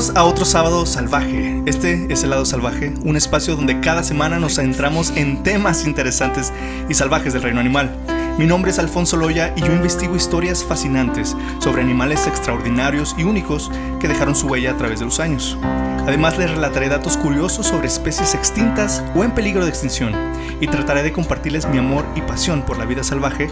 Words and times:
A 0.00 0.24
otro 0.24 0.46
sábado 0.46 0.86
salvaje. 0.86 1.62
Este 1.66 2.10
es 2.10 2.24
el 2.24 2.30
lado 2.30 2.46
salvaje, 2.46 2.94
un 3.04 3.16
espacio 3.16 3.54
donde 3.54 3.80
cada 3.80 4.02
semana 4.02 4.38
nos 4.38 4.54
centramos 4.54 5.10
en 5.14 5.42
temas 5.42 5.84
interesantes 5.84 6.54
y 6.88 6.94
salvajes 6.94 7.34
del 7.34 7.42
reino 7.42 7.60
animal. 7.60 7.94
Mi 8.38 8.46
nombre 8.46 8.70
es 8.70 8.78
Alfonso 8.78 9.18
Loya 9.18 9.52
y 9.56 9.60
yo 9.60 9.66
investigo 9.66 10.16
historias 10.16 10.64
fascinantes 10.64 11.36
sobre 11.58 11.82
animales 11.82 12.26
extraordinarios 12.26 13.14
y 13.18 13.24
únicos 13.24 13.70
que 14.00 14.08
dejaron 14.08 14.34
su 14.34 14.46
huella 14.46 14.70
a 14.70 14.76
través 14.78 15.00
de 15.00 15.04
los 15.04 15.20
años. 15.20 15.58
Además 16.06 16.38
les 16.38 16.50
relataré 16.50 16.88
datos 16.88 17.18
curiosos 17.18 17.66
sobre 17.66 17.88
especies 17.88 18.34
extintas 18.34 19.04
o 19.14 19.22
en 19.22 19.32
peligro 19.32 19.64
de 19.64 19.68
extinción 19.68 20.14
y 20.62 20.66
trataré 20.66 21.02
de 21.02 21.12
compartirles 21.12 21.68
mi 21.68 21.76
amor 21.76 22.06
y 22.16 22.22
pasión 22.22 22.62
por 22.62 22.78
la 22.78 22.86
vida 22.86 23.04
salvaje 23.04 23.50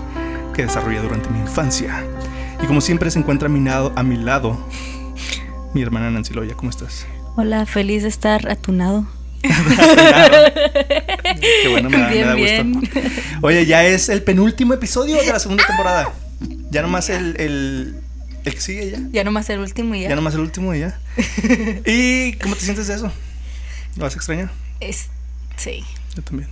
que 0.54 0.62
desarrollé 0.62 1.00
durante 1.00 1.28
mi 1.28 1.40
infancia. 1.40 2.02
Y 2.62 2.66
como 2.66 2.80
siempre 2.80 3.10
se 3.10 3.18
encuentra 3.18 3.48
a 3.48 3.52
mi 3.52 3.60
lado, 3.60 3.92
a 3.96 4.02
mi 4.02 4.16
lado 4.16 4.56
mi 5.74 5.82
hermana 5.82 6.10
Nancy 6.10 6.32
Loya, 6.34 6.54
¿cómo 6.54 6.70
estás? 6.70 7.06
Hola, 7.36 7.66
feliz 7.66 8.02
de 8.02 8.08
estar 8.08 8.48
atunado. 8.50 9.06
Qué 9.42 9.48
bueno, 11.70 11.88
me 11.90 11.98
da, 11.98 12.08
me 12.08 12.20
da 12.20 12.34
gusto. 12.34 12.64
Oye, 13.42 13.66
ya 13.66 13.84
es 13.86 14.08
el 14.08 14.22
penúltimo 14.22 14.72
episodio 14.74 15.20
de 15.20 15.26
la 15.32 15.38
segunda 15.38 15.64
temporada. 15.66 16.12
Ya 16.70 16.82
nomás 16.82 17.08
el, 17.10 17.40
el, 17.40 17.96
el 18.44 18.54
que 18.54 18.60
sigue 18.60 18.90
ya. 18.90 18.98
Ya 19.12 19.22
nomás 19.24 19.48
el 19.50 19.60
último 19.60 19.94
y 19.94 20.02
ya. 20.02 20.08
Ya 20.10 20.16
nomás 20.16 20.34
el 20.34 20.40
último 20.40 20.74
y 20.74 20.80
ya. 20.80 20.98
¿Y 21.86 22.32
cómo 22.34 22.54
te 22.56 22.62
sientes 22.62 22.88
de 22.88 22.94
eso? 22.94 23.12
¿Lo 23.96 24.02
vas 24.04 24.14
a 24.14 24.16
extrañar? 24.16 24.50
Es, 24.80 25.06
sí. 25.56 25.84
Yo 26.16 26.22
también. 26.22 26.48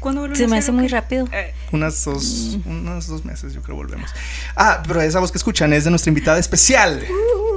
¿Cuándo 0.00 0.22
volvemos 0.22 0.38
Se 0.38 0.48
me 0.48 0.56
a 0.56 0.60
hace 0.60 0.72
muy 0.72 0.88
rápido. 0.88 1.28
Eh, 1.30 1.52
Unas 1.72 2.02
dos, 2.04 2.58
unos 2.64 3.06
dos 3.06 3.24
meses, 3.24 3.52
yo 3.52 3.60
creo, 3.60 3.76
volvemos. 3.76 4.10
Ah, 4.56 4.82
pero 4.86 5.00
esa 5.02 5.20
voz 5.20 5.30
que 5.30 5.36
escuchan 5.38 5.72
es 5.74 5.84
de 5.84 5.90
nuestra 5.90 6.08
invitada 6.08 6.38
especial, 6.38 7.04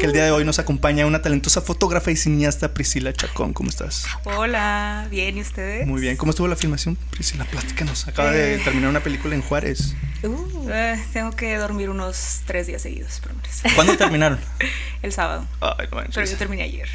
que 0.04 0.08
el 0.08 0.12
día 0.12 0.26
de 0.26 0.32
hoy 0.32 0.44
nos 0.44 0.60
acompaña 0.60 1.06
una 1.06 1.22
talentosa 1.22 1.62
fotógrafa 1.62 2.12
y 2.12 2.18
cineasta, 2.18 2.74
Priscila 2.74 3.14
Chacón. 3.14 3.54
¿Cómo 3.54 3.70
estás? 3.70 4.06
hola, 4.26 5.08
bien, 5.10 5.38
¿y 5.38 5.42
ustedes? 5.42 5.88
Muy 5.88 6.02
bien. 6.02 6.18
¿Cómo 6.18 6.32
estuvo 6.32 6.46
la 6.50 6.58
filmación, 6.58 6.98
Priscila? 7.12 7.46
Pláticanos. 7.46 8.06
Acaba 8.06 8.32
de 8.32 8.56
Eh. 8.56 8.62
terminar 8.66 8.90
una 8.90 9.00
película 9.00 9.34
en 9.34 9.42
Juárez. 9.42 9.96
Uh, 10.24 10.70
Eh, 10.70 11.02
tengo 11.14 11.32
que 11.32 11.56
dormir 11.56 11.90
unos 11.90 12.42
tres 12.46 12.68
días 12.68 12.82
seguidos, 12.82 13.22
menos. 13.26 13.76
¿Cuándo 13.76 13.96
terminaron? 13.96 14.40
El 15.02 15.14
sábado. 15.14 15.48
Ay, 15.62 15.88
no. 15.90 16.04
Pero 16.14 16.26
yo 16.26 16.36
terminé 16.38 16.64
ayer. 16.64 16.90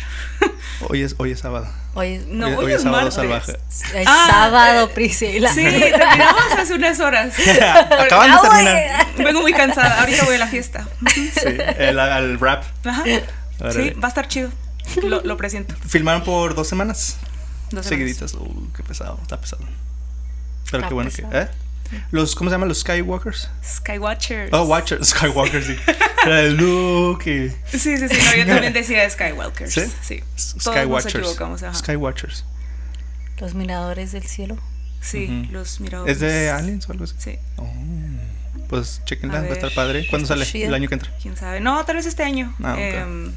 Hoy 0.80 1.02
es, 1.02 1.14
hoy 1.18 1.32
es 1.32 1.40
sábado. 1.40 1.66
hoy, 1.94 2.24
No, 2.28 2.46
hoy, 2.46 2.54
hoy 2.54 2.64
hoy 2.66 2.70
es 2.72 2.76
es 2.78 2.82
sábado 2.84 3.02
martes. 3.10 3.14
salvaje. 3.14 3.52
es 4.00 4.06
Ah, 4.06 4.26
sábado, 4.30 4.84
eh, 4.86 4.90
Priscila. 4.94 5.52
Sí, 5.52 5.62
terminamos 5.64 6.52
hace 6.56 6.74
unas 6.74 7.00
horas. 7.00 7.34
Acaban 8.00 8.30
de 8.30 8.38
terminar. 8.48 9.06
Vengo 9.18 9.40
muy 9.40 9.52
cansada. 9.52 10.00
Ahorita 10.00 10.24
voy 10.24 10.36
a 10.36 10.38
la 10.38 10.46
fiesta. 10.46 10.86
Sí, 11.14 11.30
el, 11.78 11.98
al 11.98 12.38
rap. 12.38 12.62
Ajá. 12.84 13.02
Sí, 13.04 13.90
va 13.90 14.06
a 14.06 14.08
estar 14.08 14.28
chido. 14.28 14.50
Lo, 15.02 15.20
lo 15.22 15.36
presiento. 15.36 15.74
Filmaron 15.88 16.22
por 16.22 16.54
dos 16.54 16.68
semanas. 16.68 17.16
Dos 17.70 17.84
semanas. 17.84 17.86
Seguiditas. 17.86 18.34
Uy, 18.34 18.68
qué 18.76 18.82
pesado. 18.84 19.18
Está 19.20 19.38
pesado. 19.40 19.62
Pero 20.70 20.78
Está 20.78 20.88
qué 20.88 20.94
bueno 20.94 21.10
pesado. 21.10 21.30
que. 21.30 21.38
¿eh? 21.38 21.48
Los, 22.10 22.34
¿Cómo 22.34 22.50
se 22.50 22.54
llaman? 22.54 22.68
Los 22.68 22.80
Skywalkers. 22.80 23.50
Skywatchers. 23.64 24.52
Oh, 24.52 24.64
Watchers. 24.64 25.08
Skywalkers, 25.08 25.66
sí. 25.66 25.76
Era 26.26 26.42
el 26.42 26.56
Luke 26.56 27.30
y. 27.30 27.48
Sí, 27.78 27.96
sí, 27.96 28.08
sí. 28.08 28.16
No, 28.24 28.36
yo 28.36 28.46
también 28.46 28.72
decía 28.74 29.08
Skywalkers. 29.08 29.72
¿Sí? 29.72 29.82
Sí. 30.02 30.20
Todos 30.36 30.54
nos 30.54 30.62
Skywatchers. 30.64 31.14
equivocamos. 31.16 31.62
Ajá. 31.62 31.74
Skywatchers. 31.74 32.44
Los 33.38 33.54
miradores 33.54 34.12
del 34.12 34.24
cielo. 34.24 34.58
Sí, 35.00 35.26
Ujú. 35.44 35.52
los 35.52 35.80
miradores. 35.80 36.14
¿Es 36.14 36.20
de 36.20 36.50
Aliens 36.50 36.88
o 36.88 36.92
algo 36.92 37.04
así? 37.04 37.14
Sí. 37.18 37.38
Oh, 37.56 37.72
pues 38.68 39.00
chequenla, 39.04 39.40
va 39.42 39.46
a 39.46 39.52
estar 39.52 39.72
padre. 39.72 40.06
¿Cuándo 40.10 40.26
sale? 40.26 40.44
El 40.52 40.74
año 40.74 40.88
que 40.88 40.94
entra. 40.94 41.10
¿Quién 41.22 41.36
sabe? 41.36 41.60
No, 41.60 41.84
tal 41.84 41.96
vez 41.96 42.06
este 42.06 42.22
año. 42.24 42.54
Ah, 42.62 42.72
ok. 42.74 42.78
Em, 42.78 43.32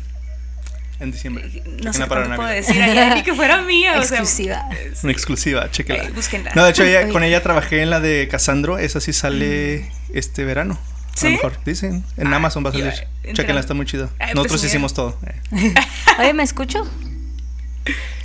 En 1.01 1.12
diciembre. 1.12 1.63
no 1.84 1.91
sé 1.94 2.06
para 2.06 2.35
puedo 2.35 2.47
decir 2.47 2.81
allá, 2.81 3.16
ni 3.16 3.23
que 3.23 3.34
fuera 3.34 3.62
mía. 3.63 3.94
o 4.00 4.03
sea, 4.03 4.19
Exclusiva. 4.19 4.69
es- 4.72 5.03
Una 5.03 5.12
exclusiva, 5.12 5.69
chequenla. 5.72 6.03
eh, 6.03 6.12
búsquenla. 6.13 6.51
No, 6.56 6.63
de 6.63 6.69
hecho, 6.72 6.84
ella- 6.84 7.09
con 7.09 7.23
ella 7.23 7.41
trabajé 7.41 7.81
en 7.81 7.89
la 7.89 8.00
de 8.00 8.28
Casandro. 8.29 8.78
Esa 8.78 9.01
sí 9.01 9.11
sale 9.11 9.91
este 10.13 10.45
verano. 10.45 10.79
A 11.13 11.17
¿Sí? 11.17 11.25
lo 11.25 11.31
mejor, 11.31 11.57
dicen. 11.66 12.06
En 12.17 12.28
Ah, 12.31 12.38
Amazon 12.38 12.63
va 12.66 12.69
a 12.69 12.73
salir. 12.73 12.94
eh, 13.23 13.34
Chequenla, 13.34 13.59
está 13.59 13.73
muy 13.73 13.85
chido. 13.85 14.09
Ay, 14.19 14.34
Nosotros 14.35 14.61
presumida. 14.61 14.67
hicimos 14.67 14.94
todo. 14.94 15.19
eh. 15.25 15.73
Oye, 16.19 16.34
¿me 16.34 16.44
escucho? 16.44 16.88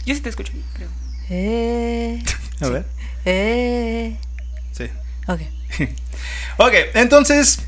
Yo 0.05 0.15
sí 0.15 0.21
te 0.21 0.29
escucho, 0.29 0.53
creo. 0.75 0.89
Eh, 1.31 2.23
A 2.61 2.69
ver. 2.69 2.87
eh. 3.25 4.17
Sí. 4.73 4.85
Ok. 5.27 5.41
Ok, 6.59 6.73
entonces, 6.95 7.59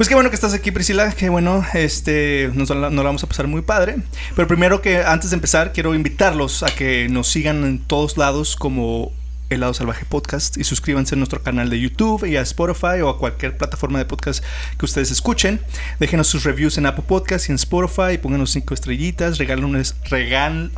pues 0.00 0.08
qué 0.08 0.14
bueno 0.14 0.30
que 0.30 0.34
estás 0.34 0.54
aquí, 0.54 0.70
Priscila. 0.70 1.12
Qué 1.12 1.28
bueno, 1.28 1.62
este, 1.74 2.50
nos, 2.54 2.70
la- 2.70 2.88
nos 2.88 2.94
la 2.94 3.02
vamos 3.02 3.22
a 3.22 3.26
pasar 3.26 3.46
muy 3.48 3.60
padre. 3.60 3.96
Pero 4.34 4.48
primero 4.48 4.80
que 4.80 5.02
antes 5.04 5.28
de 5.28 5.34
empezar, 5.34 5.74
quiero 5.74 5.94
invitarlos 5.94 6.62
a 6.62 6.74
que 6.74 7.06
nos 7.10 7.28
sigan 7.28 7.64
en 7.64 7.80
todos 7.80 8.16
lados 8.16 8.56
como 8.56 9.12
El 9.50 9.60
Lado 9.60 9.74
Salvaje 9.74 10.06
Podcast 10.06 10.56
y 10.56 10.64
suscríbanse 10.64 11.16
a 11.16 11.18
nuestro 11.18 11.42
canal 11.42 11.68
de 11.68 11.78
YouTube 11.80 12.24
y 12.26 12.38
a 12.38 12.40
Spotify 12.40 13.02
o 13.04 13.10
a 13.10 13.18
cualquier 13.18 13.58
plataforma 13.58 13.98
de 13.98 14.06
podcast 14.06 14.42
que 14.78 14.86
ustedes 14.86 15.10
escuchen. 15.10 15.60
Déjenos 15.98 16.28
sus 16.28 16.44
reviews 16.44 16.78
en 16.78 16.86
Apple 16.86 17.04
Podcast 17.06 17.50
y 17.50 17.52
en 17.52 17.56
Spotify. 17.56 18.16
Pónganos 18.16 18.52
cinco 18.52 18.72
estrellitas. 18.72 19.36
Regálenos, 19.36 19.96
regal, 20.08 20.70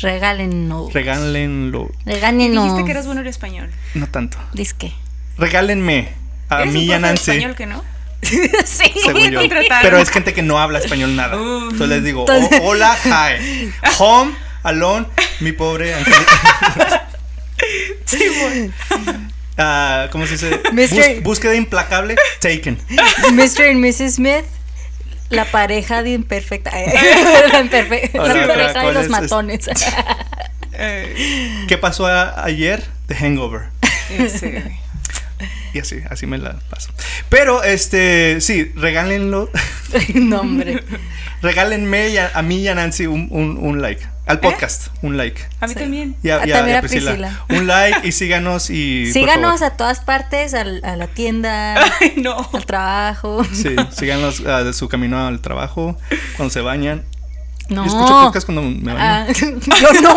Regálenos. 0.00 0.90
regálenlo. 0.94 1.90
Regálenos. 2.06 2.64
Dijiste 2.64 2.84
que 2.86 2.90
eras 2.92 3.04
bueno 3.04 3.20
en 3.20 3.26
español. 3.26 3.68
No 3.92 4.06
tanto. 4.06 4.38
Disque. 4.54 4.94
Regálenme 5.36 6.08
a 6.48 6.62
¿Eres 6.62 6.72
mí 6.72 6.84
y 6.84 6.92
a 6.92 6.98
Nancy. 6.98 7.32
español 7.32 7.54
que 7.56 7.66
no? 7.66 7.84
sí. 8.64 8.92
según 9.04 9.30
yo. 9.30 9.40
contrataron. 9.40 9.82
Pero 9.82 9.98
es 9.98 10.10
gente 10.10 10.32
que 10.34 10.42
no 10.42 10.58
habla 10.60 10.78
español 10.78 11.16
nada. 11.16 11.36
Uh. 11.36 11.62
Entonces 11.70 11.88
les 11.88 12.04
digo, 12.04 12.26
"Oh, 12.28 12.48
hola, 12.62 12.96
hi. 13.04 13.72
Home, 13.98 14.34
alone, 14.62 15.06
mi 15.40 15.52
pobre 15.52 15.94
angelito. 15.94 16.22
Ah, 19.62 20.08
¿Cómo 20.10 20.24
se 20.26 20.32
dice? 20.32 20.58
Bus- 20.72 21.22
búsqueda 21.22 21.54
implacable, 21.54 22.16
taken. 22.40 22.78
Mr. 23.32 23.72
y 23.72 23.74
Mrs. 23.74 24.14
Smith. 24.14 24.44
La 25.28 25.44
pareja 25.44 26.02
de 26.02 26.12
imperfecta. 26.12 26.70
la 26.72 27.60
imperfe- 27.62 28.10
Ahora, 28.18 28.34
la 28.34 28.46
pareja 28.46 28.68
de 28.68 28.72
¿cuál 28.80 28.94
los 28.94 29.04
es? 29.04 29.10
matones. 29.10 29.68
¿Qué 31.68 31.78
pasó 31.78 32.06
ayer? 32.06 32.82
The 33.06 33.14
Hangover. 33.16 33.64
ese. 34.18 34.72
Y 35.74 35.78
así, 35.78 35.98
así 36.08 36.26
me 36.26 36.38
la 36.38 36.58
paso. 36.70 36.90
Pero, 37.28 37.62
este, 37.62 38.40
sí, 38.40 38.72
regálenlo. 38.74 39.50
no, 40.14 40.40
hombre. 40.40 40.82
Regálenme 41.42 42.08
y 42.10 42.18
a, 42.18 42.30
a 42.34 42.42
mí 42.42 42.58
y 42.60 42.68
a 42.68 42.74
Nancy 42.74 43.06
un, 43.06 43.28
un- 43.30 43.56
un 43.58 43.80
like. 43.82 44.06
Al 44.26 44.38
podcast, 44.38 44.88
un 45.02 45.16
like. 45.16 45.42
A 45.60 45.66
mí 45.66 45.72
Sí. 45.74 45.80
también. 45.80 46.14
Y 46.22 46.28
a, 46.30 46.36
Ah, 46.36 46.46
y 46.46 46.52
a- 46.52 46.56
también 46.56 46.74
y 46.74 46.76
a 46.76 46.78
a 46.78 46.82
Priscila. 46.82 47.10
Priscila. 47.12 47.44
Un 47.48 47.66
like 47.66 48.06
y 48.06 48.12
síganos 48.12 48.70
y. 48.70 49.10
Síganos 49.12 49.60
a 49.62 49.70
todas 49.76 50.00
partes, 50.00 50.54
al- 50.54 50.80
a, 50.84 50.94
la 50.94 51.08
tienda, 51.08 51.74
Ay, 52.00 52.14
no. 52.18 52.48
al 52.52 52.64
trabajo. 52.66 53.44
Sí, 53.52 53.74
síganos 53.90 54.40
ah, 54.46 54.62
de 54.62 54.72
su 54.72 54.88
camino 54.88 55.26
al 55.26 55.40
trabajo, 55.40 55.98
cuando 56.36 56.52
se 56.52 56.60
bañan. 56.60 57.04
No. 57.70 57.84
Yo 57.84 57.90
escucho 57.90 58.20
podcast 58.24 58.46
cuando 58.46 58.62
me 58.62 58.92
baño. 58.92 58.98
Ah, 59.00 59.26
yo 59.40 60.00
no. 60.02 60.16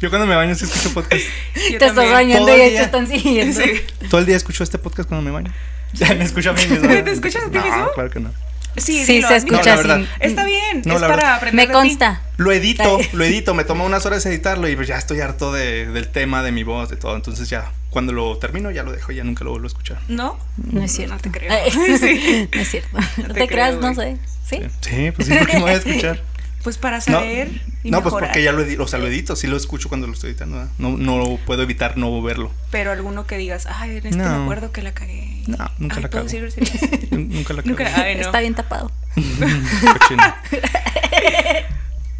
Yo 0.00 0.10
cuando 0.10 0.26
me 0.26 0.34
baño 0.34 0.54
sí 0.54 0.64
escucho 0.64 0.92
podcast. 0.94 1.22
Yo 1.70 1.78
te 1.78 1.86
estás 1.86 2.10
bañando 2.10 2.48
y 2.50 2.54
el 2.54 2.60
ahí 2.62 2.70
día. 2.70 2.78
te 2.80 2.84
están 2.86 3.06
siguiendo. 3.06 3.60
Sí. 3.60 3.70
Todo 4.08 4.20
el 4.20 4.26
día 4.26 4.36
escucho 4.36 4.62
este 4.64 4.78
podcast 4.78 5.08
cuando 5.08 5.24
me 5.24 5.30
baño. 5.30 5.52
Ya 5.92 6.14
me 6.14 6.24
escucho 6.24 6.50
a 6.50 6.52
mí 6.54 6.66
mismo. 6.66 6.88
¿Te 6.88 7.10
escuchas 7.12 7.44
a 7.44 7.50
ti 7.50 7.58
no, 7.58 7.64
mismo? 7.64 7.90
claro 7.94 8.10
que 8.10 8.20
no. 8.20 8.30
Sí, 8.76 9.04
Sí, 9.04 9.14
dilo, 9.14 9.28
se. 9.28 9.34
No, 9.34 9.38
escucha 9.58 9.74
así. 9.74 10.08
Está 10.18 10.44
bien, 10.44 10.82
No, 10.84 10.94
es 10.96 11.00
para 11.00 11.14
verdad. 11.16 11.34
aprender 11.34 11.68
Me 11.68 11.72
de 11.72 11.72
consta. 11.72 12.22
Lo 12.38 12.50
edito, 12.50 12.98
lo 13.12 13.24
edito. 13.24 13.54
Me 13.54 13.62
toma 13.64 13.84
unas 13.84 14.04
horas 14.04 14.26
editarlo 14.26 14.68
y 14.68 14.74
pues 14.74 14.88
ya 14.88 14.96
estoy 14.98 15.20
harto 15.20 15.52
de- 15.52 15.86
del 15.86 16.08
tema, 16.08 16.42
de 16.42 16.50
mi 16.50 16.64
voz, 16.64 16.88
de 16.90 16.96
todo. 16.96 17.14
Entonces 17.14 17.48
ya, 17.48 17.70
cuando 17.90 18.12
lo 18.12 18.36
termino, 18.38 18.72
ya 18.72 18.82
lo 18.82 18.90
dejo 18.90 19.12
y 19.12 19.16
ya 19.16 19.22
nunca 19.24 19.44
lo 19.44 19.50
vuelvo 19.50 19.66
a 19.66 19.68
escuchar. 19.68 19.98
¿No? 20.08 20.36
No 20.72 20.82
es 20.82 20.90
cierto. 20.92 21.14
No 21.14 21.20
te 21.20 21.30
creo. 21.30 21.52
Sí. 22.00 22.48
No 22.54 22.60
es 22.60 22.68
cierto. 22.68 22.88
No, 23.18 23.28
te 23.28 23.34
te, 23.34 23.46
creas, 23.48 23.76
creo, 23.76 23.80
no 23.80 23.94
sé. 23.94 24.16
¿Sí? 24.44 24.58
Sí, 24.80 25.10
pues 25.12 25.28
sí, 25.28 25.34
porque 25.38 25.54
me 25.54 25.60
voy 25.60 25.70
a 25.70 25.74
escuchar. 25.74 26.20
Pues 26.64 26.78
para 26.78 26.96
No, 26.96 27.02
saber 27.02 27.50
y 27.82 27.90
no 27.90 28.02
pues 28.02 28.12
porque 28.14 28.42
ya 28.42 28.50
lo 28.52 28.62
edito, 28.62 28.84
o 28.84 28.88
sea, 28.88 28.98
lo 28.98 29.06
edito, 29.06 29.36
sí 29.36 29.46
lo 29.46 29.54
escucho 29.56 29.88
cuando 29.90 30.06
lo 30.06 30.14
estoy 30.14 30.30
editando. 30.30 30.66
No, 30.78 30.96
no 30.96 31.38
puedo 31.44 31.62
evitar 31.62 31.98
no 31.98 32.22
verlo. 32.22 32.50
Pero 32.70 32.90
alguno 32.90 33.26
que 33.26 33.36
digas, 33.36 33.66
ay, 33.70 33.98
en 33.98 34.06
este 34.06 34.16
No. 34.16 34.38
me 34.38 34.42
acuerdo 34.44 34.72
que 34.72 34.80
la 34.82 34.94
cagué. 34.94 35.42
No, 35.46 35.58
nunca 35.78 35.96
Ay, 35.96 36.02
la 36.04 36.10
¿puedo 36.10 36.24
cago. 36.26 36.44
decir? 36.44 37.08
Nunca 37.12 37.52
la 37.52 37.62
Nunca 37.62 37.84
cago. 37.84 37.96
la- 37.98 38.02
Ay, 38.04 38.14
no. 38.16 38.22
Está 38.22 38.40
bien 38.40 38.54
tapado. 38.54 38.90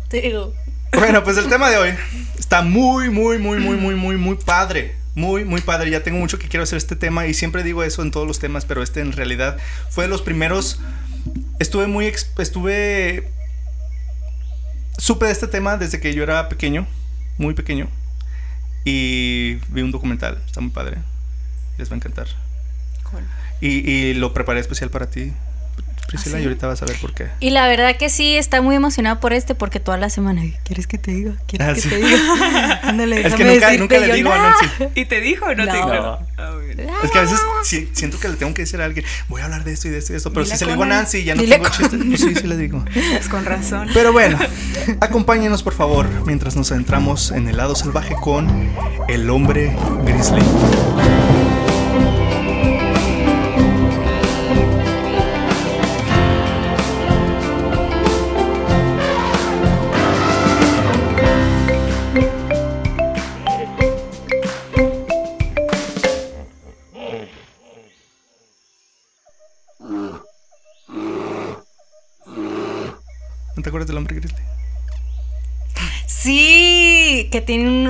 Te 0.08 0.20
digo. 0.20 0.54
Bueno, 0.92 1.24
pues 1.24 1.36
el 1.38 1.48
tema 1.48 1.70
de 1.70 1.78
hoy 1.78 1.90
está 2.38 2.62
muy, 2.62 3.10
muy, 3.10 3.38
muy, 3.38 3.58
muy, 3.58 3.76
muy, 3.76 3.94
muy, 3.96 4.16
muy 4.16 4.36
padre. 4.36 4.94
Muy, 5.14 5.44
muy 5.44 5.60
padre. 5.60 5.90
Ya 5.90 6.02
tengo 6.02 6.18
mucho 6.18 6.38
que 6.38 6.48
quiero 6.48 6.64
hacer 6.64 6.76
este 6.76 6.96
tema 6.96 7.26
y 7.26 7.34
siempre 7.34 7.62
digo 7.62 7.82
eso 7.82 8.02
en 8.02 8.10
todos 8.10 8.26
los 8.26 8.38
temas, 8.38 8.64
pero 8.64 8.82
este 8.82 9.00
en 9.00 9.12
realidad 9.12 9.56
fue 9.90 10.04
de 10.04 10.10
los 10.10 10.22
primeros. 10.22 10.80
Estuve 11.58 11.86
muy. 11.86 12.06
Estuve. 12.38 13.30
Supe 14.98 15.26
de 15.26 15.32
este 15.32 15.48
tema 15.48 15.76
desde 15.76 16.00
que 16.00 16.14
yo 16.14 16.22
era 16.22 16.48
pequeño, 16.48 16.86
muy 17.38 17.54
pequeño. 17.54 17.88
Y 18.84 19.54
vi 19.68 19.82
un 19.82 19.90
documental, 19.90 20.42
está 20.46 20.60
muy 20.60 20.70
padre. 20.70 20.98
Les 21.78 21.90
va 21.90 21.94
a 21.94 21.96
encantar. 21.96 22.28
¿Cuál? 23.10 23.24
Y, 23.60 23.90
y 23.90 24.14
lo 24.14 24.34
preparé 24.34 24.60
especial 24.60 24.90
para 24.90 25.10
ti. 25.10 25.32
Priscila, 26.06 26.36
¿Ah, 26.36 26.38
sí? 26.38 26.44
y 26.44 26.46
ahorita 26.48 26.66
vas 26.66 26.82
a 26.82 26.86
ver 26.86 26.96
por 27.00 27.12
qué. 27.14 27.28
Y 27.40 27.50
la 27.50 27.66
verdad 27.66 27.96
que 27.96 28.08
sí, 28.10 28.36
está 28.36 28.60
muy 28.62 28.76
emocionada 28.76 29.20
por 29.20 29.32
este 29.32 29.54
porque 29.54 29.80
toda 29.80 29.96
la 29.98 30.10
semana, 30.10 30.42
¿quieres 30.64 30.86
que 30.86 30.98
te 30.98 31.10
diga? 31.12 31.32
¿Quieres 31.46 31.68
Ah, 31.68 31.74
que 31.74 31.80
sí. 31.80 31.88
te 31.88 31.96
diga? 31.96 32.80
Ándale, 32.84 33.26
Es 33.26 33.34
que 33.34 33.44
nunca, 33.78 33.98
le 33.98 34.14
digo 34.14 34.32
a 34.32 34.36
"No". 34.38 34.42
Nancy. 34.50 34.66
¿Y 34.94 35.04
te 35.06 35.20
dijo 35.20 35.46
o 35.46 35.54
no, 35.54 35.64
te 35.64 35.70
No. 35.70 35.74
dijo? 35.76 35.88
No. 35.94 36.18
Ah, 36.38 36.50
bien. 36.64 36.88
Es 37.02 37.10
que 37.10 37.18
a 37.18 37.22
veces 37.22 37.40
si- 37.62 37.88
siento 37.92 38.18
que 38.20 38.28
le 38.28 38.36
tengo 38.36 38.52
que 38.54 38.62
decir 38.62 38.80
a 38.80 38.84
alguien, 38.84 39.04
voy 39.28 39.40
a 39.40 39.44
hablar 39.44 39.64
de 39.64 39.72
esto 39.72 39.88
y 39.88 39.90
de 39.90 39.98
esto 39.98 40.12
y 40.12 40.14
de 40.14 40.16
esto, 40.18 40.32
pero 40.32 40.44
Dile 40.44 40.54
si 40.56 40.58
se 40.58 40.64
le 40.66 40.72
con 40.76 40.84
digo 40.88 40.94
a 40.94 40.96
Nancy. 40.98 41.24
Ya 41.24 41.34
no 41.34 41.42
Dile 41.42 41.56
tengo 41.56 41.68
con- 41.68 41.78
chiste. 41.78 41.96
Pues 41.98 42.20
sí, 42.20 42.34
sí 42.34 42.46
le 42.46 42.56
digo. 42.56 42.84
Pues 42.92 43.28
con 43.28 43.44
razón. 43.44 43.88
Pero 43.94 44.12
bueno, 44.12 44.38
acompáñenos 45.00 45.62
por 45.62 45.74
favor 45.74 46.08
mientras 46.26 46.56
nos 46.56 46.70
adentramos 46.72 47.30
en 47.30 47.48
el 47.48 47.56
lado 47.56 47.74
salvaje 47.74 48.14
con 48.20 48.70
el 49.08 49.30
hombre 49.30 49.74
grizzly. 50.04 50.42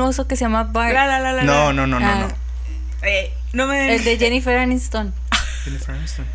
Oso 0.05 0.27
que 0.29 0.37
se 0.37 0.45
llama 0.45 0.65
Bart. 0.65 0.93
La, 0.95 1.07
la, 1.07 1.19
la, 1.21 1.33
la, 1.33 1.43
No, 1.43 1.73
no, 1.73 1.87
no, 1.87 1.99
no, 1.99 2.07
Ah, 2.07 2.27
no. 2.29 3.07
Eh, 3.07 3.33
no 3.53 3.67
me. 3.67 3.95
El 3.97 4.05
de 4.05 4.17
Jennifer 4.19 4.57
Aniston. 4.59 5.13
Jennifer 5.65 5.95
Aniston. 5.95 6.27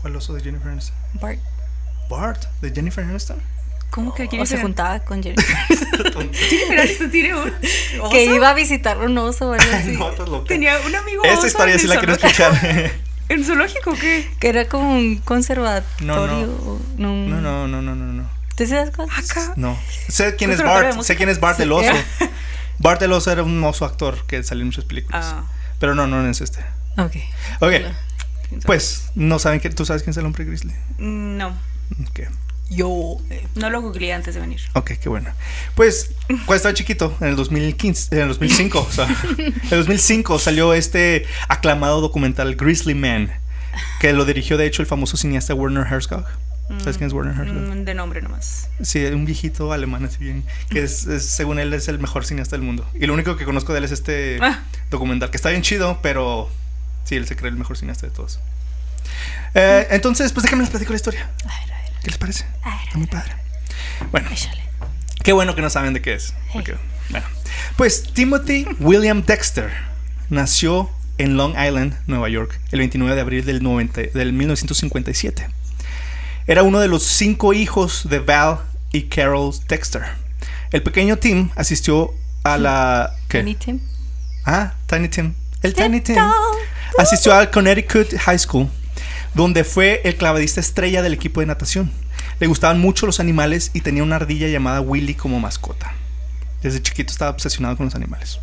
Fue 0.00 0.10
el 0.10 0.16
oso 0.16 0.34
de 0.34 0.42
Jennifer 0.42 0.68
Aniston. 0.70 0.96
Bart. 1.14 1.38
Bart, 2.08 2.44
de 2.60 2.70
Jennifer 2.72 3.04
Aniston. 3.04 3.38
¿Cómo 3.90 4.14
que 4.14 4.22
O 4.24 4.26
se 4.26 4.30
Jennifer? 4.36 4.62
juntaba 4.62 4.98
con 5.00 5.22
Jennifer. 5.22 5.56
Jennifer 5.68 6.80
Aniston 6.80 7.10
tiene 7.10 7.34
un. 7.34 7.52
oso? 8.00 8.10
que 8.10 8.24
iba 8.24 8.50
a 8.50 8.54
visitar 8.54 8.98
un 8.98 9.16
oso. 9.18 9.54
No. 10.26 10.42
Tenía 10.44 10.78
un 10.86 10.94
amigo. 10.94 11.24
Esa 11.24 11.38
oso 11.38 11.46
historia 11.46 11.78
sí 11.78 11.86
la 11.86 11.98
quiero 11.98 12.14
escuchar. 12.14 12.52
¿En 13.28 13.44
zoológico 13.44 13.90
o 13.92 13.94
qué? 13.94 14.28
Que 14.40 14.48
era 14.48 14.66
como 14.68 14.92
un 14.94 15.16
conservatorio. 15.18 16.06
No, 16.06 16.26
no. 16.98 17.16
no. 17.16 17.40
No, 17.40 17.40
no, 17.40 17.68
no, 17.68 17.82
no, 17.82 17.94
no, 17.94 18.11
Acá. 18.70 19.52
No. 19.56 19.78
Sé 20.08 20.36
quién 20.36 20.50
es 20.50 20.56
¿Conservatorio 20.58 20.88
de 20.90 20.96
Bart. 20.96 21.06
Sé 21.06 21.16
quién 21.16 21.28
es 21.28 21.40
Bart 21.40 21.60
el 21.60 21.72
oso. 21.72 21.92
Bart 22.78 23.00
el 23.02 23.12
oso 23.12 23.30
era 23.30 23.42
un 23.42 23.62
oso 23.64 23.84
actor 23.84 24.24
que 24.26 24.42
salió 24.42 24.62
en 24.62 24.68
muchas 24.68 24.84
películas. 24.84 25.24
Ah. 25.28 25.44
Pero 25.78 25.94
no, 25.94 26.06
no 26.06 26.26
es 26.28 26.40
este. 26.40 26.60
Ok. 26.98 27.16
Ok. 27.60 27.72
Pues, 28.66 29.10
no 29.14 29.38
saben 29.38 29.60
que 29.60 29.70
tú 29.70 29.84
sabes 29.84 30.02
quién 30.02 30.10
es 30.10 30.16
el 30.18 30.26
hombre 30.26 30.44
grizzly. 30.44 30.72
Mm, 30.98 31.36
No. 31.38 31.48
Ok. 32.08 32.20
Yo. 32.70 33.18
No 33.54 33.68
lo 33.70 33.82
googleé 33.82 34.14
antes 34.14 34.34
de 34.34 34.40
venir. 34.40 34.60
Ok, 34.72 34.92
qué 35.00 35.08
bueno. 35.08 35.30
Pues, 35.74 36.12
cuando 36.28 36.54
estaba 36.54 36.74
chiquito, 36.74 37.14
en 37.20 37.28
el 37.28 37.36
2015, 37.36 38.14
en 38.14 38.22
el 38.22 38.28
2005, 38.28 38.80
o 38.88 38.90
sea, 38.92 39.06
en 39.38 39.54
el 39.70 39.78
2005 39.78 40.38
salió 40.38 40.72
este 40.72 41.26
aclamado 41.48 42.00
documental 42.00 42.56
Grizzly 42.56 42.94
Man, 42.94 43.30
que 44.00 44.12
lo 44.14 44.24
dirigió 44.24 44.56
de 44.56 44.66
hecho 44.66 44.80
el 44.80 44.86
famoso 44.88 45.16
cineasta 45.18 45.54
Werner 45.54 45.86
Herzog. 45.86 46.24
¿Sabes 46.78 46.96
quién 46.96 47.08
es 47.08 47.12
Werner 47.12 47.34
Herzog? 47.38 47.54
Mm, 47.76 47.84
de 47.84 47.94
nombre 47.94 48.22
nomás. 48.22 48.68
Sí, 48.80 49.04
un 49.06 49.24
viejito 49.26 49.72
alemán 49.72 50.04
así 50.06 50.18
bien, 50.18 50.44
que 50.70 50.82
es, 50.82 51.06
es- 51.06 51.26
según 51.26 51.58
él 51.58 51.72
es 51.74 51.88
el 51.88 51.98
mejor 51.98 52.24
cineasta 52.24 52.56
del 52.56 52.64
mundo. 52.64 52.88
Y 52.98 53.06
lo 53.06 53.14
único 53.14 53.36
que 53.36 53.44
conozco 53.44 53.72
de 53.72 53.78
él 53.80 53.84
es 53.84 53.90
este 53.92 54.38
Ah. 54.40 54.60
documental, 54.90 55.30
que 55.30 55.36
está 55.36 55.50
bien 55.50 55.62
chido, 55.62 55.98
pero 56.02 56.48
sí, 57.04 57.16
él 57.16 57.26
se 57.26 57.36
cree 57.36 57.50
el 57.50 57.56
mejor 57.56 57.76
cineasta 57.76 58.06
de 58.06 58.12
todos. 58.12 58.40
Eh, 59.54 59.86
entonces, 59.90 60.32
pues 60.32 60.44
déjame 60.44 60.62
les 60.62 60.70
platico 60.70 60.92
la 60.92 60.96
historia. 60.96 61.28
A 61.44 61.48
ver, 61.48 61.72
a 61.74 61.82
ver, 61.82 61.92
¿Qué 62.02 62.08
les 62.10 62.18
parece? 62.18 62.44
a 62.62 62.70
ver, 62.70 62.86
Está 62.86 62.98
muy 62.98 63.06
padre. 63.06 63.32
Bueno, 64.10 64.30
échale. 64.30 64.62
Qué 65.22 65.32
bueno 65.32 65.54
que 65.54 65.62
no 65.62 65.68
saben 65.70 65.92
de 65.92 66.00
qué 66.00 66.14
es. 66.14 66.32
porque, 66.52 66.74
bueno. 67.10 67.26
Pues 67.76 68.12
Timothy 68.14 68.66
William 68.80 69.22
Dexter 69.24 69.70
nació 70.30 70.90
en 71.18 71.36
Long 71.36 71.52
Island, 71.52 71.94
Nueva 72.06 72.28
York, 72.30 72.58
el 72.70 72.78
29 72.78 73.14
de 73.14 73.20
abril 73.20 73.44
del, 73.44 73.62
90 73.62 74.00
del 74.14 74.32
1957. 74.32 75.48
Era 76.46 76.62
uno 76.62 76.80
de 76.80 76.88
los 76.88 77.02
cinco 77.04 77.52
hijos 77.52 78.08
de 78.08 78.18
Val 78.18 78.60
y 78.92 79.04
Carol 79.04 79.54
Dexter. 79.68 80.02
El 80.70 80.82
pequeño 80.82 81.16
Tim 81.18 81.50
asistió 81.54 82.12
a 82.44 82.58
la... 82.58 83.14
¿qué? 83.28 83.38
Tiny 83.38 83.54
Tim. 83.54 83.80
Ah, 84.44 84.74
Tiny 84.86 85.08
Tim. 85.08 85.34
El 85.62 85.74
Tiny 85.74 86.00
Tim. 86.00 86.16
Asistió 86.98 87.32
al 87.32 87.50
Connecticut 87.50 88.12
High 88.18 88.38
School, 88.38 88.68
donde 89.34 89.64
fue 89.64 90.00
el 90.04 90.16
clavadista 90.16 90.60
estrella 90.60 91.02
del 91.02 91.14
equipo 91.14 91.40
de 91.40 91.46
natación. 91.46 91.92
Le 92.40 92.46
gustaban 92.46 92.80
mucho 92.80 93.06
los 93.06 93.20
animales 93.20 93.70
y 93.72 93.80
tenía 93.80 94.02
una 94.02 94.16
ardilla 94.16 94.48
llamada 94.48 94.80
Willy 94.80 95.14
como 95.14 95.38
mascota. 95.38 95.92
Desde 96.62 96.82
chiquito 96.82 97.12
estaba 97.12 97.30
obsesionado 97.30 97.76
con 97.76 97.86
los 97.86 97.94
animales. 97.94 98.40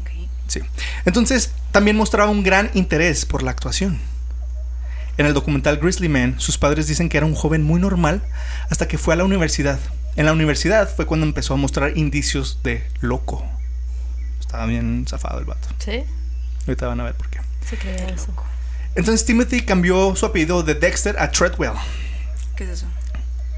Ok. 0.00 0.10
Sí. 0.46 0.60
Entonces, 1.04 1.52
también 1.70 1.96
mostraba 1.96 2.30
un 2.30 2.42
gran 2.42 2.70
interés 2.74 3.26
por 3.26 3.42
la 3.42 3.50
actuación. 3.50 3.98
En 5.18 5.26
el 5.26 5.34
documental 5.34 5.78
Grizzly 5.78 6.08
Man, 6.08 6.34
sus 6.38 6.58
padres 6.58 6.86
dicen 6.88 7.08
que 7.08 7.16
era 7.16 7.26
un 7.26 7.34
joven 7.34 7.62
muy 7.62 7.80
normal 7.80 8.22
hasta 8.70 8.86
que 8.86 8.98
fue 8.98 9.14
a 9.14 9.16
la 9.16 9.24
universidad. 9.24 9.78
En 10.16 10.26
la 10.26 10.32
universidad 10.32 10.88
fue 10.94 11.06
cuando 11.06 11.26
empezó 11.26 11.54
a 11.54 11.56
mostrar 11.56 11.96
indicios 11.96 12.60
de 12.62 12.86
loco. 13.00 13.44
Estaba 14.40 14.66
bien 14.66 15.04
zafado 15.08 15.38
el 15.38 15.44
vato. 15.44 15.68
Sí, 15.78 16.04
Ahorita 16.66 16.86
van 16.88 17.00
a 17.00 17.04
ver 17.04 17.14
por 17.14 17.28
qué. 17.28 17.40
se 17.68 17.76
creía 17.76 18.06
eso. 18.08 18.28
Entonces 18.94 19.24
Timothy 19.24 19.60
cambió 19.62 20.16
su 20.16 20.26
apellido 20.26 20.62
de 20.62 20.74
Dexter 20.74 21.18
a 21.18 21.30
Treadwell. 21.30 21.72
¿Qué 22.56 22.64
es 22.64 22.70
eso? 22.70 22.86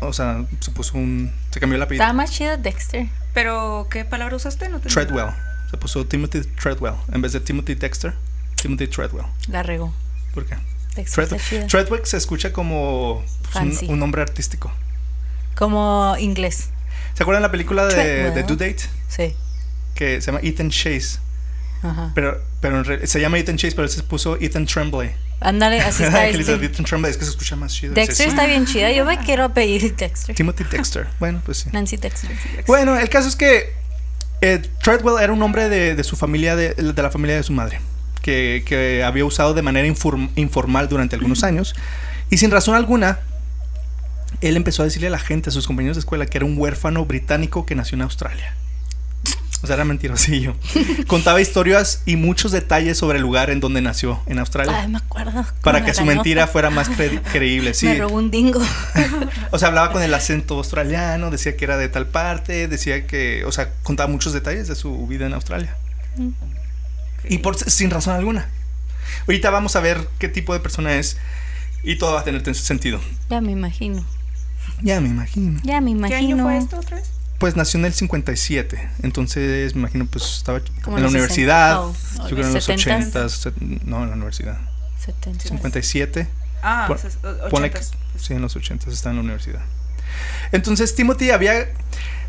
O 0.00 0.12
sea, 0.12 0.44
se 0.60 0.70
puso 0.70 0.96
un. 0.98 1.32
Se 1.50 1.58
cambió 1.60 1.76
el 1.76 1.82
apellido. 1.82 2.02
Estaba 2.04 2.12
más 2.16 2.30
chido 2.32 2.56
Dexter. 2.56 3.06
¿Pero 3.34 3.86
qué 3.90 4.04
palabra 4.04 4.36
usaste? 4.36 4.68
No 4.68 4.80
te 4.80 4.88
Treadwell. 4.88 5.30
Se 5.70 5.76
puso 5.76 6.04
Timothy 6.06 6.40
Treadwell. 6.42 6.94
En 7.12 7.20
vez 7.22 7.32
de 7.32 7.40
Timothy 7.40 7.74
Dexter, 7.74 8.14
Timothy 8.56 8.86
Treadwell. 8.88 9.26
La 9.48 9.62
regó. 9.62 9.92
¿Por 10.34 10.44
qué? 10.46 10.56
Treadwell 11.04 12.04
se 12.04 12.16
escucha 12.16 12.52
como 12.52 13.24
pues, 13.52 13.82
un, 13.82 13.98
nombre 13.98 14.22
artístico. 14.22 14.72
Como 15.54 16.16
inglés. 16.18 16.70
¿Se 17.14 17.22
acuerdan 17.22 17.42
la 17.42 17.50
película 17.50 17.86
de, 17.86 18.30
de 18.30 18.42
Due 18.44 18.56
Date? 18.56 18.84
Sí. 19.08 19.34
Que 19.94 20.20
se 20.20 20.26
llama 20.26 20.40
Ethan 20.42 20.70
Chase. 20.70 21.18
Ajá. 21.82 22.12
Pero, 22.14 22.40
pero 22.60 22.78
en 22.78 22.84
re- 22.84 23.06
se 23.06 23.20
llama 23.20 23.38
Ethan 23.38 23.56
Chase, 23.56 23.74
pero 23.74 23.84
él 23.84 23.90
se 23.90 24.02
puso 24.02 24.36
Ethan 24.40 24.66
Tremblay. 24.66 25.14
Ándale, 25.40 25.80
así 25.80 26.02
está 26.04 26.28
Que 26.30 26.38
este. 26.38 26.54
Ethan 26.54 26.84
Tremblay, 26.84 27.10
es 27.10 27.16
que 27.16 27.24
se 27.24 27.30
escucha 27.30 27.56
más 27.56 27.72
chido. 27.72 27.94
Dexter 27.94 28.28
está 28.28 28.46
bien 28.46 28.66
chida. 28.66 28.90
Yo 28.92 29.04
me 29.04 29.18
quiero 29.24 29.44
apellido 29.44 29.88
Dexter. 29.96 30.34
Timothy 30.34 30.64
Dexter. 30.64 31.06
Bueno, 31.18 31.40
pues 31.44 31.58
sí. 31.58 31.70
Nancy 31.72 31.96
Dexter. 31.96 32.30
Bueno, 32.66 32.98
el 32.98 33.08
caso 33.08 33.28
es 33.28 33.36
que 33.36 33.72
eh, 34.40 34.62
Treadwell 34.82 35.22
era 35.22 35.32
un 35.32 35.42
hombre 35.42 35.68
de, 35.68 35.94
de 35.96 36.04
su 36.04 36.16
familia, 36.16 36.54
de, 36.56 36.74
de 36.74 37.02
la 37.02 37.10
familia 37.10 37.36
de 37.36 37.42
su 37.42 37.52
madre, 37.52 37.80
que, 38.28 38.62
que 38.66 39.02
había 39.02 39.24
usado 39.24 39.54
de 39.54 39.62
manera 39.62 39.88
inform- 39.88 40.28
informal 40.36 40.86
durante 40.90 41.16
algunos 41.16 41.44
años. 41.44 41.74
Y 42.28 42.36
sin 42.36 42.50
razón 42.50 42.74
alguna, 42.74 43.20
él 44.42 44.56
empezó 44.58 44.82
a 44.82 44.84
decirle 44.84 45.06
a 45.08 45.10
la 45.10 45.18
gente, 45.18 45.48
a 45.48 45.52
sus 45.52 45.66
compañeros 45.66 45.96
de 45.96 46.00
escuela, 46.00 46.26
que 46.26 46.36
era 46.36 46.44
un 46.44 46.58
huérfano 46.58 47.06
británico 47.06 47.64
que 47.64 47.74
nació 47.74 47.96
en 47.96 48.02
Australia. 48.02 48.54
O 49.62 49.66
sea, 49.66 49.76
era 49.76 49.84
mentirosillo. 49.86 50.54
Contaba 51.06 51.40
historias 51.40 52.02
y 52.04 52.16
muchos 52.16 52.52
detalles 52.52 52.98
sobre 52.98 53.16
el 53.16 53.22
lugar 53.22 53.48
en 53.48 53.60
donde 53.60 53.80
nació, 53.80 54.20
en 54.26 54.38
Australia. 54.40 54.76
Ay, 54.82 54.88
me 54.88 54.98
acuerdo. 54.98 55.44
para 55.62 55.78
Con 55.78 55.86
que 55.86 55.94
su 55.94 56.04
mentira 56.04 56.46
fuera 56.48 56.68
más 56.68 56.90
cre- 56.90 57.22
creíble. 57.32 57.72
Sí. 57.72 57.86
Me 57.86 57.94
robó 57.98 58.16
un 58.16 58.30
dingo. 58.30 58.60
O 59.50 59.58
sea, 59.58 59.68
hablaba 59.68 59.90
con 59.90 60.02
el 60.02 60.12
acento 60.12 60.54
australiano, 60.58 61.30
decía 61.30 61.56
que 61.56 61.64
era 61.64 61.78
de 61.78 61.88
tal 61.88 62.06
parte, 62.06 62.68
decía 62.68 63.06
que, 63.06 63.42
o 63.46 63.52
sea, 63.52 63.70
contaba 63.82 64.10
muchos 64.12 64.34
detalles 64.34 64.68
de 64.68 64.74
su 64.74 65.06
vida 65.06 65.24
en 65.26 65.32
Australia. 65.32 65.74
Y 67.28 67.38
por 67.38 67.56
sin 67.56 67.90
razón 67.90 68.14
alguna. 68.14 68.48
Ahorita 69.26 69.50
vamos 69.50 69.76
a 69.76 69.80
ver 69.80 70.06
qué 70.18 70.28
tipo 70.28 70.52
de 70.54 70.60
persona 70.60 70.94
es 70.94 71.16
y 71.82 71.96
todo 71.96 72.14
va 72.14 72.20
a 72.20 72.24
tener 72.24 72.42
ten- 72.42 72.54
sentido. 72.54 73.00
ya 73.30 73.40
me 73.40 73.52
imagino. 73.52 74.04
Ya 74.82 75.00
me 75.00 75.08
imagino. 75.08 75.60
Ya 75.64 75.80
me 75.80 75.90
¿Qué 75.92 75.96
imagino. 75.98 76.18
año 76.34 76.42
fue 76.44 76.58
esto 76.58 76.78
otra 76.78 76.96
vez? 76.98 77.10
Pues 77.38 77.54
nació 77.56 77.78
en 77.78 77.86
el 77.86 77.92
57, 77.94 78.90
entonces 79.02 79.74
me 79.74 79.80
imagino 79.82 80.06
pues 80.06 80.24
estaba 80.38 80.60
Como 80.82 80.96
en 80.98 81.04
la 81.04 81.08
universidad, 81.08 81.80
60, 81.92 82.22
oh, 82.24 82.28
yo 82.28 82.34
creo 82.36 82.46
en 82.48 82.54
los 82.54 82.68
70s. 82.68 82.74
80, 82.80 83.28
set- 83.28 83.56
no, 83.84 84.02
en 84.02 84.08
la 84.10 84.14
universidad. 84.16 84.58
70. 85.04 85.44
57. 85.48 86.26
Ah, 86.62 86.88
Ponle- 87.50 87.68
ochentas. 87.68 87.92
sí, 88.18 88.34
en 88.34 88.42
los 88.42 88.56
80 88.56 88.90
está 88.90 89.10
en 89.10 89.16
la 89.16 89.22
universidad. 89.22 89.60
Entonces 90.52 90.94
Timothy 90.94 91.30
había 91.30 91.68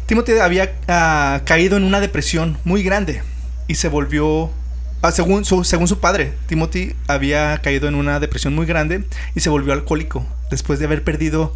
Timothy 0.06 0.34
había 0.40 0.76
ah, 0.88 1.42
caído 1.46 1.78
en 1.78 1.84
una 1.84 2.00
depresión 2.00 2.58
muy 2.64 2.84
grande 2.84 3.24
y 3.68 3.76
se 3.76 3.88
volvió 3.90 4.52
ah, 5.02 5.12
según 5.12 5.46
su 5.46 5.64
según 5.64 5.88
su 5.88 6.00
padre, 6.00 6.34
Timothy 6.48 6.96
había 7.08 7.58
caído 7.62 7.88
en 7.88 7.96
una 7.96 8.20
depresión 8.20 8.56
muy 8.56 8.66
grande 8.66 9.06
y 9.36 9.40
se 9.40 9.50
volvió 9.50 9.74
alcohólico 9.74 10.26
después 10.50 10.80
de 10.80 10.86
haber 10.86 11.04
perdido 11.04 11.56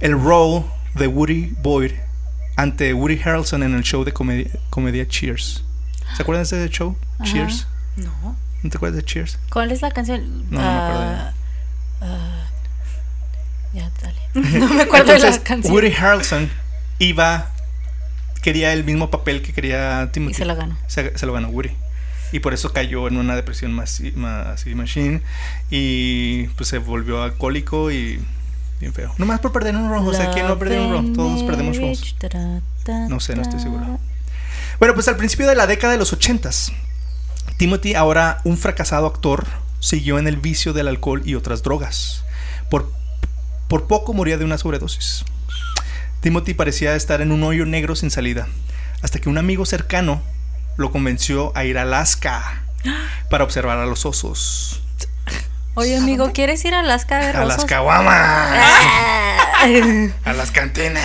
el 0.00 0.12
role 0.20 0.64
de 0.94 1.06
Woody 1.06 1.54
Boyd 1.62 1.92
ante 2.56 2.92
Woody 2.94 3.20
Harrelson 3.24 3.62
en 3.62 3.74
el 3.74 3.82
show 3.82 4.04
de 4.04 4.12
comedia, 4.12 4.50
comedia 4.70 5.06
Cheers. 5.08 5.64
¿Se 6.16 6.22
acuerdan 6.22 6.44
de 6.46 6.64
ese 6.64 6.68
show? 6.68 6.96
Ajá. 7.18 7.24
Cheers. 7.32 7.66
No. 7.96 8.36
¿No 8.62 8.70
te 8.70 8.76
acuerdas 8.76 8.96
de 8.96 9.04
Cheers? 9.04 9.38
¿Cuál 9.50 9.72
es 9.72 9.80
la 9.82 9.90
canción? 9.90 10.44
No, 10.50 10.60
no 10.60 10.62
me 10.62 10.68
acuerdo 10.68 11.32
Ah, 12.02 12.44
Ya, 13.74 13.90
dale. 14.02 14.18
No 14.58 14.74
me 14.74 14.82
acuerdo 14.82 15.12
de 15.12 15.18
la 15.18 15.38
canción. 15.42 15.72
Woody 15.72 15.92
Harrelson 15.94 16.50
iba, 16.98 17.50
quería 18.42 18.72
el 18.72 18.84
mismo 18.84 19.10
papel 19.10 19.42
que 19.42 19.52
quería 19.52 20.10
Timothy. 20.12 20.32
Y 20.32 20.34
se 20.34 20.44
lo 20.44 20.54
ganó. 20.54 20.76
Se, 20.88 21.16
se 21.16 21.26
lo 21.26 21.32
ganó 21.32 21.48
Woody. 21.48 21.70
Y 22.32 22.40
por 22.40 22.54
eso 22.54 22.72
cayó 22.72 23.06
en 23.08 23.18
una 23.18 23.36
depresión 23.36 23.72
más, 23.72 24.00
más 24.14 24.66
machine. 24.66 25.20
Y 25.70 26.48
pues 26.48 26.68
se 26.68 26.78
volvió 26.78 27.22
alcohólico 27.22 27.90
y 27.90 28.18
bien 28.80 28.92
feo. 28.92 29.14
Nomás 29.18 29.40
por 29.40 29.52
perder 29.52 29.76
un 29.76 29.90
rojo. 29.90 30.08
O 30.08 30.14
sea, 30.14 30.30
¿quién 30.30 30.48
no 30.48 30.58
perdió 30.58 30.86
un 30.86 30.92
rojo? 30.92 31.12
Todos 31.14 31.42
perdemos 31.44 31.76
rojos. 31.76 32.16
No 33.08 33.20
sé, 33.20 33.36
no 33.36 33.42
estoy 33.42 33.60
seguro. 33.60 34.00
Bueno, 34.78 34.94
pues 34.94 35.06
al 35.08 35.16
principio 35.16 35.46
de 35.46 35.54
la 35.54 35.66
década 35.66 35.92
de 35.92 35.98
los 35.98 36.12
ochentas, 36.12 36.72
Timothy, 37.58 37.94
ahora 37.94 38.40
un 38.44 38.56
fracasado 38.56 39.06
actor, 39.06 39.46
siguió 39.78 40.18
en 40.18 40.26
el 40.26 40.36
vicio 40.36 40.72
del 40.72 40.88
alcohol 40.88 41.22
y 41.24 41.34
otras 41.34 41.62
drogas. 41.62 42.24
Por, 42.70 42.90
por 43.68 43.86
poco 43.86 44.14
moría 44.14 44.38
de 44.38 44.44
una 44.44 44.58
sobredosis. 44.58 45.24
Timothy 46.20 46.54
parecía 46.54 46.94
estar 46.94 47.20
en 47.20 47.32
un 47.32 47.42
hoyo 47.42 47.66
negro 47.66 47.94
sin 47.94 48.10
salida, 48.10 48.48
hasta 49.02 49.18
que 49.18 49.28
un 49.28 49.38
amigo 49.38 49.66
cercano 49.66 50.22
lo 50.76 50.90
convenció 50.90 51.52
a 51.56 51.64
ir 51.64 51.78
a 51.78 51.82
Alaska 51.82 52.62
para 53.30 53.44
observar 53.44 53.78
a 53.78 53.86
los 53.86 54.04
osos. 54.06 54.82
Oye, 55.74 55.96
amigo, 55.96 56.32
¿quieres 56.32 56.62
ir 56.66 56.74
a 56.74 56.80
Alaska 56.80 57.16
a 57.16 57.20
ver 57.20 57.36
A 57.36 57.44
las 57.46 57.56
osos? 57.58 57.68
caguamas, 57.68 58.58
Ah. 59.64 60.08
a 60.24 60.32
las 60.32 60.50
cantinas. 60.50 61.04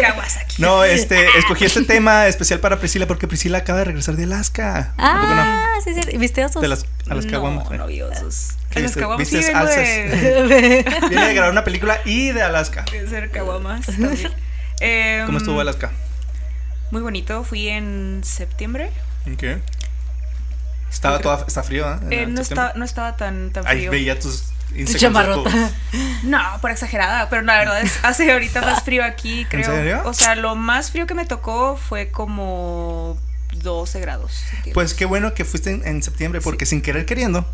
Kawasaki. 0.00 0.60
No, 0.60 0.84
este, 0.84 1.26
escogí 1.38 1.64
este 1.64 1.82
tema 1.84 2.26
especial 2.26 2.60
para 2.60 2.78
Priscila 2.78 3.06
porque 3.06 3.26
Priscila 3.26 3.58
acaba 3.58 3.78
de 3.80 3.84
regresar 3.86 4.16
de 4.16 4.24
Alaska. 4.24 4.92
¿A 4.98 5.14
poco 5.20 5.34
no? 5.34 5.40
Ah, 5.42 5.66
sí, 5.84 5.92
sí. 5.94 6.16
¿Viste 6.18 6.44
osos? 6.44 6.60
De 6.62 6.68
las, 6.68 6.84
a 7.08 7.14
las 7.14 7.26
caguamas. 7.26 7.70
No, 7.70 7.76
no 7.78 7.86
vi 7.86 8.02
osos. 8.02 8.50
¿Qué 8.70 8.78
A 8.80 8.82
las 8.82 8.94
viste? 9.18 9.24
sí 9.24 9.36
¿Vistes 9.38 9.54
vengo 9.54 10.46
de, 10.48 10.84
Viene 11.08 11.26
de 11.26 11.34
grabar 11.34 11.52
una 11.52 11.64
película 11.64 11.98
y 12.04 12.30
de 12.32 12.42
Alaska. 12.42 12.84
de 12.90 13.08
ser 13.08 13.30
caguamas 13.30 13.86
también. 13.86 14.32
Em, 14.80 15.26
¿Cómo 15.26 15.38
estuvo 15.38 15.60
Alaska? 15.60 15.90
Muy 16.92 17.02
bonito. 17.02 17.42
Fui 17.42 17.68
en 17.68 18.20
septiembre. 18.22 18.90
¿En 19.26 19.36
qué? 19.36 19.58
Estaba 20.90 21.18
toda, 21.20 21.44
está 21.48 21.62
frío, 21.62 21.90
¿eh? 21.90 21.96
En 22.02 22.12
Eh, 22.12 22.26
no, 22.26 22.40
estaba, 22.42 22.74
no 22.76 22.84
estaba 22.84 23.16
tan, 23.16 23.50
tan 23.50 23.66
Ahí 23.66 23.78
frío. 23.78 23.90
veía 23.90 24.18
tus 24.20 24.44
Tu 24.86 24.94
chamarrota. 24.98 25.50
No, 26.22 26.38
por 26.60 26.70
exagerada, 26.70 27.28
pero 27.28 27.42
la 27.42 27.56
verdad 27.58 27.80
es 27.82 27.98
hace 28.04 28.30
ahorita 28.30 28.60
más 28.60 28.82
frío 28.84 29.04
aquí, 29.04 29.44
creo. 29.46 29.64
serio? 29.64 30.02
O 30.04 30.12
sea, 30.14 30.36
lo 30.36 30.54
más 30.54 30.90
frío 30.92 31.06
que 31.06 31.14
me 31.14 31.24
tocó 31.26 31.76
fue 31.76 32.10
como 32.10 33.18
12 33.62 34.00
grados. 34.00 34.44
Pues 34.74 34.94
qué 34.94 35.04
bueno 35.06 35.34
que 35.34 35.44
fuiste 35.44 35.70
en, 35.70 35.86
en 35.86 36.02
septiembre, 36.02 36.40
porque 36.40 36.64
sin 36.66 36.80
querer 36.82 37.06
queriendo, 37.06 37.44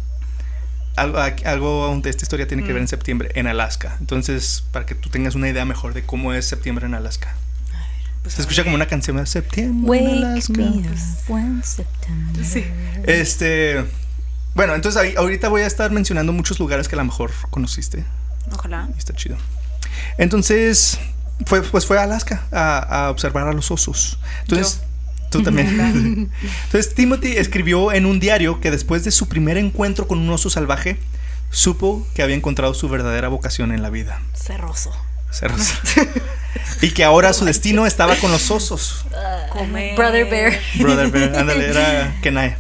algo, 0.96 1.18
algo 1.44 2.00
de 2.02 2.10
esta 2.10 2.24
historia 2.24 2.46
tiene 2.48 2.62
que 2.64 2.72
ver 2.72 2.80
Mm. 2.82 2.84
en 2.84 2.88
septiembre, 2.88 3.30
en 3.36 3.46
Alaska. 3.46 3.96
Entonces, 4.00 4.64
para 4.72 4.84
que 4.84 4.94
tú 4.96 5.08
tengas 5.10 5.34
una 5.36 5.48
idea 5.48 5.64
mejor 5.64 5.94
de 5.94 6.02
cómo 6.04 6.32
es 6.34 6.44
septiembre 6.46 6.86
en 6.86 6.94
Alaska. 6.94 7.34
Pues, 8.28 8.34
Se 8.34 8.42
escucha 8.42 8.62
como 8.64 8.74
una 8.74 8.86
canción 8.86 9.16
de 9.16 9.24
septiembre 9.26 9.98
en 9.98 10.06
Wake 10.08 10.24
Alaska. 10.26 10.52
me 10.52 10.64
up 10.68 10.84
when 11.28 11.62
September. 11.64 12.44
Sí. 12.44 12.64
Este. 13.06 13.84
Bueno, 14.54 14.74
entonces 14.74 15.00
ahí- 15.00 15.14
ahorita 15.16 15.48
voy 15.48 15.62
a 15.62 15.66
estar 15.66 15.90
mencionando 15.90 16.32
muchos 16.32 16.58
lugares 16.58 16.88
que 16.88 16.94
a 16.94 16.98
lo 16.98 17.04
mejor 17.04 17.30
conociste. 17.50 18.04
Ojalá. 18.52 18.88
Y 18.94 18.98
está 18.98 19.14
chido. 19.14 19.36
Entonces, 20.18 20.98
fue, 21.46 21.62
pues 21.62 21.86
fue 21.86 21.98
a 21.98 22.02
Alaska 22.02 22.44
a, 22.52 23.06
a 23.06 23.10
observar 23.10 23.46
a 23.48 23.52
los 23.52 23.70
osos. 23.70 24.18
Entonces, 24.42 24.80
tú 25.30 25.42
también. 25.42 26.30
Entonces, 26.64 26.94
Timothy 26.94 27.32
escribió 27.36 27.92
en 27.92 28.06
un 28.06 28.20
diario 28.20 28.60
que 28.60 28.70
después 28.70 29.04
de 29.04 29.10
su 29.10 29.28
primer 29.28 29.56
encuentro 29.56 30.06
con 30.08 30.18
un 30.18 30.28
oso 30.30 30.50
salvaje, 30.50 30.98
supo 31.50 32.06
que 32.14 32.22
había 32.22 32.36
encontrado 32.36 32.74
su 32.74 32.88
verdadera 32.88 33.28
vocación 33.28 33.72
en 33.72 33.82
la 33.82 33.90
vida. 33.90 34.20
Cerroso. 34.34 34.92
Ser 35.30 35.52
oso. 35.52 35.74
y 36.82 36.90
que 36.90 37.04
ahora 37.04 37.32
su 37.32 37.44
destino 37.44 37.86
estaba 37.86 38.16
con 38.16 38.30
los 38.30 38.50
osos. 38.50 39.04
Comer. 39.50 39.96
Brother 39.96 40.28
Bear. 40.28 40.58
Brother 40.78 41.10
Bear, 41.10 41.36
ándale, 41.36 41.68
era 41.68 42.16
Kenai. 42.22 42.56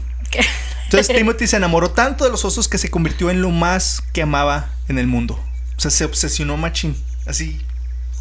Entonces 0.84 1.14
Timothy 1.14 1.46
se 1.46 1.56
enamoró 1.56 1.90
tanto 1.90 2.24
de 2.24 2.30
los 2.30 2.44
osos 2.44 2.68
que 2.68 2.78
se 2.78 2.90
convirtió 2.90 3.30
en 3.30 3.42
lo 3.42 3.50
más 3.50 4.02
que 4.12 4.22
amaba 4.22 4.70
en 4.88 4.98
el 4.98 5.06
mundo. 5.06 5.38
O 5.76 5.80
sea, 5.80 5.90
se 5.90 6.04
obsesionó 6.04 6.56
machín. 6.56 6.96
Así, 7.26 7.60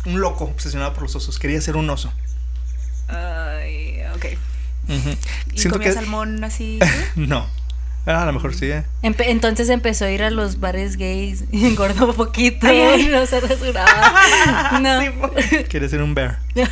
un 0.06 0.20
loco 0.20 0.46
obsesionado 0.46 0.94
por 0.94 1.04
los 1.04 1.16
osos. 1.16 1.40
Quería 1.40 1.62
ser 1.62 1.78
un 1.78 1.90
oso. 1.90 2.14
Ay, 3.08 4.02
ok. 4.16 4.26
Ujú. 4.90 5.10
¿Y 5.54 5.60
Siento 5.60 5.78
comía 5.78 5.90
que... 5.90 5.94
salmón 5.94 6.44
así? 6.44 6.80
No. 7.16 7.48
Ah, 8.10 8.24
a 8.24 8.26
lo 8.26 8.32
mejor 8.34 8.56
sí, 8.56 8.68
¿eh? 8.72 8.84
Empe- 9.04 9.26
entonces 9.28 9.68
empezó 9.70 10.06
a 10.06 10.10
ir 10.12 10.24
a 10.24 10.30
los 10.32 10.62
bares 10.62 10.96
gays 10.96 11.44
y 11.52 11.66
engordó 11.68 12.08
un 12.08 12.16
poquito. 12.16 12.66
Ay, 12.66 12.80
ay. 12.80 13.02
y 13.02 13.08
no 13.10 13.26
se 13.26 13.40
rasuraba. 13.42 14.14
No. 14.82 15.02
Sí, 15.02 15.10
po- 15.10 15.32
Quiere 15.70 15.90
ser 15.90 16.02
un 16.02 16.16
bear. 16.16 16.40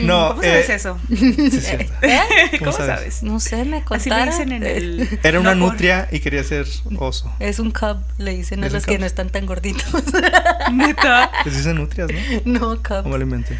No, 0.00 0.28
¿Cómo 0.28 0.42
sabes 0.42 0.68
eh, 0.68 0.74
eso? 0.74 0.96
sí, 1.08 1.34
es 1.38 1.66
cierto. 1.66 1.92
¿Eh? 2.02 2.20
¿Cómo, 2.60 2.70
sabes? 2.70 2.86
sabes? 2.98 3.22
No 3.24 3.40
sé, 3.40 3.64
me 3.64 3.78
Así 3.78 4.10
le 4.10 4.16
contaron. 4.16 4.26
dicen 4.28 4.52
en 4.52 4.62
el. 4.62 5.18
Era 5.24 5.40
una 5.40 5.56
No, 5.56 5.64
por- 5.66 5.72
nutria 5.72 6.08
y 6.12 6.20
quería 6.20 6.44
ser 6.44 6.66
oso. 6.98 7.32
Es 7.40 7.58
un 7.58 7.72
cub, 7.72 7.96
le 8.18 8.36
dicen 8.36 8.62
a 8.62 8.66
¿Es 8.68 8.72
un 8.72 8.76
los 8.76 8.86
que 8.86 8.98
no 9.00 9.06
están 9.06 9.30
tan 9.30 9.44
gorditos. 9.46 9.88
Neta. 10.72 11.32
Les 11.44 11.56
dicen 11.56 11.74
nutrias, 11.76 12.10
¿no? 12.44 12.60
no, 12.60 12.76
cub. 12.76 13.02
¿Cómo 13.02 13.16
lo 13.18 13.24
inventé? 13.24 13.58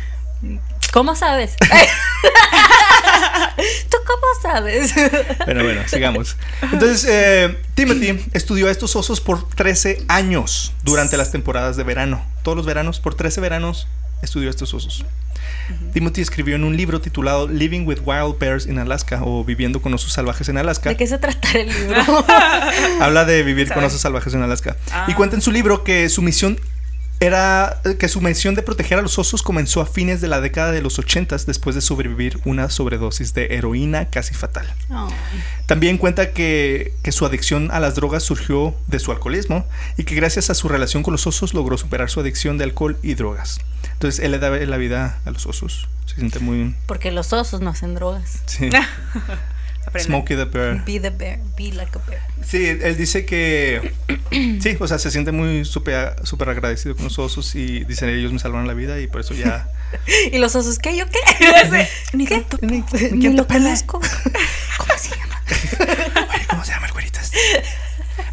¿Cómo 0.92 1.16
sabes? 1.16 1.56
¿Tú 3.90 3.96
cómo 4.06 4.26
sabes? 4.42 4.94
Bueno, 5.44 5.62
bueno, 5.64 5.80
sigamos. 5.86 6.36
Entonces, 6.60 7.06
eh, 7.08 7.56
Timothy 7.74 8.20
estudió 8.32 8.68
a 8.68 8.70
estos 8.70 8.94
osos 8.96 9.20
por 9.20 9.48
13 9.48 10.04
años 10.08 10.74
durante 10.82 11.16
las 11.16 11.30
temporadas 11.32 11.76
de 11.76 11.84
verano. 11.84 12.22
Todos 12.42 12.56
los 12.56 12.66
veranos, 12.66 13.00
por 13.00 13.14
13 13.14 13.40
veranos, 13.40 13.86
estudió 14.22 14.48
a 14.48 14.50
estos 14.50 14.74
osos. 14.74 15.04
Timothy 15.92 16.20
escribió 16.20 16.56
en 16.56 16.64
un 16.64 16.76
libro 16.76 17.00
titulado 17.00 17.48
Living 17.48 17.86
with 17.86 18.00
Wild 18.04 18.38
Bears 18.38 18.66
in 18.66 18.78
Alaska 18.78 19.20
o 19.22 19.44
Viviendo 19.44 19.80
con 19.80 19.92
osos 19.94 20.12
salvajes 20.12 20.48
en 20.48 20.58
Alaska. 20.58 20.90
¿De 20.90 20.96
qué 20.96 21.06
se 21.06 21.18
trata 21.18 21.50
el 21.52 21.68
libro? 21.68 22.24
Habla 23.00 23.24
de 23.24 23.42
vivir 23.42 23.68
con 23.68 23.76
¿Sabe? 23.76 23.86
osos 23.86 24.00
salvajes 24.00 24.34
en 24.34 24.42
Alaska. 24.42 24.76
Ah. 24.92 25.06
Y 25.08 25.14
cuenta 25.14 25.36
en 25.36 25.42
su 25.42 25.50
libro 25.52 25.84
que 25.84 26.08
su 26.08 26.22
misión 26.22 26.58
era 27.20 27.80
que 27.98 28.08
su 28.08 28.20
misión 28.20 28.54
de 28.54 28.62
proteger 28.62 28.98
a 28.98 29.02
los 29.02 29.18
osos 29.18 29.42
comenzó 29.42 29.80
a 29.80 29.86
fines 29.86 30.20
de 30.20 30.28
la 30.28 30.40
década 30.40 30.70
de 30.70 30.82
los 30.82 30.98
80 30.98 31.36
después 31.46 31.74
de 31.74 31.80
sobrevivir 31.80 32.40
una 32.44 32.70
sobredosis 32.70 33.34
de 33.34 33.46
heroína 33.56 34.06
casi 34.06 34.34
fatal. 34.34 34.72
También 35.66 35.98
cuenta 35.98 36.30
que, 36.32 36.94
que 37.02 37.12
su 37.12 37.26
adicción 37.26 37.70
a 37.72 37.80
las 37.80 37.96
drogas 37.96 38.22
surgió 38.22 38.74
de 38.86 39.00
su 39.00 39.10
alcoholismo 39.10 39.66
y 39.96 40.04
que 40.04 40.14
gracias 40.14 40.48
a 40.50 40.54
su 40.54 40.68
relación 40.68 41.02
con 41.02 41.12
los 41.12 41.26
osos 41.26 41.54
logró 41.54 41.76
superar 41.76 42.08
su 42.08 42.20
adicción 42.20 42.56
de 42.56 42.64
alcohol 42.64 42.96
y 43.02 43.14
drogas. 43.14 43.60
Entonces 43.94 44.24
él 44.24 44.30
le 44.30 44.38
da 44.38 44.50
la 44.50 44.76
vida 44.76 45.18
a 45.24 45.30
los 45.30 45.46
osos. 45.46 45.88
Se 46.06 46.14
siente 46.14 46.38
muy... 46.38 46.74
Porque 46.86 47.10
los 47.10 47.32
osos 47.32 47.60
no 47.60 47.70
hacen 47.70 47.94
drogas. 47.94 48.42
Sí. 48.46 48.70
Smokey 49.96 50.36
the 50.36 50.44
Bear. 50.44 50.82
Be 50.84 50.98
the 51.00 51.10
bear, 51.10 51.38
be 51.56 51.72
like 51.72 51.96
a 51.96 52.00
bear. 52.08 52.20
Sí, 52.44 52.66
él 52.66 52.96
dice 52.96 53.24
que... 53.24 53.92
Sí, 54.60 54.76
o 54.78 54.86
sea, 54.86 54.98
se 54.98 55.10
siente 55.10 55.32
muy 55.32 55.64
súper 55.64 56.14
súper 56.24 56.50
agradecido 56.50 56.94
con 56.94 57.04
los 57.04 57.18
osos 57.18 57.54
y 57.54 57.84
dicen 57.84 58.08
ellos 58.10 58.30
me 58.32 58.38
salvaron 58.38 58.66
la 58.66 58.74
vida 58.74 59.00
y 59.00 59.06
por 59.06 59.20
eso 59.22 59.32
ya... 59.34 59.68
¿Y 60.32 60.38
los 60.38 60.54
osos 60.54 60.78
qué? 60.78 60.96
¿Yo 60.96 61.06
qué? 61.06 61.18
Ni 62.12 62.26
¿Qué? 62.26 62.44
Ni- 62.60 62.70
Ni 62.78 62.82
¿Quién 62.82 63.20
te 63.20 63.30
lo 63.32 63.46
conozco. 63.46 64.00
¿Cómo 64.78 64.92
se 64.98 65.16
llama? 65.16 65.42
Oye, 65.80 66.46
¿Cómo 66.50 66.64
se 66.64 66.72
llama 66.72 66.86
el 66.86 66.92
güerito 66.92 67.18
este? 67.20 67.38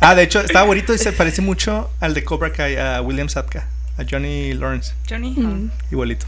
Ah, 0.02 0.16
de 0.16 0.24
hecho, 0.24 0.42
estaba 0.42 0.66
bonito 0.66 0.94
y 0.94 0.98
se 0.98 1.12
parece 1.14 1.42
mucho 1.42 1.90
al 2.00 2.14
de 2.14 2.24
Cobra 2.24 2.52
Kai, 2.52 2.76
a 2.78 3.02
William 3.02 3.30
Sapka, 3.30 3.68
a 3.98 4.04
Johnny 4.10 4.54
Lawrence. 4.54 4.94
Johnny. 5.10 5.32
Mm. 5.32 5.72
Igualito. 5.92 6.26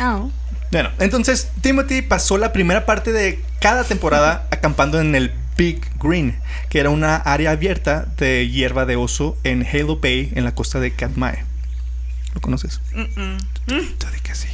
Oh. 0.00 0.30
Bueno, 0.70 0.90
entonces 1.00 1.50
Timothy 1.62 2.02
pasó 2.02 2.38
la 2.38 2.52
primera 2.52 2.86
parte 2.86 3.12
de 3.12 3.40
cada 3.60 3.84
temporada 3.84 4.46
acampando 4.50 5.00
en 5.00 5.14
el 5.14 5.32
Big 5.56 5.80
Green, 6.00 6.38
que 6.68 6.78
era 6.78 6.90
una 6.90 7.16
área 7.16 7.50
abierta 7.50 8.06
de 8.16 8.48
hierba 8.48 8.86
de 8.86 8.96
oso 8.96 9.36
en 9.42 9.66
Halo 9.66 9.96
Bay, 9.96 10.32
en 10.34 10.44
la 10.44 10.54
costa 10.54 10.78
de 10.80 10.92
Katmai. 10.92 11.38
¿Lo 12.34 12.40
conoces? 12.40 12.80
Mm, 12.94 13.20
mm. 13.74 13.88
Que 14.22 14.34
sí. 14.34 14.48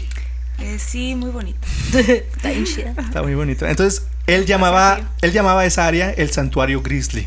Eh, 0.58 0.78
sí, 0.78 1.14
muy 1.14 1.30
bonito. 1.30 1.58
Está 1.94 2.48
bien 2.48 2.64
chida. 2.64 2.94
Está 2.98 3.22
muy 3.22 3.34
bonito. 3.34 3.66
Entonces, 3.66 4.06
él 4.26 4.46
llamaba, 4.46 5.00
él 5.20 5.32
llamaba 5.32 5.60
a 5.60 5.66
esa 5.66 5.86
área 5.86 6.10
el 6.10 6.30
santuario 6.30 6.82
Grizzly. 6.82 7.26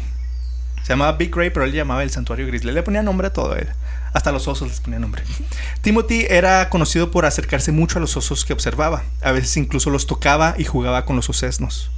Se 0.83 0.89
llamaba 0.89 1.13
Big 1.13 1.33
Gray, 1.33 1.51
pero 1.51 1.65
él 1.65 1.71
llamaba 1.71 2.01
el 2.01 2.09
santuario 2.09 2.47
Grizzly. 2.47 2.71
Le 2.71 2.81
ponía 2.81 3.03
nombre 3.03 3.27
a 3.27 3.33
todo 3.33 3.55
él. 3.55 3.67
Hasta 4.13 4.31
los 4.31 4.47
osos 4.47 4.67
les 4.67 4.79
ponía 4.79 4.99
nombre. 4.99 5.23
Timothy 5.81 6.25
era 6.29 6.69
conocido 6.69 7.11
por 7.11 7.25
acercarse 7.25 7.71
mucho 7.71 7.99
a 7.99 8.01
los 8.01 8.17
osos 8.17 8.45
que 8.45 8.53
observaba. 8.53 9.03
A 9.21 9.31
veces 9.31 9.55
incluso 9.57 9.89
los 9.89 10.07
tocaba 10.07 10.55
y 10.57 10.63
jugaba 10.63 11.05
con 11.05 11.15
los 11.15 11.29
osesnos. 11.29 11.91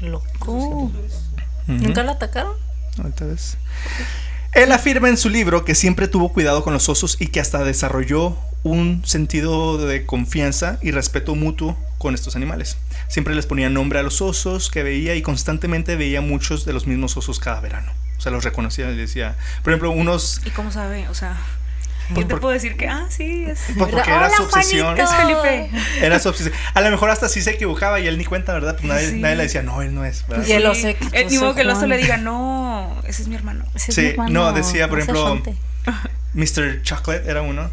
Loco. 0.00 0.90
¿Nunca 1.66 2.02
la 2.02 2.12
atacaron? 2.12 2.54
Ahorita 2.98 3.24
ves. 3.24 3.56
Él 4.52 4.72
afirma 4.72 5.08
en 5.08 5.16
su 5.16 5.28
libro 5.28 5.64
que 5.64 5.74
siempre 5.74 6.08
tuvo 6.08 6.32
cuidado 6.32 6.64
con 6.64 6.72
los 6.72 6.88
osos 6.88 7.16
y 7.20 7.26
que 7.26 7.40
hasta 7.40 7.62
desarrolló 7.62 8.36
un 8.62 9.02
sentido 9.04 9.78
de 9.78 10.06
confianza 10.06 10.78
y 10.82 10.90
respeto 10.92 11.34
mutuo 11.34 11.76
con 11.98 12.14
estos 12.14 12.36
animales. 12.36 12.78
Siempre 13.08 13.34
les 13.34 13.46
ponía 13.46 13.68
nombre 13.68 13.98
a 13.98 14.02
los 14.02 14.22
osos 14.22 14.70
que 14.70 14.82
veía 14.82 15.14
y 15.14 15.22
constantemente 15.22 15.96
veía 15.96 16.20
muchos 16.20 16.64
de 16.64 16.72
los 16.72 16.86
mismos 16.86 17.16
osos 17.16 17.38
cada 17.38 17.60
verano. 17.60 17.92
O 18.18 18.20
sea, 18.20 18.32
los 18.32 18.44
reconocía 18.44 18.90
y 18.90 18.96
decía, 18.96 19.34
por 19.62 19.72
ejemplo, 19.72 19.90
unos... 19.90 20.40
¿Y 20.44 20.50
cómo 20.50 20.70
sabe? 20.72 21.06
O 21.08 21.14
sea, 21.14 21.36
Pues 22.08 22.20
yo 22.20 22.26
te 22.28 22.34
por- 22.34 22.40
puedo 22.40 22.54
decir 22.54 22.76
que, 22.76 22.88
ah, 22.88 23.06
sí, 23.10 23.44
es, 23.48 23.60
Pues 23.76 23.90
porque 23.90 24.10
era 24.10 24.30
su 24.30 24.42
obsesión. 24.44 24.96
Juanito. 24.96 25.04
es 25.04 25.16
Felipe. 25.42 25.70
Era 26.06 26.18
su 26.20 26.28
obsesión. 26.30 26.54
A 26.74 26.80
lo 26.80 26.90
mejor 26.90 27.10
hasta 27.10 27.28
sí 27.28 27.42
se 27.42 27.50
equivocaba 27.50 28.00
y 28.00 28.06
él 28.06 28.16
ni 28.18 28.24
cuenta, 28.24 28.52
¿verdad? 28.54 28.74
Pues 28.76 28.84
nadie, 28.88 29.10
Sí. 29.10 29.20
nadie 29.20 29.36
le 29.36 29.42
decía, 29.44 29.62
no, 29.62 29.82
él 29.82 29.94
no 29.94 30.04
es. 30.04 30.26
¿verdad? 30.28 30.46
Y 30.46 30.52
el 30.52 30.62
Sí. 30.62 30.68
oso- 30.68 30.88
Eh, 30.88 30.96
el 31.12 31.28
ni 31.28 31.36
modo 31.38 31.48
oso 31.48 31.54
que 31.56 31.62
el 31.62 31.68
oso 31.70 31.78
Juan. 31.80 31.88
le 31.90 31.96
diga, 31.98 32.16
no, 32.16 32.96
ese 33.06 33.22
es 33.22 33.28
mi 33.28 33.34
hermano. 33.34 33.64
Ese 33.74 33.90
es 33.90 33.94
Sí, 33.94 34.00
mi 34.02 34.06
hermano, 34.08 34.30
no, 34.30 34.52
decía, 34.52 34.88
por 34.88 34.98
ejemplo. 35.00 35.42
Mr. 36.34 36.82
Chocolate 36.82 37.28
era 37.30 37.42
uno. 37.42 37.70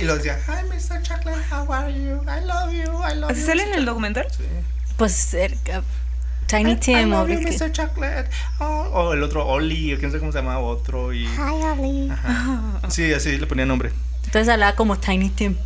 Y 0.00 0.04
lo 0.04 0.16
decía, 0.16 0.38
hi 0.48 0.66
Mr. 0.68 1.02
Chocolate, 1.02 1.42
how 1.52 1.72
are 1.72 1.92
you? 1.92 2.20
I 2.24 2.44
love 2.44 2.72
you, 2.72 2.92
I 3.08 3.14
love 3.14 3.30
¿Así 3.30 3.40
you. 3.40 3.46
sale 3.46 3.62
en 3.62 3.74
el 3.74 3.84
documental? 3.84 4.26
Sí. 4.30 4.42
Pues 4.96 5.12
cerca. 5.12 5.82
Tiny 6.46 6.72
I 6.72 6.76
Tim 6.76 7.12
o 7.12 7.26
love 7.26 7.30
you. 7.30 7.40
Mr. 7.48 7.72
Chocolate. 7.72 8.30
Oh, 8.60 8.88
o 8.92 9.12
el 9.12 9.22
otro 9.22 9.46
Oli, 9.46 9.94
o 9.94 9.98
quién 9.98 10.10
sabe 10.10 10.20
cómo 10.20 10.32
se 10.32 10.38
llamaba 10.38 10.60
otro. 10.60 11.12
Y, 11.12 11.24
Hi, 11.24 11.62
Oli. 11.78 12.10
ajá. 12.10 12.80
Sí, 12.88 13.12
así 13.12 13.36
le 13.38 13.46
ponía 13.46 13.66
nombre. 13.66 13.90
Entonces 14.24 14.48
hablaba 14.48 14.74
como 14.76 14.98
Tiny 14.98 15.30
Tim 15.30 15.56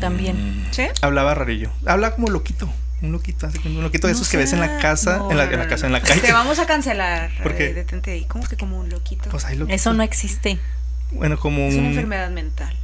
también. 0.00 0.66
¿Sí? 0.70 0.84
Hablaba 1.02 1.34
rarillo. 1.34 1.70
Hablaba 1.86 2.14
como 2.14 2.28
loquito. 2.28 2.68
Un 3.00 3.12
loquito, 3.12 3.46
así 3.46 3.58
un 3.64 3.80
loquito 3.82 4.08
de 4.08 4.12
No 4.12 4.16
esos 4.18 4.28
que 4.28 4.36
ves 4.36 4.52
en 4.52 4.58
la 4.60 4.66
sea- 4.66 4.78
casa, 4.80 5.18
no, 5.18 5.30
en 5.30 5.36
la, 5.38 5.46
no, 5.46 5.52
en 5.52 5.58
la 5.60 5.68
casa, 5.68 5.86
en 5.86 5.92
la 5.92 6.00
calle. 6.00 6.20
Te 6.20 6.32
vamos 6.32 6.58
a 6.58 6.66
cancelar. 6.66 7.30
¿Por 7.44 7.54
qué? 7.56 7.66
eh, 7.66 7.74
detente 7.74 8.10
ahí. 8.10 8.24
¿Cómo 8.24 8.44
que 8.48 8.56
como 8.56 8.76
un 8.78 8.90
loquito? 8.90 9.30
Pues 9.30 9.44
hay 9.44 9.56
loquitos. 9.56 9.80
Eso 9.80 9.94
no 9.94 10.02
existe. 10.02 10.58
Bueno, 11.12 11.38
como 11.38 11.62
es 11.68 11.74
una 11.74 11.82
un. 11.84 11.88
enfermedad 11.90 12.30
mental. 12.30 12.74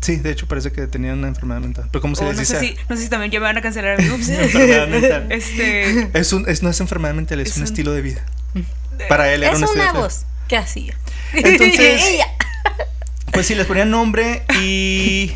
Sí, 0.00 0.16
de 0.16 0.30
hecho 0.30 0.46
parece 0.46 0.70
que 0.72 0.86
tenía 0.86 1.12
una 1.12 1.28
enfermedad 1.28 1.60
mental. 1.60 1.88
Pero 1.90 2.00
¿cómo 2.02 2.14
se 2.14 2.24
les 2.24 2.34
no, 2.34 2.40
dice? 2.40 2.54
sé 2.54 2.60
si, 2.60 2.76
no 2.88 2.96
sé 2.96 3.02
si 3.02 3.08
también 3.08 3.30
ya 3.32 3.40
me 3.40 3.46
van 3.46 3.56
a 3.58 3.62
cancelar 3.62 3.98
a 3.98 4.02
mí. 4.02 4.08
Ups. 4.10 4.28
enfermedad 4.28 4.88
mental. 4.88 5.26
Este. 5.30 6.18
Es 6.18 6.32
un, 6.32 6.48
es, 6.48 6.62
no 6.62 6.70
es 6.70 6.80
enfermedad 6.80 7.14
mental, 7.14 7.40
es, 7.40 7.50
Es 7.50 7.56
un, 7.56 7.62
un- 7.62 7.68
estilo 7.68 7.92
de 7.92 8.02
vida. 8.02 8.24
Para 9.08 9.32
él 9.32 9.42
era 9.42 9.52
Es 9.52 9.58
un 9.58 9.64
estilo 9.64 9.82
una 9.84 9.92
de 9.92 9.98
vida. 9.98 10.06
voz. 10.06 10.24
¿Qué 10.48 10.56
hacía? 10.56 10.94
Entonces- 11.32 12.02
Ella. 12.08 12.26
Pues 13.32 13.46
sí, 13.46 13.54
les 13.54 13.66
ponían 13.66 13.90
nombre 13.90 14.42
y 14.62 15.32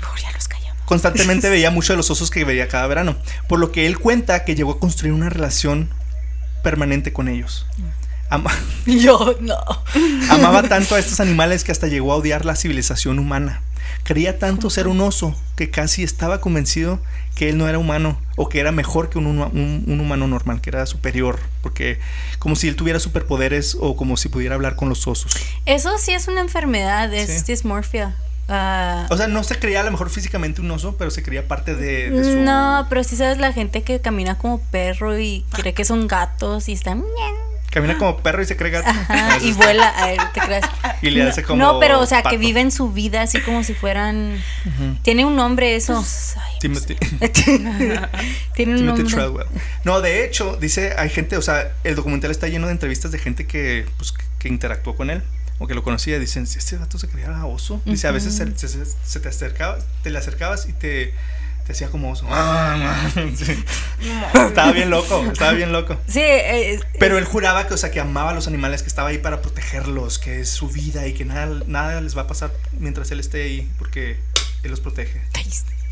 Mejor 0.00 0.18
ya 0.20 0.30
los 0.32 0.46
callamos. 0.48 0.78
constantemente 0.84 1.48
veía 1.48 1.70
muchos 1.70 1.88
de 1.90 1.96
los 1.96 2.10
osos 2.10 2.30
que 2.30 2.44
veía 2.44 2.68
cada 2.68 2.86
verano. 2.86 3.16
Por 3.48 3.58
lo 3.58 3.72
que 3.72 3.86
él 3.86 3.98
cuenta 3.98 4.44
que 4.44 4.54
llegó 4.54 4.72
a 4.72 4.78
construir 4.80 5.12
una 5.12 5.28
relación 5.30 5.90
permanente 6.62 7.12
con 7.12 7.28
ellos. 7.28 7.66
Ama- 8.28 8.54
Yo 8.86 9.36
no. 9.40 9.56
amaba 10.30 10.62
tanto 10.64 10.94
a 10.94 10.98
estos 11.00 11.18
animales 11.20 11.64
que 11.64 11.72
hasta 11.72 11.86
llegó 11.88 12.12
a 12.12 12.16
odiar 12.16 12.44
la 12.44 12.54
civilización 12.54 13.18
humana. 13.18 13.62
Quería 14.04 14.38
tanto 14.38 14.70
ser 14.70 14.88
un 14.88 15.00
oso 15.00 15.34
que 15.56 15.70
casi 15.70 16.02
estaba 16.02 16.40
convencido 16.40 17.00
que 17.36 17.48
él 17.48 17.58
no 17.58 17.68
era 17.68 17.78
humano 17.78 18.20
o 18.36 18.48
que 18.48 18.58
era 18.60 18.72
mejor 18.72 19.08
que 19.08 19.18
un, 19.18 19.26
un- 19.26 19.84
un 19.86 20.00
humano 20.00 20.26
normal, 20.26 20.60
que 20.60 20.70
era 20.70 20.84
superior, 20.86 21.38
porque 21.62 21.98
como 22.38 22.56
si 22.56 22.68
él 22.68 22.76
tuviera 22.76 22.98
superpoderes 22.98 23.76
o 23.80 23.96
como 23.96 24.16
si 24.16 24.28
pudiera 24.28 24.54
hablar 24.56 24.76
con 24.76 24.88
los 24.88 25.06
osos. 25.06 25.32
Eso 25.66 25.96
sí 25.98 26.12
es 26.12 26.28
una 26.28 26.40
enfermedad, 26.40 27.12
es 27.14 27.30
Sí. 27.44 27.52
dismorfia. 27.52 28.14
Ah, 28.52 29.06
O 29.10 29.16
sea, 29.16 29.28
no 29.28 29.44
se 29.44 29.58
creía 29.60 29.80
a 29.80 29.84
lo 29.84 29.92
mejor 29.92 30.10
físicamente 30.10 30.60
un 30.60 30.70
oso, 30.72 30.96
pero 30.98 31.10
se 31.12 31.22
creía 31.22 31.46
parte 31.46 31.76
de, 31.76 32.10
de 32.10 32.24
su... 32.24 32.40
no, 32.40 32.84
pero 32.88 33.04
sí 33.04 33.14
sabes 33.16 33.38
la 33.38 33.52
gente 33.52 33.82
que 33.84 34.00
camina 34.00 34.36
como 34.38 34.60
perro 34.60 35.16
y 35.18 35.44
cree 35.52 35.72
que 35.72 35.84
son 35.84 36.08
gatos 36.08 36.68
y 36.68 36.72
están 36.72 37.04
Camina 37.70 37.96
como 37.96 38.16
perro 38.18 38.42
y 38.42 38.46
se 38.46 38.56
cree 38.56 38.72
gato. 38.72 38.90
Ajá, 38.90 39.38
y 39.40 39.52
vuela, 39.52 39.88
a 39.90 40.06
ver, 40.08 40.18
te 40.34 40.40
creas. 40.40 40.64
Y 41.02 41.10
le 41.10 41.22
no, 41.24 41.30
hace 41.30 41.42
como 41.42 41.62
No, 41.62 41.80
pero 41.80 42.00
o 42.00 42.06
sea, 42.06 42.22
pato. 42.22 42.30
que 42.30 42.38
viven 42.38 42.70
su 42.70 42.92
vida 42.92 43.22
así 43.22 43.40
como 43.40 43.64
si 43.64 43.74
fueran 43.74 44.36
tiene 45.02 45.24
un 45.24 45.36
nombre 45.36 45.74
eso. 45.76 45.94
Pues, 45.94 46.34
ay, 46.38 46.58
Timothy, 46.60 46.94
tiene 48.54 48.72
un 48.72 48.78
Timothy 48.78 48.82
nombre. 48.82 49.04
Treadwell. 49.04 49.46
No, 49.84 50.00
de 50.00 50.24
hecho, 50.24 50.56
dice, 50.60 50.94
hay 50.98 51.08
gente, 51.10 51.36
o 51.36 51.42
sea, 51.42 51.72
el 51.84 51.94
documental 51.94 52.30
está 52.30 52.48
lleno 52.48 52.66
de 52.66 52.72
entrevistas 52.72 53.10
de 53.12 53.18
gente 53.18 53.46
que, 53.46 53.86
pues, 53.96 54.12
que- 54.38 54.48
interactuó 54.48 54.96
con 54.96 55.10
él 55.10 55.22
o 55.58 55.66
que 55.66 55.74
lo 55.74 55.82
conocía. 55.82 56.18
Dicen, 56.18 56.46
si 56.46 56.58
este 56.58 56.76
gato 56.78 56.98
se 56.98 57.08
creía 57.08 57.44
oso. 57.46 57.80
Dice, 57.84 58.06
a 58.08 58.10
veces 58.10 58.34
se, 58.36 58.56
se- 58.68 58.84
se 58.84 59.20
te 59.20 59.28
acercaba, 59.28 59.78
te 60.02 60.10
le 60.10 60.18
acercabas 60.18 60.68
y 60.68 60.72
te, 60.72 61.14
te 61.70 61.74
hacía 61.74 61.88
como 61.88 62.10
oso. 62.10 62.26
Sí. 63.36 63.64
Estaba 64.48 64.72
bien 64.72 64.90
loco, 64.90 65.24
estaba 65.32 65.52
bien 65.52 65.70
loco. 65.72 65.96
Sí, 66.08 66.18
eh, 66.20 66.80
Pero 66.98 67.16
él 67.16 67.24
juraba 67.24 67.68
que, 67.68 67.74
o 67.74 67.76
sea, 67.76 67.92
que 67.92 68.00
amaba 68.00 68.30
a 68.30 68.34
los 68.34 68.48
animales, 68.48 68.82
que 68.82 68.88
estaba 68.88 69.10
ahí 69.10 69.18
para 69.18 69.40
protegerlos, 69.40 70.18
que 70.18 70.40
es 70.40 70.50
su 70.50 70.68
vida 70.68 71.06
y 71.06 71.12
que 71.12 71.24
nada, 71.24 71.48
nada 71.66 72.00
les 72.00 72.16
va 72.16 72.22
a 72.22 72.26
pasar 72.26 72.50
mientras 72.78 73.10
él 73.12 73.20
esté 73.20 73.42
ahí, 73.44 73.70
porque 73.78 74.18
él 74.64 74.70
los 74.70 74.80
protege 74.80 75.22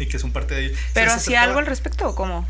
y 0.00 0.06
que 0.06 0.18
son 0.18 0.32
parte 0.32 0.54
de 0.56 0.66
ellos. 0.66 0.78
¿Pero 0.94 1.12
hacía 1.12 1.16
acercaba- 1.16 1.44
algo 1.44 1.58
al 1.60 1.66
respecto 1.66 2.08
o 2.08 2.14
cómo? 2.16 2.46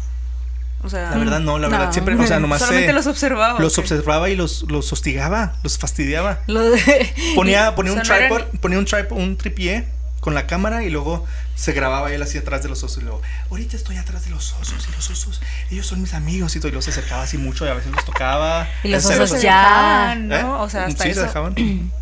O 0.82 0.88
sea, 0.88 1.10
La 1.10 1.18
verdad 1.18 1.40
no, 1.40 1.58
la 1.58 1.68
verdad 1.68 1.92
siempre, 1.92 2.14
o 2.14 2.26
sea, 2.26 2.38
nomás 2.40 2.60
solamente 2.60 2.86
se- 2.88 2.92
los 2.94 3.06
observaba. 3.08 3.58
los 3.60 3.76
observaba 3.78 4.30
y 4.30 4.36
los, 4.36 4.62
los 4.68 4.90
hostigaba, 4.92 5.54
los 5.64 5.76
fastidiaba. 5.76 6.38
lo 6.46 6.62
de- 6.70 7.12
Ponía, 7.34 7.74
ponía 7.74 7.92
un 7.94 7.98
O 8.00 8.04
sea, 8.04 8.14
no 8.14 8.20
tripod, 8.20 8.38
eran- 8.48 8.58
ponía 8.60 8.78
un 8.78 8.84
tripod, 8.86 9.16
un 9.18 9.36
tripié 9.36 9.86
con 10.20 10.34
la 10.34 10.46
cámara 10.46 10.82
y 10.84 10.90
luego 10.90 11.26
se 11.58 11.72
grababa 11.72 12.12
él 12.12 12.22
así 12.22 12.38
atrás 12.38 12.62
de 12.62 12.68
los 12.68 12.84
osos 12.84 12.98
y 13.02 13.04
luego, 13.04 13.20
ahorita 13.50 13.74
estoy 13.76 13.96
atrás 13.96 14.24
de 14.24 14.30
los 14.30 14.52
osos 14.52 14.86
y 14.88 14.92
los 14.92 15.10
osos, 15.10 15.40
ellos 15.72 15.86
son 15.86 16.00
mis 16.00 16.14
amigos 16.14 16.54
y 16.54 16.60
todo, 16.60 16.68
y 16.68 16.70
luego 16.70 16.82
se 16.82 16.90
acercaba 16.90 17.22
así 17.24 17.36
mucho 17.36 17.66
y 17.66 17.68
a 17.68 17.74
veces 17.74 17.90
los 17.90 18.04
tocaba. 18.04 18.68
Y 18.84 18.88
los 18.88 19.04
osos 19.04 19.30
se- 19.30 19.40
ya- 19.42 20.14
dejaban, 20.14 20.32
¿Eh? 20.32 20.42
¿no? 20.42 20.62
O 20.62 20.68
sea, 20.68 20.84
hasta 20.86 21.02
sí, 21.02 21.10
eso. 21.10 21.20
se 21.22 21.26
dejaban. 21.26 21.54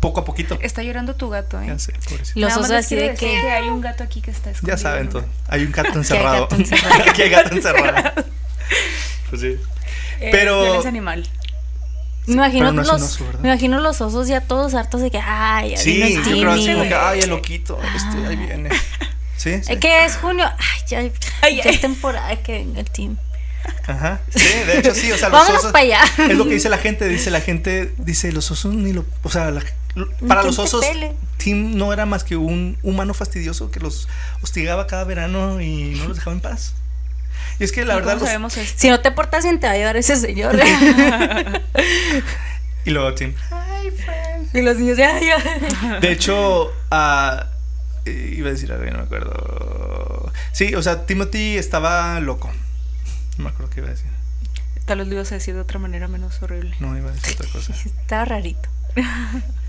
Poco 0.00 0.18
a 0.18 0.24
poquito. 0.24 0.58
Está 0.60 0.82
llorando 0.82 1.14
tu 1.14 1.30
gato, 1.30 1.60
¿eh? 1.62 1.66
Ya 1.68 1.78
sé, 1.78 1.92
pobrecito. 2.08 2.40
Los 2.40 2.56
osos 2.56 2.72
así 2.72 2.96
de 2.96 3.10
decir 3.10 3.18
que- 3.18 3.50
hay 3.52 3.68
un 3.68 3.80
gato 3.80 4.02
aquí 4.02 4.20
que 4.20 4.32
está 4.32 4.50
escondido. 4.50 4.76
Ya 4.76 4.82
saben 4.82 5.04
¿no? 5.04 5.10
todo. 5.12 5.26
Hay 5.46 5.62
un 5.64 5.70
gato 5.70 5.92
encerrado. 5.96 6.42
gato 6.48 6.56
encerrado. 6.56 7.02
Aquí 7.08 7.22
hay 7.22 7.30
gato 7.30 7.54
encerrado. 7.54 8.12
pues 9.30 9.40
sí. 9.42 9.56
Eh, 10.18 10.28
Pero- 10.32 10.84
animal. 10.84 11.28
Me 12.26 12.34
imagino 12.34 12.72
no 12.72 12.82
los 12.82 12.90
oso, 13.02 13.24
me 13.40 13.48
imagino 13.48 13.80
los 13.80 14.00
osos 14.00 14.28
ya 14.28 14.40
todos 14.42 14.74
hartos 14.74 15.00
de 15.00 15.10
que 15.10 15.18
ay, 15.18 15.70
ya 15.72 15.76
Sí, 15.78 15.94
vino 16.32 16.50
así 16.52 16.62
Timmy. 16.64 16.74
como 16.74 16.88
que, 16.88 16.94
ay, 16.94 17.20
el 17.20 17.30
loquito, 17.30 17.78
este, 17.96 18.26
ahí 18.26 18.36
viene. 18.36 18.70
Sí, 19.36 19.60
sí. 19.62 19.72
Eh, 19.72 19.78
¿Qué 19.80 20.04
es 20.04 20.16
junio? 20.18 20.44
Ay, 20.46 20.80
ya, 20.86 20.98
Ay, 21.42 21.56
ya 21.56 21.62
ay. 21.64 21.74
es 21.74 21.80
temporada 21.80 22.36
que 22.36 22.52
venga 22.52 22.80
el 22.80 22.88
team. 22.90 23.16
Ajá. 23.86 24.20
Sí, 24.34 24.44
de 24.66 24.78
hecho 24.78 24.94
sí, 24.94 25.10
o 25.12 25.16
sea, 25.16 25.28
los 25.28 25.40
Vámonos 25.40 25.58
osos. 25.60 25.72
para 25.72 25.84
allá. 25.84 26.00
Es 26.28 26.36
lo 26.36 26.44
que 26.44 26.54
dice 26.54 26.68
la 26.68 26.78
gente, 26.78 27.08
dice 27.08 27.30
la 27.30 27.40
gente, 27.40 27.92
dice 27.98 28.30
los 28.32 28.50
osos 28.52 28.72
ni 28.74 28.92
lo, 28.92 29.04
o 29.22 29.30
sea, 29.30 29.50
la- 29.50 29.60
para 30.26 30.40
¿Quién 30.42 30.46
los 30.46 30.58
osos? 30.58 30.84
Tim 31.38 31.76
no 31.76 31.92
era 31.92 32.06
más 32.06 32.22
que 32.24 32.36
un 32.36 32.78
humano 32.82 33.14
fastidioso 33.14 33.70
que 33.70 33.80
los 33.80 34.08
hostigaba 34.42 34.86
cada 34.86 35.04
verano 35.04 35.60
y 35.60 35.94
no 35.96 36.06
los 36.08 36.16
dejaba 36.16 36.34
en 36.34 36.40
paz. 36.40 36.74
Y 37.58 37.64
es 37.64 37.72
que 37.72 37.84
la 37.84 37.94
¿Y 37.94 37.96
verdad 37.96 38.12
¿Cómo 38.14 38.20
los- 38.20 38.28
sabemos 38.28 38.56
esto? 38.56 38.74
Si 38.78 38.88
no 38.90 39.00
te 39.00 39.10
portas 39.12 39.44
bien 39.44 39.60
te 39.60 39.66
va 39.66 39.72
a 39.74 39.76
llevar 39.76 39.96
ese 39.96 40.16
señor. 40.16 40.56
y 42.84 42.90
luego 42.90 43.14
Tim, 43.14 43.34
hi 43.50 43.90
friend. 43.90 44.54
y 44.56 44.62
los 44.62 44.76
niños 44.78 44.98
ya, 44.98 45.18
ya. 45.20 45.98
De 46.00 46.12
hecho, 46.12 46.70
eh, 46.70 48.34
iba 48.36 48.48
a 48.48 48.52
decir 48.52 48.72
algo, 48.72 48.84
ya 48.84 48.90
no 48.92 48.98
me 48.98 49.04
acuerdo. 49.04 50.32
Sí, 50.52 50.74
o 50.74 50.82
sea, 50.82 51.06
Timothy 51.06 51.56
estaba 51.56 52.18
loco. 52.20 52.50
No 53.38 53.44
me 53.44 53.50
acuerdo 53.50 53.70
qué 53.70 53.80
iba 53.80 53.88
a 53.88 53.92
decir. 53.92 54.10
Tal 54.84 54.98
vez 54.98 55.06
lo 55.06 55.14
ibas 55.14 55.30
a 55.32 55.36
decir 55.36 55.54
de 55.54 55.60
otra 55.60 55.78
manera 55.78 56.08
menos 56.08 56.42
horrible. 56.42 56.74
No, 56.80 56.96
iba 56.98 57.10
a 57.10 57.12
decir 57.12 57.36
otra 57.38 57.48
cosa. 57.52 57.72
Estaba 57.84 58.24
rarito. 58.24 58.68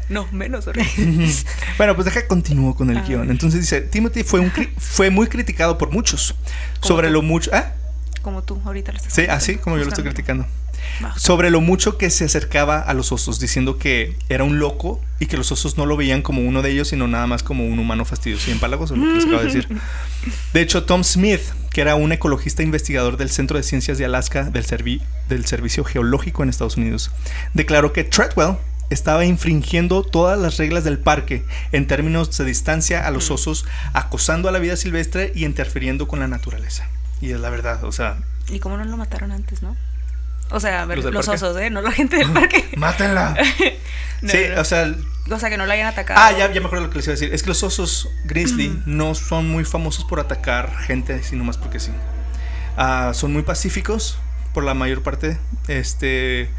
No, 0.09 0.27
menos 0.31 0.67
horrible. 0.67 0.89
bueno, 1.77 1.95
pues 1.95 2.05
deja 2.05 2.27
continúo 2.27 2.75
con 2.75 2.89
el 2.89 2.97
Ah. 2.97 3.03
guion. 3.07 3.31
Entonces 3.31 3.61
dice, 3.61 3.81
Timothy 3.81 4.23
fue, 4.23 4.39
un 4.39 4.51
fue 4.77 5.09
muy 5.09 5.27
criticado 5.27 5.77
por 5.77 5.91
muchos 5.91 6.35
sobre 6.81 7.07
tú. 7.07 7.13
lo 7.13 7.21
mucho... 7.21 7.49
¿Ah? 7.53 7.73
Como 8.21 8.41
tú 8.43 8.61
ahorita 8.63 8.91
lo 8.91 8.97
estás 8.97 9.13
Sí, 9.13 9.23
así 9.29 9.55
como 9.57 9.77
yo 9.77 9.83
lo 9.83 9.89
estoy 9.89 10.03
criticando. 10.05 10.45
Sobre 11.15 11.49
lo 11.49 11.61
mucho 11.61 11.97
que 11.97 12.09
se 12.09 12.25
acercaba 12.25 12.79
a 12.79 12.93
los 12.93 13.11
osos, 13.13 13.39
diciendo 13.39 13.77
que 13.77 14.15
era 14.29 14.43
un 14.43 14.59
loco 14.59 14.99
y 15.19 15.25
que 15.27 15.37
los 15.37 15.51
osos 15.51 15.77
no 15.77 15.85
lo 15.85 15.95
veían 15.97 16.21
como 16.21 16.41
uno 16.41 16.61
de 16.61 16.71
ellos, 16.71 16.89
sino 16.89 17.07
nada 17.07 17.25
más 17.25 17.41
como 17.41 17.65
un 17.65 17.79
humano 17.79 18.03
fastidioso 18.05 18.49
y 18.49 18.53
empalagoso, 18.53 18.95
lo 18.95 19.05
que 19.07 19.13
les 19.15 19.23
acabo 19.25 19.39
de 19.39 19.45
decir. 19.45 19.67
De 20.53 20.61
hecho, 20.61 20.83
Tom 20.83 21.03
Smith, 21.03 21.41
que 21.71 21.81
era 21.81 21.95
un 21.95 22.11
ecologista 22.11 22.63
investigador 22.63 23.17
del 23.17 23.29
Centro 23.29 23.57
de 23.57 23.63
Ciencias 23.63 23.97
de 23.97 24.05
Alaska 24.05 24.43
del, 24.43 24.65
servi- 24.65 25.01
del 25.29 25.45
Servicio 25.45 25.83
Geológico 25.83 26.43
en 26.43 26.49
Estados 26.49 26.77
Unidos, 26.77 27.11
declaró 27.53 27.91
que 27.93 28.03
Treadwell 28.03 28.57
estaba 28.93 29.25
infringiendo 29.25 30.03
todas 30.03 30.39
las 30.39 30.57
reglas 30.57 30.83
del 30.83 30.99
parque 30.99 31.45
en 31.71 31.87
términos 31.87 32.37
de 32.37 32.45
distancia 32.45 33.05
a 33.05 33.11
los 33.11 33.31
osos, 33.31 33.65
acosando 33.93 34.49
a 34.49 34.51
la 34.51 34.59
vida 34.59 34.75
silvestre 34.75 35.31
y 35.35 35.45
interfiriendo 35.45 36.07
con 36.07 36.19
la 36.19 36.27
naturaleza. 36.27 36.87
Y 37.21 37.31
es 37.31 37.39
la 37.39 37.49
verdad, 37.49 37.83
o 37.83 37.91
sea, 37.91 38.17
¿Y 38.49 38.59
cómo 38.59 38.77
no 38.77 38.85
lo 38.85 38.97
mataron 38.97 39.31
antes, 39.31 39.61
no? 39.61 39.75
O 40.51 40.59
sea, 40.59 40.81
a 40.81 40.85
ver, 40.85 40.99
¿Los 40.99 41.13
los, 41.13 41.27
osos, 41.27 41.57
¿eh? 41.57 41.69
No 41.69 41.81
la 41.81 41.91
gente 41.91 42.17
del 42.17 42.31
parque. 42.31 42.69
¡mátenla! 42.77 43.35
No, 44.21 44.29
sí, 44.29 44.37
no. 44.53 44.61
o 44.61 44.63
sea, 44.63 44.93
O 45.29 45.39
sea, 45.39 45.49
que 45.49 45.57
no 45.57 45.65
la 45.65 45.73
hayan 45.73 45.87
atacado. 45.87 46.19
Ah, 46.21 46.31
ya, 46.31 46.51
ya 46.51 46.59
me 46.59 46.67
acuerdo 46.67 46.85
lo 46.85 46.91
que 46.91 46.97
les 46.97 47.07
iba 47.07 47.13
a 47.13 47.15
decir. 47.15 47.33
Es 47.33 47.43
que 47.43 47.49
los 47.49 47.63
osos 47.63 48.09
grizzly 48.25 48.81
no 48.85 49.15
son 49.15 49.49
muy 49.49 49.65
famosos 49.65 50.05
por 50.05 50.19
atacar 50.19 50.77
gente, 50.79 51.23
sino 51.23 51.43
más 51.43 51.57
porque 51.57 51.79
sí. 51.79 51.91
Ah, 52.77 53.11
son 53.13 53.33
muy 53.33 53.43
pacíficos 53.43 54.17
por 54.53 54.63
la 54.63 54.73
mayor 54.73 55.01
parte. 55.01 55.37
Este, 55.67 56.49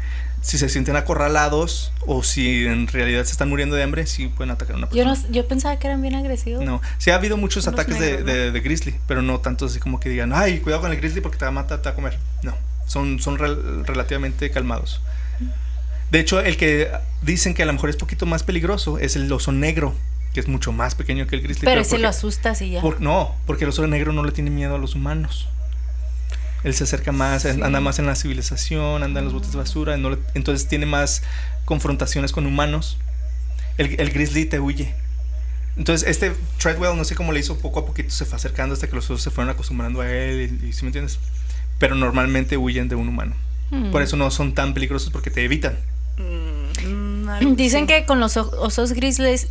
si 0.45 0.59
se 0.59 0.69
sienten 0.69 0.95
acorralados 0.95 1.91
o 2.05 2.21
si 2.21 2.67
en 2.67 2.85
realidad 2.87 3.23
se 3.25 3.31
están 3.31 3.49
muriendo 3.49 3.75
de 3.75 3.81
hambre, 3.81 4.05
sí 4.05 4.27
pueden 4.27 4.51
atacar 4.51 4.75
a 4.75 4.77
una 4.77 4.87
Yo, 4.91 5.03
persona. 5.03 5.27
no, 5.27 5.33
yo 5.33 5.47
pensaba 5.47 5.79
que 5.79 5.87
eran 5.87 6.03
bien 6.03 6.13
agresivos. 6.13 6.63
No, 6.63 6.83
sí 6.99 7.09
ha 7.09 7.15
habido 7.15 7.35
muchos 7.35 7.65
Unos 7.65 7.73
ataques 7.79 7.99
de, 7.99 8.05
negros, 8.11 8.25
¿no? 8.27 8.31
de- 8.33 8.51
de 8.51 8.59
grizzly, 8.59 8.95
pero 9.07 9.23
no 9.23 9.39
tantos 9.39 9.71
así 9.71 9.79
como 9.79 9.99
que 9.99 10.07
digan, 10.09 10.33
ay, 10.33 10.59
cuidado 10.59 10.83
con 10.83 10.91
el 10.91 10.97
grizzly 10.97 11.21
porque 11.21 11.39
te 11.39 11.45
va 11.45 11.49
a 11.49 11.51
matar, 11.51 11.79
te 11.81 11.85
va 11.89 11.93
a 11.93 11.95
comer. 11.95 12.19
No, 12.43 12.53
son, 12.85 13.19
son 13.19 13.39
rel- 13.39 13.85
relativamente 13.85 14.51
calmados. 14.51 15.01
De 16.11 16.19
hecho, 16.19 16.39
el 16.39 16.57
que 16.57 16.91
dicen 17.23 17.55
que 17.55 17.63
a 17.63 17.65
lo 17.65 17.73
mejor 17.73 17.89
es 17.89 17.95
poquito 17.97 18.27
más 18.27 18.43
peligroso 18.43 18.99
es 18.99 19.15
el 19.15 19.31
oso 19.33 19.51
negro, 19.51 19.95
que 20.35 20.39
es 20.41 20.47
mucho 20.47 20.71
más 20.71 20.93
pequeño 20.93 21.25
que 21.25 21.37
el 21.37 21.41
grizzly. 21.41 21.65
Pero 21.65 21.81
ese 21.81 21.89
porque- 21.91 22.03
lo 22.03 22.09
asustas 22.09 22.61
y 22.61 22.69
ya. 22.69 22.81
por- 22.81 23.01
no, 23.01 23.33
porque 23.47 23.63
el 23.63 23.71
oso 23.71 23.85
negro 23.87 24.13
no 24.13 24.23
le 24.23 24.31
tiene 24.31 24.51
miedo 24.51 24.75
a 24.75 24.77
los 24.77 24.93
humanos. 24.93 25.47
Él 26.65 26.73
se 26.73 26.83
acerca 26.83 27.13
más, 27.13 27.43
Sí. 27.43 27.49
anda 27.49 27.79
más 27.79 27.99
en 27.99 28.07
la 28.07 28.15
civilización, 28.15 29.03
anda 29.03 29.19
en 29.19 29.25
los 29.25 29.33
botes 29.33 29.53
de 29.53 29.57
basura, 29.59 29.95
no 29.95 30.09
le- 30.09 30.17
entonces 30.33 30.67
tiene 30.67 30.85
más 30.85 31.21
confrontaciones 31.63 32.33
con 32.33 32.45
humanos. 32.45 32.97
El, 33.77 33.97
el 33.99 34.09
grizzly 34.11 34.45
te 34.45 34.59
huye. 34.59 34.93
Entonces, 35.77 36.07
este 36.09 36.33
Treadwell, 36.57 36.97
no 36.97 37.03
sé 37.05 37.15
cómo 37.15 37.31
le 37.31 37.39
hizo, 37.39 37.57
poco 37.59 37.79
a 37.81 37.85
poquito 37.85 38.09
se 38.09 38.25
fue 38.25 38.35
acercando 38.37 38.73
hasta 38.73 38.87
que 38.87 38.95
los 38.95 39.05
osos 39.05 39.21
se 39.21 39.29
fueron 39.31 39.51
acostumbrando 39.53 40.01
a 40.01 40.09
él, 40.11 40.59
y, 40.63 40.67
y- 40.67 40.73
¿sí 40.73 40.81
me 40.83 40.87
entiendes? 40.89 41.19
Pero 41.79 41.95
normalmente 41.95 42.57
huyen 42.57 42.89
de 42.89 42.95
un 42.95 43.07
humano. 43.09 43.35
Mm. 43.71 43.91
Por 43.91 44.01
eso 44.01 44.15
no 44.17 44.29
son 44.31 44.53
tan 44.53 44.73
peligrosos 44.73 45.09
porque 45.11 45.29
te 45.31 45.43
evitan. 45.45 45.77
Mm, 46.17 47.55
Dicen 47.55 47.87
que 47.87 48.05
con 48.05 48.19
los 48.19 48.37
osos 48.37 48.93
grizzlies 48.93 49.49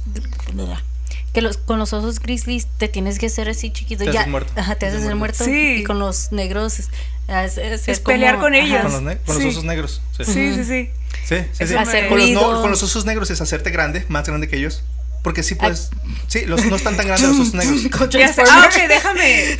que 1.34 1.42
los 1.42 1.58
con 1.58 1.78
los 1.78 1.92
osos 1.92 2.20
grizzlies 2.20 2.66
te 2.78 2.88
tienes 2.88 3.18
que 3.18 3.26
hacer 3.26 3.48
así 3.50 3.70
chiquito 3.70 4.04
Te 4.04 4.12
ya 4.12 4.20
haces 4.20 4.30
muerto. 4.30 4.52
ajá 4.56 4.74
te 4.74 4.80
Te 4.80 4.86
haces 4.86 5.04
el 5.04 5.16
muerto. 5.16 5.44
muerto 5.44 5.44
Sí. 5.44 5.80
y 5.80 5.84
con 5.84 5.98
los 5.98 6.32
negros 6.32 6.78
es, 6.78 6.88
es- 7.28 7.58
es 7.58 7.88
Es 7.88 7.98
como- 8.00 8.14
pelear 8.14 8.38
con 8.38 8.54
ajá. 8.54 8.64
ellos. 8.64 8.82
Con 8.82 8.92
los, 8.92 9.02
ne- 9.02 9.18
con 9.18 9.34
los 9.34 9.42
Sí. 9.42 9.48
osos 9.50 9.64
negros. 9.64 10.00
Sí, 10.16 10.24
Sí, 10.24 10.32
sí, 10.54 10.64
sí. 10.64 10.90
sí, 11.26 11.36
sí, 11.52 11.66
sí. 11.66 11.74
Hacer 11.74 12.08
Con, 12.08 12.18
los 12.18 12.30
no- 12.30 12.60
con 12.62 12.70
los 12.70 12.82
osos 12.82 13.04
negros 13.04 13.30
es 13.30 13.40
hacerte 13.40 13.70
grande, 13.70 14.04
más 14.08 14.26
grande 14.26 14.48
que 14.48 14.56
ellos. 14.56 14.82
Porque 15.22 15.42
sí 15.42 15.54
puedes. 15.54 15.88
Sí, 16.28 16.44
los, 16.44 16.66
no 16.66 16.76
están 16.76 16.96
tan 16.98 17.06
grandes 17.06 17.30
los 17.30 17.40
osos 17.40 17.54
negros. 17.54 17.80
Ah, 18.46 18.68
ok, 18.68 18.88
déjame. 18.88 19.56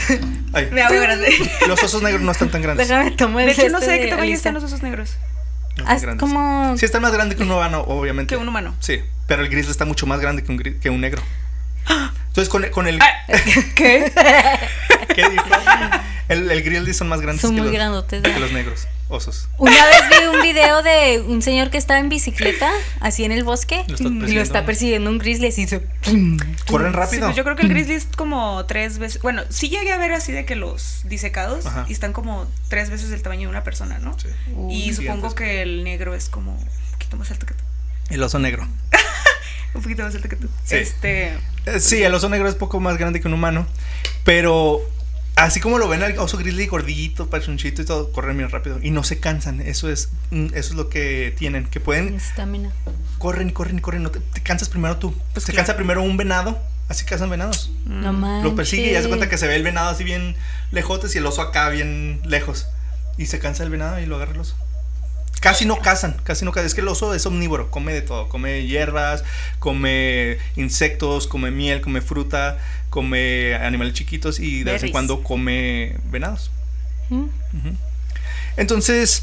Ay, 0.52 0.68
Me 0.70 0.82
hago 0.82 1.00
grande. 1.00 1.34
los 1.66 1.82
osos 1.82 2.02
negros 2.02 2.20
no 2.22 2.32
están 2.32 2.50
tan 2.50 2.60
grandes. 2.60 2.87
déjame 2.87 3.10
tomar 3.12 3.46
De 3.46 3.52
hecho, 3.52 3.68
no 3.70 3.78
este 3.78 3.87
sé 3.87 3.92
de 3.92 4.00
qué 4.00 4.08
tamaño 4.08 4.34
están 4.34 4.52
los 4.54 4.62
osos 4.64 4.82
negros. 4.82 5.12
No 5.78 5.84
Ah, 5.88 5.94
están 5.94 5.96
es 5.96 6.02
grandes. 6.02 6.20
como 6.20 6.76
Sí, 6.76 6.84
están 6.84 7.00
más 7.02 7.12
grandes 7.14 7.37
que 7.38 7.42
un 7.44 7.50
humano, 7.50 7.80
obviamente. 7.88 8.34
Que 8.34 8.40
un 8.40 8.46
humano. 8.46 8.74
Sí, 8.78 9.00
pero 9.26 9.42
el 9.42 9.48
grizzly 9.48 9.70
está 9.70 9.87
mucho 9.87 10.06
más 10.06 10.20
grande 10.20 10.44
que 10.44 10.52
un, 10.52 10.58
que 10.58 10.90
un 10.90 11.00
negro. 11.00 11.22
Entonces, 12.29 12.49
con, 12.49 12.64
con 12.70 12.87
el. 12.88 12.99
Ah, 13.01 13.12
¿Qué? 13.77 14.12
¿Qué 15.14 15.31
dijo? 15.31 15.44
El, 16.29 16.51
el 16.51 16.62
grizzly 16.62 16.94
son 16.94 17.09
más 17.09 17.20
grandes 17.20 17.42
Son 17.42 17.51
que, 17.55 17.61
muy 17.61 17.66
los, 17.70 17.75
grandotes, 17.77 18.23
que 18.23 18.33
¿no? 18.33 18.38
los 18.40 18.53
negros 18.53 18.88
osos. 19.09 19.49
Una 19.59 19.85
vez 19.87 20.03
vi 20.09 20.27
un 20.35 20.40
video 20.42 20.83
de 20.83 21.20
un 21.29 21.42
señor 21.42 21.70
que 21.70 21.77
estaba 21.77 22.01
en 22.01 22.09
bicicleta, 22.09 22.73
así 23.01 23.25
en 23.25 23.31
el 23.31 23.44
bosque, 23.44 23.85
Lo 24.01 24.09
y 24.27 24.33
lo 24.35 24.40
está 24.40 24.64
persiguiendo 24.64 25.11
un 25.11 25.18
grizzly 25.18 25.49
así. 25.49 25.68
se- 25.68 25.85
Corren 26.66 26.92
Sí, 26.92 26.97
rápido. 26.97 27.27
pues 27.27 27.37
yo 27.37 27.44
creo 27.44 27.55
que 27.55 27.62
el 27.62 27.68
grizzly 27.68 27.94
es 27.94 28.07
como 28.16 28.64
tres 28.64 28.99
veces. 28.99 29.20
Bueno, 29.23 29.42
sí 29.51 29.68
llegué 29.68 29.92
a 29.92 29.99
ver 29.99 30.12
así 30.12 30.33
de 30.33 30.47
que 30.47 30.57
los 30.57 31.03
disecados 31.05 31.66
Ajá. 31.66 31.85
y 31.88 31.92
están 31.92 32.12
como 32.14 32.51
tres 32.68 32.88
veces 32.90 33.12
el 33.12 33.23
tamaño 33.23 33.42
de 33.42 33.49
una 33.49 33.62
persona, 33.62 33.99
¿no? 33.99 34.16
Sí. 34.18 34.29
y 34.70 34.88
Uy, 34.88 34.94
supongo 34.94 35.35
que 35.35 35.61
el 35.62 35.85
negro 35.85 36.14
es 36.14 36.31
como 36.31 36.53
un 36.53 36.68
poquito 36.92 37.16
más 37.18 37.31
alto 37.31 37.44
que 37.47 37.55
tú. 37.55 37.62
El 38.09 38.23
oso 38.23 38.38
negro. 38.38 38.66
Un 39.74 39.82
poquito 39.82 40.02
más 40.02 40.14
alto 40.14 40.28
que 40.28 40.37
tú. 40.37 40.48
Sí. 40.64 40.76
Este. 40.76 41.34
Eh, 41.66 41.80
Sí, 41.80 42.02
el 42.02 42.14
oso 42.14 42.28
negro 42.28 42.48
es 42.48 42.54
poco 42.54 42.78
más 42.80 42.96
grande 42.98 43.20
que 43.20 43.28
un 43.28 43.34
humano, 43.34 43.66
pero 44.24 44.80
así 45.37 45.60
como 45.60 45.78
lo 45.78 45.88
ven 45.88 46.02
al 46.02 46.16
oso 46.18 46.37
grizzly 46.37 46.66
gordito, 46.66 47.28
pachonchito 47.28 47.82
y 47.82 47.84
todo, 47.84 48.12
corren 48.12 48.37
bien 48.37 48.50
rápido 48.50 48.78
y 48.82 48.90
no 48.90 49.02
se 49.02 49.18
cansan. 49.18 49.60
Eso 49.60 49.90
es, 49.90 50.10
mm, 50.30 50.46
eso 50.48 50.70
es 50.70 50.74
lo 50.74 50.88
que 50.88 51.34
tienen, 51.38 51.66
que 51.66 51.80
pueden 51.80 52.14
Estamina. 52.14 52.70
corren, 53.18 53.50
corren, 53.50 53.80
corren. 53.80 54.02
No 54.02 54.10
te, 54.10 54.20
te 54.20 54.42
cansas 54.42 54.68
primero 54.68 54.98
tú. 54.98 55.12
Pues 55.32 55.44
te 55.46 55.52
claro. 55.52 55.66
cansa 55.66 55.76
primero 55.76 56.02
un 56.02 56.16
venado, 56.16 56.58
así 56.88 57.04
cazan 57.04 57.30
venados. 57.30 57.72
No 57.87 58.12
mm, 58.12 58.16
manches. 58.20 58.44
Lo 58.44 58.54
persigue 58.54 58.92
y 58.92 58.94
hace 58.96 59.08
cuenta 59.08 59.28
que 59.28 59.38
se 59.38 59.48
ve 59.48 59.56
el 59.56 59.62
venado 59.62 59.88
así 59.88 60.04
bien 60.04 60.37
lejotes 60.70 61.14
y 61.14 61.18
el 61.18 61.26
oso 61.26 61.40
acá 61.42 61.68
bien 61.70 62.20
lejos. 62.24 62.66
Y 63.16 63.26
se 63.26 63.38
cansa 63.38 63.62
el 63.62 63.70
venado 63.70 63.98
y 64.00 64.06
lo 64.06 64.16
agarra 64.16 64.32
el 64.32 64.40
oso. 64.40 64.54
Casi 65.44 65.66
no 65.66 65.78
cazan, 65.78 66.16
casi 66.24 66.44
no 66.46 66.52
cazan. 66.52 66.66
Es 66.66 66.74
que 66.74 66.80
el 66.80 66.88
oso 66.88 67.12
es 67.14 67.26
omnívoro, 67.26 67.70
come 67.70 67.92
de 67.92 68.00
todo. 68.00 68.28
Come 68.30 68.66
hierbas, 68.66 69.22
come 69.59 70.38
insectos, 70.57 71.26
come 71.26 71.50
miel, 71.50 71.83
come 71.83 72.00
fruta, 72.00 72.59
come 72.88 73.54
animales 73.54 73.92
chiquitos 73.92 74.40
y 74.40 74.64
de 74.64 74.72
vez 74.72 74.83
en 74.85 74.90
cuando 74.90 75.22
come 75.22 75.98
venados. 76.11 76.50
¿Mm? 77.11 77.26
Entonces, 78.57 79.22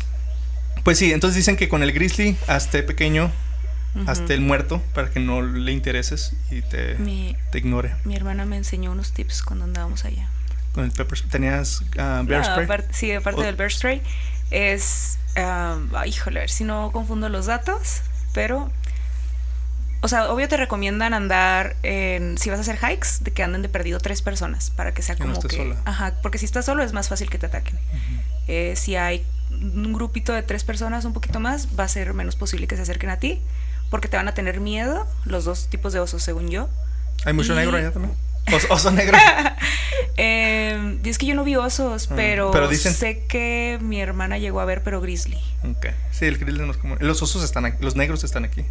pues 0.84 0.98
sí, 1.00 1.12
entonces 1.12 1.38
dicen 1.38 1.58
que 1.58 1.70
con 1.70 1.82
el 1.84 1.92
grizzly, 1.92 2.38
hazte 2.48 2.84
pequeño, 2.84 3.32
hazte 4.08 4.34
el 4.36 4.42
muerto 4.42 4.82
para 4.94 5.10
que 5.10 5.20
no 5.20 5.42
le 5.42 5.72
intereses 5.72 6.34
y 6.52 6.62
te, 6.62 6.96
Mi, 7.00 7.36
te 7.52 7.58
ignore. 7.58 7.96
mi 8.06 8.16
hermana 8.16 8.46
me 8.46 8.58
enseñó 8.58 8.92
unos 8.92 9.12
tips 9.12 9.42
cuando 9.42 9.66
andábamos 9.66 10.06
allá. 10.06 10.30
Con 10.74 10.86
el 10.86 10.92
pepper. 10.92 11.20
¿Tenías 11.22 11.82
ah, 11.98 12.22
bear 12.26 12.44
Ah, 12.48 12.64
spray? 12.64 12.84
sí, 12.92 13.12
aparte 13.12 13.44
del 13.44 13.56
bear 13.56 13.72
spray, 13.72 14.02
es. 14.52 15.18
ay, 15.36 16.10
híjole, 16.10 16.40
a 16.40 16.42
ver 16.44 16.50
si 16.50 16.64
no 16.64 16.92
confundo 16.92 17.30
los 17.30 17.46
datos, 17.48 18.02
pero. 18.34 18.70
O 20.04 20.08
sea, 20.08 20.32
obvio 20.32 20.48
te 20.50 20.58
recomiendan 20.58 21.14
andar 21.14 21.76
en. 21.84 22.38
Si 22.38 22.50
vas 22.50 22.58
a 22.60 22.62
hacer 22.62 22.78
hikes, 22.78 23.20
de 23.22 23.32
que 23.32 23.44
anden 23.44 23.62
de 23.62 23.70
perdido 23.70 24.00
tres 24.00 24.22
personas 24.22 24.72
para 24.72 24.94
que 24.94 25.02
sea 25.04 25.16
no 25.16 25.20
como 25.22 25.34
estés 25.34 25.52
que. 25.52 25.58
sola. 25.58 25.76
Ajá, 25.86 26.14
porque 26.24 26.38
si 26.40 26.46
estás 26.46 26.66
solo 26.66 26.84
es 26.84 26.92
más 26.94 27.08
fácil 27.10 27.30
que 27.30 27.38
te 27.38 27.46
ataquen. 27.48 27.78
Eh, 28.48 28.74
si 28.76 28.96
hay 28.96 29.24
un 29.52 29.94
grupito 29.94 30.34
de 30.34 30.42
tres 30.42 30.64
personas, 30.64 31.06
un 31.06 31.14
poquito 31.14 31.40
más, 31.40 31.68
va 31.80 31.84
a 31.84 31.88
ser 31.88 32.14
menos 32.16 32.36
posible 32.36 32.66
que 32.68 32.76
se 32.76 32.82
acerquen 32.82 33.12
a 33.12 33.18
ti, 33.18 33.40
porque 33.92 34.08
te 34.08 34.18
van 34.18 34.28
a 34.28 34.34
tener 34.34 34.60
miedo, 34.60 35.06
los 35.26 35.46
dos 35.46 35.68
tipos 35.70 35.94
de 35.94 36.00
osos, 36.00 36.24
según 36.24 36.50
yo. 36.50 36.68
¿Hay 37.26 37.34
mucho 37.34 37.54
Y- 37.54 37.58
negro 37.58 37.78
allá 37.78 37.92
también? 37.92 38.16
Oso, 38.54 38.68
oso 38.70 38.92
negro. 38.92 39.18
Eh, 40.18 41.00
es 41.06 41.18
que 41.18 41.26
yo 41.26 41.36
no 41.36 41.44
vi 41.44 41.56
osos, 41.56 42.10
Ah, 42.12 42.14
pero, 42.16 42.52
pero 42.52 42.68
dicen- 42.68 42.94
sé 42.94 43.24
que 43.28 43.80
mi 43.82 44.02
hermana 44.02 44.38
llegó 44.38 44.60
a 44.60 44.66
ver, 44.66 44.84
pero 44.84 45.02
grizzly. 45.02 45.40
ok. 45.64 45.88
Sí, 46.12 46.26
el 46.26 46.38
grizzly 46.38 46.64
no 46.66 46.72
es 46.72 46.78
como. 46.78 46.96
Los 46.98 47.22
osos 47.24 47.44
están 47.44 47.66
aquí. 47.66 47.78
Los 47.82 47.96
negros 47.96 48.24
están 48.24 48.44
aquí. 48.46 48.64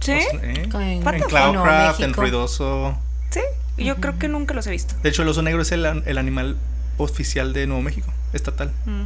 ¿Sí? 0.00 0.12
Osos, 0.12 0.42
¿eh? 0.42 0.62
En? 0.62 0.70
Cloudcraft, 0.70 2.00
No, 2.00 2.04
en. 2.06 2.12
Ruidoso. 2.14 2.98
Sí. 3.30 3.40
Yo 3.76 3.96
creo 3.96 4.18
que 4.18 4.26
nunca 4.28 4.54
los 4.54 4.66
he 4.66 4.70
visto. 4.70 4.94
De 5.02 5.08
hecho, 5.10 5.22
el 5.22 5.28
oso 5.28 5.42
negro 5.42 5.62
es 5.62 5.70
el 5.72 5.84
animal 6.18 6.56
oficial 6.96 7.52
de 7.52 7.66
Nuevo 7.66 7.82
México, 7.82 8.12
estatal. 8.32 8.72
Mm, 8.86 9.04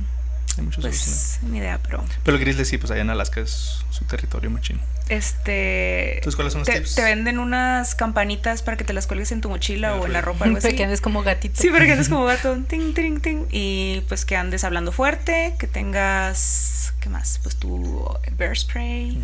Hay 0.56 0.64
muchos. 0.64 0.82
Pues, 0.84 1.38
ni 1.42 1.58
idea, 1.58 1.78
pero. 1.82 2.04
Pero 2.24 2.36
el 2.36 2.42
grizzly 2.42 2.64
sí, 2.64 2.78
pues 2.78 2.90
allá 2.90 3.02
en 3.02 3.10
Alaska 3.10 3.40
es 3.40 3.80
su 3.90 4.04
territorio 4.04 4.50
machín. 4.50 4.80
Este. 5.08 6.16
Entonces, 6.16 6.36
¿cuáles 6.36 6.52
son 6.52 6.60
los 6.60 6.68
te, 6.68 6.74
tips? 6.74 6.94
te 6.94 7.02
venden 7.02 7.38
unas 7.38 7.94
campanitas 7.94 8.62
para 8.62 8.76
que 8.76 8.84
te 8.84 8.92
las 8.92 9.06
cuelgues 9.06 9.32
en 9.32 9.40
tu 9.40 9.48
mochila 9.48 9.94
o 9.96 10.06
en 10.06 10.12
la 10.12 10.20
ropa, 10.20 10.44
algo 10.44 10.58
así. 10.58 10.66
Para 10.68 10.76
que 10.76 10.84
andes 10.84 11.00
como 11.00 11.22
gatito. 11.22 11.60
Sí, 11.60 11.70
para 11.70 11.86
que 11.86 11.92
andes 11.92 12.08
como 12.10 12.24
gato. 12.24 12.56
Ting, 12.68 12.94
ting, 12.94 13.20
ting. 13.20 13.46
Y 13.50 14.02
pues 14.08 14.24
que 14.24 14.36
andes 14.36 14.64
hablando 14.64 14.92
fuerte, 14.92 15.54
que 15.58 15.66
tengas. 15.66 16.92
¿Qué 17.00 17.08
más? 17.08 17.40
Pues 17.42 17.56
tu 17.56 18.08
bear 18.36 18.56
spray. 18.56 19.22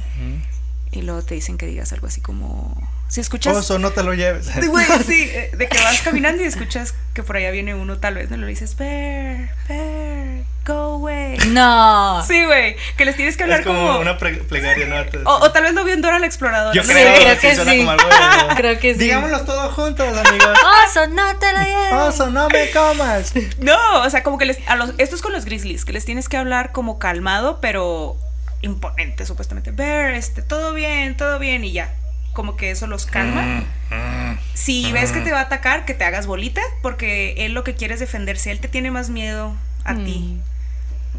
Y 0.92 1.02
luego 1.02 1.22
te 1.22 1.34
dicen 1.34 1.58
que 1.58 1.66
digas 1.66 1.92
algo 1.92 2.06
así 2.06 2.20
como. 2.20 2.76
Si 3.14 3.20
escuchas. 3.20 3.56
Oso, 3.56 3.78
no 3.78 3.92
te 3.92 4.02
lo 4.02 4.12
lleves. 4.12 4.46
Sí, 4.46 4.66
Güey, 4.66 4.84
sí, 5.06 5.30
eh, 5.32 5.52
de 5.56 5.68
que 5.68 5.78
vas 5.80 6.00
caminando 6.02 6.42
y 6.42 6.46
escuchas 6.46 6.94
que 7.14 7.22
por 7.22 7.36
allá 7.36 7.52
viene 7.52 7.72
uno, 7.72 7.98
tal 7.98 8.14
vez 8.16 8.28
no 8.28 8.36
lo 8.36 8.44
dices, 8.48 8.76
bear, 8.76 9.54
bear, 9.68 10.42
go 10.66 10.94
away. 10.94 11.36
No. 11.50 12.24
Sí, 12.26 12.44
güey, 12.44 12.74
que 12.96 13.04
les 13.04 13.14
tienes 13.14 13.36
que 13.36 13.44
hablar 13.44 13.60
es 13.60 13.66
como, 13.66 13.86
como. 13.86 14.00
una 14.00 14.18
plegaria, 14.18 14.86
¿no? 14.86 15.04
Te- 15.04 15.18
O, 15.18 15.30
o 15.44 15.52
tal 15.52 15.62
vez 15.62 15.74
lo 15.74 15.84
vio 15.84 15.94
en 15.94 16.02
Dora 16.02 16.18
la 16.18 16.26
exploradora. 16.26 16.74
Yo 16.74 16.82
creo, 16.82 17.38
que 17.40 17.54
suena 17.54 17.70
sí. 17.70 17.78
como 17.78 17.90
algo 17.92 18.04
de- 18.08 18.54
Creo 18.56 18.80
que 18.80 18.94
sí. 18.94 18.98
Digámoslos 18.98 19.44
todos 19.46 19.72
juntos, 19.74 20.08
amigos. 20.26 20.58
Oso, 20.88 21.06
no 21.06 21.36
te 21.38 21.52
lo 21.52 21.58
lleves. 21.62 21.92
Oso, 21.92 22.30
no 22.30 22.48
me 22.48 22.68
comas. 22.72 23.32
No, 23.60 24.00
o 24.02 24.10
sea, 24.10 24.24
como 24.24 24.38
que 24.38 24.46
les. 24.46 24.58
A 24.66 24.74
los, 24.74 24.90
esto 24.98 25.14
es 25.14 25.22
con 25.22 25.32
los 25.32 25.44
grizzlies, 25.44 25.84
que 25.84 25.92
les 25.92 26.04
tienes 26.04 26.28
que 26.28 26.36
hablar 26.36 26.72
como 26.72 26.98
calmado, 26.98 27.60
pero 27.60 28.16
imponente, 28.60 29.24
supuestamente. 29.24 29.70
Bear, 29.70 30.14
este, 30.14 30.42
todo 30.42 30.72
bien, 30.74 31.16
todo 31.16 31.38
bien, 31.38 31.62
y 31.62 31.70
ya. 31.70 31.94
Como 32.34 32.56
que 32.56 32.70
eso 32.70 32.86
los 32.86 33.06
calma. 33.06 33.62
Mm, 33.90 34.38
Si 34.52 34.92
ves 34.92 35.12
que 35.12 35.20
te 35.20 35.32
va 35.32 35.38
a 35.38 35.42
atacar, 35.44 35.86
que 35.86 35.94
te 35.94 36.04
hagas 36.04 36.26
bolita, 36.26 36.60
porque 36.82 37.34
él 37.38 37.54
lo 37.54 37.64
que 37.64 37.74
quiere 37.74 37.94
es 37.94 38.00
defenderse. 38.00 38.50
Él 38.50 38.60
te 38.60 38.68
tiene 38.68 38.90
más 38.90 39.08
miedo 39.08 39.54
a 39.84 39.94
ti. 39.94 40.38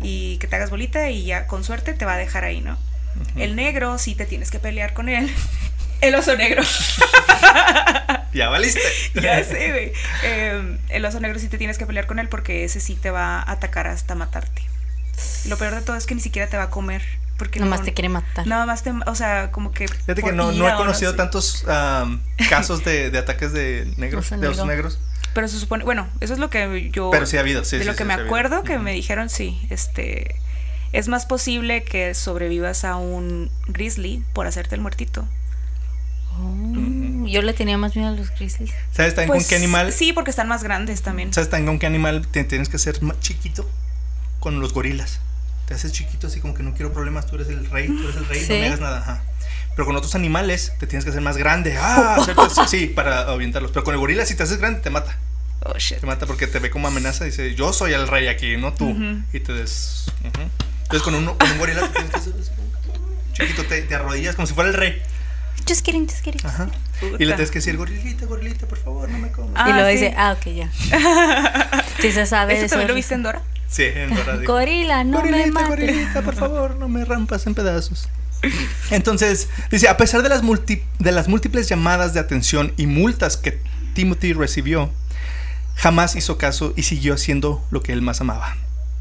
Y 0.04 0.38
que 0.38 0.48
te 0.48 0.56
hagas 0.58 0.70
bolita 0.70 1.10
y 1.10 1.26
ya 1.26 1.48
con 1.48 1.64
suerte 1.64 1.94
te 1.94 2.06
va 2.06 2.14
a 2.14 2.18
dejar 2.18 2.44
ahí, 2.44 2.62
¿no? 2.62 2.78
El 3.38 3.56
negro, 3.56 3.98
sí 3.98 4.14
te 4.14 4.26
tienes 4.26 4.52
que 4.52 4.60
pelear 4.60 4.94
con 4.94 5.10
él. 5.10 5.34
El 6.02 6.14
oso 6.16 6.36
negro. 6.36 6.62
Ya 8.34 8.50
valiste. 8.50 8.82
ya 9.16 9.42
sé, 9.46 9.72
güey. 9.72 9.94
Eh, 10.24 10.78
el 10.90 11.06
oso 11.06 11.22
negro 11.22 11.40
sí 11.40 11.48
te 11.48 11.58
tienes 11.58 11.78
que 11.78 11.86
pelear 11.86 12.06
con 12.06 12.20
él 12.20 12.28
porque 12.28 12.66
ese 12.66 12.82
sí 12.82 12.96
te 12.96 13.10
va 13.10 13.40
a 13.40 13.50
atacar 13.52 13.88
hasta 13.88 14.14
matarte. 14.14 14.62
Lo 15.48 15.58
peor 15.58 15.74
de 15.74 15.82
todo 15.82 15.96
es 15.96 16.06
que 16.06 16.16
ni 16.16 16.22
siquiera 16.22 16.50
te 16.50 16.58
va 16.58 16.64
a 16.64 16.70
comer. 16.70 17.02
Porque 17.38 17.60
Nomás 17.60 17.80
no- 17.82 17.86
te 17.86 17.94
quiere 17.94 18.08
matar. 18.10 18.48
Nada 18.48 18.66
más 18.66 18.84
te. 18.84 18.94
O 19.08 19.16
sea, 19.16 19.52
como 19.52 19.72
que. 19.72 19.88
Fíjate 19.88 20.24
que 20.24 20.32
no, 20.32 20.52
no 20.54 20.70
he 20.70 20.76
conocido 20.76 21.12
sé. 21.12 21.18
tantos 21.18 21.66
casos 22.50 22.84
de, 22.86 23.12
de 23.12 23.18
ataques 23.18 23.52
de 23.52 23.92
negros, 23.98 24.30
de 24.30 24.38
negro. 24.38 24.66
negros. 24.66 25.00
Pero 25.34 25.48
se 25.50 25.60
supone. 25.60 25.84
Bueno, 25.84 26.08
eso 26.22 26.32
es 26.34 26.40
lo 26.40 26.50
que 26.50 26.90
yo. 26.94 27.10
Pero 27.12 27.26
sí 27.26 27.36
ha 27.36 27.42
habido, 27.42 27.66
sí, 27.66 27.76
de 27.76 27.84
sí, 27.84 27.88
lo 27.88 27.92
sí, 27.94 27.98
que 27.98 28.04
sí 28.04 28.08
me 28.08 28.14
acuerdo 28.14 28.64
que 28.64 28.80
me 28.80 28.94
dijeron, 28.94 29.30
sí, 29.30 29.60
este, 29.70 30.36
es 30.94 31.10
más 31.10 31.26
posible 31.26 31.84
que 31.84 32.14
sobrevivas 32.14 32.86
a 32.86 32.96
un 32.96 33.52
grizzly 33.68 34.24
por 34.32 34.48
hacerte 34.48 34.76
el 34.76 34.82
muertito. 34.82 35.28
Oh, 36.40 37.26
Yo 37.28 37.42
le 37.42 37.54
tenía 37.54 37.78
más 37.78 37.96
miedo 37.98 38.10
a 38.10 38.12
los 38.14 38.30
grizzlies. 38.32 38.72
¿Sabes 38.92 39.16
también 39.16 39.38
con 39.40 39.48
qué 39.48 39.56
animal? 39.56 39.88
Pues, 39.88 39.96
Sí, 39.96 40.14
porque 40.14 40.30
están 40.32 40.48
más 40.48 40.64
grandes 40.64 41.02
también. 41.02 41.34
¿Sabes 41.34 41.50
también 41.50 41.68
con 41.68 41.80
qué 41.80 41.86
animal 41.88 42.26
te 42.28 42.44
tienes 42.46 42.70
que 42.70 42.78
ser 42.78 43.02
más 43.02 43.20
chiquito? 43.20 43.70
Con 44.40 44.60
los 44.60 44.74
gorilas. 44.74 45.20
Te 45.68 45.74
haces 45.74 45.92
chiquito, 45.92 46.28
así 46.28 46.40
como 46.40 46.54
que 46.54 46.64
no 46.64 46.74
quiero 46.74 46.94
problemas, 46.94 47.26
tú 47.28 47.36
eres 47.36 47.48
el 47.50 47.70
rey, 47.70 47.88
tú 47.88 48.04
eres 48.04 48.16
el 48.18 48.26
rey, 48.28 48.40
no 48.42 48.46
Sí. 48.48 48.54
me 48.54 48.68
hagas 48.68 48.80
nada. 48.80 48.98
Ajá. 49.00 49.24
Pero 49.76 49.86
con 49.86 49.96
otros 49.96 50.16
animales 50.16 50.74
te 50.80 50.88
tienes 50.88 51.04
que 51.04 51.10
hacer 51.10 51.22
más 51.22 51.38
grande. 51.38 51.78
Ah, 51.80 52.18
¿cierto? 52.24 52.50
Sí, 52.68 52.88
para 52.88 53.22
ahuyentarlos. 53.24 53.72
Pero 53.72 53.84
con 53.84 53.94
el 53.94 54.00
gorila, 54.00 54.26
si 54.26 54.36
te 54.36 54.44
haces 54.44 54.58
grande, 54.60 54.80
te 54.80 54.90
mata. 54.90 55.18
Oh, 55.64 55.78
shit. 55.78 56.00
Te 56.00 56.06
mata 56.06 56.26
porque 56.28 56.48
te 56.48 56.60
ve 56.60 56.70
como 56.70 56.88
amenaza 56.88 57.26
y 57.26 57.32
dice, 57.32 57.56
yo 57.56 57.74
soy 57.74 57.94
el 57.94 58.08
rey 58.08 58.28
aquí, 58.28 58.56
no 58.58 58.74
tú. 58.74 58.90
Ujú. 58.90 59.22
Y 59.34 59.40
te 59.40 59.52
des... 59.54 60.06
ujú. 60.22 60.42
Entonces 60.84 61.02
con 61.02 61.16
un, 61.16 61.26
con 61.26 61.52
un 61.52 61.58
gorila 61.58 61.82
te 61.82 61.90
tienes 61.90 62.12
que 62.12 62.18
hacer 62.18 62.34
así 62.40 62.52
como- 62.52 62.66
chiquito, 63.34 63.66
te, 63.66 63.82
te 63.82 63.96
arrodillas 63.96 64.36
como 64.36 64.46
si 64.48 64.54
fuera 64.54 64.70
el 64.70 64.76
rey. 64.76 65.02
Just 65.68 65.84
kidding, 65.84 66.08
just 66.08 66.22
kidding. 66.24 66.46
Ajá. 66.46 66.68
Y 67.02 67.26
le 67.26 67.34
tienes 67.34 67.50
que 67.50 67.58
decir, 67.60 67.76
gorilita, 67.76 68.26
gorilita, 68.28 68.68
por 68.68 68.78
favor, 68.78 69.10
no 69.10 69.18
me 69.18 69.32
comas. 69.32 69.54
Ah, 69.56 69.70
y 69.70 69.74
luego 69.74 69.88
sí. 69.90 69.94
dice, 69.96 70.14
ah, 70.16 70.38
ok, 70.40 70.46
ya. 70.54 70.70
Sí 72.00 72.12
se 72.12 72.26
sabe 72.28 72.54
¿Eso 72.54 72.66
eso. 72.66 72.74
también 72.74 72.90
lo 72.90 72.94
viste 72.96 73.16
en 73.16 73.24
Dora? 73.24 73.42
Sí, 73.76 73.84
en 73.84 74.10
Gorila, 74.46 75.04
no 75.04 75.22
me 75.24 75.52
mates. 75.52 75.70
gorilita, 75.70 76.22
por 76.22 76.36
favor, 76.36 76.76
no 76.78 76.88
me 76.88 77.04
rampas 77.04 77.46
en 77.46 77.56
pedazos. 77.56 78.08
Entonces, 78.90 79.50
dice, 79.72 79.90
a 79.90 79.98
pesar 79.98 80.24
de 80.24 80.30
las, 80.30 80.44
multi- 80.44 80.82
de 81.00 81.12
las 81.12 81.28
múltiples 81.28 81.68
llamadas 81.68 82.14
de 82.14 82.20
atención 82.22 82.72
y 82.78 82.88
multas 82.88 83.36
que 83.38 83.60
Timothy 83.94 84.34
recibió, 84.34 84.92
jamás 85.76 86.16
hizo 86.16 86.38
caso 86.38 86.74
y 86.78 86.84
siguió 86.84 87.16
haciendo 87.16 87.66
lo 87.72 87.82
que 87.82 87.92
él 87.92 88.02
más 88.02 88.22
amaba, 88.22 88.56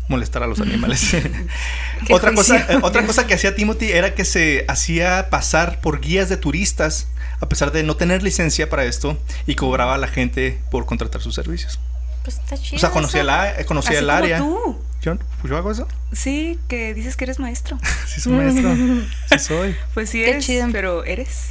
molestar 0.09 0.43
a 0.43 0.47
los 0.49 0.61
animales. 0.61 1.15
Otra, 2.11 2.35
cosa, 2.35 2.57
eh, 2.69 2.79
otra 2.83 3.07
cosa 3.07 3.27
que 3.29 3.35
hacía 3.35 3.55
Timothy 3.55 3.93
era 3.93 4.15
que 4.15 4.25
se 4.25 4.65
hacía 4.67 5.29
pasar 5.31 5.81
por 5.81 6.01
guías 6.01 6.29
de 6.29 6.37
turistas, 6.37 7.07
a 7.41 7.49
pesar 7.49 7.71
de 7.71 7.83
no 7.85 7.97
tener 7.97 8.23
licencia 8.25 8.69
para 8.69 8.85
esto, 8.87 9.19
y 9.47 9.55
cobraba 9.55 9.95
a 9.95 9.99
la 9.99 10.09
gente 10.09 10.59
por 10.71 10.85
contratar 10.87 11.21
sus 11.23 11.35
servicios. 11.37 11.79
Pues 12.25 12.39
está 12.39 12.57
chido. 12.57 12.77
O 12.77 12.81
sea, 12.81 12.91
eh, 13.61 13.65
Así 13.89 13.95
el 13.99 14.07
como 14.07 14.17
área. 14.19 14.39
tú. 14.39 14.79
¿Yo, 15.03 15.17
¿Yo 15.45 15.57
hago 15.59 15.71
eso? 15.71 15.87
Sí, 16.13 16.59
que 16.69 16.95
dices 16.95 17.17
que 17.17 17.25
eres 17.25 17.39
maestro. 17.39 17.79
Sí, 18.07 18.21
soy 18.21 18.33
maestro. 18.33 18.75
Sí, 19.31 19.39
soy. 19.39 19.77
Pues 19.95 20.11
sí 20.11 20.19
Qué 20.25 20.31
eres, 20.31 20.47
chido. 20.47 20.67
pero 20.73 21.05
eres. 21.05 21.51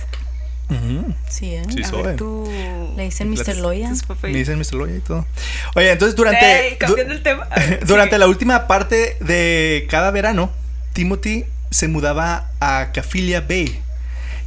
Sí, 1.30 1.54
¿eh? 1.54 1.62
Sí, 1.70 1.84
A 1.84 1.88
soy. 1.88 2.02
ver, 2.04 2.16
tú... 2.16 2.50
Le 2.98 3.04
dicen 3.04 3.30
Mr. 3.30 3.58
Loya. 3.58 3.92
Me 4.24 4.30
dicen 4.30 4.58
Mr. 4.58 4.74
Loya 4.74 4.96
y 4.96 5.00
todo. 5.02 5.28
Oye, 5.76 5.92
entonces 5.92 6.16
durante. 6.16 6.70
Ey, 6.70 6.78
cambiando 6.78 7.14
du- 7.14 7.18
el 7.18 7.24
tema. 7.24 7.48
Ver, 7.56 7.86
durante 7.86 8.18
la 8.18 8.26
última 8.28 8.66
parte 8.66 9.18
de 9.20 9.86
cada 9.90 10.10
verano, 10.10 10.52
Timothy 10.94 11.46
se 11.70 11.88
mudaba 11.88 12.50
a 12.60 12.92
Cafilia 12.92 13.42
Bay 13.42 13.80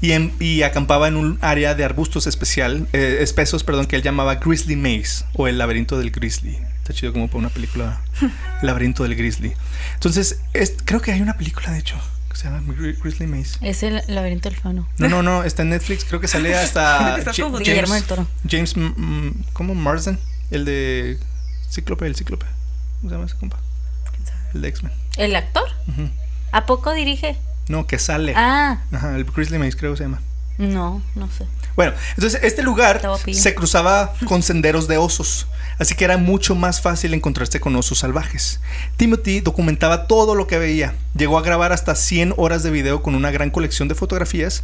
y, 0.00 0.12
en- 0.12 0.32
y 0.40 0.62
acampaba 0.62 1.09
en 1.09 1.16
un 1.16 1.38
área 1.40 1.74
de 1.74 1.85
arbustos 1.85 2.26
especial, 2.26 2.87
eh, 2.92 3.18
espesos, 3.20 3.64
perdón, 3.64 3.87
que 3.87 3.96
él 3.96 4.02
llamaba 4.02 4.37
Grizzly 4.37 4.76
Maze 4.76 5.24
o 5.35 5.48
el 5.48 5.59
laberinto 5.59 5.98
del 5.98 6.11
Grizzly. 6.11 6.59
Está 6.78 6.92
chido 6.94 7.12
como 7.12 7.26
para 7.26 7.38
una 7.38 7.48
película, 7.48 8.00
El 8.61 8.66
laberinto 8.66 9.02
del 9.02 9.16
Grizzly. 9.16 9.52
Entonces, 9.94 10.40
es- 10.52 10.74
creo 10.85 11.00
que 11.00 11.12
hay 11.12 11.20
una 11.20 11.37
película, 11.37 11.70
de 11.72 11.78
hecho, 11.80 11.96
que 12.30 12.37
se 12.37 12.44
llama 12.44 12.61
Gri- 12.72 12.96
Grizzly 13.02 13.26
Maze. 13.26 13.59
Es 13.62 13.82
el 13.82 14.02
laberinto 14.09 14.48
del 14.48 14.59
fauno. 14.59 14.88
No, 14.98 15.09
no, 15.09 15.22
no, 15.22 15.42
está 15.44 15.62
en 15.62 15.70
Netflix, 15.70 16.04
creo 16.04 16.20
que 16.20 16.28
sale 16.28 16.54
hasta 16.54 17.14
Te 17.14 17.20
estás 17.20 17.37
Ja- 17.37 17.42
confundiendo. 17.42 17.59
Guillermo 17.82 17.94
del 17.94 18.04
Toro. 18.04 18.26
James, 18.48 18.76
mm, 18.76 18.80
mm, 18.96 19.44
¿cómo? 19.52 19.74
Marsden, 19.74 20.18
el 20.50 20.64
de 20.64 21.18
Cíclope, 21.70 22.06
el 22.06 22.14
Cíclope. 22.14 22.46
¿Cómo 23.00 23.11
se 23.11 23.14
llama 23.16 23.26
ese 23.26 23.35
compa? 23.37 23.59
El 24.54 24.62
de 24.62 24.68
X-Men. 24.68 24.92
¿El 25.18 25.35
actor? 25.37 25.64
¿A 26.52 26.64
poco 26.66 26.92
dirige? 26.94 27.37
No, 27.68 27.87
que 27.87 27.98
sale. 27.98 28.33
Ah, 28.37 28.79
Ajá, 28.92 29.16
el 29.16 29.24
Grizzly 29.24 29.59
Maze 29.59 29.76
creo 29.76 29.92
que 29.92 29.98
se 29.98 30.05
llama. 30.05 30.20
no, 30.59 31.02
no 31.14 31.29
sé. 31.31 31.46
Bueno, 31.74 31.92
entonces 32.16 32.40
este 32.42 32.62
lugar 32.62 33.02
se 33.33 33.55
cruzaba 33.55 34.14
con 34.24 34.42
senderos 34.42 34.88
de 34.88 34.96
osos, 34.96 35.46
así 35.79 35.94
que 35.94 36.05
era 36.07 36.16
mucho 36.16 36.55
más 36.55 36.81
fácil 36.81 37.12
encontrarse 37.12 37.61
con 37.61 37.76
osos 37.76 37.98
salvajes. 37.98 38.61
Timothy 38.96 39.40
documentaba 39.40 40.07
todo 40.07 40.35
lo 40.35 40.46
que 40.46 40.59
veía, 40.59 40.94
llegó 41.14 41.37
a 41.37 41.42
grabar 41.42 41.72
hasta 41.72 41.94
100 41.94 42.33
horas 42.38 42.62
de 42.62 42.70
video 42.70 43.02
con 43.02 43.14
una 43.14 43.31
gran 43.31 43.50
colección 43.50 43.88
de 43.88 43.94
fotografías 43.94 44.62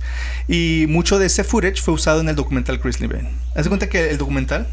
y 0.48 0.86
mucho 0.88 1.18
de 1.18 1.26
ese 1.26 1.44
footage 1.44 1.82
fue 1.82 1.92
usado 1.92 2.22
en 2.22 2.30
el 2.30 2.36
documental 2.36 2.78
Grizzly 2.78 3.08
Bear. 3.08 3.28
Haz 3.54 3.64
de 3.64 3.68
cuenta 3.68 3.90
que 3.90 4.08
el 4.08 4.16
documental, 4.16 4.66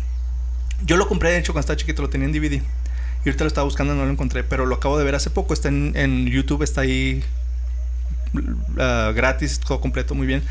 yo 0.86 0.96
lo 0.96 1.10
compré 1.10 1.32
de 1.32 1.40
hecho 1.40 1.52
cuando 1.52 1.62
estaba 1.66 1.76
chiquito, 1.76 2.02
lo 2.04 2.10
tenía 2.10 2.28
en 2.28 2.32
DVD. 2.32 2.62
Y 3.26 3.28
ahorita 3.28 3.44
lo 3.44 3.50
estaba 3.50 3.66
buscando, 3.66 3.96
no 3.96 4.06
lo 4.06 4.12
encontré, 4.12 4.46
pero 4.46 4.66
lo 4.66 4.76
acabo 4.76 4.98
de 4.98 5.04
ver 5.04 5.16
hace 5.16 5.30
poco, 5.30 5.54
está 5.54 5.68
en, 5.68 5.92
en 5.98 6.26
YouTube, 6.28 6.64
está 6.64 6.82
ahí 6.82 7.22
ah, 8.78 9.12
gratis, 9.16 9.60
todo 9.60 9.80
completo, 9.80 10.16
muy 10.16 10.28
bien. 10.28 10.44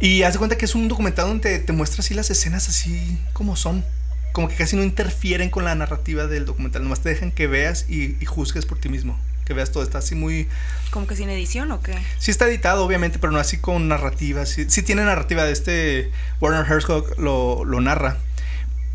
Y 0.00 0.22
haz 0.22 0.34
de 0.34 0.38
cuenta 0.38 0.58
que 0.58 0.66
es 0.66 0.74
un 0.74 0.88
documental 0.88 1.26
donde 1.26 1.58
te 1.58 1.72
muestra 1.72 2.00
así 2.00 2.12
las 2.14 2.30
escenas 2.30 2.68
así 2.68 3.18
como 3.32 3.56
son. 3.56 3.84
Como 4.32 4.48
que 4.48 4.54
casi 4.54 4.76
no 4.76 4.82
interfieren 4.82 5.48
con 5.48 5.64
la 5.64 5.74
narrativa 5.74 6.26
del 6.26 6.44
documental. 6.44 6.82
Nomás 6.82 7.00
te 7.00 7.08
dejan 7.08 7.32
que 7.32 7.46
veas 7.46 7.86
y, 7.88 8.16
y 8.20 8.26
juzgues 8.26 8.66
por 8.66 8.78
ti 8.78 8.90
mismo. 8.90 9.18
Que 9.46 9.54
veas 9.54 9.72
todo. 9.72 9.82
Está 9.82 9.98
así 9.98 10.14
muy... 10.14 10.48
¿Como 10.90 11.06
que 11.06 11.16
sin 11.16 11.30
edición 11.30 11.72
o 11.72 11.80
qué? 11.80 11.94
Sí 12.18 12.30
está 12.30 12.46
editado, 12.46 12.84
obviamente, 12.84 13.18
pero 13.18 13.32
no 13.32 13.38
así 13.38 13.56
con 13.56 13.88
narrativa. 13.88 14.44
Sí, 14.44 14.66
sí 14.68 14.82
tiene 14.82 15.04
narrativa 15.04 15.44
de 15.44 15.52
este... 15.52 16.10
Warner 16.40 16.70
Herzog 16.70 17.18
lo, 17.18 17.64
lo 17.64 17.80
narra. 17.80 18.18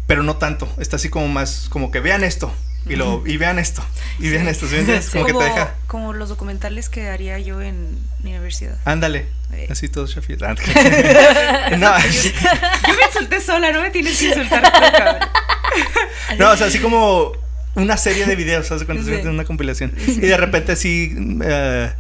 Pero 0.06 0.22
no 0.22 0.36
tanto. 0.36 0.72
Está 0.78 0.98
así 0.98 1.10
como 1.10 1.28
más... 1.28 1.68
Como 1.70 1.90
que 1.90 2.00
vean 2.02 2.24
esto. 2.24 2.54
Y, 2.88 2.96
lo, 2.96 3.24
y 3.26 3.38
vean 3.38 3.60
esto. 3.60 3.84
Y 4.20 4.30
vean 4.30 4.48
esto. 4.48 4.68
¿sí. 4.68 4.76
Como 5.14 5.26
que 5.26 5.34
te 5.34 5.44
deja... 5.44 5.76
como 5.88 6.14
los 6.14 6.30
documentales 6.30 6.90
que 6.90 7.10
haría 7.10 7.38
yo 7.40 7.62
en 7.62 7.98
mi 8.24 8.32
universidad. 8.32 8.78
Ándale. 8.86 9.28
Eh. 9.54 9.68
Así 9.70 9.88
todo 9.88 10.08
chafitas. 10.08 10.58
no, 11.78 12.00
Yo 12.00 12.94
me 12.96 13.06
insulté 13.08 13.42
sola, 13.42 13.72
no 13.72 13.82
me 13.82 13.92
tienes 13.92 14.18
que 14.18 14.26
insultar 14.30 14.64
tú. 14.64 15.28
No, 16.38 16.52
o 16.52 16.58
sea, 16.58 16.68
así 16.68 16.80
como 16.80 17.34
una 17.76 17.98
serie 17.98 18.26
de 18.26 18.36
videos, 18.36 18.68
¿sabes 18.68 18.84
cuánto 18.84 19.04
Sí. 19.04 19.12
una 19.28 19.46
compilación? 19.46 19.94
Y 20.08 20.20
de 20.20 20.38
repente 20.38 20.76
sí 20.76 21.16
eh, 21.44 21.92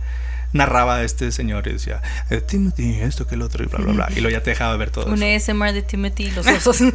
narraba 0.54 0.98
a 0.98 1.04
este 1.04 1.32
señor 1.32 1.67
y 1.67 1.74
decía, 1.74 2.02
eh, 2.30 2.41
Timothy, 2.41 3.00
esto 3.02 3.28
que 3.28 3.36
el 3.36 3.41
otro 3.41 3.63
y 3.63 3.67
bla, 3.67 3.80
bla, 3.80 3.94
bla. 3.94 4.10
Y 4.12 4.22
luego 4.22 4.30
ya 4.30 4.44
te 4.44 4.52
dejaba 4.52 4.76
ver 4.78 4.89
todo. 4.91 5.06
Un 5.08 5.24
eso. 5.24 5.52
ASMR 5.52 5.74
de 5.74 5.82
Timothy 5.82 6.26
y 6.26 6.32
los 6.32 6.46
osos. 6.65 6.94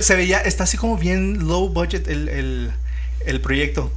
Se 0.00 0.16
veía, 0.16 0.40
está 0.40 0.64
así 0.64 0.76
como 0.76 0.96
bien 0.96 1.46
low 1.46 1.68
budget 1.68 2.08
el, 2.08 2.28
el, 2.28 2.72
el 3.26 3.40
proyecto. 3.40 3.92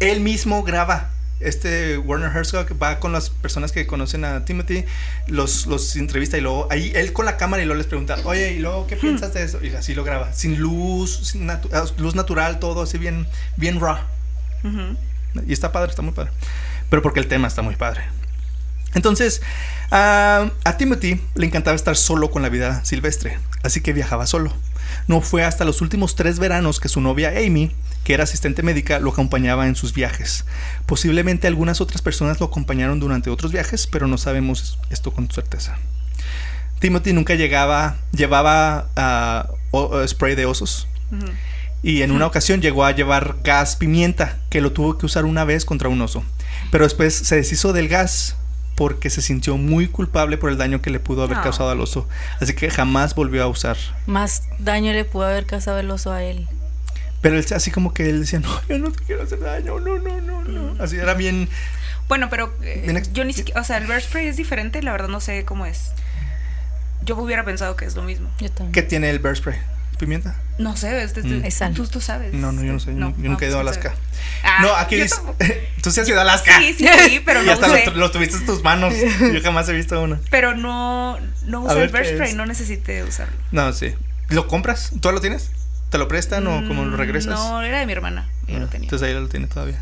Él 0.00 0.20
mismo 0.20 0.62
graba. 0.62 1.08
Este 1.40 1.98
Warner 1.98 2.30
Herzog 2.36 2.80
va 2.80 3.00
con 3.00 3.10
las 3.10 3.30
personas 3.30 3.72
que 3.72 3.84
conocen 3.84 4.24
a 4.24 4.44
Timothy, 4.44 4.84
los, 5.26 5.66
los 5.66 5.96
entrevista 5.96 6.38
y 6.38 6.40
luego 6.40 6.68
ahí 6.70 6.92
él 6.94 7.12
con 7.12 7.24
la 7.26 7.36
cámara 7.36 7.64
y 7.64 7.66
luego 7.66 7.78
les 7.78 7.88
pregunta, 7.88 8.16
oye, 8.24 8.52
¿y 8.52 8.60
luego 8.60 8.86
qué 8.86 8.94
piensas 8.96 9.34
de 9.34 9.42
eso? 9.42 9.58
Y 9.60 9.70
así 9.74 9.92
lo 9.92 10.04
graba, 10.04 10.32
sin 10.32 10.60
luz, 10.60 11.18
sin 11.32 11.48
natu- 11.48 11.68
ah, 11.72 11.84
luz 11.98 12.14
natural, 12.14 12.60
todo 12.60 12.82
así 12.82 12.96
bien, 12.96 13.26
bien 13.56 13.80
raw. 13.80 13.96
Y 15.44 15.52
está 15.52 15.72
padre, 15.72 15.90
está 15.90 16.02
muy 16.02 16.12
padre. 16.12 16.30
Pero 16.90 17.02
porque 17.02 17.18
el 17.18 17.26
tema 17.26 17.48
está 17.48 17.62
muy 17.62 17.74
padre. 17.74 18.02
Entonces, 18.94 19.42
a 19.90 20.48
Timothy 20.78 21.20
le 21.34 21.46
encantaba 21.46 21.74
estar 21.74 21.96
solo 21.96 22.30
con 22.30 22.42
la 22.42 22.50
vida 22.50 22.84
silvestre, 22.84 23.38
así 23.64 23.80
que 23.80 23.92
viajaba 23.92 24.28
solo. 24.28 24.52
No 25.08 25.20
fue 25.22 25.42
hasta 25.42 25.64
los 25.64 25.80
últimos 25.80 26.14
tres 26.14 26.38
veranos 26.38 26.78
que 26.78 26.88
su 26.88 27.00
novia 27.00 27.30
Amy, 27.30 27.72
que 28.04 28.14
era 28.14 28.24
asistente 28.24 28.62
médica, 28.62 28.98
lo 28.98 29.10
acompañaba 29.10 29.66
en 29.66 29.76
sus 29.76 29.92
viajes. 29.94 30.44
Posiblemente 30.86 31.46
algunas 31.46 31.80
otras 31.80 32.02
personas 32.02 32.40
lo 32.40 32.46
acompañaron 32.46 32.98
durante 33.00 33.30
otros 33.30 33.52
viajes, 33.52 33.86
pero 33.86 34.06
no 34.06 34.18
sabemos 34.18 34.78
esto 34.90 35.12
con 35.12 35.30
certeza. 35.30 35.78
Timothy 36.80 37.12
nunca 37.12 37.34
llegaba, 37.34 37.96
llevaba 38.12 38.88
ah, 38.96 39.46
spray 40.06 40.34
de 40.34 40.46
osos. 40.46 40.88
Y 41.82 42.02
en 42.02 42.10
una 42.12 42.26
ocasión 42.26 42.60
llegó 42.60 42.84
a 42.84 42.92
llevar 42.92 43.36
gas 43.44 43.76
pimienta, 43.76 44.38
que 44.50 44.60
lo 44.60 44.72
tuvo 44.72 44.98
que 44.98 45.06
usar 45.06 45.24
una 45.24 45.44
vez 45.44 45.64
contra 45.64 45.88
un 45.88 46.00
oso. 46.00 46.24
Pero 46.70 46.84
después 46.84 47.14
se 47.14 47.36
deshizo 47.36 47.72
del 47.72 47.88
gas 47.88 48.36
porque 48.76 49.10
se 49.10 49.20
sintió 49.20 49.56
muy 49.58 49.86
culpable 49.86 50.38
por 50.38 50.50
el 50.50 50.58
daño 50.58 50.80
que 50.80 50.90
le 50.90 50.98
pudo 50.98 51.22
haber 51.22 51.36
No. 51.36 51.42
causado 51.42 51.70
al 51.70 51.80
oso. 51.80 52.08
Así 52.40 52.54
que 52.54 52.70
jamás 52.70 53.14
volvió 53.14 53.42
a 53.42 53.46
usar. 53.46 53.76
Más 54.06 54.42
daño 54.58 54.92
le 54.92 55.04
pudo 55.04 55.26
haber 55.26 55.44
causado 55.46 55.78
el 55.78 55.90
oso 55.90 56.10
a 56.10 56.22
él. 56.22 56.48
Pero 57.22 57.38
él 57.38 57.46
así 57.54 57.70
como 57.70 57.94
que 57.94 58.10
él 58.10 58.20
decía, 58.20 58.40
no, 58.40 58.48
yo 58.68 58.78
no 58.78 58.92
te 58.92 59.02
quiero 59.04 59.22
hacer 59.22 59.40
daño, 59.40 59.78
no, 59.80 59.98
no, 59.98 60.20
no, 60.20 60.42
no. 60.42 60.82
Así 60.82 60.96
era 60.96 61.14
bien... 61.14 61.48
Bueno, 62.08 62.28
pero 62.28 62.52
eh, 62.62 62.82
Bien 62.84 63.02
yo 63.14 63.24
ni 63.24 63.32
siquiera, 63.32 63.60
o 63.60 63.64
sea, 63.64 63.78
el 63.78 63.86
bear 63.86 64.02
spray 64.02 64.26
es 64.26 64.36
diferente, 64.36 64.82
la 64.82 64.92
verdad 64.92 65.08
no 65.08 65.20
sé 65.20 65.44
cómo 65.46 65.64
es. 65.64 65.92
Yo 67.04 67.16
hubiera 67.16 67.44
pensado 67.44 67.74
que 67.76 67.84
es 67.84 67.94
lo 67.94 68.02
mismo. 68.02 68.28
Yo 68.38 68.50
también. 68.50 68.72
¿Qué 68.72 68.82
tiene 68.82 69.08
el 69.10 69.18
bear 69.18 69.36
spray? 69.36 69.56
¿Pimienta? 69.98 70.36
No 70.58 70.76
sé, 70.76 71.02
es, 71.02 71.16
es- 71.16 71.24
Mm. 71.24 71.44
Es 71.44 71.54
sal. 71.54 71.74
tú, 71.74 71.86
tú 71.86 72.00
sabes. 72.00 72.34
No, 72.34 72.50
no, 72.52 72.62
yo 72.64 72.72
no 72.72 72.80
sé. 72.80 72.92
yo- 72.92 72.98
yo 73.16 73.28
nunca 73.30 73.44
he 73.44 73.48
ido 73.48 73.58
a 73.58 73.62
pues, 73.62 73.76
Alaska. 73.76 73.94
Ah, 74.44 74.58
no, 74.62 74.74
aquí 74.74 74.96
dice... 74.96 75.16
Tú 75.82 75.90
sí 75.92 76.00
has 76.00 76.08
ido 76.08 76.18
a 76.18 76.22
Alaska. 76.22 76.58
Sí, 76.58 76.74
sí, 76.74 76.86
sí, 77.08 77.22
pero 77.24 77.42
y 77.42 77.46
no 77.46 77.52
hasta 77.52 77.68
usé. 77.68 77.86
lo, 77.86 77.92
lo 77.96 78.10
tuviste 78.10 78.36
en 78.36 78.46
tus 78.46 78.62
manos. 78.64 78.94
Yo 79.20 79.40
jamás 79.42 79.68
he 79.68 79.72
visto 79.72 80.00
una. 80.02 80.18
Pero 80.30 80.54
no, 80.56 81.18
no 81.46 81.60
usé 81.62 81.82
el 81.82 81.88
bear 81.90 82.04
¿qué 82.04 82.14
spray, 82.14 82.30
es? 82.30 82.36
no 82.36 82.46
necesité 82.46 83.02
usarlo. 83.04 83.34
No, 83.52 83.72
sí. 83.72 83.94
¿Lo 84.28 84.48
compras? 84.48 84.92
¿Tú 85.00 85.10
lo 85.12 85.20
tienes? 85.20 85.50
¿Te 85.92 85.98
lo 85.98 86.08
prestan 86.08 86.44
o 86.48 86.66
como 86.66 86.84
lo 86.84 86.90
Mm, 86.96 86.98
regresas? 86.98 87.34
No, 87.38 87.62
era 87.62 87.78
de 87.78 87.86
mi 87.86 87.92
hermana. 87.92 88.26
Ella 88.48 88.56
Ah, 88.56 88.60
lo 88.62 88.66
tenía. 88.68 88.86
Entonces 88.86 89.06
ahí 89.06 89.14
lo 89.14 89.28
tiene 89.28 89.46
todavía. 89.46 89.80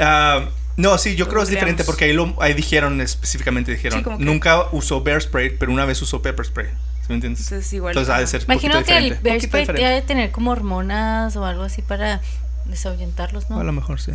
Ah, 0.00 0.48
no, 0.76 0.96
sí, 0.98 1.16
yo 1.16 1.24
Lo 1.24 1.30
creo 1.30 1.40
que 1.40 1.44
es 1.44 1.50
diferente 1.50 1.84
porque 1.84 2.04
ahí, 2.06 2.12
lo, 2.12 2.34
ahí 2.40 2.54
dijeron 2.54 3.00
específicamente, 3.00 3.72
dijeron, 3.72 4.02
Sí, 4.04 4.10
nunca 4.24 4.68
usó 4.72 5.02
bear 5.02 5.20
spray, 5.20 5.50
pero 5.58 5.72
una 5.72 5.84
vez 5.84 6.00
usó 6.02 6.22
pepper 6.22 6.46
spray. 6.46 6.66
¿Sí 6.66 7.06
me 7.08 7.14
entiendes? 7.16 7.42
Entonces 7.44 7.72
igual. 7.72 7.92
Entonces 7.92 8.14
ha 8.14 8.18
de 8.20 8.26
ser 8.26 8.42
Imagino 8.44 8.82
que 8.84 8.96
el 8.96 9.14
bear 9.16 9.40
spray 9.40 9.62
diferente. 9.62 9.82
debe 9.88 10.02
tener 10.02 10.30
como 10.30 10.50
hormonas 10.52 11.34
o 11.36 11.44
algo 11.44 11.64
así 11.64 11.82
para 11.82 12.20
desahuyentarlos, 12.66 13.50
¿no? 13.50 13.58
A 13.60 13.64
lo 13.64 13.72
mejor 13.72 14.00
sí. 14.00 14.12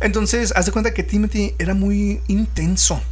Entonces, 0.00 0.52
haz 0.56 0.66
de 0.66 0.72
cuenta 0.72 0.94
que 0.94 1.02
Timothy 1.02 1.54
era 1.58 1.74
muy 1.74 2.20
intenso 2.28 3.02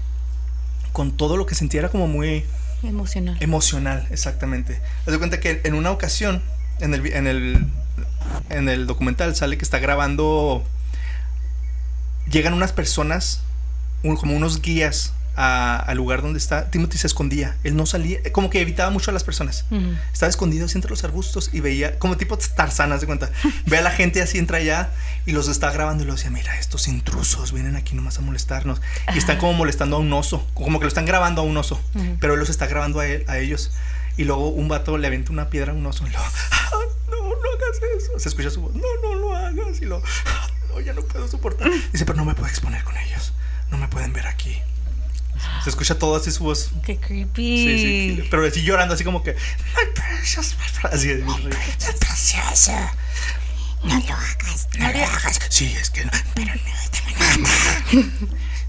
con 0.92 1.12
todo 1.16 1.37
lo 1.37 1.44
que 1.46 1.55
sentía, 1.55 1.81
era 1.81 1.88
como 1.90 2.07
muy 2.09 2.44
Emocional. 2.82 3.36
emocional, 3.40 4.06
exactamente. 4.10 4.80
Haz 5.06 5.12
de 5.12 5.18
cuenta 5.18 5.40
que 5.40 5.60
en 5.64 5.74
una 5.74 5.90
ocasión, 5.90 6.42
en 6.80 6.94
el, 6.94 7.06
en 7.06 7.26
el, 7.26 7.66
en 8.48 8.68
el 8.68 8.86
documental 8.86 9.34
sale 9.36 9.58
que 9.58 9.64
está 9.64 9.78
grabando, 9.78 10.64
llegan 12.30 12.54
unas 12.54 12.72
personas, 12.72 13.42
como 14.02 14.34
unos 14.34 14.62
guías 14.62 15.12
a- 15.42 15.76
al 15.79 15.96
lugar 15.96 16.20
donde 16.22 16.38
está. 16.38 16.70
Timothy 16.70 16.98
se 16.98 17.07
escondía, 17.07 17.57
él 17.64 17.74
no 17.76 17.87
salía, 17.87 18.18
como 18.33 18.50
que 18.50 18.61
evitaba 18.61 18.90
mucho 18.90 19.11
a 19.11 19.14
las 19.14 19.24
personas. 19.24 19.64
Ujú. 19.70 19.94
Estaba 20.12 20.29
escondido 20.29 20.66
así 20.66 20.76
entre 20.76 20.90
los 20.90 21.03
arbustos 21.05 21.50
y 21.53 21.61
veía, 21.61 21.98
como 21.98 22.16
tipo 22.16 22.37
Tarzán, 22.38 22.92
haz 22.92 23.00
de 23.00 23.07
cuenta. 23.07 23.31
Ve 23.66 23.79
a 23.79 23.83
la 23.83 23.90
gente 23.90 24.20
así, 24.22 24.38
entra 24.38 24.59
allá 24.59 24.90
y 25.26 25.33
los 25.33 25.48
está 25.48 25.70
grabando 25.72 26.05
y 26.05 26.07
lo 26.07 26.14
decía, 26.14 26.31
mira, 26.31 26.59
estos 26.59 26.88
intrusos 26.88 27.53
vienen 27.53 27.76
aquí 27.76 27.94
nomás 27.94 28.18
a 28.18 28.20
molestarnos. 28.20 28.83
Y 29.14 29.18
están 29.18 29.38
como 29.38 29.55
molestando 29.55 29.96
a 29.96 29.98
un 29.98 30.12
oso, 30.12 30.46
como 30.55 30.79
que 30.79 30.85
lo 30.85 30.88
están 30.88 31.07
grabando 31.07 31.40
a 31.40 31.44
un 31.44 31.57
oso, 31.57 31.81
Ujú. 31.94 32.16
pero 32.20 32.35
él 32.35 32.40
los 32.40 32.50
está 32.50 32.66
grabando 32.66 33.00
a, 33.00 33.07
él- 33.07 33.24
a 33.29 33.38
ellos. 33.38 33.70
Y 34.16 34.24
luego 34.24 34.48
un 34.48 34.68
vato 34.68 34.98
le 34.98 35.07
avienta 35.07 35.33
una 35.33 35.48
piedra 35.48 35.72
a 35.72 35.74
un 35.74 35.87
oso 35.87 36.07
y 36.07 36.11
lo, 36.11 36.18
"Ah, 36.18 36.31
no, 37.11 37.16
no 37.16 37.35
hagas 37.35 37.81
eso. 37.98 38.18
Se 38.18 38.29
escucha 38.29 38.50
su 38.50 38.61
voz, 38.61 38.74
no, 38.74 38.83
no 39.03 39.14
lo 39.14 39.35
hagas. 39.37 39.81
Y 39.81 39.87
lo, 39.87 40.03
"Ah, 40.26 40.46
no, 40.68 40.81
ya 40.81 40.92
no 40.92 41.00
puedo 41.03 41.26
soportar. 41.29 41.70
Dice, 41.92 42.05
pero 42.05 42.16
no 42.18 42.24
me 42.26 42.35
puedo 42.35 42.48
exponer 42.48 42.85
con 42.85 42.96
ellos. 42.98 43.33
No 43.70 43.79
me 43.79 43.88
pueden 43.88 44.12
ver 44.12 44.26
aquí. 44.26 44.61
Se 45.64 45.70
escucha 45.70 45.98
todo 45.98 46.16
así 46.16 46.31
su 46.31 46.44
voz. 46.44 46.70
Qué 46.85 46.96
creepy. 46.96 47.64
Sí, 47.64 48.16
sí, 48.16 48.29
pero 48.31 48.46
así 48.46 48.62
llorando, 48.62 48.94
así 48.94 49.05
como 49.05 49.22
que. 49.22 49.33
My 49.35 49.92
precious, 49.94 50.57
my 50.59 50.64
precious", 50.81 50.92
Así 50.92 51.09
de 51.09 51.24
Es 51.79 51.94
precioso. 51.98 52.72
No 53.85 53.98
lo 53.98 54.14
hagas, 54.14 54.68
no 54.79 54.92
lo 54.92 55.05
hagas. 55.05 55.40
Sí, 55.48 55.74
es 55.81 55.90
que. 55.90 56.09
Pero 56.35 56.55
no 56.55 56.61
te 56.90 57.00
van 57.03 57.22
a 57.22 57.38
matar. 57.38 57.85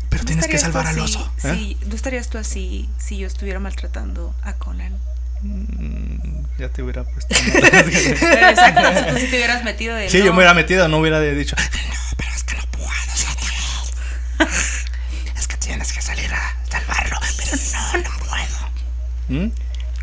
Pero 0.10 0.24
¿No 0.24 0.28
tienes 0.28 0.48
que 0.48 0.58
salvar 0.58 0.88
al 0.88 1.00
oso. 1.00 1.32
¿eh? 1.44 1.54
Sí, 1.54 1.78
¿no 1.86 1.96
estarías 1.96 2.30
tú 2.30 2.38
así 2.38 2.90
si 2.98 3.18
yo 3.18 3.28
estuviera 3.28 3.60
maltratando 3.60 4.36
a 4.44 4.54
Conan? 4.54 4.98
Mm, 5.42 6.60
ya 6.60 6.70
te 6.70 6.84
hubiera 6.84 7.04
puesto. 7.04 7.34
Exacto, 7.36 9.00
si 9.00 9.06
tú 9.14 9.20
sí 9.20 9.28
te 9.28 9.38
hubieras 9.38 9.64
metido 9.64 9.96
de 9.96 10.10
sí, 10.10 10.20
no. 10.20 10.26
yo 10.26 10.32
me 10.34 10.40
hubiera 10.40 10.54
metido, 10.54 10.88
no 10.90 10.98
hubiera 10.98 11.20
dicho. 11.22 11.56
No, 11.56 11.96
pero 12.18 12.30
es 12.36 12.44
que 12.44 12.56
no 12.58 12.64
puedo. 12.72 12.90
Es 15.38 15.48
que 15.48 15.58
tienes 15.60 15.94
que 15.94 16.02
salir 16.02 16.32
a 16.34 16.56
salvarlo. 16.72 17.18
Pero 17.38 17.58
no, 17.74 17.98
no 17.98 18.28
puedo. 18.28 19.46
¿Mm? 19.48 19.52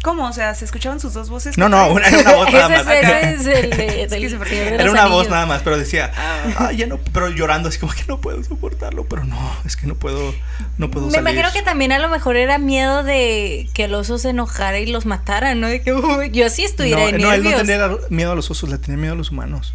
¿Cómo? 0.03 0.29
O 0.29 0.33
sea, 0.33 0.55
¿se 0.55 0.65
escuchaban 0.65 1.01
sus 1.01 1.13
dos 1.13 1.29
voces? 1.29 1.59
No, 1.59 1.69
no, 1.69 1.89
una, 1.93 2.07
era 2.07 2.19
una 2.21 2.35
voz 2.35 2.53
nada 2.53 2.77
Ese 2.77 2.85
más. 2.85 2.95
es, 2.95 3.41
ese 3.41 3.53
es 3.53 3.65
el 3.65 3.71
de, 3.71 4.07
del 4.07 4.43
Era 4.81 4.91
una 4.93 5.07
voz 5.07 5.29
nada 5.29 5.45
más, 5.45 5.63
pero 5.63 5.77
decía, 5.77 6.13
ah, 6.57 6.71
ya 6.73 6.87
no, 6.87 6.99
pero 7.13 7.29
llorando 7.31 7.69
así 7.69 7.79
como 7.79 7.93
que 7.93 8.05
no 8.07 8.21
puedo 8.21 8.43
soportarlo, 8.45 9.07
pero 9.07 9.25
no, 9.25 9.57
es 9.67 9.77
que 9.77 9.89
no 9.89 9.97
puedo, 9.97 10.33
no 10.79 10.89
puedo 10.91 11.07
Me 11.07 11.13
salir. 11.13 11.29
imagino 11.31 11.53
que 11.53 11.63
también 11.63 11.91
a 11.91 11.99
lo 11.99 12.09
mejor 12.09 12.37
era 12.37 12.59
miedo 12.59 13.03
de 13.03 13.69
que 13.75 13.85
el 13.85 13.95
oso 13.95 14.19
se 14.19 14.31
enojara 14.31 14.79
y 14.79 14.87
los 14.87 15.05
matara, 15.05 15.57
¿no? 15.57 15.67
De 15.67 15.83
que 15.83 15.93
uy, 15.93 16.31
yo 16.31 16.49
sí 16.49 16.65
estuviera 16.65 17.01
no, 17.01 17.07
de 17.07 17.19
no, 17.19 17.33
él 17.33 17.43
no 17.43 17.57
tenía 17.57 17.89
miedo 18.09 18.33
a 18.33 18.35
los 18.37 18.51
osos, 18.53 18.71
le 18.71 18.79
tenía 18.79 18.99
miedo 18.99 19.15
a 19.15 19.17
los 19.17 19.33
humanos. 19.33 19.75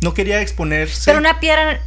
No 0.00 0.14
quería 0.14 0.40
exponerse. 0.40 1.02
Pero 1.06 1.18
una 1.18 1.40
piedra, 1.40 1.80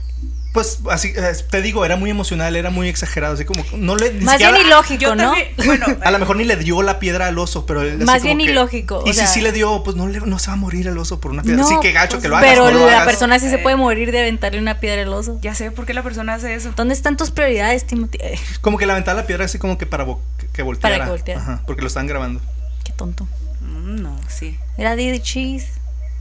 Pues 0.53 0.79
así, 0.89 1.13
eh, 1.15 1.31
te 1.49 1.61
digo, 1.61 1.85
era 1.85 1.95
muy 1.95 2.09
emocional, 2.09 2.57
era 2.57 2.69
muy 2.71 2.89
exagerado, 2.89 3.35
así 3.35 3.45
como 3.45 3.63
no 3.77 3.95
le 3.95 4.11
más 4.19 4.37
bien 4.37 4.57
ilógico, 4.57 5.15
¿no? 5.15 5.31
también, 5.31 5.47
bueno, 5.65 5.85
A 6.01 6.11
lo 6.11 6.19
mejor 6.19 6.35
ni 6.35 6.43
le 6.43 6.57
dio 6.57 6.81
la 6.81 6.99
piedra 6.99 7.27
al 7.27 7.39
oso, 7.39 7.65
pero 7.65 7.79
así 7.79 7.91
Más 8.03 8.21
como 8.21 8.35
bien 8.35 8.37
que- 8.39 8.51
ilógico, 8.51 8.97
o 8.99 9.07
Y 9.07 9.13
sea- 9.13 9.27
si 9.27 9.35
sí 9.35 9.41
le 9.41 9.53
dio, 9.53 9.81
pues 9.83 9.95
no, 9.95 10.09
le, 10.09 10.19
no 10.19 10.39
se 10.39 10.47
va 10.47 10.53
a 10.53 10.57
morir 10.57 10.87
el 10.89 10.97
oso 10.97 11.21
por 11.21 11.31
una 11.31 11.41
piedra. 11.41 11.61
No, 11.61 11.67
sí, 11.69 11.75
que 11.81 11.93
gacho 11.93 12.17
pues, 12.17 12.23
que 12.23 12.27
lo 12.27 12.35
hagas. 12.35 12.49
Pero 12.49 12.65
no 12.65 12.79
lo 12.79 12.85
la 12.85 12.91
hagas. 12.97 13.05
persona 13.05 13.39
sí 13.39 13.47
se 13.49 13.55
Eh. 13.55 13.59
puede 13.59 13.77
morir 13.77 14.11
de 14.11 14.19
aventarle 14.19 14.59
una 14.59 14.81
piedra 14.81 15.03
al 15.03 15.13
oso. 15.13 15.39
ya 15.41 15.55
sé 15.55 15.71
por 15.71 15.85
qué 15.85 15.93
la 15.93 16.03
persona 16.03 16.33
hace 16.33 16.53
eso. 16.53 16.73
¿Dónde 16.75 16.95
están 16.95 17.15
tus 17.15 17.31
prioridades, 17.31 17.87
Timothy? 17.87 18.17
Eh, 18.21 18.37
Como 18.59 18.77
que 18.77 18.85
le 18.85 18.91
aventaba 18.91 19.21
la 19.21 19.27
piedra 19.27 19.45
así 19.45 19.57
como 19.57 19.77
que 19.77 19.85
para 19.85 20.05
vo- 20.05 20.19
que, 20.51 20.63
volteara. 20.63 20.95
Para 20.97 21.05
que 21.05 21.11
volteara. 21.11 21.41
Ajá, 21.41 21.61
porque 21.65 21.81
lo 21.81 21.87
están 21.87 22.07
grabando. 22.07 22.41
qué 22.83 22.91
tonto. 22.91 23.25
Mm, 23.61 24.01
no, 24.01 24.19
sí. 24.27 24.57
Era 24.77 24.97
Diddy 24.97 25.19
Cheese, 25.21 25.67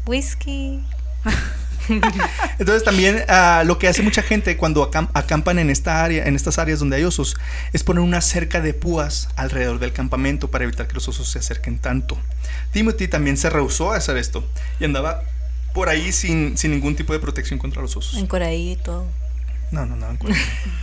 whisky. 0.07 0.85
Entonces 2.59 2.85
también 2.85 3.25
ah, 3.29 3.63
lo 3.67 3.79
que 3.79 3.89
hace 3.89 4.03
mucha 4.03 4.23
gente 4.23 4.57
cuando 4.57 4.91
acam- 4.91 5.09
acampan 5.15 5.59
en 5.59 5.71
esta 5.71 6.05
área, 6.05 6.27
en 6.27 6.37
estas 6.37 6.59
áreas 6.59 6.79
donde 6.79 6.97
hay 6.97 7.05
osos, 7.05 7.37
es 7.73 7.83
poner 7.83 8.03
una 8.03 8.21
cerca 8.21 8.61
de 8.61 8.75
púas 8.75 9.29
alrededor 9.37 9.79
del 9.79 9.93
campamento 9.93 10.51
para 10.51 10.65
evitar 10.65 10.87
que 10.87 10.95
los 10.95 11.09
osos 11.09 11.29
se 11.31 11.39
acerquen 11.39 11.79
tanto. 11.79 12.19
Timothy 12.73 13.09
también 13.09 13.37
se 13.37 13.51
rehusó 13.51 13.93
a 13.93 13.97
hacer 13.97 14.17
esto 14.17 14.45
y 14.79 14.85
andaba 14.85 15.23
por 15.75 15.89
ahí 15.89 16.13
sin, 16.13 16.57
sin 16.59 16.73
ningún 16.73 16.97
tipo 16.97 17.13
de 17.13 17.19
protección 17.21 17.59
contra 17.59 17.81
los 17.83 17.97
osos. 17.97 18.17
Encoradito. 18.19 19.07
No, 19.71 19.87
no, 19.87 19.95
no. 19.95 20.17
Pues, 20.19 20.37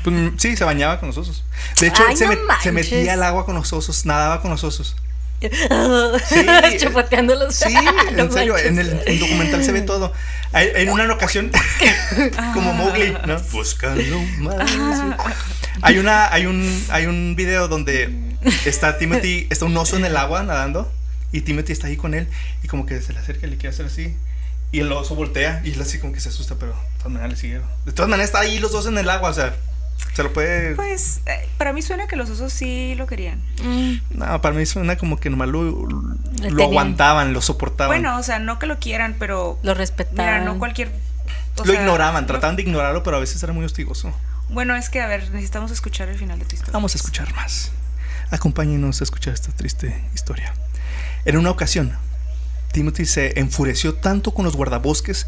mm, 0.06 0.38
sí, 0.38 0.56
se 0.56 0.63
bañaba 0.63 1.00
con 1.00 1.08
los 1.08 1.17
osos. 1.17 1.43
De 1.80 1.88
hecho, 1.88 2.04
Ay, 2.08 2.15
se, 2.15 2.26
no 2.26 2.32
met- 2.34 2.62
se 2.62 2.72
metía 2.72 3.13
al 3.13 3.24
agua 3.24 3.46
con 3.46 3.56
los 3.56 3.74
osos, 3.74 4.06
nadaba 4.06 4.41
con 4.41 4.50
los 4.50 4.63
osos. 4.63 4.96
Chupoteando 6.80 7.36
los 7.36 7.56
Sí, 7.56 7.73
No 8.15 8.23
en 8.23 8.32
serio, 8.32 8.54
manches. 8.54 8.71
en 8.71 8.80
el, 8.80 9.02
el 9.06 9.19
documental 9.19 9.63
se 9.63 9.71
ve 9.71 9.82
todo. 9.82 10.12
Hay- 10.54 10.71
En 10.76 10.89
una 10.89 11.12
ocasión, 11.13 11.52
como 12.54 12.73
Mowgli, 12.73 13.15
¿no? 13.26 13.38
Buscando 13.52 14.19
más. 14.39 14.69
Hay 15.82 16.00
una, 16.00 16.32
hay 16.34 16.45
un, 16.47 16.86
hay 16.89 17.06
un 17.06 17.36
video 17.36 17.67
donde 17.67 18.10
está 18.65 18.97
Timothy, 18.97 19.47
está 19.50 19.65
un 19.65 19.78
oso 19.78 19.95
en 19.97 20.06
el 20.06 20.17
agua 20.17 20.41
nadando 20.43 20.91
y 21.32 21.41
Timothy 21.41 21.73
está 21.73 21.88
ahí 21.88 21.97
con 21.97 22.13
él 22.13 22.28
y 22.63 22.67
como 22.67 22.86
que 22.86 23.00
se 23.02 23.13
le 23.13 23.19
acerca 23.19 23.45
y 23.45 23.50
le 23.52 23.58
quiere 23.58 23.73
hacer 23.76 23.86
así 23.86 24.15
y 24.71 24.80
el 24.80 24.91
oso 24.91 25.13
voltea 25.15 25.62
y 25.63 25.71
él 25.73 25.82
así 25.82 26.00
como 26.00 26.13
que 26.13 26.19
se 26.19 26.30
asusta, 26.30 26.56
pero 26.60 26.71
de 26.73 26.97
todas 26.97 27.12
maneras 27.12 27.30
le 27.32 27.38
sigue. 27.38 27.62
De 27.86 27.91
todas 27.91 28.10
maneras 28.10 28.30
está 28.30 28.39
ahí 28.39 28.58
los 28.60 28.71
dos 28.71 28.88
en 28.88 28.97
el 28.97 29.10
agua, 29.10 29.30
o 29.30 29.34
sea, 29.34 29.54
se 30.14 30.24
lo 30.24 30.34
puede. 30.34 30.76
Pues 30.76 31.22
eh, 31.26 31.48
para 31.58 31.74
mí 31.74 31.82
suena 31.82 32.08
que 32.08 32.16
los 32.16 32.30
osos 32.30 32.52
sí 32.54 32.96
lo 32.96 33.06
querían. 33.08 33.40
Mm, 33.64 34.18
No, 34.18 34.42
para 34.42 34.56
mí 34.56 34.66
suena 34.66 34.98
como 34.98 35.18
que 35.20 35.30
nomás 35.30 35.48
lo, 35.50 35.64
lo 35.64 36.64
aguantaban, 36.64 37.34
lo 37.34 37.42
soportaban. 37.42 37.90
Bueno, 38.02 38.18
o 38.18 38.24
sea, 38.24 38.40
no 38.40 38.60
que 38.60 38.66
lo 38.66 38.80
quieran, 38.80 39.16
pero 39.20 39.60
lo 39.64 39.74
respetaban. 39.74 40.42
mira, 40.42 40.46
no 40.54 40.60
cualquier 40.60 40.90
o 41.58 41.66
lo 41.66 41.72
sea, 41.72 41.82
ignoraban, 41.82 42.24
no- 42.24 42.28
trataban 42.28 42.56
de 42.56 42.64
ignorarlo, 42.64 43.04
pero 43.04 43.18
a 43.18 43.20
veces 43.20 43.42
era 43.44 43.54
muy 43.54 43.66
hostigoso. 43.66 44.12
Bueno, 44.50 44.76
es 44.76 44.90
que 44.90 45.02
a 45.02 45.08
ver, 45.08 45.30
necesitamos 45.32 45.72
escuchar 45.72 46.08
el 46.10 46.18
final 46.18 46.40
de 46.40 46.46
tu 46.46 46.56
historia. 46.56 46.74
Vamos 46.74 46.96
a 46.96 46.98
escuchar 46.98 47.34
más. 47.36 47.72
Acompáñenos 48.32 49.02
a 49.02 49.04
escuchar 49.04 49.34
esta 49.34 49.52
triste 49.52 50.04
historia. 50.16 50.54
En 51.26 51.38
una 51.38 51.50
ocasión, 51.50 51.94
Timothy 52.72 53.06
se 53.06 53.40
enfureció 53.40 53.96
tanto 53.96 54.34
con 54.34 54.46
los 54.46 54.56
guardabosques 54.56 55.28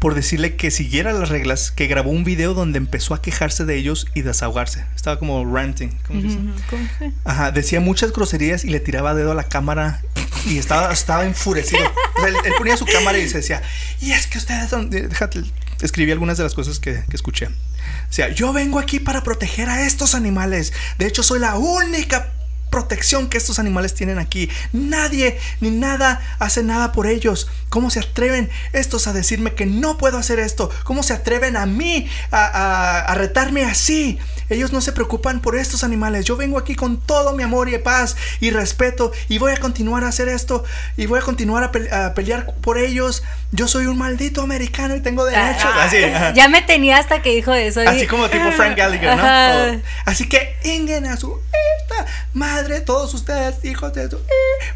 por 0.00 0.14
decirle 0.14 0.56
que 0.56 0.70
siguiera 0.70 1.12
las 1.12 1.28
reglas 1.28 1.70
que 1.70 1.86
grabó 1.86 2.10
un 2.10 2.24
video 2.24 2.54
donde 2.54 2.78
empezó 2.78 3.14
a 3.14 3.20
quejarse 3.20 3.66
de 3.66 3.76
ellos 3.76 4.06
y 4.14 4.22
desahogarse. 4.22 4.84
Estaba 4.96 5.18
como 5.18 5.44
ranting. 5.44 5.90
¿cómo 6.06 6.22
se 6.22 6.26
dice? 6.26 6.38
¿cómo? 6.70 6.88
Ajá, 7.24 7.52
decía 7.52 7.80
muchas 7.80 8.12
groserías 8.12 8.64
y 8.64 8.70
le 8.70 8.80
tiraba 8.80 9.14
dedo 9.14 9.32
a 9.32 9.34
la 9.34 9.44
cámara 9.44 10.02
y 10.46 10.56
estaba, 10.56 10.90
estaba 10.90 11.26
enfurecido. 11.26 11.82
O 12.16 12.20
sea, 12.20 12.30
él, 12.30 12.36
él 12.46 12.52
ponía 12.56 12.78
su 12.78 12.86
cámara 12.86 13.18
y 13.18 13.28
se 13.28 13.38
decía, 13.38 13.62
y 14.00 14.12
es 14.12 14.26
que 14.26 14.38
ustedes 14.38 14.70
son... 14.70 14.88
Déjate, 14.88 15.42
escribí 15.82 16.10
algunas 16.12 16.38
de 16.38 16.44
las 16.44 16.54
cosas 16.54 16.80
que, 16.80 17.02
que 17.08 17.16
escuché. 17.16 17.46
O 17.46 18.12
sea, 18.12 18.30
yo 18.30 18.54
vengo 18.54 18.78
aquí 18.78 19.00
para 19.00 19.22
proteger 19.22 19.68
a 19.68 19.82
estos 19.82 20.14
animales. 20.14 20.72
De 20.98 21.06
hecho, 21.06 21.22
soy 21.22 21.40
la 21.40 21.56
única 21.56 22.32
protección 22.70 23.28
que 23.28 23.36
estos 23.38 23.58
animales 23.58 23.94
tienen 23.94 24.18
aquí. 24.18 24.48
Nadie 24.72 25.38
ni 25.60 25.70
nada 25.70 26.20
hace 26.38 26.62
nada 26.62 26.92
por 26.92 27.06
ellos. 27.06 27.48
¿Cómo 27.68 27.90
se 27.90 28.00
atreven 28.00 28.50
estos 28.72 29.06
a 29.06 29.12
decirme 29.12 29.54
que 29.54 29.66
no 29.66 29.98
puedo 29.98 30.18
hacer 30.18 30.38
esto? 30.38 30.70
¿Cómo 30.84 31.02
se 31.02 31.12
atreven 31.12 31.56
a 31.56 31.66
mí 31.66 32.08
a, 32.30 32.44
a- 32.46 33.00
a 33.00 33.14
retarme 33.14 33.64
así? 33.64 34.18
Ellos 34.48 34.72
no 34.72 34.80
se 34.80 34.90
preocupan 34.92 35.40
por 35.40 35.56
estos 35.56 35.84
animales. 35.84 36.24
Yo 36.24 36.36
vengo 36.36 36.58
aquí 36.58 36.74
con 36.74 36.98
todo 37.00 37.32
mi 37.34 37.42
amor 37.44 37.68
y 37.68 37.78
paz 37.78 38.16
y 38.40 38.50
respeto 38.50 39.12
y 39.28 39.38
voy 39.38 39.52
a 39.52 39.56
continuar 39.58 40.02
a 40.04 40.08
hacer 40.08 40.28
esto 40.28 40.64
y 40.96 41.06
voy 41.06 41.20
a 41.20 41.22
continuar 41.22 41.62
a, 41.62 41.70
pe- 41.70 41.92
a 41.94 42.14
pelear 42.14 42.54
por 42.60 42.76
ellos. 42.78 43.22
Yo 43.52 43.68
soy 43.68 43.86
un 43.86 43.98
maldito 43.98 44.42
americano 44.42 44.96
y 44.96 45.00
tengo 45.00 45.24
derechos. 45.24 45.70
Ah, 45.72 45.84
así, 45.84 46.02
ajá. 46.02 46.32
ya 46.34 46.48
me 46.48 46.62
tenía 46.62 46.98
hasta 46.98 47.22
que 47.22 47.30
dijo 47.34 47.52
eso. 47.54 47.80
Así 47.86 48.02
y- 48.02 48.06
como 48.08 48.28
tipo 48.28 48.50
Frank 48.52 48.76
Gallagher, 48.76 49.16
¿no? 49.16 49.82
Así 50.04 50.28
que 50.28 50.56
inguen 50.64 51.06
a 51.06 51.16
su 51.16 51.38
esta 51.82 52.06
madre, 52.34 52.59
todos 52.84 53.14
ustedes, 53.14 53.64
hijos 53.64 53.92
de 53.92 54.08
su 54.10 54.16
eh, 54.16 54.20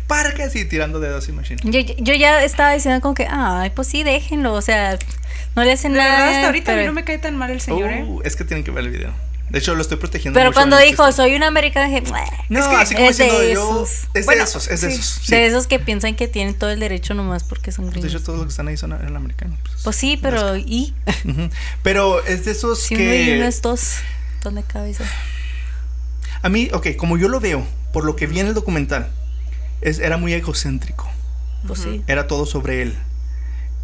parque, 0.06 0.42
así 0.44 0.64
tirando 0.64 1.00
dedos 1.00 1.28
y 1.28 1.32
machine. 1.32 1.60
Yo, 1.64 1.80
yo 1.98 2.14
ya 2.14 2.42
estaba 2.44 2.72
diciendo 2.72 3.00
como 3.00 3.14
que, 3.14 3.26
ay, 3.30 3.70
pues 3.70 3.88
sí, 3.88 4.02
déjenlo, 4.02 4.52
o 4.54 4.62
sea, 4.62 4.98
no 5.56 5.64
le 5.64 5.72
hacen 5.72 5.92
De 5.92 5.98
nada. 5.98 6.10
verdad, 6.16 6.34
hasta 6.34 6.46
ahorita 6.46 6.72
a 6.72 6.74
mí 6.74 6.80
pero, 6.80 6.90
no 6.90 6.94
me 6.94 7.04
cae 7.04 7.18
tan 7.18 7.36
mal 7.36 7.50
el 7.50 7.60
señor, 7.60 7.90
¿eh? 7.92 8.04
Uh, 8.06 8.20
es 8.24 8.36
que 8.36 8.44
tienen 8.44 8.64
que 8.64 8.70
ver 8.70 8.84
el 8.84 8.90
video. 8.90 9.12
De 9.50 9.58
hecho, 9.58 9.74
lo 9.74 9.82
estoy 9.82 9.98
protegiendo. 9.98 10.36
pero 10.38 10.50
mucho 10.50 10.54
cuando 10.58 10.78
dijo, 10.78 11.12
soy 11.12 11.36
un 11.36 11.42
americano, 11.42 11.86
dije, 11.86 12.02
No, 12.48 12.60
es 12.60 12.66
que 12.66 12.76
así 12.76 12.94
como 12.94 13.08
es 13.10 13.18
de 13.18 13.24
diciendo 13.24 13.52
yo. 13.52 13.84
esos. 13.84 13.90
Es 14.06 14.12
de 14.14 14.22
Bueno, 14.24 14.44
esos, 14.44 14.68
es 14.68 14.80
de 14.80 14.88
sí. 14.90 14.94
esos. 14.96 15.06
sí. 15.22 15.30
De 15.34 15.46
esos 15.46 15.66
que 15.66 15.78
piensan 15.78 16.16
que 16.16 16.28
tienen 16.28 16.54
todo 16.54 16.70
el 16.70 16.80
derecho 16.80 17.12
nomás 17.14 17.44
porque 17.44 17.70
son 17.70 17.84
Pues 17.84 17.94
de 17.96 18.00
gringos. 18.00 18.20
hecho, 18.20 18.24
todos 18.24 18.38
los 18.38 18.46
que 18.46 18.50
están 18.50 18.68
ahí 18.68 18.76
son 18.78 18.92
eran 18.92 19.14
americanos. 19.16 19.58
pues. 19.62 19.82
Pues 19.84 19.96
sí, 19.96 20.18
pero 20.20 20.56
¿y? 20.56 20.94
Ujú. 21.24 21.50
Pero 21.82 22.24
es 22.24 22.46
de 22.46 22.52
esos 22.52 22.80
Si 22.80 22.94
uno 22.94 23.04
y 23.04 23.06
que. 23.26 23.34
uno 23.36 23.44
es 23.46 23.60
dos, 23.62 23.96
¿dónde 24.42 24.62
cabe 24.64 24.90
eso? 24.90 25.04
A 26.44 26.50
mí, 26.50 26.68
ok, 26.74 26.88
como 26.96 27.16
yo 27.16 27.28
lo 27.28 27.40
veo, 27.40 27.66
por 27.92 28.04
lo 28.04 28.16
que 28.16 28.26
vi 28.26 28.38
en 28.38 28.46
el 28.48 28.54
documental, 28.54 29.08
es, 29.80 29.98
era 29.98 30.18
muy 30.18 30.34
egocéntrico. 30.34 31.10
Pues 31.66 31.80
sí. 31.80 32.02
Era 32.06 32.26
todo 32.26 32.44
sobre 32.44 32.82
él. 32.82 32.94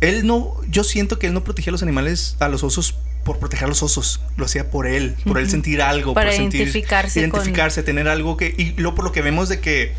Él 0.02 0.26
no, 0.26 0.54
yo 0.68 0.84
siento 0.84 1.18
que 1.18 1.26
él 1.28 1.32
no 1.32 1.42
protegía 1.42 1.70
a 1.70 1.72
los 1.72 1.82
animales, 1.82 2.36
a 2.38 2.48
los 2.48 2.62
osos 2.62 2.96
por 3.24 3.38
proteger 3.38 3.64
a 3.64 3.68
los 3.68 3.82
osos, 3.82 4.20
lo 4.36 4.44
hacía 4.44 4.70
por 4.70 4.86
él, 4.86 5.16
por 5.26 5.38
él 5.38 5.48
sentir 5.48 5.80
algo, 5.80 6.12
Para 6.12 6.28
por 6.30 6.36
sentir, 6.36 6.60
identificarse 6.62 7.20
con- 7.20 7.30
identificarse, 7.30 7.82
tener 7.82 8.08
algo 8.08 8.36
que 8.36 8.54
y 8.56 8.72
luego 8.72 8.94
por 8.94 9.04
lo 9.06 9.12
que 9.12 9.22
vemos 9.22 9.48
de 9.48 9.60
que 9.60 9.92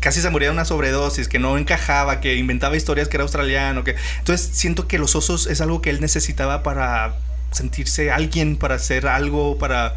casi 0.00 0.20
se 0.20 0.30
moría 0.30 0.48
de 0.48 0.54
una 0.54 0.64
sobredosis, 0.64 1.28
que 1.28 1.38
no 1.38 1.56
encajaba, 1.58 2.20
que 2.20 2.34
inventaba 2.34 2.76
historias 2.76 3.08
que 3.08 3.16
era 3.16 3.22
australiano, 3.22 3.84
que 3.84 3.94
entonces 4.18 4.50
siento 4.52 4.88
que 4.88 4.98
los 4.98 5.14
osos 5.14 5.46
es 5.46 5.60
algo 5.60 5.82
que 5.82 5.90
él 5.90 6.00
necesitaba 6.00 6.62
para 6.64 7.16
sentirse 7.52 8.10
alguien, 8.10 8.56
para 8.56 8.76
hacer 8.76 9.06
algo, 9.06 9.58
para 9.58 9.94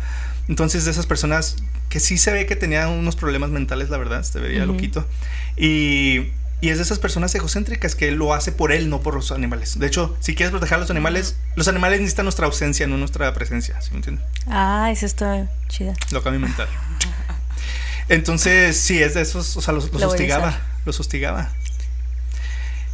entonces 0.48 0.86
de 0.86 0.92
esas 0.92 1.08
personas 1.08 1.58
que 1.96 2.02
sí 2.02 2.18
se 2.18 2.34
ve 2.34 2.46
que 2.46 2.58
tenían 2.58 2.90
unos 2.90 3.16
problemas 3.16 3.52
mentales, 3.52 3.90
la 3.90 3.96
verdad, 3.96 4.22
se 4.24 4.38
veía 4.42 4.66
loquito. 4.66 5.08
Y, 5.56 6.24
y 6.60 6.68
es 6.68 6.76
de 6.76 6.84
esas 6.84 7.00
personas 7.00 7.34
egocéntricas 7.36 7.96
que 7.96 8.12
lo 8.12 8.34
hace 8.34 8.52
por 8.52 8.74
él, 8.74 8.90
no 8.90 9.00
por 9.00 9.16
los 9.16 9.32
animales. 9.32 9.80
De 9.80 9.88
hecho, 9.88 10.14
si 10.20 10.36
quieres 10.36 10.52
proteger 10.52 10.76
a 10.76 10.80
los 10.80 10.90
animales, 10.90 11.38
los 11.56 11.70
animales 11.70 12.02
necesitan 12.02 12.26
nuestra 12.26 12.48
ausencia, 12.48 12.86
no 12.86 12.98
nuestra 12.98 13.34
presencia, 13.34 13.80
¿sí 13.80 13.92
me 13.92 14.00
entiendes? 14.00 14.26
Ah, 14.46 14.90
eso 14.92 15.06
está 15.06 15.50
chida. 15.70 15.94
Lo 16.12 16.20
de 16.20 16.36
inventar. 16.36 16.68
Entonces, 18.10 18.76
sí, 18.76 19.02
es 19.02 19.14
de 19.14 19.22
esos, 19.22 19.56
o 19.56 19.62
sea, 19.62 19.74
los, 19.74 19.90
los 19.94 20.04
hostigaba, 20.04 20.60
los 20.84 21.00
hostigaba. 21.00 21.54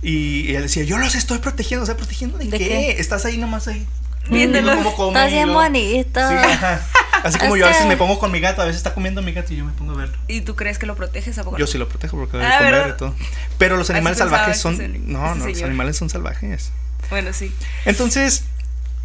Y, 0.04 0.42
y 0.42 0.56
él 0.56 0.62
decía, 0.62 0.84
yo 0.84 1.00
los 1.00 1.16
estoy 1.16 1.40
protegiendo, 1.40 1.82
o 1.82 1.86
sea, 1.88 1.98
¿protegiendo 1.98 2.38
de, 2.38 2.46
¿De 2.46 2.60
qué? 2.60 2.68
qué? 2.68 2.92
Estás 3.00 3.26
ahí 3.26 3.40
nomás 3.40 3.68
ahí. 3.68 3.88
Viéndolo. 4.30 4.76
cómo 4.76 4.96
come 4.96 5.10
Estás 5.20 5.32
y 5.32 5.34
bien 5.36 5.54
bonito. 5.54 6.20
Sí, 6.28 6.36
ajá. 6.36 6.82
Así 7.24 7.38
como 7.38 7.56
yo 7.56 7.66
a 7.66 7.70
veces 7.70 7.86
me 7.86 7.98
pongo 7.98 8.18
con 8.18 8.32
mi 8.32 8.40
gato, 8.40 8.62
a 8.62 8.66
veces 8.66 8.78
está 8.78 8.94
comiendo 8.96 9.22
mi 9.22 9.32
gato 9.32 9.54
y 9.54 9.58
yo 9.58 9.66
me 9.66 9.72
pongo 9.74 9.92
a 9.94 9.96
verlo. 9.96 10.18
¿Y 10.28 10.42
tú 10.42 10.56
crees 10.56 10.80
que 10.80 10.86
lo 10.88 10.96
proteges 10.96 11.38
a 11.38 11.44
poco? 11.44 11.58
Yo 11.58 11.68
sí 11.68 11.78
lo 11.78 11.88
protejo 11.88 12.18
porque 12.18 12.38
debe 12.38 12.50
Ah, 12.50 12.58
comer 12.58 12.74
¿verdad? 12.74 12.96
y 12.96 12.98
todo. 12.98 13.16
Pero 13.60 13.78
los 13.78 13.90
animales 13.92 14.18
salvajes 14.18 14.56
este 14.58 14.62
son... 14.64 14.78
No, 14.78 14.88
este 14.88 15.12
no, 15.12 15.36
los 15.36 15.44
señor. 15.56 15.70
animales 15.70 15.98
son 15.98 16.10
salvajes. 16.10 16.72
Bueno, 17.12 17.32
sí. 17.34 17.54
Entonces, 17.86 18.46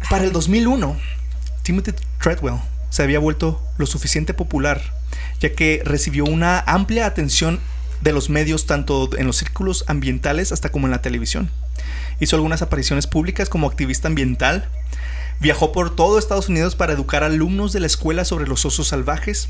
para 0.09 0.23
el 0.23 0.31
2001, 0.31 0.97
Timothy 1.61 1.91
Treadwell 2.19 2.55
se 2.89 3.03
había 3.03 3.19
vuelto 3.19 3.61
lo 3.77 3.85
suficiente 3.85 4.33
popular, 4.33 4.81
ya 5.39 5.53
que 5.53 5.81
recibió 5.85 6.23
una 6.25 6.59
amplia 6.65 7.05
atención 7.05 7.59
de 8.01 8.13
los 8.13 8.29
medios 8.29 8.65
tanto 8.65 9.09
en 9.17 9.27
los 9.27 9.37
círculos 9.37 9.83
ambientales 9.87 10.51
hasta 10.51 10.69
como 10.69 10.87
en 10.87 10.91
la 10.91 11.01
televisión. 11.01 11.51
Hizo 12.19 12.35
algunas 12.35 12.61
apariciones 12.63 13.05
públicas 13.05 13.47
como 13.49 13.67
activista 13.67 14.07
ambiental. 14.07 14.67
Viajó 15.39 15.71
por 15.71 15.95
todo 15.95 16.17
Estados 16.19 16.49
Unidos 16.49 16.75
para 16.75 16.93
educar 16.93 17.23
a 17.23 17.27
alumnos 17.27 17.71
de 17.73 17.79
la 17.79 17.87
escuela 17.87 18.25
sobre 18.25 18.47
los 18.47 18.65
osos 18.65 18.87
salvajes. 18.87 19.49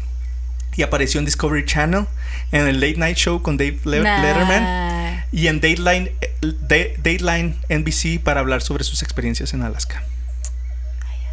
Y 0.76 0.84
apareció 0.84 1.20
en 1.20 1.26
Discovery 1.26 1.66
Channel, 1.66 2.06
en 2.52 2.68
el 2.68 2.80
Late 2.80 2.98
Night 2.98 3.18
Show 3.18 3.42
con 3.42 3.58
Dave 3.58 3.80
Le- 3.86 4.02
Nah. 4.02 4.22
Letterman 4.22 5.24
y 5.32 5.48
en 5.48 5.56
Dateline, 5.60 6.12
eh, 6.22 6.36
Da- 6.42 6.94
Dateline 6.98 7.56
NBC 7.70 8.20
para 8.24 8.42
hablar 8.42 8.62
sobre 8.62 8.84
sus 8.84 9.02
experiencias 9.02 9.54
en 9.54 9.64
Alaska. 9.64 10.04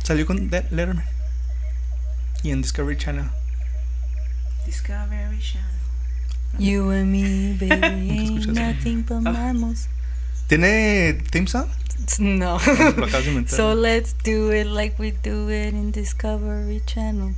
Salió 0.02 0.24
con 0.24 0.48
Da- 0.48 0.64
Letterman. 0.70 1.04
Y 2.42 2.52
en 2.52 2.62
Discovery 2.62 2.96
Channel. 2.96 3.26
Discovery 4.66 5.38
Channel. 5.40 5.70
You 6.58 6.90
and 6.92 7.10
me, 7.10 7.52
baby, 7.58 7.84
ain't 7.84 8.46
nothing 8.46 9.02
but 9.02 9.20
mammals. 9.22 9.88
¿Tiene 10.46 11.14
theme 11.30 11.48
song? 11.48 11.66
No. 12.18 12.58
Inventar. 12.60 13.48
So 13.48 13.74
let's 13.74 14.14
do 14.24 14.52
it 14.52 14.66
like 14.66 14.96
we 14.98 15.12
do 15.12 15.48
it 15.50 15.72
in 15.72 15.90
Discovery 15.90 16.82
Channel. 16.86 17.34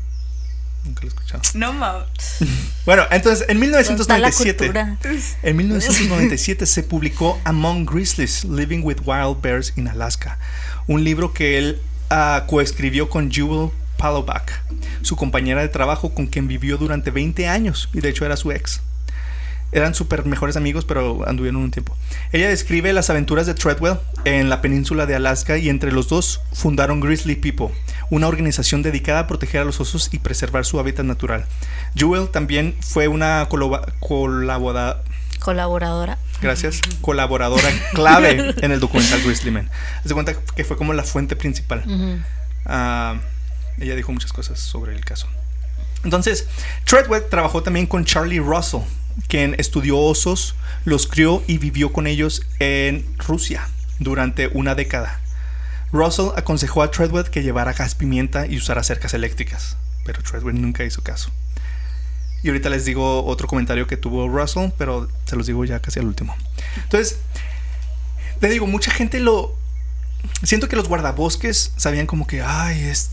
Nunca 0.84 1.00
lo 1.02 1.06
he 1.06 1.08
escuchado. 1.08 1.42
No 1.54 1.72
mames. 1.72 2.06
Bueno, 2.86 3.02
entonces 3.10 3.44
en 3.48 3.58
¿Dónde 3.58 3.80
está 3.80 4.16
la 4.16 4.28
1997. 4.28 4.66
cultura? 4.66 4.98
En 5.42 5.56
1997 5.56 6.66
se 6.66 6.84
publicó 6.84 7.40
Among 7.42 7.84
Grizzlies, 7.84 8.44
Living 8.44 8.82
with 8.84 8.98
Wild 9.04 9.40
Bears 9.42 9.72
in 9.74 9.88
Alaska, 9.88 10.38
un 10.86 11.02
libro 11.02 11.32
que 11.32 11.58
él 11.58 11.82
ah, 12.10 12.44
coescribió 12.46 13.08
con 13.08 13.32
Jewel 13.32 13.70
Palovac, 13.96 14.62
su 15.02 15.16
compañera 15.16 15.62
de 15.62 15.68
trabajo 15.68 16.14
con 16.14 16.28
quien 16.28 16.46
vivió 16.46 16.76
durante 16.76 17.10
20 17.10 17.48
años 17.48 17.88
y 17.92 18.00
de 18.00 18.10
hecho 18.10 18.24
era 18.24 18.36
su 18.36 18.52
ex. 18.52 18.80
Eran 19.72 19.94
súper 19.94 20.24
mejores 20.24 20.56
amigos, 20.56 20.84
pero 20.84 21.28
anduvieron 21.28 21.60
un 21.60 21.70
tiempo. 21.70 21.96
Ella 22.32 22.48
describe 22.48 22.92
las 22.92 23.10
aventuras 23.10 23.46
de 23.46 23.54
Treadwell 23.54 23.98
en 24.24 24.48
la 24.48 24.62
península 24.62 25.06
de 25.06 25.14
Alaska 25.16 25.58
y 25.58 25.68
entre 25.68 25.92
los 25.92 26.08
dos 26.08 26.40
fundaron 26.52 27.00
Grizzly 27.00 27.34
People, 27.34 27.68
una 28.10 28.28
organización 28.28 28.82
dedicada 28.82 29.20
a 29.20 29.26
proteger 29.26 29.60
a 29.62 29.64
los 29.64 29.80
osos 29.80 30.08
y 30.12 30.18
preservar 30.20 30.64
su 30.64 30.78
hábitat 30.78 31.04
natural. 31.04 31.44
Jewel 31.94 32.28
también 32.30 32.74
fue 32.80 33.08
una 33.08 33.48
coloba- 33.48 33.84
colabora- 34.00 35.02
Colaboradora. 35.40 36.16
gracias, 36.40 36.80
colaboradora 37.02 37.68
clave 37.92 38.54
en 38.62 38.70
el 38.72 38.80
documental 38.80 39.20
Grizzlyman. 39.22 39.68
Haz 39.98 40.04
de 40.04 40.14
cuenta 40.14 40.34
que 40.56 40.64
fue 40.64 40.76
como 40.76 40.92
la 40.94 41.02
fuente 41.02 41.36
principal. 41.36 41.84
Ah, 42.64 43.16
ella 43.78 43.94
dijo 43.94 44.12
muchas 44.12 44.32
cosas 44.32 44.58
sobre 44.58 44.94
el 44.94 45.04
caso. 45.04 45.26
Entonces, 46.04 46.46
Treadwell 46.84 47.24
trabajó 47.28 47.62
también 47.62 47.86
con 47.86 48.04
Charlie 48.04 48.38
Russell, 48.38 48.80
quien 49.28 49.54
estudió 49.58 49.98
osos, 49.98 50.54
los 50.84 51.06
crió 51.06 51.42
y 51.46 51.58
vivió 51.58 51.92
con 51.92 52.06
ellos 52.06 52.42
en 52.58 53.04
Rusia 53.18 53.68
durante 53.98 54.48
una 54.48 54.74
década. 54.74 55.20
Russell 55.92 56.30
aconsejó 56.36 56.82
a 56.82 56.90
Treadwell 56.90 57.30
que 57.30 57.42
llevara 57.42 57.72
gas 57.72 57.94
pimienta 57.94 58.46
y 58.46 58.56
usara 58.56 58.82
cercas 58.82 59.14
eléctricas, 59.14 59.76
pero 60.04 60.22
Treadwell 60.22 60.60
nunca 60.60 60.84
hizo 60.84 61.02
caso. 61.02 61.30
Y 62.42 62.48
ahorita 62.48 62.68
les 62.68 62.84
digo 62.84 63.24
otro 63.24 63.48
comentario 63.48 63.86
que 63.86 63.96
tuvo 63.96 64.28
Russell, 64.28 64.70
pero 64.76 65.08
se 65.24 65.36
los 65.36 65.46
digo 65.46 65.64
ya 65.64 65.80
casi 65.80 66.00
al 66.00 66.06
último. 66.06 66.36
Entonces, 66.84 67.18
te 68.40 68.48
digo, 68.48 68.66
mucha 68.66 68.90
gente 68.90 69.20
lo... 69.20 69.56
Siento 70.42 70.68
que 70.68 70.76
los 70.76 70.88
guardabosques 70.88 71.72
sabían 71.76 72.06
como 72.06 72.26
que, 72.26 72.42
ay, 72.42 72.80
es... 72.82 73.10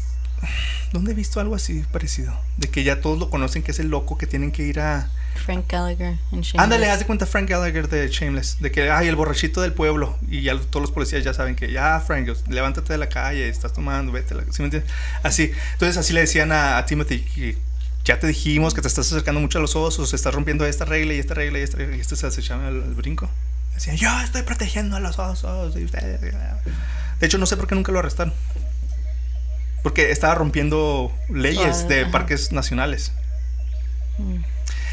¿Dónde 0.91 1.11
he 1.11 1.15
visto 1.15 1.39
algo 1.39 1.55
así 1.55 1.83
parecido? 1.91 2.37
De 2.57 2.69
que 2.69 2.83
ya 2.83 3.01
todos 3.01 3.17
lo 3.17 3.29
conocen, 3.29 3.63
que 3.63 3.71
es 3.71 3.79
el 3.79 3.87
loco 3.87 4.17
que 4.17 4.27
tienen 4.27 4.51
que 4.51 4.63
ir 4.63 4.79
a... 4.79 5.09
Frank 5.35 5.65
Gallagher 5.69 6.17
en 6.31 6.41
Shameless. 6.41 6.55
Ándale, 6.59 6.89
haz 6.89 6.99
de 6.99 7.05
cuenta 7.05 7.25
Frank 7.25 7.49
Gallagher 7.49 7.87
de 7.89 8.07
Shameless. 8.09 8.59
De 8.61 8.71
que, 8.71 8.89
ay, 8.89 9.07
el 9.07 9.15
borrachito 9.15 9.61
del 9.61 9.73
pueblo. 9.73 10.17
Y 10.29 10.41
ya 10.41 10.57
todos 10.57 10.81
los 10.81 10.91
policías 10.91 11.23
ya 11.23 11.33
saben 11.33 11.55
que, 11.55 11.71
ya, 11.71 11.99
Frank, 11.99 12.29
levántate 12.49 12.93
de 12.93 12.97
la 12.99 13.09
calle, 13.09 13.49
estás 13.49 13.73
tomando, 13.73 14.11
vete. 14.11 14.33
a 14.33 14.37
la- 14.37 14.43
¿sí 14.43 14.61
me 14.61 14.65
entiendes? 14.65 14.91
Así. 15.23 15.51
Entonces, 15.73 15.97
así 15.97 16.13
le 16.13 16.21
decían 16.21 16.51
a, 16.51 16.77
a 16.77 16.85
Timothy 16.85 17.19
que 17.21 17.57
ya 18.05 18.19
te 18.19 18.27
dijimos 18.27 18.73
que 18.73 18.81
te 18.81 18.87
estás 18.87 19.07
acercando 19.11 19.39
mucho 19.41 19.57
a 19.57 19.61
los 19.61 19.75
osos, 19.75 20.13
estás 20.13 20.33
rompiendo 20.33 20.65
esta 20.65 20.85
regla 20.85 21.13
y 21.13 21.19
esta 21.19 21.33
regla 21.33 21.59
y 21.59 21.61
esta 21.61 21.77
regla. 21.77 21.95
Y 21.97 21.99
este 22.01 22.15
se 22.15 22.27
acechaba 22.27 22.67
al, 22.67 22.81
al 22.83 22.93
brinco. 22.93 23.29
Decían, 23.73 23.97
yo 23.97 24.09
estoy 24.21 24.43
protegiendo 24.43 24.95
a 24.97 24.99
los 24.99 25.17
osos. 25.19 25.75
Y 25.77 25.83
ustedes. 25.85 26.21
De 26.21 27.25
hecho, 27.27 27.37
no 27.37 27.45
sé 27.45 27.57
por 27.57 27.67
qué 27.67 27.75
nunca 27.75 27.91
lo 27.91 27.99
arrestaron. 27.99 28.33
Porque 29.81 30.11
estaba 30.11 30.35
rompiendo 30.35 31.11
leyes 31.29 31.81
Ah, 31.83 31.87
de 31.87 32.01
ajá. 32.03 32.11
parques 32.11 32.51
nacionales. 32.53 33.11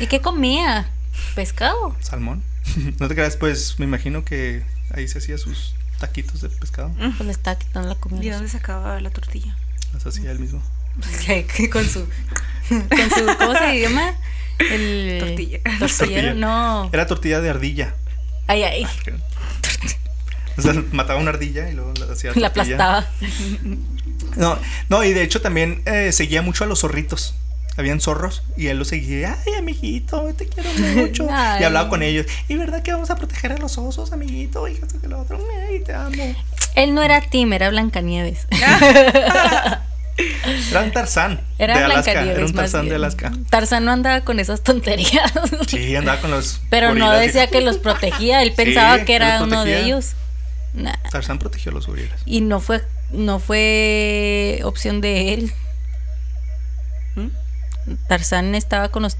¿Y 0.01 0.07
qué 0.07 0.20
comía? 0.20 0.88
Pescado. 1.34 1.94
Salmón. 2.01 2.42
no 2.98 3.09
te 3.09 3.14
creas, 3.14 3.36
pues 3.36 3.78
me 3.78 3.84
imagino 3.84 4.24
que 4.24 4.62
ahí 4.94 5.07
se 5.09 5.18
hacía 5.18 5.38
sus 5.38 5.74
taquitos 5.98 6.40
de 6.40 6.48
pescado. 6.48 6.90
Pues 6.98 7.20
le 7.20 7.32
estaba 7.32 7.59
quitando 7.59 7.88
la 7.88 7.94
¿Y 7.94 7.98
comida. 7.98 8.34
dónde 8.36 8.48
sacaba 8.51 9.01
la 9.01 9.11
tortilla? 9.11 9.55
Las 9.92 10.07
hacía 10.07 10.30
él 10.30 10.38
mismo. 10.38 10.62
Con 11.72 11.84
su 11.88 12.07
con 12.68 13.11
su 13.11 13.36
¿cómo 13.38 13.55
se 13.57 13.80
llama? 13.80 14.14
El 14.59 15.18
Tortilla. 15.20 15.59
tortillero, 15.78 15.88
Tortilla. 15.88 16.34
no. 16.34 16.90
Era 16.92 17.07
tortilla 17.07 17.40
de 17.40 17.51
ardilla. 17.51 17.94
Ay, 18.46 18.62
ay. 18.64 18.86
O 20.59 20.62
sea, 20.62 20.74
mataba 20.92 21.18
una 21.20 21.30
ardilla 21.30 21.70
y 21.70 21.74
luego 21.74 21.92
la 21.98 22.12
hacía 22.12 22.32
La 22.34 22.53
tortilla. 22.53 22.74
aplastaba. 22.74 23.09
No, 24.36 24.59
no, 24.88 25.05
y 25.05 25.12
de 25.12 25.22
hecho 25.22 25.40
también 25.40 25.82
eh, 25.86 26.12
seguía 26.12 26.42
mucho 26.42 26.64
a 26.64 26.66
los 26.66 26.80
zorritos. 26.80 27.34
Habían 27.81 28.01
zorros 28.01 28.43
y 28.57 28.66
él 28.68 28.78
los 28.78 28.89
seguía. 28.89 29.37
Ay, 29.47 29.55
amiguito, 29.55 30.33
te 30.37 30.47
quiero 30.47 30.70
mucho. 30.95 31.26
Ay. 31.31 31.61
Y 31.62 31.64
hablaba 31.64 31.89
con 31.89 32.03
ellos. 32.03 32.26
¿Y 32.49 32.55
verdad 32.57 32.83
que 32.83 32.93
vamos 32.93 33.11
a 33.11 33.16
proteger 33.16 33.53
a 33.53 33.57
los 33.59 33.76
osos, 33.78 34.12
amiguito? 34.12 34.68
Y 34.68 34.72
esto 34.72 35.01
que 35.01 35.09
lo 35.09 35.20
otro. 35.20 35.39
Ay, 35.68 35.81
te 35.81 35.93
amo. 35.95 36.35
Él 36.76 36.95
no 36.95 37.03
era 37.03 37.20
Tim, 37.20 37.53
era 37.53 37.68
Blancanieves. 37.70 38.47
Era 40.70 40.83
un 40.85 40.91
Tarzán 40.93 41.41
Era 41.59 41.78
de 41.78 41.85
Alaska. 41.85 42.12
Blancanieves. 42.12 42.37
Era 42.39 42.47
un 42.47 42.53
Tarzán 42.55 42.89
de. 42.89 42.95
Alaska. 42.95 43.33
Tarzán 43.49 43.85
no 43.85 43.93
andaba 43.93 44.20
con 44.22 44.39
esas 44.39 44.62
tonterías. 44.62 45.33
Sí, 45.66 45.97
andaba 45.97 46.20
con 46.20 46.31
los. 46.31 46.61
Pero 46.70 46.95
no 46.95 47.16
y- 47.16 47.20
decía 47.26 47.47
que 47.49 47.61
los 47.61 47.78
protegía. 47.78 48.43
Él 48.43 48.51
Sí, 48.51 48.55
pensaba 48.57 49.05
que 49.05 49.14
era 49.16 49.43
uno 49.43 49.64
de 49.64 49.81
ellos. 49.83 50.12
Nah. 50.74 50.93
Tarzán 51.11 51.39
protegió 51.39 51.72
a 51.72 51.74
los 51.74 51.87
gorilas. 51.87 52.20
Y 52.26 52.43
no 52.43 52.61
fue, 52.61 52.83
no 53.11 53.39
fue 53.41 54.61
opción 54.64 55.01
de 55.01 55.35
él. 55.35 55.53
Tarzán 58.09 58.55
estaba 58.55 58.91
con 58.91 59.03
los. 59.03 59.16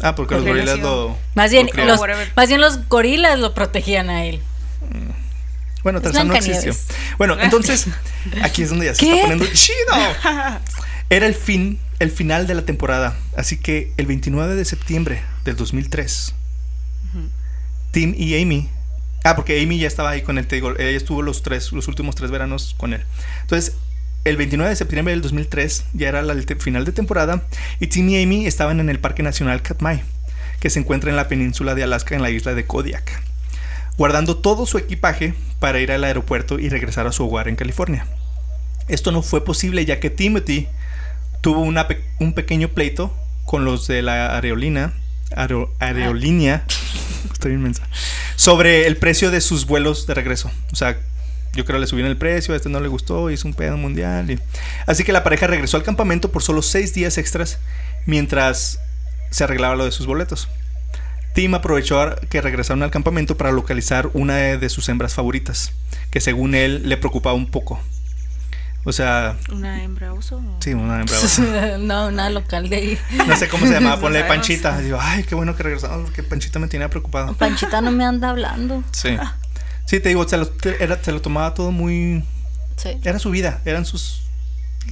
Ah, 0.00 0.14
porque 0.14 0.34
los 0.36 0.44
gorilas 0.44 0.78
lo. 0.78 1.16
Más 1.34 1.50
bien, 1.50 1.68
lo 1.74 1.84
los, 1.84 2.00
más 2.36 2.48
bien 2.48 2.60
los 2.60 2.88
gorilas 2.88 3.38
lo 3.38 3.54
protegían 3.54 4.10
a 4.10 4.24
él. 4.24 4.40
Bueno, 5.82 5.98
Es 5.98 6.04
Tarzán 6.04 6.28
no 6.28 6.34
existió. 6.34 6.74
Bueno, 7.18 7.36
entonces, 7.40 7.86
aquí 8.42 8.62
es 8.62 8.70
donde 8.70 8.86
ya 8.86 8.94
se 8.94 9.00
¿Qué? 9.00 9.12
está 9.12 9.28
poniendo 9.28 9.46
chido. 9.52 10.58
Era 11.10 11.26
el 11.26 11.34
fin, 11.34 11.78
el 11.98 12.10
final 12.10 12.46
de 12.46 12.54
la 12.54 12.62
temporada. 12.62 13.16
Así 13.36 13.58
que 13.58 13.92
el 13.98 14.06
29 14.06 14.54
de 14.54 14.64
septiembre 14.64 15.22
del 15.44 15.56
2003, 15.56 16.34
Tim 17.90 18.14
y 18.16 18.40
Amy. 18.40 18.70
Ah, 19.24 19.36
porque 19.36 19.62
Amy 19.62 19.78
ya 19.78 19.86
estaba 19.86 20.10
ahí 20.10 20.22
con 20.22 20.38
él, 20.38 20.46
te 20.46 20.56
digo, 20.56 20.72
ella 20.78 20.96
estuvo 20.96 21.22
los 21.22 21.42
tres, 21.42 21.72
los 21.72 21.88
últimos 21.88 22.14
tres 22.14 22.30
veranos 22.30 22.74
con 22.76 22.92
él. 22.92 23.02
Entonces, 23.42 23.76
el 24.24 24.36
29 24.36 24.70
de 24.70 24.76
septiembre 24.76 25.12
del 25.12 25.22
2003, 25.22 25.84
ya 25.94 26.08
era 26.08 26.22
la- 26.22 26.34
final 26.58 26.84
de 26.84 26.92
temporada, 26.92 27.42
y 27.80 27.88
Tim 27.88 28.08
y 28.08 28.22
Amy 28.22 28.46
estaban 28.46 28.80
en 28.80 28.88
el 28.88 28.98
Parque 28.98 29.22
Nacional 29.22 29.62
Katmai, 29.62 30.02
que 30.60 30.70
se 30.70 30.78
encuentra 30.80 31.10
en 31.10 31.16
la 31.16 31.28
península 31.28 31.74
de 31.74 31.82
Alaska 31.84 32.14
en 32.14 32.22
la 32.22 32.30
isla 32.30 32.54
de 32.54 32.64
Kodiak, 32.66 33.20
guardando 33.98 34.36
todo 34.38 34.66
su 34.66 34.78
equipaje 34.78 35.34
para 35.60 35.80
ir 35.80 35.92
al 35.92 36.04
aeropuerto 36.04 36.58
y 36.58 36.68
regresar 36.68 37.06
a 37.06 37.12
su 37.12 37.24
hogar 37.26 37.48
en 37.48 37.56
California. 37.56 38.06
Esto 38.88 39.12
no 39.12 39.22
fue 39.22 39.44
posible 39.44 39.84
ya 39.84 40.00
que 40.00 40.10
Timothy 40.10 40.68
tuvo 41.40 41.60
un 41.60 42.32
pequeño 42.34 42.68
pleito 42.68 43.14
con 43.44 43.64
los 43.64 43.86
de 43.86 44.02
la 44.02 44.34
aerolínea, 44.34 44.92
aero- 45.36 45.72
aerolínea, 45.80 46.64
estoy 47.32 47.52
inmensa, 47.52 47.86
sobre 48.36 48.86
el 48.86 48.96
precio 48.96 49.30
de 49.30 49.40
sus 49.42 49.66
vuelos 49.66 50.06
de 50.06 50.14
regreso. 50.14 50.50
O 50.72 50.76
sea, 50.76 50.98
yo 51.54 51.64
creo 51.64 51.76
que 51.76 51.80
le 51.82 51.86
subieron 51.86 52.10
el 52.10 52.16
precio, 52.16 52.54
a 52.54 52.56
este 52.56 52.68
no 52.68 52.80
le 52.80 52.88
gustó, 52.88 53.30
hizo 53.30 53.46
un 53.48 53.54
pedo 53.54 53.76
mundial. 53.76 54.30
y- 54.30 54.38
Así 54.86 55.04
que 55.04 55.12
la 55.12 55.22
pareja 55.24 55.46
regresó 55.46 55.76
al 55.76 55.82
campamento 55.82 56.30
por 56.32 56.42
solo 56.42 56.62
seis 56.62 56.94
días 56.94 57.16
extras 57.18 57.58
mientras 58.06 58.80
se 59.30 59.44
arreglaba 59.44 59.74
lo 59.76 59.84
de 59.84 59.92
sus 59.92 60.06
boletos. 60.06 60.48
Tim 61.34 61.54
aprovechó 61.54 62.00
a- 62.00 62.16
que 62.16 62.40
regresaron 62.40 62.82
al 62.82 62.90
campamento 62.90 63.36
para 63.36 63.50
localizar 63.52 64.08
una 64.12 64.36
de 64.36 64.68
sus 64.68 64.88
hembras 64.88 65.14
favoritas, 65.14 65.72
que 66.10 66.20
según 66.20 66.54
él 66.54 66.88
le 66.88 66.96
preocupaba 66.96 67.34
un 67.34 67.50
poco. 67.50 67.80
O 68.86 68.92
sea, 68.92 69.36
¿Una 69.50 69.82
hembra 69.82 70.12
oso? 70.12 70.36
o- 70.36 70.58
sí, 70.62 70.74
una 70.74 71.00
hembra. 71.00 71.16
osa. 71.18 71.42
no, 71.78 72.08
una 72.08 72.28
local 72.30 72.68
de 72.68 72.76
ahí. 72.76 72.98
No 73.26 73.34
sé 73.34 73.48
cómo 73.48 73.66
se 73.66 73.72
llamaba, 73.72 73.98
ponle. 74.00 74.22
Panchita. 74.24 74.78
Digo, 74.78 74.98
ay, 75.00 75.24
qué 75.24 75.34
bueno 75.34 75.56
que 75.56 75.62
regresamos 75.62 76.02
porque 76.04 76.22
Panchita 76.22 76.58
me 76.58 76.68
tenía 76.68 76.88
preocupado. 76.90 77.34
Panchita 77.34 77.80
no 77.80 77.90
me 77.92 78.04
anda 78.04 78.28
hablando. 78.30 78.84
Sí. 78.92 79.16
Sí, 79.86 80.00
te 80.00 80.08
digo, 80.08 80.26
se 80.28 80.36
lo, 80.36 80.48
era, 80.80 81.02
se 81.02 81.12
lo 81.12 81.20
tomaba 81.20 81.54
todo 81.54 81.70
muy... 81.70 82.24
Sí. 82.76 82.90
Era 83.04 83.18
su 83.18 83.30
vida, 83.30 83.60
eran 83.64 83.84
sus... 83.84 84.22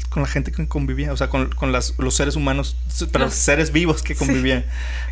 Con 0.08 0.22
la 0.22 0.28
gente 0.28 0.52
que 0.52 0.66
convivía, 0.68 1.12
o 1.12 1.16
sea, 1.16 1.28
con, 1.28 1.50
con 1.50 1.70
las- 1.72 1.94
los 1.98 2.14
seres 2.14 2.34
humanos, 2.36 2.76
pero 3.12 3.26
Los- 3.26 3.34
seres 3.34 3.72
vivos 3.72 4.02
que 4.02 4.14
convivían, 4.14 4.64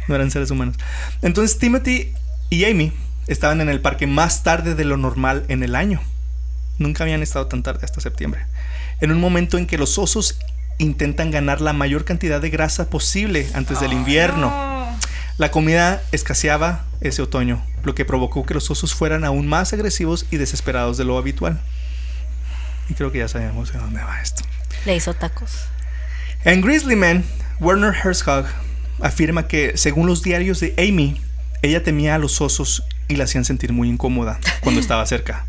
no 0.09 0.15
eran 0.15 0.31
seres 0.31 0.51
humanos. 0.51 0.77
Entonces 1.23 1.59
Timothy 1.59 2.13
y 2.49 2.65
Amy 2.65 2.93
estaban 3.27 3.61
en 3.61 3.69
el 3.69 3.81
parque 3.81 4.07
más 4.07 4.43
tarde 4.43 4.75
de 4.75 4.85
lo 4.85 4.97
normal 4.97 5.45
en 5.49 5.63
el 5.63 5.75
año. 5.75 6.01
Nunca 6.79 7.05
habían 7.05 7.23
estado 7.23 7.47
tan 7.47 7.63
tarde 7.63 7.81
hasta 7.85 8.01
septiembre. 8.01 8.47
En 9.03 9.11
un 9.13 9.21
momento 9.21 9.59
en 9.59 9.67
que 9.67 9.77
los 9.79 9.99
osos 9.99 10.39
intentan 10.79 11.31
ganar 11.31 11.61
la 11.61 11.75
mayor 11.75 12.07
cantidad 12.07 12.41
de 12.41 12.49
grasa 12.49 12.89
posible 12.89 13.47
antes 13.55 13.81
del 13.81 13.93
invierno. 13.93 14.49
No. 14.49 14.99
La 15.37 15.51
comida 15.51 16.03
escaseaba 16.13 16.85
ese 17.03 17.21
otoño, 17.23 17.63
lo 17.85 17.95
que 17.95 18.05
provocó 18.05 18.45
que 18.47 18.55
los 18.55 18.71
osos 18.71 18.95
fueran 18.95 19.25
aún 19.25 19.47
más 19.49 19.73
agresivos 19.73 20.27
y 20.31 20.37
desesperados 20.37 20.97
de 20.97 21.05
lo 21.05 21.17
habitual. 21.19 21.61
Y 22.89 22.95
creo 22.95 23.13
que 23.13 23.19
ya 23.19 23.29
sabemos 23.29 23.73
de 23.73 23.79
dónde 23.79 24.03
va 24.03 24.21
esto. 24.21 24.43
Le 24.85 24.97
hizo 24.97 25.15
tacos. 25.15 25.53
En 26.45 26.61
Grizzly 26.61 26.97
Man, 26.97 27.25
Werner 27.61 27.95
Herzog 27.95 28.47
afirma 29.01 29.47
que, 29.47 29.77
según 29.77 30.07
los 30.07 30.23
diarios 30.23 30.61
de 30.61 30.75
Amy, 30.79 31.21
ella 31.63 31.83
temía 31.83 32.15
a 32.15 32.19
los 32.19 32.41
osos 32.41 32.83
y 33.09 33.17
la 33.17 33.25
hacían 33.25 33.45
sentir 33.45 33.73
muy 33.73 33.89
incómoda 33.89 34.39
cuando 34.61 34.81
estaba 34.81 35.05
cerca. 35.07 35.45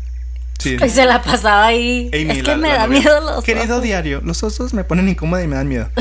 Sí. 0.58 0.76
Y 0.84 0.88
se 0.90 1.04
la 1.06 1.22
pasaba 1.22 1.66
ahí. 1.66 2.08
Amy, 2.12 2.30
es 2.30 2.36
que 2.38 2.50
la- 2.52 2.56
me 2.56 2.68
la 2.68 2.74
da 2.78 2.86
novia. 2.86 3.00
miedo 3.00 3.20
los 3.20 3.42
Querido 3.44 3.64
osos. 3.74 3.82
diario, 3.82 4.20
los 4.24 4.42
osos 4.44 4.72
me 4.74 4.84
ponen 4.84 5.08
incómoda 5.08 5.42
y 5.42 5.48
me 5.48 5.56
dan 5.56 5.68
miedo. 5.68 5.88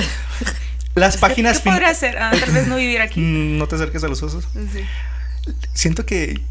Las 0.93 1.15
páginas 1.15 1.59
¿Qué 1.61 1.69
podría 1.69 1.87
hacer? 1.87 2.17
Ah, 2.17 2.31
tal 2.37 2.51
vez 2.51 2.67
no 2.67 2.75
vivir 2.75 2.99
aquí. 2.99 3.19
Mm, 3.21 3.57
No 3.57 3.65
te 3.67 3.75
acerques 3.75 4.03
a 4.03 4.09
los 4.09 4.21
osos. 4.21 4.43
Sí. 4.53 4.81
Siento 5.73 6.05
que 6.05 6.41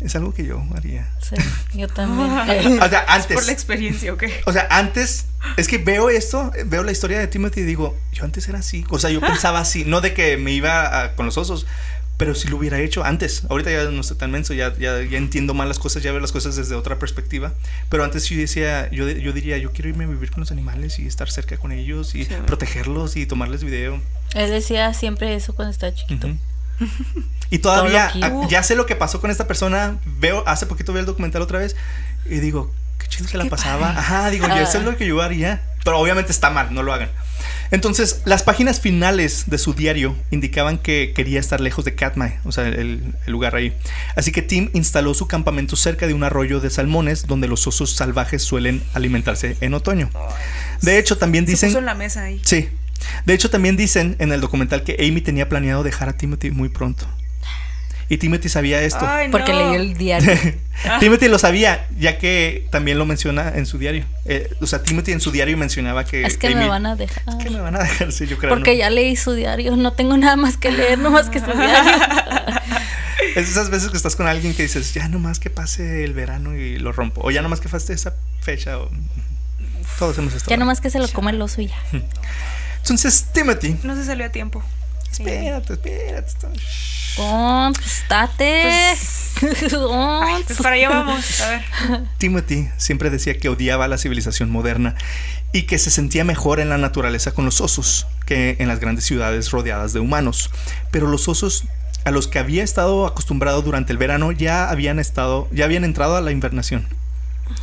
es 0.00 0.16
algo 0.16 0.32
que 0.32 0.44
yo 0.46 0.62
haría. 0.74 1.10
Sí, 1.20 1.36
yo 1.78 1.86
también. 1.88 2.30
O 2.82 2.88
sea, 2.88 3.04
antes. 3.08 3.34
Por 3.34 3.44
la 3.46 3.52
experiencia, 3.52 4.12
¿ok? 4.14 4.24
O 4.46 4.52
sea, 4.52 4.66
antes, 4.70 5.26
es 5.56 5.68
que 5.68 5.78
veo 5.78 6.08
esto, 6.08 6.50
veo 6.66 6.82
la 6.82 6.92
historia 6.92 7.18
de 7.18 7.26
Timothy 7.26 7.60
y 7.60 7.64
digo, 7.64 7.96
yo 8.12 8.24
antes 8.24 8.48
era 8.48 8.60
así. 8.60 8.84
O 8.90 8.98
sea, 8.98 9.10
yo 9.10 9.20
pensaba 9.20 9.60
así, 9.60 9.84
no 9.84 10.00
de 10.00 10.14
que 10.14 10.36
me 10.38 10.52
iba 10.52 11.02
a- 11.04 11.14
con 11.16 11.26
los 11.26 11.36
osos, 11.36 11.66
pero 12.16 12.34
si 12.34 12.48
lo 12.48 12.56
hubiera 12.58 12.78
hecho 12.80 13.04
antes. 13.04 13.42
Ahorita 13.50 13.70
ya 13.70 13.84
no 13.90 14.00
estoy 14.00 14.16
tan 14.16 14.30
menso, 14.30 14.52
ya, 14.54 14.74
ya, 14.78 15.02
ya 15.02 15.18
entiendo 15.18 15.52
más 15.54 15.68
las 15.68 15.78
cosas, 15.78 16.02
ya 16.02 16.12
veo 16.12 16.20
las 16.20 16.32
cosas 16.32 16.56
desde 16.56 16.74
otra 16.74 16.98
perspectiva. 16.98 17.52
Pero 17.90 18.04
antes 18.04 18.26
yo 18.28 18.36
decía, 18.38 18.90
yo, 18.90 19.08
yo 19.08 19.32
diría, 19.32 19.56
yo 19.58 19.72
quiero 19.72 19.88
irme 19.90 20.04
a 20.04 20.06
vivir 20.06 20.30
con 20.30 20.40
los 20.40 20.50
animales 20.50 20.98
y 20.98 21.06
estar 21.06 21.30
cerca 21.30 21.56
con 21.58 21.72
ellos 21.72 22.14
y 22.14 22.24
Sí. 22.24 22.34
protegerlos 22.46 23.16
y 23.16 23.24
tomarles 23.26 23.64
video. 23.64 24.00
Él 24.34 24.50
decía 24.50 24.92
siempre 24.94 25.34
eso 25.34 25.54
cuando 25.54 25.72
estaba 25.72 25.94
chiquito. 25.94 26.26
Ujú. 26.28 26.36
Y 27.50 27.58
todavía, 27.58 28.10
que- 28.12 28.20
ya 28.48 28.62
sé 28.62 28.76
lo 28.76 28.86
que 28.86 28.96
pasó 28.96 29.20
con 29.20 29.30
esta 29.30 29.46
persona. 29.46 29.98
Veo, 30.18 30.44
hace 30.46 30.66
poquito 30.66 30.92
vi 30.92 31.00
el 31.00 31.06
documental 31.06 31.42
otra 31.42 31.58
vez 31.58 31.74
y 32.26 32.38
digo, 32.38 32.72
qué 32.98 33.08
chido 33.08 33.28
se 33.28 33.38
la 33.38 33.44
pasaba. 33.46 33.88
padre. 33.88 33.98
Ajá, 33.98 34.30
digo, 34.30 34.46
yo 34.48 34.54
eso 34.56 34.78
es 34.78 34.84
lo 34.84 34.96
que 34.96 35.06
yo 35.06 35.20
haría. 35.20 35.62
Pero 35.84 35.98
obviamente 35.98 36.30
está 36.30 36.50
mal, 36.50 36.72
no 36.74 36.82
lo 36.82 36.92
hagan. 36.92 37.08
Entonces, 37.72 38.20
las 38.24 38.42
páginas 38.42 38.80
finales 38.80 39.44
de 39.46 39.56
su 39.56 39.72
diario 39.74 40.14
indicaban 40.30 40.76
que 40.76 41.12
quería 41.14 41.38
estar 41.40 41.60
lejos 41.60 41.84
de 41.84 41.94
Katmai, 41.94 42.38
o 42.44 42.52
sea, 42.52 42.66
el, 42.66 43.14
el 43.26 43.32
lugar 43.32 43.54
ahí. 43.54 43.72
Así 44.16 44.30
que 44.32 44.42
Tim 44.42 44.70
instaló 44.74 45.14
su 45.14 45.26
campamento 45.28 45.76
cerca 45.76 46.06
de 46.06 46.12
un 46.14 46.22
arroyo 46.24 46.60
de 46.60 46.68
salmones 46.68 47.26
donde 47.26 47.46
los 47.48 47.66
osos 47.66 47.94
salvajes 47.96 48.42
suelen 48.42 48.82
alimentarse 48.92 49.56
en 49.60 49.72
otoño. 49.74 50.10
De 50.82 50.98
hecho, 50.98 51.16
también 51.16 51.46
Se 51.46 51.52
dicen... 51.52 51.70
puso 51.70 51.78
en 51.78 51.86
la 51.86 51.94
mesa 51.94 52.24
ahí. 52.24 52.40
Sí. 52.44 52.68
De 53.24 53.34
hecho, 53.34 53.50
también 53.50 53.76
dicen 53.76 54.16
en 54.18 54.32
el 54.32 54.40
documental 54.40 54.82
que 54.82 54.96
Amy 55.00 55.20
tenía 55.20 55.48
planeado 55.48 55.82
dejar 55.82 56.08
a 56.08 56.16
Timothy 56.16 56.50
muy 56.50 56.68
pronto. 56.68 57.06
Y 58.08 58.18
Timothy 58.18 58.48
sabía 58.48 58.82
esto. 58.82 59.06
Ay, 59.06 59.30
Porque 59.30 59.52
leyó 59.52 59.74
el 59.74 59.94
diario. 59.96 60.36
Timothy 61.00 61.28
lo 61.28 61.38
sabía, 61.38 61.86
ya 61.96 62.18
que 62.18 62.66
también 62.72 62.98
lo 62.98 63.06
menciona 63.06 63.50
en 63.54 63.66
su 63.66 63.78
diario. 63.78 64.04
Eh, 64.24 64.50
o 64.60 64.66
sea, 64.66 64.82
Timothy 64.82 65.12
en 65.12 65.20
su 65.20 65.30
diario 65.30 65.56
mencionaba 65.56 66.04
que. 66.04 66.22
es 66.22 66.36
que 66.36 66.52
me 66.52 66.66
van 66.66 66.86
a 66.86 66.96
dejar. 66.96 67.22
Es 67.28 67.44
que 67.44 67.50
me 67.50 67.60
van 67.60 67.76
a 67.76 67.84
dejar, 67.84 68.10
sí, 68.10 68.26
yo 68.26 68.36
creo. 68.36 68.50
Porque 68.50 68.72
¿no? 68.72 68.78
ya 68.78 68.90
leí 68.90 69.14
su 69.14 69.34
diario. 69.34 69.76
No 69.76 69.92
tengo 69.92 70.16
nada 70.16 70.34
más 70.34 70.56
que 70.56 70.72
leer, 70.72 70.98
no 70.98 71.12
más 71.12 71.30
que 71.30 71.38
su 71.38 71.46
diario. 71.46 71.92
Es 73.36 73.48
esas 73.48 73.70
veces 73.70 73.90
que 73.90 73.96
estás 73.96 74.16
con 74.16 74.26
alguien 74.26 74.54
que 74.54 74.62
dices, 74.62 74.92
ya 74.92 75.06
nomás 75.06 75.38
que 75.38 75.50
pase 75.50 76.02
el 76.02 76.14
verano 76.14 76.56
y 76.56 76.78
lo 76.78 76.90
rompo. 76.90 77.20
O 77.22 77.30
ya 77.30 77.42
nomás 77.42 77.60
que 77.60 77.68
pase 77.68 77.92
esa 77.92 78.14
fecha. 78.40 78.78
o- 78.78 78.90
Todos 80.00 80.18
hemos 80.18 80.34
estado. 80.34 80.50
ya 80.50 80.56
nomás 80.56 80.80
que 80.80 80.90
se 80.90 80.98
lo 80.98 81.06
come 81.08 81.30
el 81.30 81.40
oso 81.40 81.60
y 81.60 81.68
ya. 81.68 81.76
Entonces, 82.82 83.26
Timothy. 83.32 83.76
No 83.82 83.94
se 83.94 84.04
salió 84.04 84.26
a 84.26 84.30
tiempo. 84.30 84.62
Espérate, 85.10 85.74
espérate. 85.74 86.32
Pues 89.40 89.72
Ay, 90.22 90.44
pues 90.46 90.58
para 90.58 90.76
allá 90.76 90.88
vamos. 90.88 91.40
A 91.40 91.48
ver. 91.48 91.62
Timothy 92.18 92.68
siempre 92.76 93.10
decía 93.10 93.38
que 93.38 93.48
odiaba 93.48 93.88
la 93.88 93.98
civilización 93.98 94.50
moderna 94.50 94.94
y 95.52 95.62
que 95.62 95.78
se 95.78 95.90
sentía 95.90 96.24
mejor 96.24 96.60
en 96.60 96.68
la 96.68 96.78
naturaleza 96.78 97.32
con 97.32 97.44
los 97.44 97.60
osos 97.60 98.06
que 98.26 98.56
en 98.58 98.68
las 98.68 98.80
grandes 98.80 99.04
ciudades 99.04 99.50
rodeadas 99.50 99.92
de 99.92 100.00
humanos. 100.00 100.50
Pero 100.90 101.06
los 101.06 101.28
osos 101.28 101.64
a 102.04 102.10
los 102.10 102.28
que 102.28 102.38
había 102.38 102.62
estado 102.62 103.06
acostumbrado 103.06 103.62
durante 103.62 103.92
el 103.92 103.98
verano 103.98 104.32
ya 104.32 104.70
habían 104.70 104.98
estado, 104.98 105.48
ya 105.52 105.64
habían 105.64 105.84
entrado 105.84 106.16
a 106.16 106.20
la 106.20 106.30
invernación. 106.30 106.86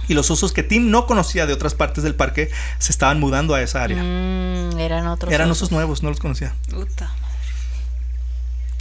Y 0.07 0.13
los 0.13 0.31
osos 0.31 0.53
que 0.53 0.63
Tim 0.63 0.89
no 0.89 1.05
conocía 1.05 1.45
de 1.45 1.53
otras 1.53 1.73
partes 1.73 2.03
del 2.03 2.15
parque 2.15 2.49
se 2.79 2.91
estaban 2.91 3.19
mudando 3.19 3.55
a 3.55 3.61
esa 3.61 3.83
área. 3.83 4.01
Mm, 4.01 4.79
eran 4.79 5.07
otros. 5.07 5.33
Eran 5.33 5.51
osos 5.51 5.71
nuevos, 5.71 6.03
no 6.03 6.09
los 6.09 6.19
conocía. 6.19 6.53
Puta. 6.69 7.11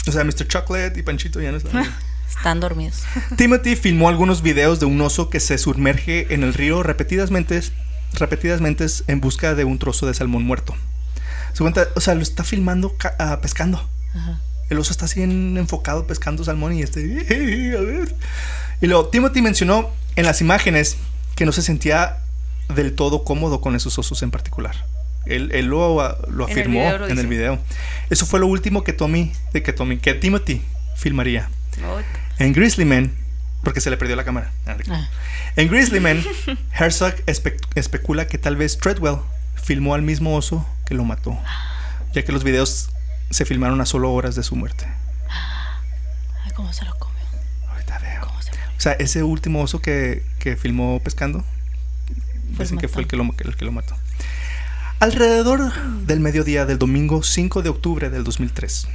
O 0.07 0.13
sea, 0.13 0.23
Mr. 0.25 0.47
Chocolate 0.47 1.01
y 1.01 1.03
Panchito 1.03 1.41
ya 1.41 1.51
no 1.51 1.59
estaban. 1.59 1.85
Están 2.29 2.61
dormidos. 2.61 3.03
Timothy 3.37 3.77
filmó 3.77 4.09
algunos 4.09 4.43
videos 4.43 4.79
de 4.81 4.87
un 4.87 5.01
oso 5.01 5.31
que 5.31 5.41
se 5.41 5.59
sumerge 5.59 6.33
en 6.35 6.43
el 6.43 6.55
río 6.55 6.83
repetidamente, 6.83 7.61
repetidamente 8.15 8.87
en 9.07 9.21
busca 9.21 9.55
de 9.55 9.65
un 9.65 9.79
trozo 9.79 10.07
de 10.07 10.15
salmón 10.15 10.45
muerto. 10.45 10.75
Se 11.53 11.63
cuenta, 11.63 11.89
o 11.95 12.01
sea, 12.01 12.15
lo 12.15 12.23
está 12.23 12.45
filmando 12.45 12.95
ah, 13.19 13.39
pescando. 13.41 13.89
Ajá. 14.15 14.39
El 14.69 14.79
oso 14.79 14.91
está 14.93 15.05
así 15.05 15.23
en- 15.23 15.57
enfocado 15.57 16.07
pescando 16.07 16.45
salmón 16.45 16.75
y 16.75 16.83
este, 16.83 17.01
a 17.79 17.81
ver. 17.81 18.15
Y 18.81 18.87
luego 18.87 19.09
Timothy 19.09 19.41
mencionó 19.41 19.91
en 20.17 20.27
las 20.27 20.41
imágenes 20.41 20.97
que 21.37 21.47
no 21.47 21.53
se 21.53 21.63
sentía 21.63 22.17
del 22.75 22.95
todo 22.97 23.23
cómodo 23.23 23.61
con 23.61 23.77
esos 23.77 23.97
osos 23.99 24.23
en 24.23 24.33
particular. 24.33 24.75
Él, 25.27 25.51
él 25.53 25.67
lo, 25.67 26.01
ah, 26.01 26.19
lo 26.29 26.49
En 26.49 26.53
el 26.53 26.59
afirmó 26.61 26.81
video 26.81 27.07
en 27.09 27.19
el 27.19 27.27
video. 27.27 27.59
Eso 28.11 28.27
fue 28.27 28.41
lo 28.41 28.47
último 28.49 28.83
que 28.85 28.93
Tommy, 28.93 29.33
de 29.53 29.63
que 29.63 29.73
Tommy, 29.73 29.99
que 29.99 30.15
Timothy 30.15 30.63
filmaría. 30.97 31.49
En 32.39 32.53
Grizzly 32.53 32.85
Man, 32.85 33.13
porque 33.63 33.81
se 33.81 33.91
le 33.91 33.97
perdió 33.97 34.17
la 34.17 34.25
cámara. 34.25 34.51
Ah, 34.67 34.77
Ah. 34.91 35.09
En 35.57 35.69
Grizzly 35.69 36.01
Man, 36.01 36.23
Herzog 36.79 37.15
espe- 37.27 37.57
especula 37.75 38.27
que 38.27 38.39
tal 38.39 38.57
vez 38.57 38.79
Treadwell 38.79 39.19
filmó 39.63 39.95
al 39.95 40.03
mismo 40.03 40.35
oso 40.37 40.67
que 40.87 40.95
lo 40.95 41.05
mató, 41.05 41.37
ya 42.15 42.25
que 42.25 42.31
los 42.33 42.45
videos 42.45 42.91
se 43.31 43.45
filmaron 43.45 43.81
a 43.81 43.87
solo 43.87 44.13
horas 44.13 44.37
de 44.37 44.43
su 44.45 44.55
muerte. 44.55 44.87
Ay, 46.45 46.53
¿cómo 46.55 46.73
se 46.73 46.85
lo 46.85 46.95
comió? 46.99 47.16
O 48.77 48.81
sea, 48.81 48.93
ese 48.93 49.23
último 49.23 49.63
oso 49.63 49.81
que, 49.81 50.23
que 50.39 50.57
filmó 50.57 51.01
pescando, 51.03 51.45
Pues 52.57 52.69
dicen 52.69 52.79
que 52.79 52.89
fue 52.89 53.03
el 53.03 53.09
que, 53.09 53.17
lo, 53.17 53.25
el 53.25 53.57
que 53.57 53.65
lo 53.65 53.73
mató. 53.73 53.97
Alrededor 55.01 55.73
del 56.07 56.21
mediodía 56.21 56.67
del 56.67 56.79
domingo 56.79 57.23
5 57.23 57.63
de 57.63 57.69
octubre 57.69 58.11
del 58.11 58.25
2003, 58.25 58.89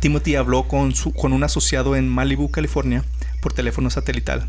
Timothy 0.00 0.36
habló 0.36 0.68
con, 0.68 0.94
su, 0.94 1.12
con 1.12 1.32
un 1.32 1.44
asociado 1.44 1.96
en 1.96 2.08
Malibu, 2.08 2.50
California, 2.50 3.04
por 3.40 3.52
teléfono 3.52 3.90
satelital. 3.90 4.46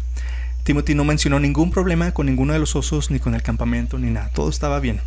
Timothy 0.64 0.94
no 0.94 1.04
mencionó 1.04 1.40
ningún 1.40 1.72
problema 1.72 2.12
con 2.12 2.28
ninguno 2.28 2.54
de 2.54 2.60
los 2.60 2.76
osos, 2.76 3.10
ni 3.10 3.20
con 3.20 3.34
el 3.34 3.42
campamento, 3.42 3.98
ni 3.98 4.12
nada. 4.12 4.30
Todo 4.34 4.50
estaba 4.50 4.80
bien. 4.80 5.00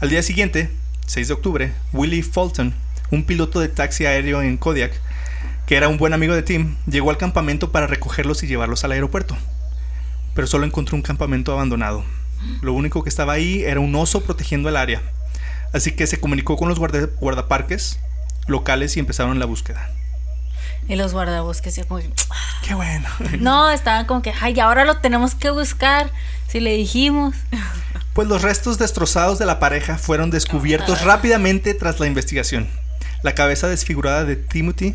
Al 0.00 0.08
día 0.10 0.22
siguiente, 0.22 0.70
6 1.06 1.28
de 1.28 1.34
octubre, 1.34 1.72
Willie 1.92 2.22
Fulton, 2.22 2.74
un 3.10 3.24
piloto 3.24 3.60
de 3.60 3.68
taxi 3.68 4.06
aéreo 4.06 4.42
en 4.42 4.56
Kodiak, 4.56 4.92
que 5.66 5.76
era 5.76 5.88
un 5.88 5.98
buen 5.98 6.12
amigo 6.12 6.34
de 6.34 6.42
Tim, 6.42 6.76
llegó 6.86 7.10
al 7.10 7.18
campamento 7.18 7.72
para 7.72 7.86
recogerlos 7.86 8.42
y 8.42 8.46
llevarlos 8.46 8.84
al 8.84 8.92
aeropuerto. 8.92 9.36
Pero 10.34 10.46
solo 10.46 10.64
encontró 10.66 10.96
un 10.96 11.02
campamento 11.02 11.52
abandonado. 11.52 12.04
Lo 12.60 12.72
único 12.72 13.02
que 13.02 13.08
estaba 13.08 13.32
ahí 13.32 13.62
era 13.62 13.80
un 13.80 13.94
oso 13.94 14.22
protegiendo 14.22 14.68
el 14.68 14.76
área. 14.76 15.02
Así 15.72 15.92
que 15.92 16.06
se 16.06 16.20
comunicó 16.20 16.56
con 16.56 16.68
los 16.68 16.78
guarda- 16.78 17.08
guardaparques 17.18 17.98
locales 18.46 18.96
y 18.96 19.00
empezaron 19.00 19.38
la 19.38 19.46
búsqueda. 19.46 19.90
Y 20.88 20.94
los 20.94 21.12
guardabosques, 21.12 21.80
como 21.88 22.00
que, 22.00 22.10
Qué 22.62 22.74
bueno. 22.74 23.08
no, 23.40 23.70
estaban 23.70 24.06
como 24.06 24.22
que, 24.22 24.32
ay, 24.40 24.60
ahora 24.60 24.84
lo 24.84 24.98
tenemos 24.98 25.34
que 25.34 25.50
buscar. 25.50 26.10
Si 26.48 26.60
le 26.60 26.74
dijimos. 26.76 27.34
Pues 28.14 28.28
los 28.28 28.42
restos 28.42 28.78
destrozados 28.78 29.38
de 29.40 29.46
la 29.46 29.58
pareja 29.58 29.98
fueron 29.98 30.30
descubiertos 30.30 31.02
rápidamente 31.02 31.74
tras 31.74 31.98
la 31.98 32.06
investigación. 32.06 32.68
La 33.22 33.34
cabeza 33.34 33.66
desfigurada 33.68 34.24
de 34.24 34.36
Timothy, 34.36 34.94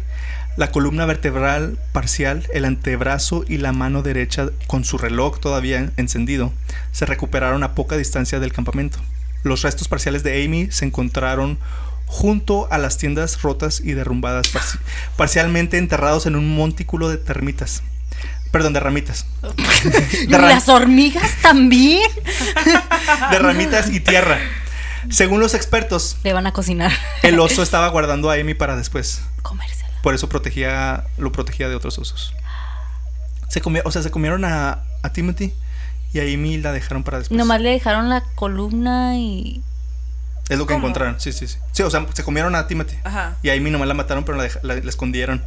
la 0.58 0.72
columna 0.72 1.06
vertebral 1.06 1.78
parcial, 1.94 2.48
el 2.54 2.66
antebrazo 2.66 3.44
y 3.48 3.58
la 3.58 3.72
mano 3.72 4.02
derecha 4.04 4.50
con 4.68 4.84
su 4.84 4.98
reloj 4.98 5.40
todavía 5.40 5.92
encendido 5.98 6.52
se 6.92 7.06
recuperaron 7.06 7.64
a 7.64 7.74
poca 7.74 7.96
distancia 7.98 8.40
del 8.40 8.52
campamento. 8.54 9.00
Los 9.44 9.62
restos 9.64 9.88
parciales 9.88 10.24
de 10.24 10.44
Amy 10.46 10.68
se 10.72 10.86
encontraron 10.86 11.58
junto 12.06 12.68
a 12.72 12.78
las 12.78 12.98
tiendas 12.98 13.42
rotas 13.42 13.80
y 13.80 13.94
derrumbadas, 13.94 14.54
parci- 14.54 14.78
parcialmente 15.16 15.78
enterrados 15.78 16.26
en 16.26 16.36
un 16.36 16.54
montículo 16.56 17.08
de 17.10 17.18
termitas. 17.18 17.82
Perdón, 18.52 18.74
de 18.74 18.82
ramitas. 18.82 19.26
De, 20.28 20.38
las 20.38 20.68
hormigas 20.68 21.32
también. 21.42 22.04
de 23.32 23.40
ramitas 23.40 23.90
y 23.90 24.02
tierra. 24.02 24.38
Según 25.10 25.40
los 25.40 25.54
expertos, 25.54 26.18
Le 26.24 26.34
van 26.34 26.46
a 26.46 26.52
cocinar. 26.52 26.92
El 27.24 27.40
oso 27.40 27.64
estaba 27.64 27.88
guardando 27.88 28.30
a 28.30 28.36
Amy 28.36 28.54
para 28.54 28.76
después. 28.76 29.22
Comérsela. 29.42 29.81
Por 30.04 30.14
eso 30.16 30.28
protegía, 30.30 31.06
lo 31.18 31.32
protegía 31.32 31.70
de 31.70 31.76
otros 31.76 31.98
osos. 32.00 32.34
Se 33.50 33.62
comió, 33.62 33.82
o 33.86 33.92
sea, 33.92 34.02
se 34.02 34.12
comieron 34.12 34.46
a, 34.46 34.80
a 35.04 35.10
Timothy 35.14 35.54
y 36.14 36.20
a 36.20 36.24
Amy 36.24 36.58
la 36.58 36.72
dejaron 36.72 37.04
para 37.04 37.20
después. 37.20 37.38
Nomás 37.38 37.62
le 37.62 37.70
dejaron 37.70 38.10
la 38.10 38.22
columna 38.36 39.18
y. 39.18 39.62
es 40.50 40.58
lo 40.58 40.66
que 40.66 40.74
¿Cómo? 40.74 40.88
encontraron. 40.88 41.20
Sí, 41.20 41.32
sí, 41.34 41.48
sí. 41.48 41.58
Sí, 41.72 41.84
o 41.84 41.90
sea, 41.90 42.06
se 42.14 42.24
comieron 42.24 42.56
a 42.56 42.68
Timothy. 42.68 42.96
Ajá. 43.04 43.36
Y 43.44 43.50
a 43.50 43.54
Amy 43.54 43.70
nomás 43.72 43.88
la 43.88 43.94
mataron, 43.94 44.24
pero 44.24 44.38
la, 44.38 44.44
deja- 44.44 44.60
la- 44.64 44.76
la 44.76 44.90
escondieron 44.90 45.44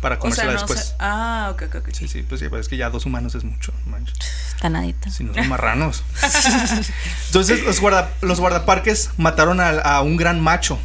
para 0.00 0.16
O 0.16 0.18
sea, 0.18 0.20
comérsela 0.20 0.52
no 0.52 0.58
después. 0.60 0.94
Ah, 0.98 1.48
ok, 1.52 1.62
ok, 1.68 1.74
ok. 1.76 1.88
Sí, 1.92 2.06
sí, 2.08 2.22
pues 2.22 2.40
sí, 2.40 2.48
pero 2.50 2.60
es 2.60 2.68
que 2.68 2.76
ya 2.76 2.90
dos 2.90 3.06
humanos 3.06 3.34
es 3.34 3.42
mucho. 3.44 3.72
manches. 3.86 4.14
Está 4.54 4.68
nadita. 4.68 5.10
Si 5.10 5.24
no 5.24 5.32
son 5.34 5.48
marranos. 5.48 6.04
Entonces 7.28 7.64
los, 7.64 7.80
guarda, 7.80 8.10
los 8.20 8.38
guardaparques 8.40 9.10
mataron 9.16 9.60
a, 9.60 9.70
a 9.70 10.02
un 10.02 10.16
gran 10.16 10.40
macho 10.40 10.78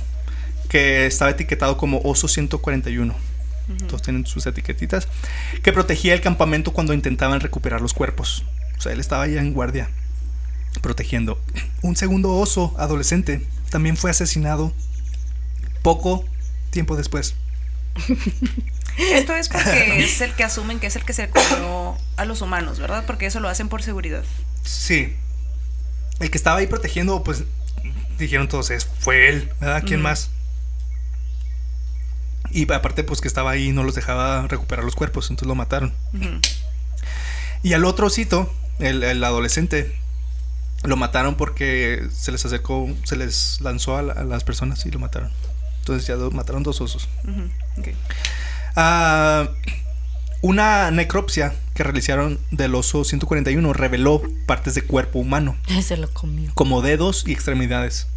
que 0.72 1.06
estaba 1.06 1.32
etiquetado 1.32 1.76
como 1.76 2.00
oso 2.06 2.30
141. 2.30 3.14
Todos 3.88 4.02
tienen 4.02 4.26
sus 4.26 4.46
etiquetitas. 4.46 5.10
Que 5.64 5.74
protegía 5.74 6.14
el 6.14 6.22
campamento 6.22 6.72
cuando 6.72 6.94
intentaban 6.94 7.42
recuperar 7.42 7.82
los 7.82 7.94
cuerpos. 7.94 8.46
O 8.78 8.82
sea, 8.82 8.94
él 8.94 9.02
estaba 9.02 9.28
ya 9.28 9.42
en 9.42 9.52
guardia 9.52 9.90
protegiendo. 10.82 11.38
Un 11.82 11.98
segundo 11.98 12.32
oso 12.38 12.74
adolescente 12.78 13.46
también 13.70 13.98
fue 13.98 14.12
asesinado 14.12 14.72
poco 15.84 16.24
tiempo 16.70 16.96
después. 16.96 17.36
Esto 18.98 19.36
es 19.36 19.50
porque 19.50 20.00
es 20.06 20.22
el 20.22 20.34
que 20.36 20.46
asumen 20.46 20.80
que 20.80 20.88
es 20.88 20.96
el 20.96 21.04
que 21.04 21.12
se 21.12 21.30
comió 21.30 21.98
a 22.16 22.24
los 22.24 22.42
humanos, 22.42 22.80
¿verdad? 22.80 23.04
Porque 23.06 23.26
eso 23.26 23.42
lo 23.42 23.50
hacen 23.50 23.68
por 23.68 23.84
seguridad. 23.84 24.24
Sí. 24.64 25.18
El 26.22 26.32
que 26.32 26.38
estaba 26.38 26.60
ahí 26.60 26.68
protegiendo, 26.68 27.26
pues 27.26 27.44
dijeron 28.18 28.48
todos, 28.48 28.70
es, 28.72 28.88
fue 29.00 29.28
él, 29.28 29.52
¿verdad? 29.60 29.84
¿Quién 29.86 30.02
más? 30.02 30.30
Y 32.54 32.72
aparte, 32.72 33.04
pues 33.04 33.22
que 33.22 33.28
estaba 33.28 33.52
ahí 33.52 33.70
y 33.70 33.72
no 33.72 33.84
los 33.84 33.96
dejaba 33.96 34.48
recuperar 34.48 34.84
los 34.86 34.96
cuerpos, 34.96 35.30
entonces 35.30 35.48
lo 35.48 35.56
mataron. 35.56 35.94
Y 37.64 37.74
al 37.74 37.86
otro 37.86 38.08
osito, 38.08 38.52
el, 38.80 39.04
el 39.04 39.24
adolescente, 39.24 39.96
lo 40.84 40.98
mataron 40.98 41.36
porque 41.36 42.08
se 42.12 42.32
les 42.32 42.44
acercó, 42.46 42.90
se 43.04 43.16
les 43.16 43.62
lanzó 43.62 43.98
a, 43.98 44.02
la- 44.02 44.14
a 44.14 44.24
las 44.24 44.44
personas 44.44 44.86
y 44.86 44.92
lo 44.92 45.00
mataron. 45.00 45.32
Entonces 45.80 46.08
ya 46.08 46.16
do- 46.16 46.32
mataron 46.32 46.64
dos 46.64 46.82
osos. 46.82 47.08
Ah, 48.76 49.48
una 50.42 50.90
necropsia 50.92 51.54
que 51.74 51.84
realizaron 51.84 52.40
del 52.52 52.76
oso 52.76 53.04
141 53.04 53.74
reveló 53.74 54.22
partes 54.46 54.74
de 54.76 54.82
cuerpo 54.82 55.20
humano. 55.20 55.56
Se 55.82 55.98
lo 55.98 56.10
comió. 56.12 56.52
como 56.54 56.82
dedos 56.82 57.24
y 57.28 57.32
extremidades. 57.32 58.08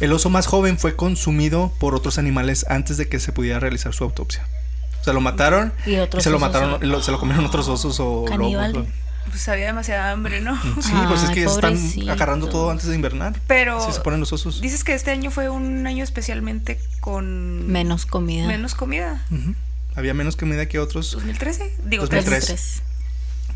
El 0.00 0.12
oso 0.12 0.30
más 0.30 0.46
joven 0.46 0.78
fue 0.78 0.96
consumido 0.96 1.72
por 1.78 1.94
otros 1.94 2.18
animales 2.18 2.66
antes 2.68 2.96
de 2.96 3.08
que 3.08 3.18
se 3.20 3.32
pudiera 3.32 3.60
realizar 3.60 3.92
su 3.94 4.04
autopsia. 4.04 4.46
O 5.00 5.04
sea, 5.04 5.14
lo 5.14 5.20
mataron 5.22 5.72
Y 5.86 5.96
otros 5.96 6.22
se 6.22 6.28
lo 6.30 6.38
mataron, 6.38 6.78
se- 6.80 6.86
lo- 6.86 7.02
se 7.02 7.10
lo 7.10 7.18
comieron 7.18 7.44
otros 7.46 7.68
osos 7.68 7.98
o 8.00 8.26
lobos. 8.36 8.86
Pues 9.30 9.48
había 9.48 9.66
demasiada 9.66 10.10
hambre, 10.12 10.40
¿no? 10.40 10.60
Sí, 10.82 10.92
pues 11.06 11.22
es 11.22 11.28
Ay, 11.28 11.34
que 11.36 11.44
están 11.44 11.74
pobrecito. 11.74 12.10
agarrando 12.10 12.48
todo 12.48 12.70
antes 12.70 12.86
de 12.88 12.94
invernar. 12.96 13.38
Pero 13.46 13.80
Sí 13.86 13.92
se 13.92 14.00
ponen 14.00 14.18
los 14.20 14.32
osos. 14.32 14.60
dices 14.60 14.82
que 14.82 14.92
este 14.94 15.10
año 15.10 15.30
fue 15.30 15.48
un 15.48 15.86
año 15.86 16.02
especialmente 16.02 16.80
con 17.00 17.66
Menos 17.70 18.06
comida. 18.06 18.46
menos 18.46 18.74
comida. 18.74 19.24
Ujú. 19.30 19.54
Había 19.94 20.14
menos 20.14 20.36
comida 20.36 20.66
que 20.66 20.78
otros 20.78 21.12
2013, 21.12 21.76
digo 21.84 22.06
2003. 22.06 22.48
2013. 22.48 22.82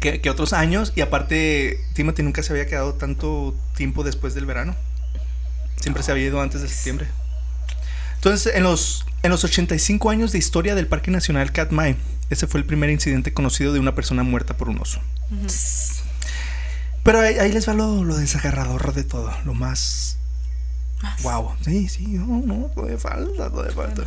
que, 0.01 0.21
que 0.21 0.31
otros 0.31 0.53
años 0.53 0.93
y 0.97 1.01
aparte 1.01 1.81
Timothy 1.95 2.23
nunca 2.23 2.43
se 2.43 2.53
había 2.53 2.67
quedado 2.67 2.95
tanto 2.95 3.55
tiempo 3.77 4.05
después 4.05 4.35
del 4.35 4.47
verano. 4.47 4.75
Siempre 5.81 6.03
se 6.03 6.13
había 6.13 6.27
ido 6.27 6.41
antes 6.41 6.63
de 6.63 6.69
septiembre. 6.69 7.07
Entonces, 8.17 8.55
en 8.55 8.63
los 8.63 9.05
en 9.23 9.31
los 9.31 9.43
85 9.43 10.11
años 10.11 10.33
de 10.33 10.39
historia 10.39 10.75
del 10.75 10.87
Parque 10.87 11.11
Nacional 11.11 11.51
Katmai, 11.51 11.97
ese 12.29 12.47
fue 12.47 12.61
el 12.61 12.67
primer 12.67 12.91
incidente 12.91 13.33
conocido 13.33 13.73
de 13.73 13.81
una 13.81 13.95
persona 13.95 14.23
muerta 14.23 14.57
por 14.57 14.69
un 14.69 14.79
oso. 14.81 15.01
Pero 17.03 17.21
ahí, 17.21 17.39
ahí 17.39 17.53
les 17.53 17.67
va 17.67 17.73
lo, 17.73 18.05
lo 18.05 18.17
desagarrador 18.17 18.93
de 18.93 19.05
todo, 19.05 19.31
lo 19.45 19.55
más 19.55 20.19
Más. 21.03 21.23
Wow, 21.23 21.53
sí, 21.65 21.89
sí, 21.89 22.07
no, 22.07 22.43
no, 22.45 22.71
todavía 22.75 22.99
falta, 22.99 23.51
todavía 23.51 23.75
falta. 23.75 24.05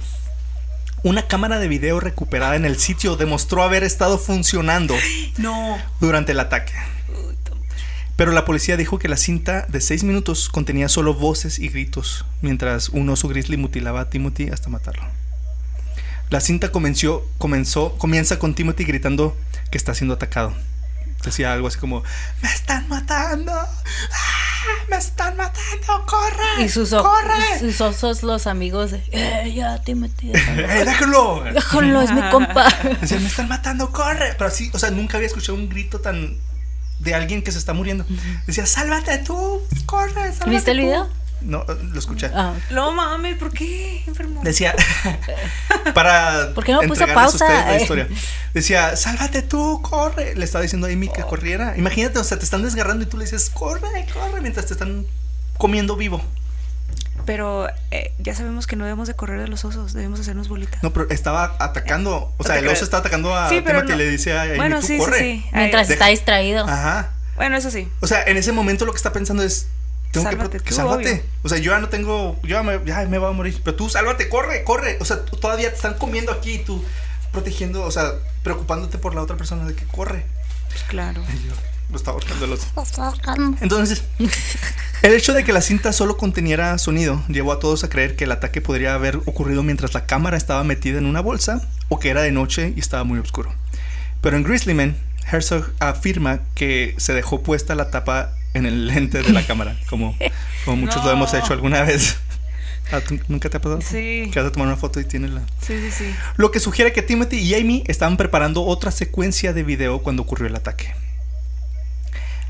Una 1.03 1.27
cámara 1.27 1.59
de 1.59 1.67
video 1.67 1.99
recuperada 1.99 2.55
en 2.55 2.65
el 2.65 2.77
sitio 2.77 3.15
demostró 3.15 3.63
haber 3.63 3.83
estado 3.83 4.17
funcionando 4.17 4.95
No. 5.37 5.77
durante 5.99 6.31
el 6.31 6.39
ataque. 6.39 6.73
Pero 8.15 8.31
la 8.31 8.45
policía 8.45 8.77
dijo 8.77 8.97
que 8.97 9.07
la 9.07 9.15
cinta 9.17 9.67
de 9.69 9.79
6 9.79 10.03
minutos 10.03 10.49
contenía 10.49 10.89
solo 10.89 11.13
voces 11.13 11.59
y 11.59 11.69
gritos, 11.69 12.25
mientras 12.41 12.89
un 12.89 13.07
oso 13.09 13.27
grizzly 13.27 13.57
mutilaba 13.57 14.01
a 14.01 14.09
Timothy 14.09 14.49
hasta 14.49 14.69
matarlo. 14.69 15.03
La 16.31 16.41
cinta 16.41 16.71
comenzó, 16.71 17.25
comenzó, 17.37 17.95
comienza 17.97 18.39
con 18.39 18.55
Timothy 18.55 18.85
gritando 18.85 19.37
que 19.69 19.77
está 19.77 19.93
siendo 19.93 20.15
atacado. 20.15 20.53
Decía 21.27 21.51
algo 21.51 21.67
así 21.67 21.77
como, 21.77 22.03
¡Me 22.41 22.49
están 22.49 22.87
matando! 22.87 23.51
¡Ah! 23.51 23.67
¡Me 24.89 24.95
están 24.95 25.35
matando! 25.35 26.05
¡Corre! 26.05 26.63
Y 26.63 26.69
sus, 26.69 26.91
¡Corre! 26.91 27.59
sus 27.59 27.81
osos, 27.81 28.23
los 28.23 28.47
amigos 28.47 28.91
de. 28.91 29.03
¡Eh, 29.11 29.53
ya, 29.53 29.77
déjalo". 29.79 30.31
¡Eh, 30.33 30.83
déjalo! 30.85 31.43
Déjalo, 31.53 32.01
es 32.01 32.11
mi 32.13 32.21
compa. 32.31 32.67
Decía, 33.01 33.19
me 33.19 33.27
están 33.27 33.49
matando, 33.49 33.91
corre. 33.91 34.35
Pero 34.37 34.45
así, 34.47 34.71
o 34.73 34.79
sea, 34.79 34.89
nunca 34.89 35.17
había 35.17 35.27
escuchado 35.27 35.57
un 35.57 35.67
grito 35.67 35.99
tan 35.99 36.37
de 36.99 37.13
alguien 37.13 37.43
que 37.43 37.51
se 37.51 37.57
está 37.59 37.73
muriendo. 37.73 38.05
Decía, 38.45 38.65
sálvate 38.65 39.17
tú, 39.19 39.61
corre, 39.85 40.31
sálvate 40.31 40.49
¿Viste 40.49 40.71
el 40.71 40.79
tú". 40.79 41.09
No, 41.41 41.61
eh, 41.67 41.77
lo 41.93 41.99
escuché. 41.99 42.29
Ah, 42.33 42.53
No 42.71 42.91
mames, 42.91 43.37
¿por 43.37 43.51
qué? 43.51 44.03
Enfermo. 44.07 44.41
Decía, 44.43 44.73
para 45.93 46.53
¿Por 46.53 46.63
qué 46.63 46.71
no 46.73 46.79
a 46.81 47.13
pausa? 47.13 47.47
la 47.47 47.77
Eh. 47.77 47.81
historia. 47.81 48.07
Decía, 48.53 48.95
sálvate 48.95 49.41
tú, 49.41 49.81
corre. 49.81 50.35
Le 50.35 50.45
estaba 50.45 50.61
diciendo 50.63 50.87
a 50.87 50.89
Amy 50.91 51.09
que 51.09 51.21
corriera. 51.23 51.75
Imagínate, 51.77 52.19
o 52.19 52.23
sea, 52.23 52.37
te 52.39 52.43
están 52.45 52.63
desgarrando 52.63 53.03
y 53.03 53.07
tú 53.07 53.17
le 53.17 53.25
dices, 53.25 53.49
corre, 53.49 54.05
corre, 54.13 54.41
mientras 54.41 54.65
te 54.65 54.73
están 54.73 55.05
comiendo 55.57 55.95
vivo. 55.95 56.21
Pero 57.25 57.67
eh, 57.91 58.13
ya 58.19 58.33
sabemos 58.35 58.67
que 58.67 58.75
no 58.77 58.85
debemos 58.85 59.07
de 59.07 59.13
correr 59.15 59.41
de 59.41 59.47
los 59.47 59.65
osos, 59.65 59.91
debemos 59.93 60.19
hacernos 60.19 60.47
bolitas. 60.47 60.81
No, 60.81 60.93
pero 60.93 61.09
estaba 61.09 61.55
atacando. 61.59 62.33
O 62.37 62.43
sea, 62.43 62.57
el 62.57 62.67
oso 62.67 62.83
está 62.85 62.97
atacando 62.97 63.35
a 63.35 63.49
Sí, 63.49 63.61
pero 63.65 63.83
no- 63.83 63.95
le 63.95 64.09
dice 64.09 64.37
a 64.37 64.43
Amy, 64.43 64.55
Bueno, 64.55 64.79
tú 64.79 64.87
sí, 64.87 64.93
sí, 64.93 64.99
corre. 64.99 65.19
sí. 65.19 65.43
Ay, 65.47 65.59
mientras 65.59 65.87
deja- 65.89 65.93
está 66.05 66.07
distraído. 66.07 66.63
Ajá. 66.65 67.09
Bueno, 67.35 67.57
eso 67.57 67.69
sí. 67.69 67.89
O 67.99 68.07
sea, 68.07 68.23
en 68.23 68.37
ese 68.37 68.51
momento 68.53 68.85
lo 68.85 68.91
que 68.93 68.97
está 68.97 69.11
pensando 69.11 69.43
es. 69.43 69.67
Tengo 70.11 70.29
Sálvate 70.29 70.57
que, 70.59 70.69
tú, 70.69 70.75
sálvate. 70.75 71.11
obvio. 71.11 71.23
O 71.43 71.49
sea, 71.49 71.57
yo 71.57 71.71
ya 71.71 71.79
no 71.79 71.89
tengo. 71.89 72.39
Yo 72.43 72.49
ya 72.49 72.63
me, 72.63 72.79
ya 72.85 73.05
me 73.07 73.17
voy 73.17 73.29
a 73.29 73.33
morir. 73.33 73.59
Pero 73.63 73.75
tú 73.75 73.89
sálvate, 73.89 74.29
corre, 74.29 74.63
corre. 74.63 74.97
O 74.99 75.05
sea, 75.05 75.23
todavía 75.25 75.69
te 75.69 75.75
están 75.75 75.95
comiendo 75.95 76.31
aquí 76.31 76.53
y 76.53 76.59
tú 76.59 76.83
protegiendo, 77.31 77.83
o 77.83 77.91
sea, 77.91 78.13
preocupándote 78.43 78.97
por 78.97 79.13
la 79.13 79.21
otra 79.21 79.37
persona 79.37 79.65
de 79.65 79.75
que 79.75 79.85
corre. 79.85 80.25
Pues 80.69 80.83
claro. 80.83 81.21
Y 81.33 81.47
yo 81.47 81.53
lo 81.91 81.97
estaba 81.97 82.15
ahorcando 82.15 82.45
el 82.45 82.53
oso. 82.53 82.67
Entonces, 83.61 84.03
el 85.01 85.13
hecho 85.13 85.33
de 85.33 85.43
que 85.43 85.53
la 85.53 85.61
cinta 85.61 85.93
solo 85.93 86.17
conteniera 86.17 86.77
sonido 86.77 87.23
llevó 87.27 87.51
a 87.51 87.59
todos 87.59 87.83
a 87.83 87.89
creer 87.89 88.15
que 88.15 88.25
el 88.25 88.31
ataque 88.31 88.61
podría 88.61 88.93
haber 88.93 89.17
ocurrido 89.25 89.63
mientras 89.63 89.93
la 89.93 90.05
cámara 90.05 90.37
estaba 90.37 90.63
metida 90.63 90.97
en 90.97 91.05
una 91.05 91.21
bolsa 91.21 91.61
o 91.89 91.99
que 91.99 92.09
era 92.09 92.21
de 92.21 92.31
noche 92.31 92.73
y 92.75 92.79
estaba 92.79 93.03
muy 93.03 93.19
oscuro. 93.19 93.53
Pero 94.21 94.35
en 94.35 94.43
Grizzlyman, 94.43 94.97
Herzog 95.31 95.71
afirma 95.79 96.39
que 96.55 96.95
se 96.97 97.13
dejó 97.13 97.43
puesta 97.43 97.75
la 97.75 97.89
tapa 97.91 98.31
en 98.53 98.65
el 98.65 98.87
lente 98.87 99.21
de 99.21 99.31
la 99.33 99.45
cámara, 99.45 99.77
como, 99.89 100.15
como 100.65 100.77
muchos 100.85 101.03
lo 101.03 101.11
hemos 101.11 101.33
hecho 101.33 101.53
alguna 101.53 101.83
vez. 101.83 102.17
Ah, 102.89 103.01
¿tú- 103.05 103.19
¿Nunca 103.27 103.49
te 103.49 103.57
ha 103.57 103.59
pasado? 103.59 103.81
Sí. 103.81 104.29
Que 104.31 104.39
vas 104.39 104.47
a 104.47 104.51
tomar 104.53 104.65
una 104.69 104.77
foto 104.77 105.01
y 105.01 105.03
tienes 105.03 105.31
la... 105.31 105.41
Sí, 105.59 105.73
sí, 105.77 105.91
sí. 105.91 106.05
Lo 106.37 106.51
que 106.51 106.61
sugiere 106.61 106.93
que 106.93 107.01
Timothy 107.01 107.35
y 107.37 107.53
Amy 107.53 107.83
estaban 107.87 108.15
preparando 108.15 108.63
otra 108.63 108.91
secuencia 108.91 109.51
de 109.51 109.63
video 109.63 109.99
cuando 109.99 110.21
ocurrió 110.21 110.47
el 110.47 110.55
ataque. 110.55 110.93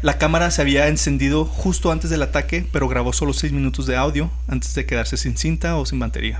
La 0.04 0.20
cámara 0.20 0.52
se 0.52 0.62
había 0.62 0.90
encendido 0.90 1.44
justo 1.46 1.92
antes 1.92 2.12
del 2.12 2.22
ataque, 2.22 2.68
pero 2.72 2.88
grabó 2.88 3.14
solo 3.14 3.34
6 3.34 3.52
minutos 3.52 3.88
de 3.88 3.96
audio 3.96 4.30
antes 4.48 4.76
de 4.76 4.86
quedarse 4.86 5.18
sin 5.18 5.36
cinta 5.38 5.76
o 5.76 5.88
sin 5.88 5.98
batería. 5.98 6.40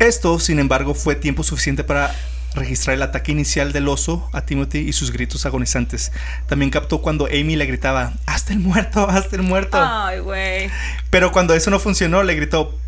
Esto, 0.00 0.40
sin 0.40 0.58
embargo, 0.58 0.92
fue 0.92 1.14
tiempo 1.14 1.44
suficiente 1.44 1.84
para 1.84 2.12
registrar 2.56 2.94
el 2.94 3.02
ataque 3.02 3.32
inicial 3.32 3.72
del 3.72 3.88
oso 3.88 4.28
a 4.32 4.42
Timothy 4.42 4.78
y 4.78 4.92
sus 4.92 5.12
gritos 5.12 5.46
agonizantes. 5.46 6.12
También 6.48 6.70
captó 6.70 7.00
cuando 7.00 7.26
Amy 7.26 7.56
le 7.56 7.66
gritaba, 7.66 8.14
¡Hazte 8.26 8.54
el 8.54 8.58
muerto! 8.58 9.08
¡Hazte 9.08 9.36
el 9.36 9.42
muerto! 9.42 9.78
Ay, 9.80 10.18
güey. 10.18 10.70
Pero 11.10 11.32
cuando 11.32 11.54
eso 11.54 11.70
no 11.70 11.78
funcionó, 11.78 12.22
le 12.22 12.34
gritó, 12.34 12.78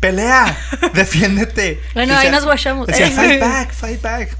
¡Pelea! 0.00 0.56
¡Defiéndete! 0.94 1.80
Bueno, 1.94 2.16
ahí 2.16 2.30
nos 2.30 2.44
guachamos. 2.44 2.86
Decía, 2.86 3.10
fight 3.10 3.40
back, 3.40 3.72
fight 3.72 4.02
back. 4.02 4.36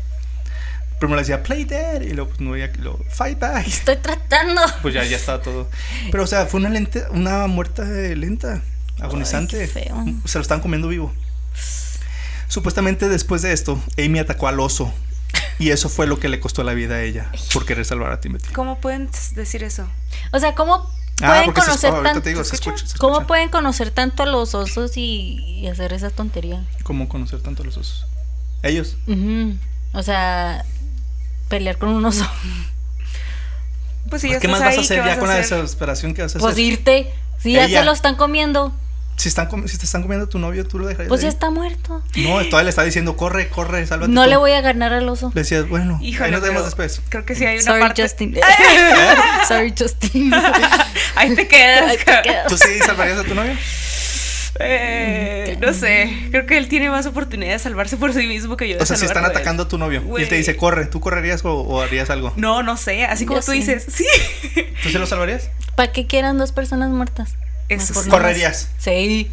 Primero 0.98 1.16
le 1.16 1.22
decía, 1.22 1.42
play 1.42 1.64
dead. 1.64 2.02
Y 2.02 2.12
luego, 2.12 2.30
pues, 2.30 2.40
no 2.40 2.52
que 2.52 2.78
lo, 2.78 2.98
fight 3.10 3.38
back. 3.38 3.66
Estoy 3.66 3.96
tratando. 3.96 4.62
Pues 4.82 4.94
ya, 4.94 5.04
ya 5.04 5.16
estaba 5.16 5.42
todo. 5.42 5.68
Pero, 6.10 6.24
o 6.24 6.26
sea, 6.26 6.46
fue 6.46 6.60
una, 6.60 6.68
lenta, 6.68 7.08
una 7.10 7.46
muerte 7.46 8.14
lenta, 8.16 8.62
agonizante. 9.00 9.58
qué 9.58 9.66
feo. 9.66 10.04
Se 10.24 10.38
lo 10.38 10.42
estaban 10.42 10.62
comiendo 10.62 10.88
vivo. 10.88 11.12
Supuestamente 12.54 13.08
después 13.08 13.42
de 13.42 13.52
esto, 13.52 13.82
Amy 13.98 14.20
atacó 14.20 14.46
al 14.46 14.60
oso. 14.60 14.92
Y 15.58 15.70
eso 15.70 15.88
fue 15.88 16.06
lo 16.06 16.20
que 16.20 16.28
le 16.28 16.38
costó 16.38 16.62
la 16.62 16.72
vida 16.72 16.94
a 16.94 17.02
ella 17.02 17.28
por 17.52 17.66
querer 17.66 17.84
salvar 17.84 18.12
a 18.12 18.20
Timothy. 18.20 18.52
¿Cómo 18.52 18.80
pueden 18.80 19.10
decir 19.34 19.64
eso? 19.64 19.88
O 20.32 20.38
sea, 20.38 20.54
¿cómo 20.54 20.88
Ah, 21.20 21.42
pueden 21.46 21.52
conocer 21.52 21.92
tanto? 22.04 22.22
te 22.22 22.28
digo, 22.28 22.44
se 22.44 22.54
escucha, 22.54 22.86
se 22.86 22.96
¿Cómo 22.98 23.14
escucha. 23.14 23.26
pueden 23.26 23.48
conocer 23.48 23.90
tanto 23.90 24.22
a 24.22 24.26
los 24.26 24.54
osos 24.54 24.96
y, 24.96 25.36
y 25.60 25.66
hacer 25.66 25.92
esa 25.92 26.10
tontería? 26.10 26.62
¿Cómo 26.84 27.08
conocer 27.08 27.40
tanto 27.40 27.62
a 27.64 27.66
los 27.66 27.76
osos? 27.76 28.06
Ellos. 28.62 28.96
O 29.92 30.02
sea, 30.04 30.64
pelear 31.48 31.76
con 31.78 31.88
un 31.88 32.04
oso. 32.06 32.24
Pues 34.10 34.22
si 34.22 34.28
ya 34.30 34.38
¿Qué 34.38 34.46
más 34.48 34.60
vas 34.60 34.76
a 34.76 34.80
hacer 34.80 35.02
¿qué 35.02 35.08
ya 35.08 35.18
con 35.18 35.28
la 35.28 35.36
desesperación 35.36 36.14
que 36.14 36.22
vas 36.22 36.36
a 36.36 36.38
Pues 36.38 36.52
hacer? 36.52 36.64
irte. 36.64 37.12
Si 37.38 37.52
ya 37.54 37.64
Ella. 37.64 37.80
se 37.80 37.84
lo 37.86 37.92
están 37.92 38.16
comiendo, 38.16 38.72
Si, 39.16 39.28
están 39.28 39.48
si 39.68 39.78
te 39.78 39.84
están 39.84 40.02
comiendo 40.02 40.26
a 40.26 40.28
tu 40.28 40.38
novio, 40.38 40.66
tú 40.66 40.78
lo 40.78 40.86
dejarías. 40.86 41.08
pues 41.08 41.22
ya 41.22 41.28
está 41.28 41.48
muerto. 41.50 42.02
No, 42.16 42.30
todavía 42.46 42.64
le 42.64 42.70
está 42.70 42.82
diciendo, 42.82 43.16
corre, 43.16 43.48
corre, 43.48 43.86
sálvate. 43.86 44.10
No 44.12 44.24
tú". 44.24 44.30
le 44.30 44.36
voy 44.36 44.52
a 44.52 44.60
ganar 44.60 44.92
al 44.92 45.08
oso. 45.08 45.30
Le 45.34 45.42
decías, 45.42 45.68
bueno, 45.68 45.98
Híjole, 46.02 46.26
ahí 46.26 46.30
nos 46.32 46.40
vemos 46.42 46.64
después. 46.64 47.00
Creo 47.08 47.24
que 47.24 47.34
sí 47.34 47.44
hay 47.46 47.56
una 47.56 47.64
Sorry, 47.64 47.80
parte. 47.80 48.02
Justin. 48.02 48.36
Sorry, 49.48 49.74
Justin. 49.78 50.32
Ahí 51.16 51.34
te 51.34 51.46
quedas. 51.46 51.90
Ahí 51.90 51.96
te 51.96 52.22
quedas. 52.22 52.46
¿Tú 52.48 52.58
sí 52.58 52.78
salvarías 52.84 53.18
a 53.18 53.24
tu 53.24 53.34
novio? 53.36 53.52
Eh, 54.60 55.58
no 55.60 55.72
sé. 55.72 56.28
Creo 56.30 56.46
que 56.46 56.56
él 56.58 56.68
tiene 56.68 56.88
más 56.90 57.06
oportunidad 57.06 57.52
de 57.52 57.58
salvarse 57.58 57.96
por 57.96 58.12
sí 58.12 58.26
mismo 58.26 58.56
que 58.56 58.68
yo. 58.68 58.76
de 58.76 58.82
O 58.82 58.86
sea, 58.86 58.96
si 58.96 59.04
están 59.04 59.24
atacando 59.24 59.64
a 59.64 59.68
tu 59.68 59.78
novio 59.78 60.02
y 60.18 60.22
él 60.22 60.28
te 60.28 60.36
dice, 60.36 60.56
corre, 60.56 60.86
¿tú 60.86 61.00
correrías 61.00 61.44
o, 61.44 61.52
o 61.60 61.80
harías 61.80 62.10
algo? 62.10 62.32
No, 62.36 62.62
no 62.62 62.76
sé. 62.76 63.04
Así 63.04 63.26
como 63.26 63.40
Yo 63.40 63.46
tú 63.46 63.52
sí. 63.52 63.58
dices, 63.58 63.86
sí. 63.88 64.06
¿Tú 64.82 64.88
sí 64.90 64.98
lo 64.98 65.06
salvarías? 65.06 65.50
¿Para 65.76 65.92
qué 65.92 66.06
quieran 66.06 66.38
dos 66.38 66.52
personas 66.52 66.90
muertas? 66.90 67.34
Eso 67.68 67.88
Mejor 67.92 68.04
sí. 68.04 68.08
no 68.10 68.16
¿Correrías? 68.16 68.68
Sí. 68.78 69.30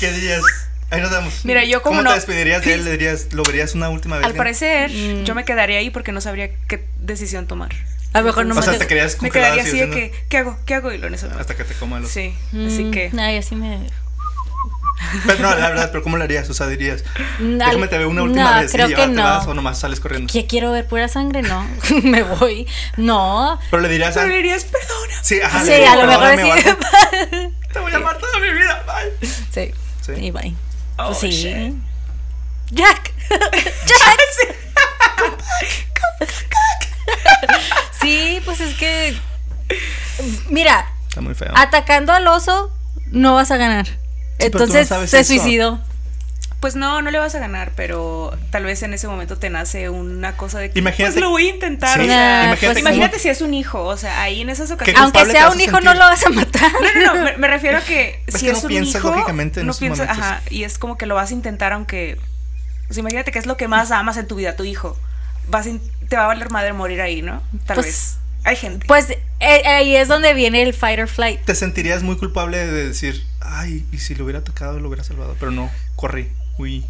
¿Qué 0.00 0.12
dirías? 0.12 0.42
Ahí 0.90 1.00
nos 1.02 1.10
vemos. 1.10 1.44
Mira, 1.44 1.64
yo 1.64 1.82
como 1.82 1.96
¿Cómo 1.96 2.02
no- 2.04 2.10
te 2.10 2.16
despedirías 2.16 2.64
de 2.64 2.74
él? 2.74 2.84
¿Le 2.84 2.92
dirías, 2.92 3.32
¿Lo 3.32 3.42
verías 3.42 3.74
una 3.74 3.90
última 3.90 4.16
vez? 4.16 4.24
Al 4.24 4.32
bien? 4.32 4.38
parecer, 4.38 4.90
Mm. 4.90 5.24
yo 5.24 5.34
me 5.34 5.44
quedaría 5.44 5.78
ahí 5.78 5.90
porque 5.90 6.12
no 6.12 6.20
sabría 6.20 6.50
qué 6.66 6.86
decisión 7.00 7.46
tomar. 7.46 7.70
A 8.14 8.20
lo 8.20 8.26
mejor 8.26 8.46
no 8.46 8.58
O 8.58 8.62
sea, 8.62 8.72
me 8.72 8.78
te 8.78 8.86
querías 8.86 9.20
Me 9.20 9.30
quedaría 9.30 9.62
así 9.62 9.78
de 9.78 9.90
que, 9.90 10.12
¿qué 10.30 10.38
hago? 10.38 10.58
¿Qué 10.64 10.74
hago? 10.74 10.90
Y 10.92 10.98
lo 10.98 11.08
en 11.08 11.14
eso 11.14 11.28
me 11.28 11.38
Hasta 11.38 11.54
que 11.56 11.64
te 11.64 11.74
coma 11.74 12.00
los... 12.00 12.10
Sí, 12.10 12.34
así 12.66 12.90
que. 12.90 13.10
Ay, 13.18 13.36
así 13.36 13.54
me. 13.54 13.80
Pero 15.26 15.38
no, 15.42 15.54
la 15.54 15.68
verdad, 15.70 15.88
pero 15.92 16.02
¿cómo 16.02 16.16
lo 16.16 16.24
harías? 16.24 16.48
O 16.50 16.54
sea, 16.54 16.66
dirías, 16.66 17.04
Mm, 17.38 17.58
déjame 17.58 17.88
te 17.88 17.98
veo 17.98 18.08
una 18.08 18.22
última 18.24 18.54
no, 18.56 18.60
vez 18.60 18.72
creo 18.72 18.88
y 18.88 18.94
que 18.94 19.00
te 19.02 19.06
no. 19.08 19.22
vas 19.22 19.46
o 19.46 19.54
nomás 19.54 19.78
sales 19.78 20.00
corriendo. 20.00 20.32
¿Qué 20.32 20.46
quiero 20.46 20.72
ver 20.72 20.86
pura 20.86 21.08
sangre? 21.08 21.42
No, 21.42 21.66
me 22.02 22.22
voy. 22.22 22.66
No. 22.96 23.58
Pero 23.70 23.82
le 23.82 23.88
dirías, 23.88 24.14
Pero 24.14 24.26
le 24.28 24.36
dirías, 24.36 24.64
perdona. 24.64 25.22
sí, 25.22 25.40
ajá, 25.40 25.64
Sí, 25.64 25.72
a 25.72 25.96
lo 25.96 26.06
mejor 26.06 26.36
sí. 26.36 27.50
Te 27.72 27.78
voy 27.80 27.92
a 27.92 27.96
amar 27.96 28.18
toda 28.18 28.38
mi 28.40 28.50
vida, 28.50 28.84
bye. 28.86 29.28
Sí. 29.28 29.72
Sí. 30.04 30.12
Y 30.12 30.30
bye. 30.30 30.54
Oh, 30.98 31.06
Pues 31.06 31.18
sí. 31.18 31.30
shit. 31.30 31.74
Jack. 32.70 33.12
Jack. 33.30 34.18
sí, 38.00 38.40
pues 38.44 38.60
es 38.60 38.74
que. 38.74 39.16
Mira, 40.50 40.86
Está 41.08 41.20
muy 41.20 41.34
feo. 41.34 41.52
atacando 41.54 42.12
al 42.12 42.26
oso 42.26 42.72
no 43.10 43.34
vas 43.34 43.50
a 43.50 43.56
ganar. 43.56 43.86
No 44.38 44.44
Entonces 44.46 44.88
sabes 44.88 45.10
se 45.10 45.20
eso. 45.20 45.32
suicidó. 45.34 45.80
Pues 46.60 46.74
no, 46.74 47.02
no 47.02 47.12
le 47.12 47.20
vas 47.20 47.36
a 47.36 47.38
ganar, 47.38 47.70
pero 47.76 48.36
tal 48.50 48.64
vez 48.64 48.82
en 48.82 48.92
ese 48.92 49.06
momento 49.06 49.38
te 49.38 49.48
nace 49.48 49.90
una 49.90 50.36
cosa 50.36 50.58
de 50.58 50.72
que 50.72 50.78
Imagínate- 50.80 51.12
pues 51.12 51.22
lo 51.22 51.30
voy 51.30 51.46
a 51.46 51.50
intentar. 51.54 51.96
Sí, 51.96 52.04
o 52.04 52.06
sea, 52.08 52.44
imagínate, 52.46 52.66
pues 52.66 52.78
imagínate 52.80 53.18
si 53.20 53.28
es 53.28 53.40
un 53.42 53.54
hijo, 53.54 53.84
o 53.84 53.96
sea, 53.96 54.20
ahí 54.22 54.40
en 54.40 54.50
esas 54.50 54.66
¿Qué 54.70 54.74
ocasiones. 54.74 55.00
Aunque 55.02 55.24
sea 55.26 55.50
un 55.50 55.60
hijo, 55.60 55.78
no 55.80 55.94
lo 55.94 56.00
vas 56.00 56.26
a 56.26 56.30
matar. 56.30 56.72
No, 56.72 57.00
no, 57.00 57.14
no, 57.14 57.22
me, 57.24 57.36
me 57.36 57.46
refiero 57.46 57.78
a 57.78 57.80
que 57.80 58.20
Es 58.26 58.34
si 58.34 58.46
que 58.46 58.50
es 58.50 58.56
no 58.56 58.62
un 58.62 58.68
piensas 58.68 58.96
hijo, 58.96 59.10
lógicamente 59.12 59.60
en 59.60 59.66
no 59.66 59.70
esos 59.70 59.78
piensas, 59.78 60.08
momentos. 60.08 60.26
ajá, 60.32 60.42
y 60.50 60.64
es 60.64 60.78
como 60.78 60.98
que 60.98 61.06
lo 61.06 61.14
vas 61.14 61.30
a 61.30 61.34
intentar 61.34 61.72
aunque, 61.72 62.18
o 62.90 62.92
sea, 62.92 63.02
imagínate 63.02 63.30
que 63.30 63.38
es 63.38 63.46
lo 63.46 63.56
que 63.56 63.68
más 63.68 63.92
amas 63.92 64.16
en 64.16 64.26
tu 64.26 64.34
vida, 64.34 64.56
tu 64.56 64.64
hijo, 64.64 64.98
vas 65.46 65.64
in- 65.68 65.80
te 66.08 66.16
va 66.16 66.24
a 66.24 66.26
valer 66.26 66.50
madre 66.50 66.72
morir 66.72 67.00
ahí, 67.02 67.22
¿no? 67.22 67.40
Tal 67.66 67.76
Pues- 67.76 67.86
vez. 67.86 68.14
Hay 68.44 68.56
gente. 68.56 68.86
Pues 68.86 69.10
eh, 69.10 69.62
ahí 69.66 69.94
es 69.96 70.08
donde 70.08 70.32
viene 70.32 70.62
el 70.62 70.72
fight 70.72 70.98
or 71.00 71.08
flight. 71.08 71.40
Te 71.44 71.54
sentirías 71.54 72.02
muy 72.02 72.16
culpable 72.16 72.56
de 72.56 72.86
decir, 72.88 73.22
ay, 73.48 73.84
y 73.92 73.98
si 73.98 74.14
lo 74.14 74.24
hubiera 74.24 74.40
atacado, 74.40 74.78
lo 74.80 74.88
hubiera 74.88 75.04
salvado. 75.04 75.36
Pero 75.40 75.50
no, 75.52 75.70
corrí, 75.96 76.28
uy. 76.58 76.84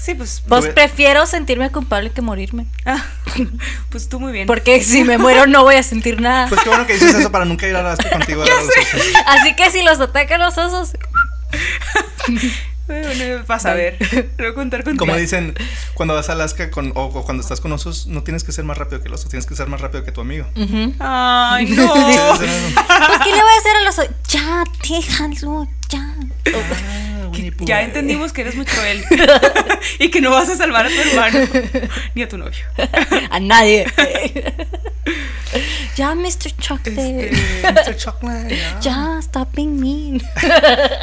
sí, 0.00 0.14
pues, 0.14 0.42
Pues 0.48 0.66
prefiero 0.68 1.26
sentirme 1.26 1.70
culpable 1.70 2.10
que 2.10 2.22
morirme. 2.22 2.66
ah, 2.84 3.04
pues 3.90 4.08
tú 4.08 4.20
muy 4.20 4.32
bien. 4.32 4.46
Porque 4.46 4.82
si 4.82 5.04
me 5.04 5.18
muero 5.18 5.46
no 5.46 5.62
voy 5.64 5.74
a 5.76 5.82
sentir 5.82 6.20
nada. 6.20 6.48
Pues 6.48 6.60
qué 6.62 6.68
bueno 6.68 6.86
que 6.86 6.94
dices 6.94 7.14
eso 7.14 7.30
para 7.32 7.44
nunca 7.44 7.66
ir 7.68 7.76
a 7.76 7.80
Alaska 7.80 8.10
contigo. 8.18 8.42
a 8.42 8.46
los 8.46 8.54
osos. 8.58 9.02
Así 9.26 9.54
que 9.56 9.70
si 9.70 9.82
los 9.82 10.00
atacan 10.00 10.40
los 10.40 10.56
osos, 10.58 10.96
Bueno, 12.86 13.44
vas 13.46 13.66
a 13.66 13.74
ver. 13.74 13.96
Lo 14.38 14.44
voy 14.44 14.52
a 14.52 14.54
contar 14.54 14.84
contigo. 14.84 15.04
Como 15.04 15.16
dicen, 15.16 15.54
cuando 15.94 16.14
vas 16.14 16.28
a 16.28 16.32
Alaska 16.32 16.70
con, 16.70 16.92
o, 16.94 17.04
o 17.06 17.24
cuando 17.24 17.42
estás 17.42 17.60
con 17.60 17.72
osos, 17.72 18.06
no 18.06 18.22
tienes 18.22 18.44
que 18.44 18.52
ser 18.52 18.64
más 18.64 18.78
rápido 18.78 19.00
que 19.02 19.08
el 19.08 19.14
oso, 19.14 19.28
tienes 19.28 19.46
que 19.46 19.56
ser 19.56 19.66
más 19.68 19.80
rápido 19.80 20.04
que 20.04 20.12
tu 20.12 20.20
amigo. 20.20 20.46
ujú. 20.56 20.94
Ay, 21.00 21.66
Sí, 21.68 21.74
no. 21.76 21.92
pues 21.94 22.38
¿qué 22.38 23.30
le 23.30 23.42
voy 23.42 23.52
a 23.52 23.58
hacer 23.58 23.76
al 23.80 23.88
oso? 23.88 24.02
Ya, 24.28 24.64
déjalo, 24.88 25.66
ya. 25.88 26.14
Ah. 26.54 27.15
Ya 27.60 27.82
entendimos 27.82 28.32
que 28.32 28.42
eres 28.42 28.54
muy 28.56 28.64
cruel 28.64 29.04
y 29.98 30.10
que 30.10 30.20
no 30.20 30.30
vas 30.30 30.48
a 30.48 30.56
salvar 30.56 30.86
a 30.86 30.88
tu 30.88 31.00
hermano 31.00 31.38
ni 32.14 32.22
a 32.22 32.28
tu 32.28 32.38
novio. 32.38 32.64
A 33.30 33.40
nadie. 33.40 33.86
ya, 35.96 36.14
Mr. 36.14 36.56
Chocolate. 36.58 37.30
Este, 37.30 37.72
Mr. 37.72 37.96
Chocolate, 37.96 38.56
ya. 38.56 38.80
Ya, 38.80 39.18
stop 39.20 39.48
being 39.54 39.80
mean. 39.80 40.22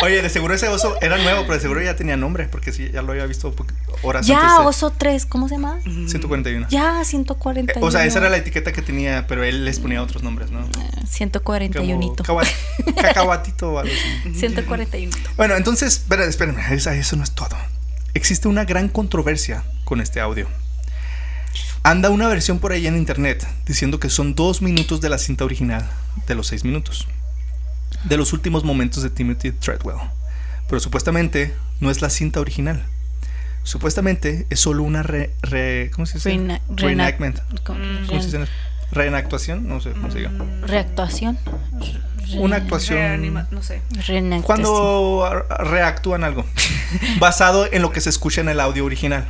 Oye, 0.02 0.22
de 0.22 0.30
seguro 0.30 0.54
ese 0.54 0.68
oso 0.68 0.98
era 1.02 1.18
nuevo, 1.18 1.42
pero 1.42 1.56
de 1.56 1.60
seguro 1.62 1.82
ya 1.82 1.96
tenía 1.96 2.18
nombre, 2.18 2.48
porque 2.48 2.72
sí, 2.72 2.90
ya 2.92 3.02
lo 3.02 3.12
había 3.12 3.26
visto 3.26 3.54
horas 4.04 4.28
Ya, 4.28 4.40
antes 4.40 4.60
de 4.60 4.66
oso 4.68 4.90
3, 4.92 5.26
¿cómo 5.26 5.48
se 5.48 5.56
llama? 5.56 5.80
141. 5.84 6.68
Ya, 6.70 7.04
141. 7.04 7.86
O 7.86 7.92
sea, 7.92 8.06
esa 8.06 8.20
era 8.20 8.30
la 8.30 8.38
etiqueta 8.38 8.72
que 8.72 8.82
tenía, 8.82 9.26
pero 9.28 9.44
él 9.44 9.66
les 9.66 9.80
ponía 9.80 10.02
otros 10.02 10.24
nombres, 10.24 10.52
¿no? 10.52 10.62
Como 10.62 11.08
141. 11.08 12.16
caua- 12.24 12.44
cacahuatito 12.96 13.72
o 13.74 13.80
algo 13.80 13.92
así. 13.94 14.34
141. 14.40 15.16
Bueno, 15.38 15.56
entonces, 15.56 15.94
espera, 15.98 16.26
espérenme, 16.26 16.62
eso, 16.74 16.90
eso 16.92 17.16
no 17.16 17.24
es 17.24 17.32
todo. 17.32 17.56
Existe 18.14 18.48
una 18.48 18.66
gran 18.66 18.90
controversia 18.90 19.64
con 19.86 20.02
este 20.02 20.20
audio. 20.22 20.48
Anda 21.84 22.10
una 22.10 22.28
versión 22.28 22.60
por 22.60 22.72
ahí 22.72 22.88
en 22.88 22.96
internet 22.96 23.46
diciendo 23.66 24.00
que 24.00 24.10
son 24.10 24.36
dos 24.36 24.62
minutos 24.62 25.02
de 25.02 25.10
la 25.10 25.18
cinta 25.18 25.44
original 25.44 25.90
de 26.28 26.36
los 26.36 26.48
seis 26.48 26.64
minutos. 26.64 27.08
De 28.06 28.16
los 28.18 28.32
últimos 28.34 28.64
momentos 28.64 29.04
de 29.04 29.10
Timothy 29.10 29.52
Treadwell. 29.52 29.98
Pero 30.68 30.80
supuestamente 30.80 31.54
no 31.82 31.92
es 31.92 32.02
la 32.02 32.10
cinta 32.10 32.40
original. 32.40 32.86
Supuestamente 33.64 34.46
es 34.50 34.60
solo 34.60 34.84
una 34.84 35.04
re, 35.04 35.32
re- 35.42 35.90
¿cómo 35.94 36.06
se 36.06 36.16
dice? 36.16 36.30
Reena- 36.30 36.62
reena- 36.70 36.76
Reenactment. 37.06 37.40
con- 37.64 37.78
¿Cómo 38.08 38.22
se 38.22 38.38
dice? 38.38 38.52
Reenactuación, 38.92 39.68
no 39.68 39.82
sé 39.82 39.92
cómo 39.92 40.12
se 40.12 40.20
diga. 40.20 40.32
Reactuación. 40.68 41.38
Una 42.38 42.58
actuación. 42.58 42.98
reanima- 43.00 43.48
no 43.52 43.62
sé. 43.64 43.82
Cuando 44.46 45.46
reactúan 45.60 46.24
algo 46.24 46.46
basado 47.20 47.68
en 47.72 47.82
lo 47.82 47.92
que 47.92 48.02
se 48.02 48.10
escucha 48.10 48.42
en 48.42 48.50
el 48.50 48.60
audio 48.60 48.86
original. 48.86 49.26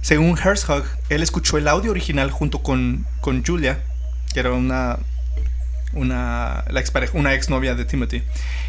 Según 0.00 0.38
Herzog, 0.38 0.84
él 1.08 1.22
escuchó 1.22 1.58
el 1.58 1.68
audio 1.68 1.90
original 1.90 2.30
junto 2.30 2.62
con, 2.62 3.04
con 3.20 3.44
Julia, 3.44 3.80
que 4.32 4.40
era 4.40 4.52
una 4.52 4.98
una 5.92 6.64
la 6.68 6.80
expareja, 6.80 7.16
una 7.16 7.34
exnovia 7.34 7.74
de 7.74 7.84
Timothy 7.84 8.22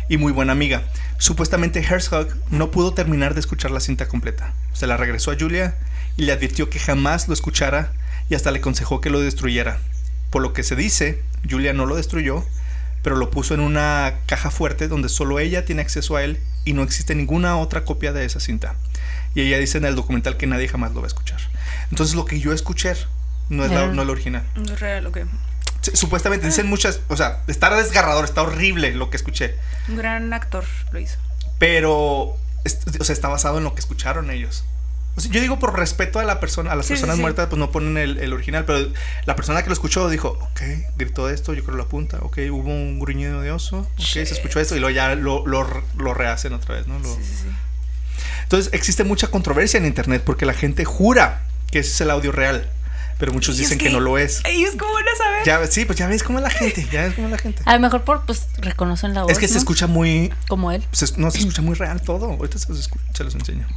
y 0.07 0.17
muy 0.17 0.31
buena 0.31 0.53
amiga. 0.53 0.83
Supuestamente 1.17 1.81
Herzog 1.81 2.27
no 2.49 2.71
pudo 2.71 2.93
terminar 2.93 3.33
de 3.33 3.41
escuchar 3.41 3.71
la 3.71 3.79
cinta 3.79 4.07
completa. 4.07 4.53
Se 4.73 4.87
la 4.87 4.97
regresó 4.97 5.31
a 5.31 5.35
Julia 5.39 5.75
y 6.17 6.23
le 6.23 6.31
advirtió 6.31 6.69
que 6.69 6.79
jamás 6.79 7.27
lo 7.27 7.33
escuchara, 7.33 7.91
y 8.29 8.35
hasta 8.35 8.51
le 8.51 8.59
aconsejó 8.59 9.01
que 9.01 9.09
lo 9.09 9.19
destruyera. 9.19 9.79
Por 10.29 10.41
lo 10.41 10.53
que 10.53 10.63
se 10.63 10.75
dice, 10.75 11.21
Julia 11.49 11.73
no 11.73 11.85
lo 11.85 11.95
destruyó, 11.95 12.45
pero 13.01 13.15
lo 13.15 13.31
puso 13.31 13.53
en 13.53 13.59
una 13.61 14.13
caja 14.27 14.51
fuerte 14.51 14.87
donde 14.87 15.09
solo 15.09 15.39
ella 15.39 15.65
tiene 15.65 15.81
acceso 15.81 16.15
a 16.15 16.23
él 16.23 16.39
y 16.65 16.73
no 16.73 16.83
existe 16.83 17.15
ninguna 17.15 17.57
otra 17.57 17.83
copia 17.85 18.13
de 18.13 18.25
esa 18.25 18.39
cinta. 18.39 18.75
Y 19.33 19.41
ella 19.41 19.57
dice 19.57 19.77
en 19.77 19.85
el 19.85 19.95
documental 19.95 20.37
que 20.37 20.47
nadie 20.47 20.67
jamás 20.67 20.91
lo 20.93 21.01
va 21.01 21.05
a 21.05 21.07
escuchar. 21.07 21.39
Entonces 21.89 22.15
lo 22.15 22.25
que 22.25 22.39
yo 22.39 22.53
escuché 22.53 22.93
no 23.49 23.63
es, 23.63 23.71
la, 23.71 23.85
Ya. 23.85 23.91
no 23.91 24.01
es 24.01 24.05
la 24.07 24.11
original. 24.11 24.43
No 24.55 24.73
es 24.73 24.79
real, 24.79 25.07
ok. 25.07 25.19
Supuestamente 25.81 26.45
dicen 26.47 26.67
muchas, 26.67 26.99
o 27.07 27.15
sea, 27.17 27.41
está 27.47 27.73
desgarrador, 27.75 28.25
está 28.25 28.41
horrible 28.41 28.93
lo 28.93 29.09
que 29.09 29.17
escuché. 29.17 29.55
Un 29.87 29.97
gran 29.97 30.31
actor 30.33 30.63
lo 30.91 30.99
hizo. 30.99 31.17
Pero, 31.57 32.01
o 32.01 32.37
sea, 33.03 33.13
está 33.13 33.27
basado 33.27 33.57
en 33.57 33.63
lo 33.63 33.73
que 33.73 33.79
escucharon 33.79 34.29
ellos. 34.31 34.63
O 35.15 35.21
sea, 35.21 35.31
yo 35.31 35.41
digo 35.41 35.59
por 35.59 35.77
respeto 35.77 36.19
a 36.19 36.23
la 36.23 36.39
persona, 36.39 36.71
a 36.71 36.75
las 36.75 36.85
Sí, 36.85 36.93
personas 36.93 37.15
sí. 37.17 37.21
muertas, 37.21 37.47
pues 37.47 37.59
no 37.59 37.71
ponen 37.71 37.97
el, 37.97 38.19
el 38.19 38.31
original, 38.31 38.63
pero 38.65 38.89
la 39.25 39.35
persona 39.35 39.61
que 39.63 39.67
lo 39.67 39.73
escuchó 39.73 40.07
dijo, 40.09 40.29
ok, 40.51 40.61
gritó 40.97 41.29
esto, 41.29 41.53
yo 41.53 41.63
creo 41.63 41.75
lo 41.75 41.83
apunta, 41.83 42.19
ok, 42.21 42.37
hubo 42.51 42.69
un 42.69 42.99
gruñido 42.99 43.41
de 43.41 43.51
oso, 43.51 43.79
ok, 43.79 43.99
se 44.05 44.21
escuchó 44.23 44.59
esto, 44.61 44.75
y 44.75 44.79
luego 44.79 44.95
ya 44.95 45.15
lo, 45.15 45.45
lo, 45.47 45.67
lo 45.97 46.13
rehacen 46.13 46.53
otra 46.53 46.75
vez, 46.75 46.87
¿no? 46.87 46.99
Lo- 46.99 47.13
Sí, 47.15 47.21
sí, 47.23 47.33
sí. 47.43 47.47
Entonces 48.43 48.73
existe 48.73 49.03
mucha 49.03 49.27
controversia 49.27 49.77
en 49.77 49.85
internet 49.85 50.23
porque 50.25 50.45
la 50.45 50.53
gente 50.53 50.85
jura 50.85 51.43
que 51.71 51.79
ese 51.79 51.91
es 51.91 52.01
el 52.01 52.09
audio 52.11 52.31
real, 52.31 52.69
pero 53.19 53.31
muchos 53.33 53.59
Y 53.59 53.61
es 53.63 53.69
dicen 53.69 53.77
que, 53.77 53.91
no 53.91 53.99
lo 53.99 54.17
es. 54.17 54.41
Ellos, 54.45 54.73
¿cómo 54.79 54.91
van 54.93 55.03
a 55.03 55.15
saber? 55.17 55.45
Ya, 55.45 55.67
sí, 55.71 55.85
pues 55.85 55.99
ya 55.99 56.07
ves 56.07 56.23
cómo 56.23 56.39
es 56.39 56.43
la 56.43 56.49
gente, 56.49 56.87
ya 56.91 57.03
ves 57.03 57.13
cómo 57.13 57.27
es 57.27 57.31
la 57.31 57.37
gente. 57.37 57.61
A 57.65 57.73
lo 57.75 57.79
mejor 57.81 58.03
por, 58.03 58.25
pues, 58.25 58.47
reconocen 58.57 59.13
la 59.13 59.21
voz. 59.23 59.31
Es 59.31 59.37
que 59.37 59.47
se 59.47 59.53
¿no? 59.55 59.59
escucha 59.59 59.85
muy, 59.85 60.33
Como 60.47 60.71
él. 60.71 60.83
se- 60.91 61.17
no 61.17 61.29
se 61.29 61.39
escucha 61.39 61.61
muy 61.61 61.75
real 61.75 62.01
todo. 62.01 62.25
Ahorita 62.31 62.57
se 62.57 62.69
los, 62.69 62.89
escu- 62.89 62.97
se 63.13 63.23
los 63.23 63.35
enseño. 63.35 63.67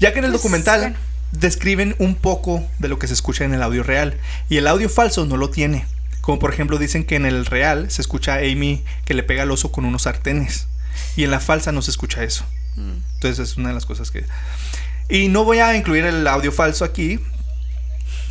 Ya 0.00 0.12
que 0.12 0.18
en 0.18 0.24
el 0.24 0.30
Pues, 0.32 0.42
documental 0.42 0.80
bueno. 0.80 0.96
describen 1.32 1.94
un 1.98 2.14
poco 2.16 2.66
de 2.78 2.88
lo 2.88 2.98
que 2.98 3.06
se 3.06 3.14
escucha 3.14 3.44
en 3.44 3.54
el 3.54 3.62
audio 3.62 3.82
real 3.82 4.18
y 4.48 4.56
el 4.56 4.66
audio 4.66 4.88
falso 4.88 5.26
no 5.26 5.36
lo 5.36 5.50
tiene. 5.50 5.86
Como 6.22 6.38
por 6.38 6.52
ejemplo 6.52 6.78
dicen 6.78 7.04
que 7.04 7.16
en 7.16 7.26
el 7.26 7.46
real 7.46 7.90
se 7.90 8.00
escucha 8.00 8.34
a 8.34 8.38
Amy 8.38 8.84
que 9.04 9.12
le 9.14 9.22
pega 9.22 9.42
al 9.42 9.50
oso 9.50 9.70
con 9.72 9.84
unos 9.84 10.02
sartenes 10.02 10.66
y 11.16 11.24
en 11.24 11.30
la 11.30 11.40
falsa 11.40 11.72
no 11.72 11.82
se 11.82 11.90
escucha 11.90 12.22
eso. 12.22 12.44
Mm. 12.76 12.92
Entonces 13.14 13.38
es 13.50 13.56
una 13.56 13.68
de 13.68 13.74
las 13.74 13.86
cosas 13.86 14.10
que... 14.10 14.24
Y 15.08 15.28
no 15.28 15.44
voy 15.44 15.58
a 15.58 15.76
incluir 15.76 16.04
el 16.04 16.26
audio 16.26 16.52
falso 16.52 16.84
aquí, 16.84 17.18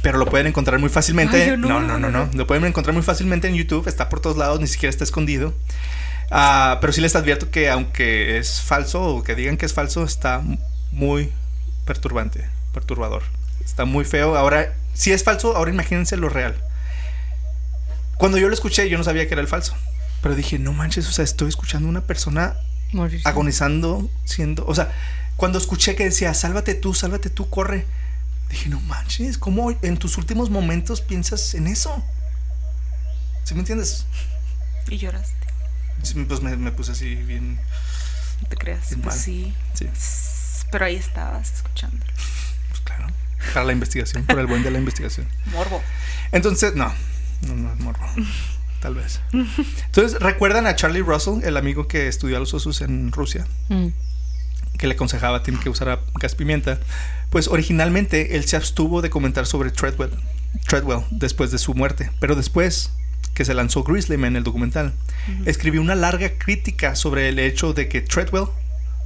pero 0.01 0.17
lo 0.17 0.25
pueden 0.25 0.47
encontrar 0.47 0.79
muy 0.79 0.89
fácilmente. 0.89 1.51
Ay, 1.51 1.57
no, 1.57 1.67
no, 1.67 1.81
no, 1.81 1.99
no, 1.99 2.09
no. 2.09 2.29
Lo 2.33 2.47
pueden 2.47 2.65
encontrar 2.65 2.93
muy 2.93 3.03
fácilmente 3.03 3.47
en 3.47 3.55
YouTube, 3.55 3.87
está 3.87 4.09
por 4.09 4.19
todos 4.19 4.37
lados, 4.37 4.59
ni 4.59 4.67
siquiera 4.67 4.89
está 4.89 5.03
escondido. 5.03 5.53
Ah, 6.31 6.77
pero 6.81 6.93
sí 6.93 7.01
les 7.01 7.15
advierto 7.15 7.51
que 7.51 7.69
aunque 7.69 8.37
es 8.37 8.61
falso 8.61 9.03
o 9.03 9.23
que 9.23 9.35
digan 9.35 9.57
que 9.57 9.65
es 9.65 9.73
falso, 9.73 10.03
está 10.03 10.41
muy 10.91 11.31
perturbante, 11.85 12.47
perturbador. 12.73 13.23
Está 13.63 13.85
muy 13.85 14.05
feo. 14.05 14.35
Ahora, 14.35 14.73
si 14.93 15.11
es 15.11 15.23
falso, 15.23 15.55
ahora 15.55 15.71
imagínense 15.71 16.17
lo 16.17 16.29
real. 16.29 16.55
Cuando 18.17 18.37
yo 18.37 18.47
lo 18.47 18.53
escuché, 18.53 18.89
yo 18.89 18.97
no 18.97 19.03
sabía 19.03 19.27
que 19.27 19.33
era 19.33 19.41
el 19.41 19.47
falso. 19.47 19.75
Pero 20.21 20.35
dije, 20.35 20.59
no 20.59 20.73
manches, 20.73 21.07
o 21.07 21.11
sea, 21.11 21.25
estoy 21.25 21.49
escuchando 21.49 21.87
a 21.87 21.91
una 21.91 22.01
persona 22.01 22.55
Morirse. 22.91 23.27
agonizando, 23.27 24.09
siendo, 24.25 24.65
o 24.67 24.75
sea, 24.75 24.91
cuando 25.35 25.57
escuché 25.57 25.95
que 25.95 26.03
decía, 26.03 26.33
sálvate 26.33 26.75
tú, 26.75 26.93
sálvate 26.93 27.29
tú, 27.29 27.49
corre, 27.49 27.85
dije, 28.51 28.69
no 28.69 28.79
manches, 28.81 29.37
¿cómo 29.37 29.71
en 29.81 29.97
tus 29.97 30.17
últimos 30.17 30.49
momentos 30.49 31.01
piensas 31.01 31.53
en 31.55 31.67
eso? 31.67 32.03
¿Sí 33.43 33.53
me 33.53 33.61
entiendes? 33.61 34.05
Y 34.89 34.97
lloraste. 34.97 35.35
Pues 36.27 36.41
me, 36.41 36.55
me 36.57 36.71
puse 36.71 36.91
así 36.93 37.15
bien, 37.15 37.59
No 38.41 38.47
te 38.49 38.57
creas. 38.57 38.89
Bien 38.89 39.01
Pues 39.01 39.15
mal. 39.15 39.23
sí. 39.23 39.53
sí, 39.73 39.87
Pero 40.71 40.85
ahí 40.85 40.95
estabas 40.95 41.53
escuchando. 41.53 42.03
pues 42.69 42.81
claro, 42.81 43.07
para 43.53 43.65
la 43.65 43.73
investigación, 43.73 44.23
por 44.25 44.39
el 44.39 44.47
buen 44.47 44.63
de 44.63 44.71
la 44.71 44.79
investigación. 44.79 45.27
Morbo. 45.51 45.81
Entonces, 46.31 46.75
no, 46.75 46.91
no, 47.47 47.55
no 47.55 47.73
es 47.73 47.79
morbo. 47.79 48.05
Tal 48.81 48.95
vez. 48.95 49.19
Entonces, 49.85 50.19
¿recuerdan 50.19 50.65
a 50.65 50.75
Charlie 50.75 51.01
Russell, 51.03 51.43
el 51.43 51.55
amigo 51.55 51.87
que 51.87 52.07
estudió 52.07 52.37
a 52.37 52.39
los 52.39 52.53
osos 52.55 52.81
en 52.81 53.11
Rusia? 53.11 53.45
Mm. 53.69 53.87
que 54.79 54.87
le 54.87 54.95
aconsejaba 54.95 55.37
a 55.37 55.43
Tim 55.43 55.59
que 55.59 55.69
usara 55.69 55.99
gas 56.15 56.33
pimienta, 56.33 56.79
pues 57.31 57.47
originalmente 57.47 58.35
él 58.35 58.45
se 58.45 58.57
abstuvo 58.57 59.01
de 59.01 59.09
comentar 59.09 59.47
sobre 59.47 59.71
Treadwell, 59.71 60.11
Treadwell 60.67 61.05
después 61.09 61.49
de 61.49 61.57
su 61.57 61.73
muerte, 61.73 62.11
pero 62.19 62.35
después 62.35 62.91
que 63.33 63.45
se 63.45 63.53
lanzó 63.53 63.83
Grizzlyman, 63.83 64.35
el 64.35 64.43
documental, 64.43 64.93
escribió 65.45 65.81
una 65.81 65.95
larga 65.95 66.37
crítica 66.37 66.95
sobre 66.95 67.29
el 67.29 67.39
hecho 67.39 67.73
de 67.73 67.87
que 67.87 68.01
Treadwell 68.01 68.47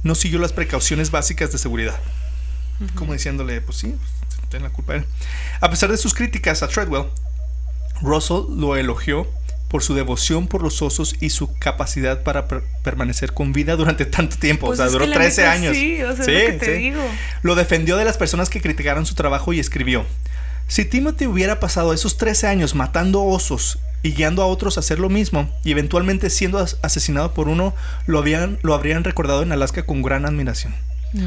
no 0.02 0.14
siguió 0.16 0.40
las 0.40 0.52
precauciones 0.52 1.10
básicas 1.10 1.52
de 1.52 1.58
seguridad. 1.58 1.98
Como 2.96 3.12
diciéndole, 3.12 3.60
pues 3.60 3.78
sí, 3.78 3.94
pues, 3.96 4.50
tiene 4.50 4.64
la 4.64 4.72
culpa 4.72 4.96
él. 4.96 5.04
A 5.60 5.70
pesar 5.70 5.90
de 5.90 5.96
sus 5.96 6.12
críticas 6.12 6.62
a 6.62 6.68
Treadwell, 6.68 7.06
Russell 8.02 8.44
lo 8.50 8.76
elogió 8.76 9.28
por 9.68 9.82
su 9.82 9.94
devoción 9.94 10.46
por 10.46 10.62
los 10.62 10.80
osos 10.82 11.16
y 11.20 11.30
su 11.30 11.52
capacidad 11.58 12.22
para 12.22 12.46
per- 12.48 12.62
permanecer 12.84 13.32
con 13.34 13.52
vida 13.52 13.74
durante 13.76 14.04
tanto 14.06 14.36
tiempo. 14.36 14.66
Pues 14.66 14.78
o 14.78 14.82
sea, 14.82 14.86
es 14.86 14.92
duró 14.92 15.04
que 15.04 15.10
la 15.10 15.16
13 15.16 15.40
neta 15.42 15.52
años. 15.52 15.76
sí, 15.76 16.02
o 16.02 16.14
sea, 16.16 16.24
es 16.24 16.28
lo 16.44 16.58
que 16.58 16.64
te 16.64 16.72
digo. 16.74 17.00
Lo 17.42 17.54
defendió 17.56 17.96
de 17.96 18.04
las 18.04 18.16
personas 18.16 18.48
que 18.48 18.60
criticaron 18.60 19.06
su 19.06 19.14
trabajo 19.14 19.52
y 19.52 19.58
escribió: 19.60 20.04
Si 20.68 20.84
Timothy 20.84 21.26
hubiera 21.26 21.58
pasado 21.60 21.92
esos 21.92 22.16
13 22.16 22.46
años 22.46 22.74
matando 22.74 23.22
osos 23.24 23.78
y 24.02 24.12
guiando 24.12 24.42
a 24.42 24.46
otros 24.46 24.76
a 24.76 24.80
hacer 24.80 25.00
lo 25.00 25.08
mismo 25.08 25.50
y 25.64 25.72
eventualmente 25.72 26.30
siendo 26.30 26.58
as- 26.58 26.76
asesinado 26.82 27.34
por 27.34 27.48
uno, 27.48 27.74
lo, 28.06 28.18
habían, 28.20 28.58
lo 28.62 28.72
habrían 28.74 29.02
recordado 29.02 29.42
en 29.42 29.50
Alaska 29.52 29.84
con 29.84 30.02
gran 30.02 30.26
admiración. 30.26 30.74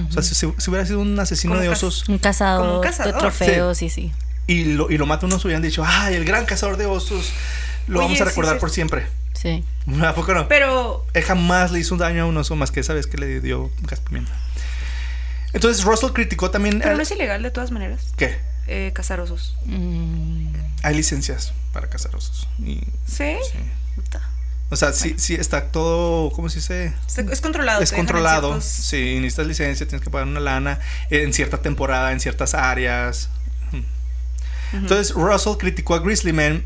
O 0.07 0.11
sea, 0.11 0.21
si, 0.21 0.45
hubiera 0.45 0.85
sido 0.85 0.99
un 0.99 1.19
asesino 1.19 1.53
Como 1.53 1.63
de 1.63 1.69
osos 1.69 2.07
Un 2.07 2.19
cazador, 2.19 2.61
Como 2.63 2.75
un 2.77 2.83
cazador. 2.83 3.13
de 3.15 3.19
trofeos, 3.19 3.77
sí, 3.77 3.89
sí. 3.89 4.11
y 4.45 4.65
lo, 4.65 4.91
y 4.91 4.97
lo 4.99 5.05
mata 5.07 5.25
un 5.25 5.33
oso, 5.33 5.47
hubieran 5.47 5.63
dicho: 5.63 5.83
¡Ay, 5.85 6.13
el 6.15 6.25
gran 6.25 6.45
cazador 6.45 6.77
de 6.77 6.85
osos! 6.85 7.31
Lo 7.89 7.99
Oye, 7.99 8.05
vamos 8.07 8.21
a 8.21 8.25
recordar 8.25 8.55
sí. 8.55 8.59
por 8.59 8.69
siempre. 8.71 9.07
Sí. 9.33 9.63
¿A 10.05 10.13
poco 10.15 10.33
no? 10.33 10.47
Pero 10.47 11.05
Él 11.13 11.23
jamás 11.23 11.71
le 11.71 11.79
hizo 11.79 11.95
un 11.95 11.99
daño 11.99 12.23
a 12.23 12.25
un 12.25 12.37
oso 12.37 12.55
más 12.55 12.71
que 12.71 12.79
esa 12.81 12.93
vez 12.93 13.07
que 13.07 13.17
le 13.17 13.41
dio 13.41 13.71
gas 13.81 13.99
pimienta. 13.99 14.31
Entonces 15.53 15.83
Russell 15.83 16.11
criticó 16.11 16.51
también... 16.51 16.77
Pero 16.79 16.91
al- 16.91 16.97
no 16.97 17.03
es 17.03 17.11
ilegal 17.11 17.41
de 17.41 17.49
todas 17.51 17.71
maneras. 17.71 18.13
¿Qué? 18.17 18.37
Eh, 18.67 18.91
cazar 18.93 19.19
osos. 19.19 19.57
Mm. 19.65 20.49
Hay 20.83 20.95
licencias 20.95 21.53
para 21.73 21.89
cazar 21.89 22.15
osos. 22.15 22.47
Y- 22.63 22.83
¿Sí? 23.07 23.35
O 24.71 24.75
sea, 24.75 24.93
sí, 24.93 25.15
sí 25.17 25.33
está 25.33 25.71
todo, 25.71 26.29
¿cómo 26.31 26.47
se 26.49 26.59
dice? 26.59 26.93
Es 27.31 27.41
controlado. 27.41 27.81
Es 27.81 27.91
controlado. 27.91 28.49
ciertos- 28.61 28.65
Sí, 28.65 29.15
necesitas 29.15 29.47
licencia, 29.47 29.87
tienes 29.87 30.03
que 30.03 30.11
pagar 30.11 30.27
una 30.27 30.39
lana 30.39 30.77
en 31.09 31.33
cierta 31.33 31.57
temporada, 31.63 32.11
en 32.11 32.19
ciertas 32.19 32.53
áreas. 32.53 33.29
Entonces 34.71 35.15
Russell 35.15 35.53
criticó 35.57 35.95
a 35.95 35.99
Grizzlyman 35.99 36.63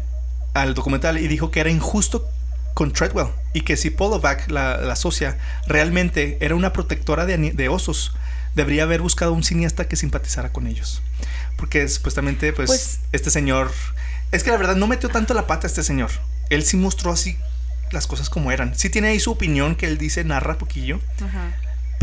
al 0.54 0.74
documental 0.74 1.18
y 1.18 1.28
dijo 1.28 1.52
que 1.52 1.60
era 1.60 1.70
injusto 1.70 2.28
con 2.74 2.92
Treadwell 2.92 3.28
y 3.54 3.62
que 3.62 3.78
si 3.78 3.90
Polovac, 3.90 4.50
la, 4.50 4.78
la 4.78 4.96
socia, 4.96 5.38
realmente 5.68 6.38
era 6.42 6.56
una 6.56 6.74
protectora 6.74 7.26
de, 7.26 7.38
de 7.38 7.70
osos, 7.70 8.16
debería 8.56 8.84
haber 8.84 9.02
buscado 9.02 9.34
un 9.34 9.44
cineasta 9.44 9.88
que 9.88 9.96
simpatizara 9.96 10.52
con 10.52 10.68
ellos. 10.68 11.02
Porque 11.58 11.88
supuestamente, 11.88 12.52
pues, 12.54 12.68
Pues- 12.70 13.00
este 13.12 13.30
señor... 13.30 13.72
Es 14.32 14.44
que 14.44 14.50
la 14.50 14.58
verdad 14.58 14.76
no 14.76 14.88
metió 14.88 15.10
tanto 15.10 15.36
la 15.36 15.46
pata 15.46 15.68
este 15.68 15.84
señor. 15.84 16.10
Él 16.50 16.64
sí 16.64 16.76
mostró 16.76 17.12
así 17.12 17.38
las 17.92 18.08
cosas 18.08 18.32
como 18.32 18.52
eran. 18.52 18.76
Sí 18.76 18.90
tiene 18.90 19.10
ahí 19.10 19.20
su 19.20 19.30
opinión 19.32 19.76
que 19.76 19.86
él 19.86 20.00
dice, 20.00 20.24
narra 20.24 20.58
poquillo, 20.58 21.00
Ajá. 21.24 21.52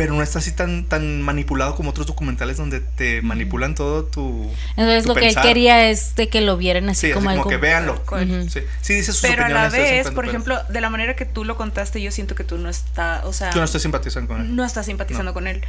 Pero 0.00 0.14
no 0.14 0.22
está 0.22 0.38
así 0.38 0.52
tan, 0.52 0.84
tan 0.86 1.20
manipulado 1.20 1.74
como 1.74 1.90
otros 1.90 2.06
documentales 2.06 2.56
donde 2.56 2.80
te 2.80 3.20
manipulan 3.20 3.74
todo 3.74 4.04
tu... 4.06 4.50
Entonces 4.70 5.02
tu 5.02 5.10
lo 5.10 5.14
que 5.14 5.28
él 5.28 5.36
quería 5.42 5.90
es 5.90 6.16
de 6.16 6.30
que 6.30 6.40
lo 6.40 6.56
vieran 6.56 6.88
así 6.88 7.00
Sí, 7.02 7.06
así 7.08 7.12
como 7.16 7.26
como, 7.28 7.40
algo. 7.42 7.50
que 7.50 7.56
véanlo. 7.58 8.02
Sí, 8.48 8.60
sí 8.80 8.94
dice 8.94 9.12
sus 9.12 9.20
Pero 9.20 9.44
a 9.44 9.50
la 9.50 9.68
vez 9.68 10.06
por 10.06 10.14
pero 10.14 10.28
ejemplo, 10.28 10.58
de 10.70 10.80
la 10.80 10.88
manera 10.88 11.16
que 11.16 11.26
tú 11.26 11.44
lo 11.44 11.58
contaste, 11.58 12.00
yo 12.00 12.10
siento 12.12 12.34
que 12.34 12.44
tú 12.44 12.56
no 12.56 12.70
estás, 12.70 13.26
o 13.26 13.34
sea, 13.34 13.50
Yo 13.50 13.58
no 13.58 13.64
estoy 13.66 13.82
simpatizando 13.82 14.28
con 14.32 14.40
él. 14.40 14.56
no 14.56 14.64
estás 14.64 14.86
simpatizando 14.86 15.32
No. 15.32 15.34
con 15.34 15.46
él. 15.46 15.60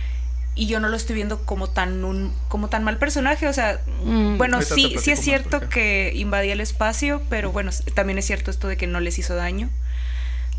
Y 0.56 0.68
yo 0.68 0.80
no 0.80 0.88
lo 0.88 0.96
estoy 0.96 1.16
viendo 1.16 1.46
como 1.46 1.70
tan 1.70 2.06
un 2.06 2.34
como 2.48 2.70
tan 2.70 2.86
mal 2.86 2.98
personaje, 3.00 3.50
o 3.50 3.54
sea, 3.54 3.82
Mm. 4.06 4.38
bueno, 4.38 4.58
Ahorita 4.60 4.76
sí 4.76 4.96
sí 4.98 5.12
es 5.12 5.20
cierto 5.20 5.68
que 5.68 6.14
invadía 6.16 6.54
el 6.54 6.62
espacio, 6.62 7.22
pero 7.30 7.52
bueno, 7.52 7.72
también 7.96 8.18
es 8.18 8.28
cierto 8.28 8.50
esto 8.50 8.70
de 8.70 8.78
que 8.78 8.88
no 8.88 9.02
les 9.02 9.20
hizo 9.20 9.36
daño. 9.36 9.70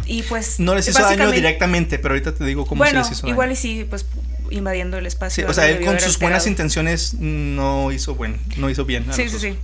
Y 0.06 0.22
pues 0.24 0.58
No 0.60 0.74
les 0.74 0.88
hizo 0.88 1.00
daño 1.02 1.30
directamente, 1.30 1.98
pero 1.98 2.14
ahorita 2.14 2.34
te 2.34 2.44
digo 2.44 2.66
cómo 2.66 2.78
Bueno, 2.80 3.04
se 3.04 3.10
les 3.10 3.18
hizo 3.18 3.28
igual 3.28 3.48
daño. 3.48 3.58
y 3.58 3.62
sí, 3.62 3.86
pues 3.88 4.06
invadiendo 4.50 4.98
el 4.98 5.04
Sí, 5.04 5.08
espacio. 5.08 5.48
o 5.48 5.52
sea, 5.54 5.68
él 5.68 5.84
con 5.84 5.98
sus 6.00 6.18
buenas 6.18 6.40
alterado. 6.42 6.48
intenciones 6.48 7.14
no 7.14 7.90
hizo 7.92 8.14
buen, 8.14 8.38
no 8.56 8.68
hizo 8.68 8.84
bien. 8.84 9.06
Sí, 9.12 9.28
sí, 9.28 9.38
sí, 9.38 9.58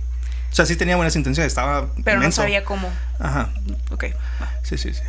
O 0.51 0.55
sea, 0.55 0.65
sí 0.65 0.75
tenía 0.75 0.95
buenas 0.95 1.15
intenciones, 1.15 1.51
estaba 1.51 1.93
pero 2.03 2.17
no 2.17 2.23
menso. 2.23 2.41
sabía 2.41 2.63
cómo. 2.63 2.89
Ajá. 3.19 3.51
Ok. 3.91 4.05
Sí, 4.63 4.77
sí, 4.77 4.93
sí. 4.93 5.01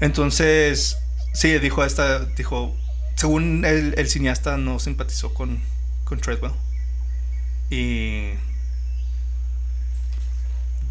Entonces, 0.00 0.98
sí, 1.32 1.58
dijo 1.60 1.84
esta, 1.84 2.24
dijo, 2.24 2.76
según 3.14 3.64
el, 3.64 3.94
el 3.96 4.08
cineasta 4.08 4.56
no 4.56 4.78
simpatizó 4.80 5.32
con, 5.34 5.60
con 6.04 6.18
Treadwell. 6.20 6.52
Y... 7.70 8.30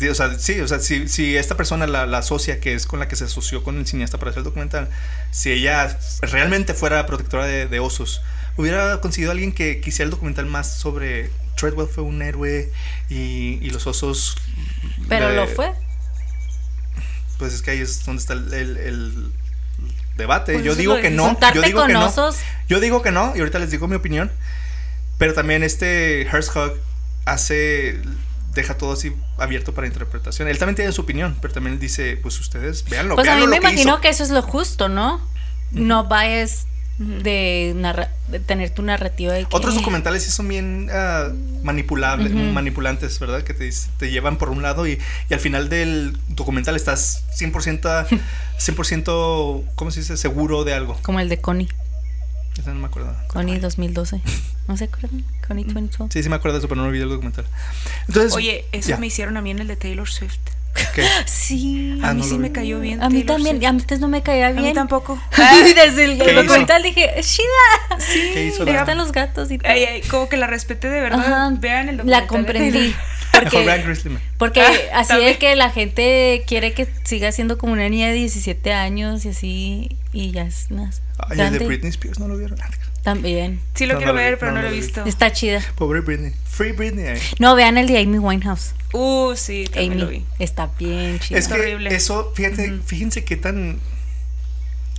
O 0.09 0.15
sea, 0.15 0.37
sí, 0.39 0.59
o 0.61 0.67
sea, 0.67 0.79
si, 0.79 1.07
si 1.07 1.37
esta 1.37 1.55
persona, 1.57 1.87
la, 1.87 2.05
la 2.05 2.21
socia 2.21 2.59
que 2.59 2.73
es 2.73 2.85
con 2.85 2.99
la 2.99 3.07
que 3.07 3.15
se 3.15 3.25
asoció 3.25 3.63
con 3.63 3.77
el 3.77 3.85
cineasta 3.87 4.17
para 4.17 4.31
hacer 4.31 4.39
el 4.39 4.45
documental, 4.45 4.89
si 5.31 5.51
ella 5.51 5.97
realmente 6.21 6.73
fuera 6.73 7.05
protectora 7.05 7.45
de, 7.45 7.67
de 7.67 7.79
osos, 7.79 8.21
hubiera 8.57 8.99
conseguido 9.01 9.31
a 9.31 9.33
alguien 9.33 9.51
que 9.51 9.81
quisiera 9.81 10.05
el 10.05 10.11
documental 10.11 10.45
más 10.45 10.71
sobre 10.73 11.29
Treadwell 11.55 11.87
fue 11.87 12.03
un 12.03 12.21
héroe 12.21 12.71
y, 13.09 13.59
y 13.61 13.69
los 13.71 13.85
osos... 13.87 14.35
Pero 15.09 15.31
lo 15.31 15.47
fue. 15.47 15.71
Pues 17.39 17.53
es 17.53 17.61
que 17.61 17.71
ahí 17.71 17.79
es 17.79 18.05
donde 18.05 18.21
está 18.21 18.33
el, 18.33 18.53
el- 18.53 18.77
el 18.77 19.31
debate. 20.17 20.53
Pues 20.53 20.65
yo 20.65 20.75
digo 20.75 20.95
que 21.01 21.09
no. 21.09 21.37
Yo 21.53 21.61
digo 21.61 21.79
con 21.79 21.87
que 21.87 21.93
no. 21.93 22.05
osos. 22.07 22.37
Yo 22.69 22.79
digo 22.79 23.01
que 23.01 23.11
no, 23.11 23.33
y 23.35 23.39
ahorita 23.39 23.59
les 23.59 23.71
digo 23.71 23.87
mi 23.87 23.95
opinión. 23.95 24.31
Pero 25.17 25.33
también 25.33 25.63
este 25.63 26.21
Herzog 26.23 26.73
hace. 27.25 27.99
Deja 28.53 28.77
todo 28.77 28.93
así 28.93 29.13
abierto 29.37 29.73
para 29.73 29.87
interpretación. 29.87 30.47
Él 30.47 30.57
también 30.57 30.75
tiene 30.75 30.91
su 30.91 31.01
opinión, 31.01 31.35
pero 31.41 31.53
también 31.53 31.79
dice, 31.79 32.17
pues 32.17 32.39
ustedes, 32.39 32.83
véanlo. 32.89 33.15
Pues 33.15 33.27
a 33.27 33.35
mí 33.35 33.47
me 33.47 33.59
que 33.59 33.67
imagino 33.67 33.93
hizo. 33.93 34.01
que 34.01 34.09
eso 34.09 34.23
es 34.23 34.29
lo 34.29 34.41
justo, 34.41 34.89
¿no? 34.89 35.19
No 35.71 36.05
vayas 36.05 36.65
de, 36.99 37.73
narra- 37.75 38.11
de 38.27 38.39
tener 38.39 38.69
tu 38.69 38.83
narrativa 38.83 39.33
de 39.33 39.45
que... 39.45 39.55
Otros 39.55 39.73
documentales 39.73 40.23
sí 40.23 40.29
son 40.29 40.47
bien 40.47 40.89
ah, 40.93 41.29
manipulables, 41.63 42.31
manipulantes, 42.31 43.17
¿verdad? 43.19 43.41
Que 43.43 43.55
te, 43.55 43.67
te 43.97 44.11
llevan 44.11 44.37
por 44.37 44.49
un 44.49 44.61
lado 44.61 44.85
y, 44.85 44.99
y 45.29 45.33
al 45.33 45.39
final 45.39 45.69
del 45.69 46.15
documental 46.29 46.75
estás 46.75 47.23
100%, 47.39 48.21
100% 48.59 49.63
¿cómo 49.75 49.91
se 49.91 50.01
dice? 50.01 50.17
Seguro 50.17 50.63
de 50.63 50.73
algo. 50.75 50.97
Como 51.01 51.19
el 51.19 51.29
de 51.29 51.41
Connie. 51.41 51.69
Ese 52.57 52.69
no 52.69 52.75
me 52.75 52.85
acuerdo. 52.87 53.15
Connie 53.27 53.59
2012. 53.59 54.21
¿No 54.67 54.77
se 54.77 54.83
acuerdan? 54.85 55.23
Connie 55.47 55.63
2012. 55.65 56.13
Sí, 56.13 56.23
sí 56.23 56.29
me 56.29 56.35
acuerdo 56.35 56.57
de 56.57 56.59
eso, 56.59 56.67
pero 56.69 56.81
no 56.81 56.89
vi 56.91 56.99
el 56.99 57.09
documental. 57.09 57.45
Entonces, 58.07 58.33
Oye, 58.33 58.65
eso 58.71 58.97
me 58.97 59.07
hicieron 59.07 59.37
a 59.37 59.41
mí 59.41 59.51
en 59.51 59.59
el 59.59 59.67
de 59.67 59.75
Taylor 59.75 60.07
Swift. 60.09 60.37
¿Qué? 60.95 61.03
Sí. 61.25 61.99
A 62.03 62.09
Ah, 62.09 62.13
mí 62.13 62.21
no 62.21 62.27
sí 62.27 62.37
me 62.37 62.47
vi. 62.49 62.53
cayó 62.53 62.79
bien. 62.79 63.01
A 63.03 63.09
mí 63.09 63.19
Taylor 63.23 63.35
también, 63.35 63.55
Swift. 63.57 63.63
y 63.63 63.65
antes 63.65 63.99
no 63.99 64.07
me 64.07 64.21
caía 64.23 64.47
A 64.47 64.51
bien. 64.51 64.63
mí 64.65 64.73
tampoco. 64.73 65.21
Ay, 65.31 65.73
desde 65.73 66.05
el 66.05 66.17
documental 66.17 66.81
dije, 66.83 67.19
es 67.19 67.35
chida. 67.35 67.97
¿Qué 68.33 68.45
hizo 68.47 68.65
la- 68.65 68.71
gustan 68.77 68.97
los 68.97 69.11
gatos 69.11 69.51
y 69.51 69.57
todo. 69.57 69.71
Ay, 69.71 69.83
ay, 69.85 70.01
como 70.03 70.29
que 70.29 70.37
la 70.37 70.47
respete 70.47 70.89
de 70.89 71.01
verdad. 71.01 71.19
Ajá, 71.19 71.49
Vean 71.59 71.89
el 71.89 71.97
documental. 71.97 72.21
La 72.21 72.27
comprendí. 72.27 72.95
Porque 74.37 74.61
Ah, 74.61 74.99
así 74.99 75.09
también. 75.09 75.29
es 75.31 75.37
que 75.37 75.55
la 75.55 75.69
gente 75.71 76.43
quiere 76.47 76.73
que 76.73 76.87
siga 77.03 77.31
siendo 77.31 77.57
como 77.57 77.73
una 77.73 77.89
niña 77.89 78.07
de 78.07 78.13
17 78.13 78.73
años 78.73 79.25
y 79.25 79.29
así, 79.29 79.97
y 80.11 80.31
ya 80.31 80.43
es 80.43 80.69
más 80.71 81.01
Ay, 81.17 81.39
el 81.39 81.57
de 81.59 81.65
Britney 81.67 81.89
Spears 81.89 82.19
no 82.19 82.27
lo 82.27 82.37
vieron. 82.37 82.57
También. 83.03 83.59
Sí 83.75 83.85
lo 83.85 83.93
No, 83.93 83.99
quiero 83.99 84.13
no 84.13 84.17
ver, 84.19 84.39
pero 84.39 84.51
no, 84.53 84.61
lo 84.61 84.67
he 84.67 84.71
visto. 84.71 85.03
Está 85.05 85.31
chida. 85.31 85.61
Pobre 85.75 85.99
Britney. 86.01 86.33
Free 86.49 86.71
Britney. 86.71 87.05
eh. 87.05 87.21
No, 87.39 87.55
vean 87.55 87.77
el 87.77 87.87
de 87.87 87.99
Amy 87.99 88.17
Winehouse. 88.17 88.73
Uh, 88.93 89.33
sí, 89.35 89.65
también 89.65 89.99
lo 89.99 90.07
vi. 90.07 90.25
Está 90.39 90.69
bien 90.79 91.19
chida. 91.19 91.37
Es 91.37 91.47
que 91.47 91.53
horrible. 91.55 91.93
eso, 91.95 92.31
fíjate, 92.35 92.79
fíjense 92.85 93.25
qué 93.25 93.35
tan 93.37 93.79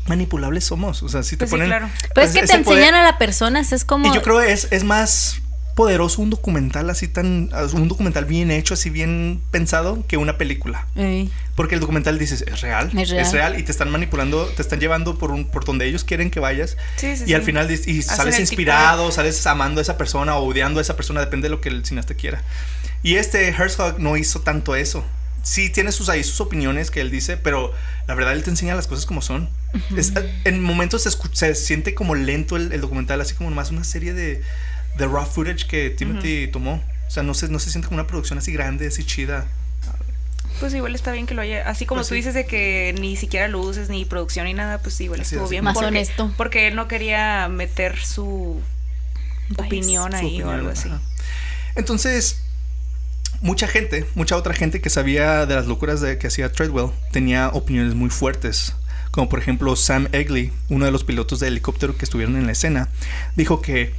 manipulables 0.07 0.65
somos. 0.65 1.03
O 1.03 1.09
sea, 1.09 1.23
si 1.23 1.37
te 1.37 1.47
Pues 1.47 1.51
sí, 1.51 1.55
ponen. 1.55 1.69
claro. 1.69 1.89
Pero 2.15 2.27
es 2.27 2.33
que 2.35 2.41
te 2.43 2.47
poder- 2.59 2.59
enseñan 2.59 2.95
a 2.95 3.03
la 3.03 3.19
persona, 3.19 3.61
es 3.61 3.85
como... 3.85 4.07
Y 4.11 4.15
yo 4.15 4.23
creo 4.23 4.41
es, 4.41 4.69
es 4.71 4.85
más 4.85 5.41
poderoso 5.75 6.23
un 6.23 6.31
documental 6.31 6.89
así 6.91 7.09
tan. 7.09 7.51
Un 7.73 7.89
documental 7.89 8.25
bien 8.25 8.51
hecho, 8.51 8.75
así 8.75 8.91
bien 8.91 9.41
pensado, 9.51 10.05
que 10.07 10.17
una 10.17 10.39
película. 10.39 10.87
Ey. 10.95 11.31
Porque 11.57 11.75
el 11.75 11.81
documental 11.81 12.19
dices, 12.19 12.43
es 12.47 12.61
real, 12.61 12.91
Es 12.99 13.33
real. 13.33 13.59
y 13.59 13.63
te 13.63 13.71
están 13.73 13.91
manipulando, 13.91 14.47
te 14.47 14.63
están 14.63 14.81
llevando 14.81 15.19
por 15.19 15.31
un, 15.31 15.45
por 15.45 15.65
donde 15.65 15.87
ellos 15.87 16.03
quieren 16.05 16.31
que 16.31 16.41
vayas. 16.41 16.77
Sí, 16.97 17.17
sí, 17.17 17.25
y 17.29 17.35
al 17.35 17.43
sí. 17.43 17.47
final 17.47 17.71
y 17.71 18.03
sales 18.03 18.39
inspirado, 18.41 19.11
sales 19.13 19.47
amando 19.47 19.81
a 19.81 19.83
esa 19.83 19.97
persona 19.97 20.37
o 20.37 20.45
odiando 20.49 20.79
a 20.81 20.83
esa 20.83 20.97
persona, 20.97 21.21
depende 21.21 21.47
de 21.47 21.51
lo 21.51 21.61
que 21.61 21.69
el 21.69 21.85
cineasta 21.85 22.15
quiera. 22.15 22.43
Y 23.03 23.17
este 23.17 23.49
Herzog 23.49 23.99
no 24.01 24.17
hizo 24.17 24.41
tanto 24.41 24.75
eso. 24.77 25.05
Sí 25.43 25.69
tiene 25.69 25.93
sus 25.93 26.09
ahí 26.09 26.25
sus 26.25 26.41
opiniones 26.41 26.91
que 26.91 27.03
él 27.03 27.11
dice, 27.11 27.37
pero 27.37 27.73
la 28.09 28.15
verdad 28.15 28.33
él 28.33 28.43
te 28.43 28.49
enseña 28.51 28.75
las 28.75 28.87
cosas 28.87 29.05
como 29.07 29.21
son. 29.23 29.49
Es- 29.97 30.13
en 30.45 30.61
momentos 30.63 31.03
se, 31.03 31.11
escu- 31.11 31.33
se 31.35 31.55
siente 31.55 31.95
como 31.95 32.15
lento 32.15 32.57
el, 32.57 32.73
el 32.73 32.81
documental, 32.81 33.21
así 33.21 33.35
como 33.35 33.51
nomás 33.51 33.71
una 33.71 33.85
serie 33.85 34.15
de, 34.15 34.41
de 34.99 35.07
raw 35.07 35.27
footage 35.27 35.67
que 35.67 35.91
Timothy 35.91 36.49
tomó. 36.49 36.83
O 37.07 37.11
sea, 37.11 37.23
no 37.23 37.35
se, 37.35 37.49
no 37.49 37.59
se 37.59 37.71
siente 37.71 37.89
como 37.89 38.01
una 38.01 38.07
producción 38.07 38.39
así 38.39 38.53
grande, 38.53 38.87
así 38.89 39.05
chida. 39.05 39.47
Pues 40.61 40.73
igual 40.75 40.95
está 40.95 41.11
bien 41.13 41.27
que 41.27 41.35
lo 41.35 41.43
haya. 41.43 41.69
Así 41.69 41.85
como 41.85 41.99
Pues 41.99 42.09
tú 42.09 42.15
sí. 42.15 42.19
dices 42.21 42.35
de 42.35 42.47
que 42.47 42.95
ni 43.01 43.17
siquiera 43.17 43.49
luces, 43.49 43.89
ni 43.89 44.05
producción, 44.05 44.47
ni 44.47 44.55
nada, 44.55 44.79
pues 44.79 45.01
igual 45.01 45.21
Así 45.21 45.35
estuvo 45.35 45.45
es. 45.45 45.51
bien. 45.51 45.65
Más 45.65 45.75
porque, 45.75 45.89
honesto. 45.89 46.33
Porque 46.37 46.69
él 46.69 46.77
no 46.77 46.87
quería 46.89 47.49
meter 47.49 47.99
su 47.99 48.61
opinión 49.59 50.11
Su 50.13 50.17
ahí 50.17 50.27
opinión, 50.27 50.49
o 50.49 50.53
algo 50.53 50.71
así. 50.71 50.89
ajá. 50.89 51.01
Entonces, 51.77 52.41
mucha 53.41 53.67
gente, 53.67 54.07
mucha 54.15 54.37
otra 54.37 54.55
gente 54.55 54.81
que 54.81 54.91
sabía 54.91 55.45
de 55.47 55.55
las 55.57 55.67
locuras 55.67 56.01
de 56.01 56.19
que 56.19 56.29
hacía 56.29 56.53
Treadwell 56.53 56.91
tenía 57.11 57.49
opiniones 57.49 57.95
muy 57.95 58.11
fuertes. 58.11 58.75
Como 59.11 59.29
por 59.29 59.39
ejemplo 59.41 59.75
Sam 59.77 60.09
Egley, 60.13 60.53
uno 60.69 60.85
de 60.87 60.91
los 60.93 61.05
pilotos 61.05 61.41
de 61.41 61.49
helicóptero 61.49 61.97
que 61.97 62.05
estuvieron 62.05 62.37
en 62.37 62.47
la 62.47 62.53
escena, 62.53 62.89
dijo 63.37 63.61
que 63.61 63.93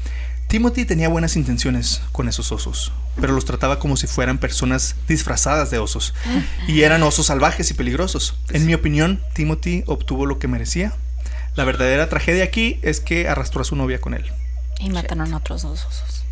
Timothy 0.48 0.86
tenía 0.86 1.10
buenas 1.10 1.36
intenciones 1.36 2.02
con 2.12 2.30
esos 2.30 2.52
osos, 2.52 2.91
pero 3.20 3.34
los 3.34 3.46
trataba 3.46 3.80
como 3.80 3.98
si 3.98 4.08
fueran 4.08 4.38
personas 4.38 4.96
disfrazadas 5.08 5.72
de 5.72 5.80
osos. 5.80 6.14
Y 6.68 6.84
eran 6.84 7.04
osos 7.04 7.28
salvajes 7.28 7.72
y 7.72 7.74
peligrosos. 7.74 8.36
En 8.52 8.66
mi 8.66 8.74
opinión, 8.74 9.22
Timothy 9.34 9.84
obtuvo 9.88 10.26
lo 10.26 10.39
que 10.39 10.48
merecía. 10.48 10.93
La 11.56 11.64
verdadera 11.64 12.10
tragedia 12.10 12.43
aquí 12.43 12.80
es 12.84 13.00
que 13.00 13.28
arrastró 13.28 13.62
a 13.62 13.66
su 13.66 13.76
novia 13.76 14.00
con 14.00 14.14
él. 14.14 14.32
Y 14.80 14.89
mataron 14.89 15.34
a 15.34 15.38
otros 15.38 15.64
dos 15.64 15.86
osos. 15.86 16.24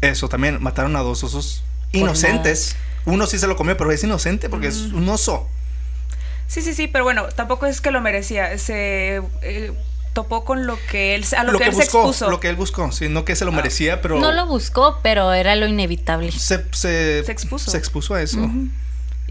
Eso 0.00 0.28
también, 0.28 0.62
mataron 0.62 0.96
a 0.96 1.00
dos 1.00 1.22
osos 1.22 1.62
inocentes. 1.92 2.76
Uno 3.04 3.26
sí 3.26 3.38
se 3.38 3.46
lo 3.46 3.56
comió, 3.56 3.76
pero 3.76 3.92
es 3.92 4.02
inocente 4.02 4.48
porque 4.48 4.68
es 4.68 4.76
un 4.76 5.08
oso. 5.08 5.48
Sí, 6.46 6.62
sí, 6.62 6.74
sí, 6.74 6.88
pero 6.88 7.04
bueno, 7.04 7.28
tampoco 7.28 7.66
es 7.66 7.80
que 7.80 7.90
lo 7.90 8.00
merecía. 8.00 8.58
Se 8.58 9.22
eh, 9.42 9.72
topó 10.12 10.44
con 10.44 10.66
lo 10.66 10.78
que 10.90 11.14
él, 11.14 11.24
a 11.36 11.44
lo, 11.44 11.58
que, 11.58 11.64
él 11.64 11.70
se 11.72 11.82
buscó, 11.84 11.98
expuso. 12.00 12.30
lo 12.30 12.40
que 12.40 12.48
él 12.48 12.56
buscó, 12.56 12.90
sí, 12.92 13.08
no 13.08 13.24
que 13.24 13.36
se 13.36 13.44
lo 13.44 13.52
merecía, 13.52 14.00
pero 14.00 14.18
No 14.18 14.32
lo 14.32 14.46
buscó, 14.46 14.98
pero 15.02 15.32
era 15.32 15.54
lo 15.56 15.66
inevitable. 15.66 16.32
se, 16.32 16.64
se, 16.72 17.24
Se 17.24 17.32
expuso. 17.32 17.70
se 17.70 17.78
expuso 17.78 18.14
a 18.14 18.22
eso. 18.22 18.40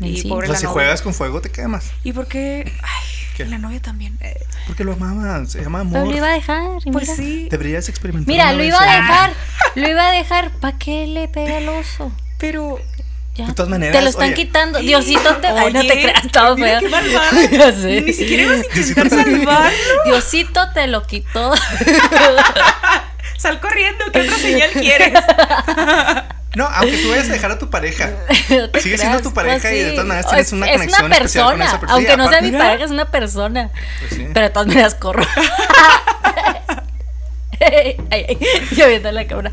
Y 0.01 0.21
Sí. 0.21 0.29
pobre 0.29 0.45
O 0.47 0.47
sea, 0.47 0.53
la 0.53 0.59
si 0.59 0.63
novia. 0.65 0.73
juegas 0.73 1.01
con 1.01 1.13
fuego 1.13 1.41
te 1.41 1.49
quemas. 1.51 1.91
¿Y 2.05 2.13
por 2.13 2.27
qué? 2.27 2.71
Ay, 2.81 3.05
¿Qué? 3.35 3.45
la 3.45 3.57
novia 3.57 3.81
también. 3.81 4.17
Eh, 4.21 4.39
Porque 4.67 4.85
lo 4.85 4.93
amaban, 4.93 5.47
se 5.49 5.61
llama 5.61 5.83
Pero 5.83 5.99
amor. 6.01 6.11
lo 6.11 6.17
iba 6.17 6.27
a 6.27 6.33
dejar. 6.33 6.79
y 6.85 6.91
pues 6.91 7.09
mira. 7.09 7.15
sí, 7.15 7.47
Deberías 7.51 7.89
experimentar. 7.89 8.27
Mira, 8.31 8.45
una 8.45 8.53
lo 8.53 8.63
iba 8.63 8.81
a 8.81 8.95
dejar. 8.95 9.33
Lo 9.75 9.89
iba 9.89 10.07
a 10.07 10.11
dejar. 10.13 10.51
¿Para 10.61 10.77
qué 10.77 11.05
le 11.07 11.27
pega 11.27 11.57
al 11.57 11.67
oso? 11.69 12.11
pero 12.37 12.79
Ya. 13.35 13.47
De 13.47 13.53
todas 13.53 13.69
maneras, 13.69 13.95
Te 13.95 14.01
lo 14.01 14.09
están 14.09 14.25
oye. 14.25 14.33
quitando. 14.33 14.79
Diosito 14.79 15.35
te. 15.37 15.47
Ay, 15.47 15.71
no 15.71 15.79
te 15.81 15.91
Oye, 15.93 16.01
creas, 16.01 16.27
todo 16.31 16.55
mira 16.57 16.79
feo. 16.79 16.79
qué 16.81 16.89
malvado. 16.89 17.29
Ya 17.51 17.71
sé. 17.71 18.01
ni 18.01 18.11
siquiera 18.13 18.43
ibas 18.43 18.59
a 18.59 18.73
Diosito 18.73 19.01
intentar 19.01 19.09
te- 19.25 19.31
salvarlo. 19.37 19.77
Diosito 20.05 20.71
te 20.73 20.87
lo 20.87 21.03
quitó. 21.07 21.53
Sal 23.37 23.61
corriendo, 23.61 24.03
¿qué 24.11 24.21
otra 24.21 24.35
señal 24.37 24.69
quieres? 24.71 25.13
No, 26.55 26.65
aunque 26.65 26.97
tú 26.97 27.09
vayas 27.11 27.29
a 27.29 27.31
dejar 27.33 27.51
a 27.51 27.59
tu 27.59 27.69
pareja. 27.69 28.09
No 28.73 28.79
Sigue 28.81 28.97
siendo 28.97 29.21
tu 29.21 29.31
pareja 29.35 29.69
Pues 29.69 29.71
y 29.71 29.83
de 29.83 29.91
todas 29.91 30.07
maneras 30.07 30.27
tienes 30.29 30.47
Es- 30.47 30.53
una 30.53 30.65
es 30.65 30.71
conexión 30.77 31.05
una 31.05 31.15
especial 31.15 31.45
con 31.45 31.51
persona. 31.59 31.65
esa 31.65 31.79
persona. 31.79 31.93
Aunque 31.93 32.17
no 32.17 32.29
sea 32.29 32.41
mi 32.41 32.51
pareja, 32.51 32.85
es 32.85 32.91
una 32.91 33.05
persona. 33.11 33.69
Pues 33.99 34.13
sí. 34.15 34.27
Pero 34.33 34.45
de 34.47 34.49
todas 34.49 34.67
maneras 34.67 34.95
corro. 34.95 35.23
ay, 38.11 38.25
ay, 38.29 38.37
yo 38.75 38.87
viendo 38.87 39.11
la 39.11 39.27
cámara. 39.27 39.51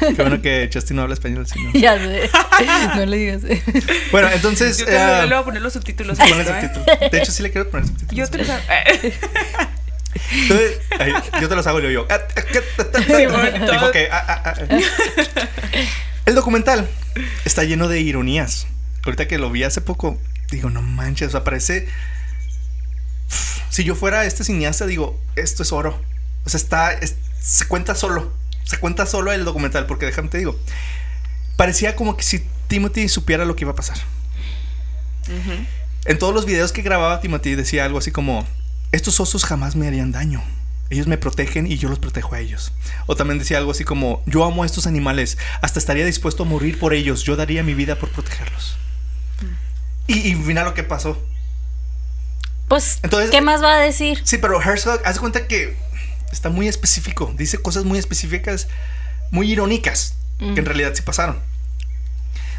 Qué 0.00 0.14
bueno 0.22 0.40
que 0.42 0.70
Justin 0.72 0.96
no 0.96 1.02
habla 1.02 1.14
español. 1.14 1.46
si 1.46 1.62
no. 1.62 1.72
ya 1.74 1.98
sé. 1.98 2.30
No 2.96 3.06
le 3.06 3.16
digas. 3.16 3.42
Bueno, 4.10 4.28
entonces. 4.32 4.78
Yo 4.78 4.86
te 4.86 4.96
eh, 4.96 5.22
le 5.22 5.26
voy 5.26 5.34
a 5.34 5.44
poner 5.44 5.62
los 5.62 5.72
subtítulos. 5.72 6.18
¿eh? 6.18 6.22
subtítulos. 6.22 7.10
De 7.10 7.18
hecho, 7.18 7.32
sí 7.32 7.42
le 7.42 7.50
quiero 7.50 7.70
poner 7.70 7.86
subtítulos. 7.86 8.16
Yo 8.16 8.30
te 8.30 8.38
los 8.38 8.48
hago. 8.48 8.62
Entonces, 10.32 10.80
ay, 10.98 11.12
yo 11.40 11.48
te 11.48 11.54
los 11.54 11.66
hago 11.66 11.80
yo. 11.80 11.90
yo. 11.90 12.06
Sí, 13.06 13.26
bueno, 13.26 13.72
Dijo 13.72 13.90
que. 13.92 14.08
ah, 14.10 14.24
ah, 14.26 14.42
ah. 14.44 14.66
El 16.24 16.34
documental 16.34 16.88
está 17.44 17.64
lleno 17.64 17.88
de 17.88 18.00
ironías. 18.00 18.66
Ahorita 19.04 19.28
que 19.28 19.38
lo 19.38 19.50
vi 19.50 19.62
hace 19.62 19.80
poco, 19.80 20.18
digo, 20.50 20.70
no 20.70 20.82
manches, 20.82 21.28
o 21.28 21.30
sea, 21.32 21.44
parece. 21.44 21.86
Si 23.70 23.84
yo 23.84 23.94
fuera 23.94 24.24
este 24.24 24.44
cineasta, 24.44 24.86
digo, 24.86 25.20
esto 25.36 25.62
es 25.62 25.72
oro. 25.72 26.00
O 26.44 26.48
sea, 26.48 26.58
está. 26.58 26.92
es- 26.92 27.16
se 27.40 27.66
cuenta 27.66 27.94
solo. 27.94 28.32
Se 28.64 28.78
cuenta 28.78 29.06
solo 29.06 29.32
el 29.32 29.44
documental, 29.44 29.86
porque 29.86 30.06
déjame 30.06 30.28
te 30.28 30.38
digo. 30.38 30.58
Parecía 31.56 31.94
como 31.96 32.16
que 32.16 32.24
si 32.24 32.44
Timothy 32.68 33.08
supiera 33.08 33.44
lo 33.44 33.54
que 33.56 33.64
iba 33.64 33.72
a 33.72 33.76
pasar. 33.76 33.96
En 36.04 36.18
todos 36.18 36.34
los 36.34 36.46
videos 36.46 36.72
que 36.72 36.82
grababa 36.82 37.20
Timothy 37.20 37.54
decía 37.54 37.84
algo 37.84 37.98
así 37.98 38.10
como, 38.12 38.46
estos 38.92 39.18
osos 39.20 39.44
jamás 39.44 39.76
me 39.76 39.86
harían 39.86 40.12
daño. 40.12 40.42
Ellos 40.88 41.08
me 41.08 41.18
protegen 41.18 41.66
y 41.70 41.78
yo 41.78 41.88
los 41.88 41.98
protejo 41.98 42.34
a 42.36 42.40
ellos. 42.40 42.72
O 43.06 43.16
también 43.16 43.38
decía 43.40 43.58
algo 43.58 43.72
así 43.72 43.82
como, 43.84 44.22
yo 44.26 44.44
amo 44.44 44.62
a 44.62 44.66
estos 44.66 44.86
animales, 44.86 45.36
hasta 45.62 45.80
estaría 45.80 46.04
dispuesto 46.06 46.44
a 46.44 46.46
morir 46.46 46.78
por 46.78 46.94
ellos, 46.94 47.24
yo 47.24 47.34
daría 47.34 47.64
mi 47.64 47.74
vida 47.74 47.96
por 47.96 48.08
protegerlos. 48.10 48.76
Y, 50.06 50.28
y 50.28 50.34
mira 50.36 50.62
lo 50.62 50.74
que 50.74 50.84
pasó. 50.84 51.20
Pues, 52.68 52.98
Entonces- 53.02 53.30
¿qué 53.30 53.40
más 53.40 53.62
va 53.62 53.74
a 53.74 53.78
decir? 53.78 54.20
Sí, 54.24 54.38
pero 54.38 54.60
Herzog, 54.60 55.00
haz 55.04 55.18
cuenta 55.18 55.46
que 55.46 55.76
está 56.32 56.48
muy 56.50 56.68
específico, 56.68 57.32
dice 57.36 57.58
cosas 57.58 57.84
muy 57.84 57.98
específicas, 57.98 58.68
muy 59.30 59.50
irónicas, 59.50 60.14
que 60.38 60.44
en 60.60 60.64
realidad 60.66 60.92
sí 60.94 61.02
pasaron. 61.02 61.38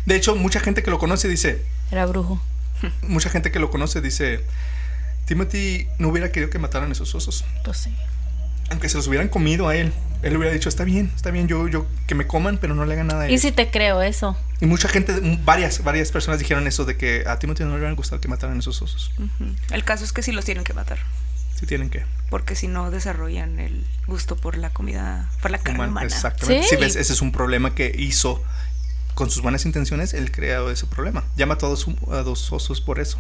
De 0.06 0.16
hecho, 0.16 0.36
mucha 0.36 0.60
gente 0.60 0.82
que 0.84 0.90
lo 0.90 0.98
conoce 1.00 1.28
dice, 1.28 1.62
Era 1.92 2.06
brujo. 2.06 2.42
mucha 3.02 3.30
gente 3.30 3.52
que 3.52 3.60
lo 3.60 3.70
conoce 3.70 4.02
dice, 4.02 4.42
Timothy 5.26 5.88
no 6.00 6.08
hubiera 6.08 6.32
querido 6.32 6.50
que 6.50 6.60
mataran 6.60 6.92
esos 6.92 7.14
osos. 7.14 7.44
Pues 7.64 7.78
sí. 7.78 7.94
Aunque 8.70 8.90
se 8.90 8.98
los 8.98 9.08
hubieran 9.08 9.30
comido 9.30 9.68
a 9.68 9.76
él, 9.76 9.94
él 10.24 10.36
hubiera 10.36 10.54
dicho, 10.54 10.70
está 10.70 10.84
bien, 10.84 11.12
está 11.16 11.32
bien, 11.32 11.48
yo, 11.48 11.68
yo, 11.68 11.86
que 12.08 12.16
me 12.16 12.26
coman, 12.28 12.58
pero 12.58 12.74
no 12.76 12.86
le 12.86 12.94
hagan 12.94 13.08
nada 13.08 13.24
a 13.24 13.26
Y 13.28 13.34
ellos. 13.34 13.42
si 13.42 13.52
te 13.52 13.70
creo 13.70 14.02
eso. 14.02 14.36
Y 14.60 14.66
mucha 14.66 14.88
gente, 14.88 15.14
varias, 15.46 15.84
varias 15.84 16.12
personas 16.12 16.40
dijeron 16.40 16.66
eso 16.68 16.86
de 16.86 16.98
que 16.98 17.24
a 17.28 17.38
Timothy 17.40 17.64
no 17.64 17.72
le 17.72 17.76
hubieran 17.78 17.96
gustado 17.96 18.20
que 18.20 18.28
mataran 18.28 18.58
esos 18.60 18.82
osos. 18.82 19.12
El 19.72 19.84
caso 19.84 20.04
es 20.04 20.14
que 20.14 20.24
sí 20.24 20.32
los 20.32 20.46
tienen 20.46 20.64
que 20.64 20.74
matar. 20.74 20.98
Si 21.54 21.66
tienen 21.66 21.90
que. 21.90 22.06
Porque 22.30 22.56
si 22.56 22.68
no 22.68 22.92
desarrollan 22.92 23.60
el 23.60 23.84
gusto 24.06 24.36
por 24.36 24.58
la 24.58 24.70
comida, 24.72 25.30
por 25.42 25.50
la 25.50 25.58
carne 25.58 25.88
humana. 25.88 26.06
Exactamente. 26.06 26.64
Sí. 26.64 26.70
Si 26.70 26.76
ves, 26.76 26.96
ese 26.96 27.14
es 27.14 27.22
un 27.22 27.32
problema 27.32 27.74
que 27.74 27.96
hizo 27.98 28.44
con 29.16 29.32
sus 29.32 29.42
buenas 29.42 29.66
intenciones, 29.66 30.14
él 30.14 30.32
creó 30.32 30.70
ese 30.70 30.86
problema. 30.86 31.24
Llama 31.36 31.56
a 31.56 31.58
todos 31.58 31.88
a 32.12 32.18
dos 32.18 32.52
osos 32.52 32.82
por 32.82 33.00
eso. 33.00 33.20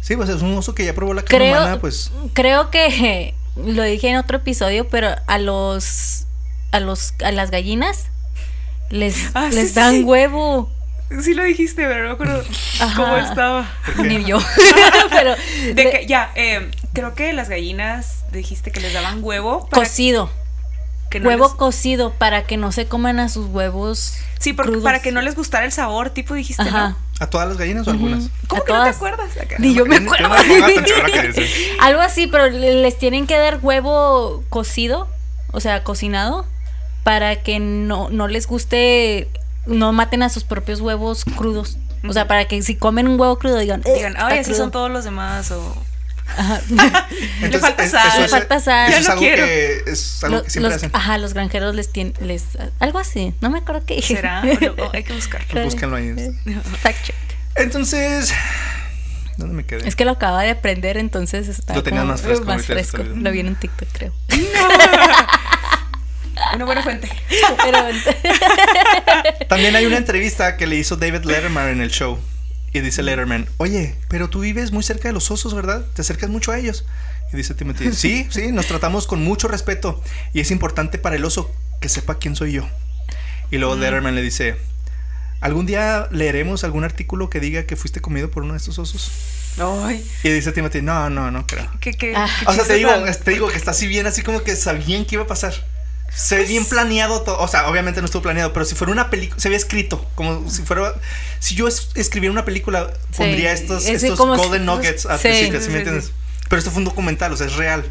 Sí, 0.00 0.16
pues 0.16 0.28
es 0.28 0.42
un 0.42 0.56
oso 0.56 0.74
que 0.74 0.84
ya 0.84 0.94
probó 0.94 1.12
la 1.12 1.22
carne 1.22 1.46
Creo, 1.46 1.60
humana, 1.60 1.80
pues 1.80 2.12
creo 2.34 2.70
que 2.70 3.34
lo 3.56 3.82
dije 3.82 4.08
en 4.08 4.16
otro 4.16 4.38
episodio, 4.38 4.88
pero 4.88 5.14
a 5.26 5.38
los 5.38 6.24
a 6.72 6.80
los 6.80 7.14
a 7.24 7.32
las 7.32 7.50
gallinas 7.50 8.06
les, 8.90 9.16
Ah, 9.34 9.48
les 9.52 9.68
sí, 9.70 9.74
dan 9.74 9.94
sí. 9.96 10.02
huevo. 10.04 10.70
Sí 11.22 11.32
lo 11.32 11.42
dijiste, 11.42 11.86
pero 11.86 12.02
no 12.02 12.08
me 12.08 12.14
acuerdo 12.14 12.42
cómo 12.96 13.16
estaba. 13.16 13.66
Ni 14.04 14.24
yo. 14.24 14.38
pero 15.10 15.34
De 15.74 15.90
que, 15.90 16.06
ya, 16.06 16.30
eh, 16.34 16.70
creo 16.92 17.14
que 17.14 17.32
las 17.32 17.48
gallinas 17.48 18.24
dijiste 18.30 18.70
que 18.72 18.80
les 18.80 18.92
daban 18.92 19.24
huevo. 19.24 19.66
para 19.70 19.84
cocido. 19.86 20.30
Que 21.10 21.20
no 21.20 21.28
huevo 21.28 21.44
les- 21.46 21.54
cocido 21.54 22.12
para 22.12 22.44
que 22.44 22.56
no 22.56 22.70
se 22.72 22.86
coman 22.86 23.18
a 23.20 23.28
sus 23.28 23.46
huevos. 23.46 24.14
Sí, 24.38 24.52
porque 24.52 24.70
crudos. 24.72 24.84
para 24.84 25.00
que 25.02 25.10
no 25.12 25.20
les 25.22 25.34
gustara 25.34 25.64
el 25.64 25.72
sabor, 25.72 26.10
tipo 26.10 26.34
dijiste, 26.34 26.62
Ajá. 26.62 26.90
¿no? 26.90 27.08
a 27.20 27.26
todas 27.26 27.48
las 27.48 27.56
gallinas 27.56 27.86
o 27.88 27.90
algunas. 27.90 28.28
¿Cómo 28.46 28.62
A 28.62 28.64
que 28.64 28.72
no 28.72 28.84
te 28.84 28.90
acuerdas? 28.90 29.36
Acá. 29.36 29.56
Ni 29.58 29.74
yo 29.74 29.84
me 29.86 29.96
Yo 29.96 30.02
no 30.02 30.12
acuerdo. 30.12 30.34
Algo 31.80 32.00
así, 32.00 32.26
pero 32.28 32.48
le- 32.48 32.80
les 32.82 32.96
tienen 32.98 33.26
que 33.26 33.36
dar 33.36 33.58
huevo 33.60 34.44
cocido, 34.48 35.08
o 35.50 35.58
sea, 35.60 35.82
cocinado, 35.82 36.46
para 37.02 37.42
que 37.42 37.58
no, 37.58 38.08
no 38.10 38.28
les 38.28 38.46
guste, 38.46 39.28
no 39.66 39.92
maten 39.92 40.22
a 40.22 40.28
sus 40.28 40.44
propios 40.44 40.80
huevos 40.80 41.24
crudos. 41.24 41.76
O 42.08 42.12
sea, 42.12 42.28
para 42.28 42.44
que 42.46 42.62
si 42.62 42.76
comen 42.76 43.08
un 43.08 43.18
huevo 43.18 43.36
crudo 43.40 43.58
digan, 43.58 43.82
"Eh, 43.84 43.94
Digan, 43.94 44.12
está 44.12 44.28
ay, 44.28 44.38
así 44.38 44.50
crudo". 44.50 44.62
son 44.62 44.70
todos 44.70 44.88
los 44.90 45.02
demás, 45.04 45.50
o... 45.50 45.76
Ajá. 46.36 46.60
Entonces, 47.42 47.60
falta 47.60 47.84
es- 47.84 47.90
sal. 47.90 48.08
eso 48.08 48.20
Le 48.20 48.28
falta 48.28 48.60
sal. 48.60 48.88
Eso 48.90 48.96
Ya 48.96 49.00
es 49.00 49.08
algo 49.08 49.20
quiero. 49.20 49.44
que 49.44 49.82
es 49.86 50.24
algo 50.24 50.36
Lo- 50.36 50.44
que 50.44 50.50
siempre 50.50 50.68
los, 50.70 50.76
hacen. 50.76 50.90
ajá, 50.92 51.18
los 51.18 51.34
granjeros 51.34 51.74
les 51.74 51.90
tienen, 51.92 52.14
les, 52.20 52.44
algo 52.80 52.98
así, 52.98 53.34
no 53.40 53.50
me 53.50 53.58
acuerdo 53.58 53.82
qué. 53.86 54.00
¿Será? 54.02 54.42
Hay 54.42 55.04
que 55.04 55.12
buscarlo. 55.12 55.62
Búsquenlo 55.64 55.96
ahí. 55.96 56.14
Fact 56.82 57.04
check. 57.06 57.14
Entonces, 57.56 58.32
¿dónde 59.36 59.54
me 59.54 59.64
quedé? 59.66 59.88
Es 59.88 59.96
que 59.96 60.04
lo 60.04 60.12
acaba 60.12 60.42
de 60.42 60.50
aprender, 60.50 60.96
entonces 60.96 61.48
está 61.48 61.74
Lo 61.74 61.82
tenías 61.82 62.02
como, 62.02 62.12
más 62.12 62.22
fresco, 62.22 62.44
más 62.44 62.64
fresco. 62.66 63.02
Lo 63.02 63.30
vi 63.32 63.40
en 63.40 63.56
TikTok, 63.56 63.88
creo. 63.92 64.12
Una 66.54 66.64
buena 66.64 66.82
fuente. 66.82 67.08
Pero 67.64 67.78
También 69.48 69.74
hay 69.74 69.86
una 69.86 69.96
entrevista 69.96 70.56
que 70.56 70.66
le 70.68 70.76
hizo 70.76 70.96
David 70.96 71.24
Letterman 71.24 71.68
en 71.68 71.80
el 71.80 71.90
show. 71.90 72.18
Y 72.72 72.80
dice 72.80 73.02
Letterman, 73.02 73.48
oye, 73.56 73.94
pero 74.08 74.28
tú 74.28 74.40
vives 74.40 74.72
muy 74.72 74.82
cerca 74.82 75.08
de 75.08 75.14
los 75.14 75.30
osos, 75.30 75.54
¿verdad? 75.54 75.84
Te 75.94 76.02
acercas 76.02 76.28
mucho 76.30 76.52
a 76.52 76.58
ellos. 76.58 76.84
Y 77.32 77.36
dice 77.36 77.54
Timothy, 77.54 77.92
sí, 77.94 78.26
sí, 78.30 78.52
nos 78.52 78.66
tratamos 78.66 79.06
con 79.06 79.22
mucho 79.24 79.48
respeto. 79.48 80.02
Y 80.34 80.40
es 80.40 80.50
importante 80.50 80.98
para 80.98 81.16
el 81.16 81.24
oso 81.24 81.50
que 81.80 81.88
sepa 81.88 82.18
quién 82.18 82.36
soy 82.36 82.52
yo. 82.52 82.68
Y 83.50 83.56
luego 83.58 83.74
Letterman 83.76 84.14
le 84.14 84.22
dice, 84.22 84.56
¿algún 85.40 85.64
día 85.66 86.08
leeremos 86.10 86.64
algún 86.64 86.84
artículo 86.84 87.30
que 87.30 87.40
diga 87.40 87.64
que 87.64 87.76
fuiste 87.76 88.00
comido 88.00 88.30
por 88.30 88.42
uno 88.42 88.52
de 88.52 88.58
estos 88.58 88.78
osos? 88.78 89.10
Ay, 89.60 90.06
Y 90.22 90.28
dice 90.28 90.52
Timothy, 90.52 90.82
no, 90.82 91.10
no, 91.10 91.30
no 91.30 91.46
creo. 91.46 91.68
qué, 91.80 91.92
qué, 91.92 92.12
Ah. 92.14 92.28
qué 92.40 92.46
O 92.46 92.52
sea, 92.52 92.64
te 92.64 92.74
digo, 92.74 92.90
tan- 92.90 93.12
te 93.24 93.30
digo 93.32 93.48
que 93.48 93.56
está 93.56 93.70
así 93.72 93.86
bien, 93.88 94.06
así 94.06 94.22
como 94.22 94.42
que 94.42 94.54
sabían 94.54 95.04
que 95.04 95.16
iba 95.16 95.24
a 95.24 95.26
pasar. 95.26 95.54
Se 96.18 96.34
ve 96.34 96.40
Pues 96.42 96.50
bien 96.50 96.64
planeado 96.64 97.22
todo. 97.22 97.38
O 97.38 97.46
sea, 97.46 97.68
obviamente 97.68 98.00
no 98.00 98.06
estuvo 98.06 98.22
planeado, 98.22 98.52
pero 98.52 98.64
si 98.64 98.74
fuera 98.74 98.92
una 98.92 99.08
película, 99.08 99.40
se 99.40 99.46
había 99.48 99.56
escrito. 99.58 100.04
Como 100.16 100.50
si 100.50 100.62
fuera. 100.62 100.94
Si 101.38 101.54
yo 101.54 101.68
es- 101.68 101.90
escribiera 101.94 102.32
una 102.32 102.44
película, 102.44 102.90
Sí, 103.12 103.18
pondría 103.18 103.52
estos, 103.52 103.86
es 103.86 104.02
estos 104.02 104.18
Golden 104.18 104.66
Nuggets 104.66 105.06
al 105.06 105.18
sí. 105.18 105.28
principio, 105.28 105.60
¿sí 105.60 105.66
Sí, 105.66 105.72
me 105.72 105.78
entiendes? 105.78 106.06
sí. 106.06 106.12
Pero 106.48 106.58
esto 106.58 106.70
fue 106.72 106.78
un 106.80 106.86
documental, 106.86 107.32
o 107.32 107.36
sea, 107.36 107.46
es 107.46 107.54
real. 107.54 107.84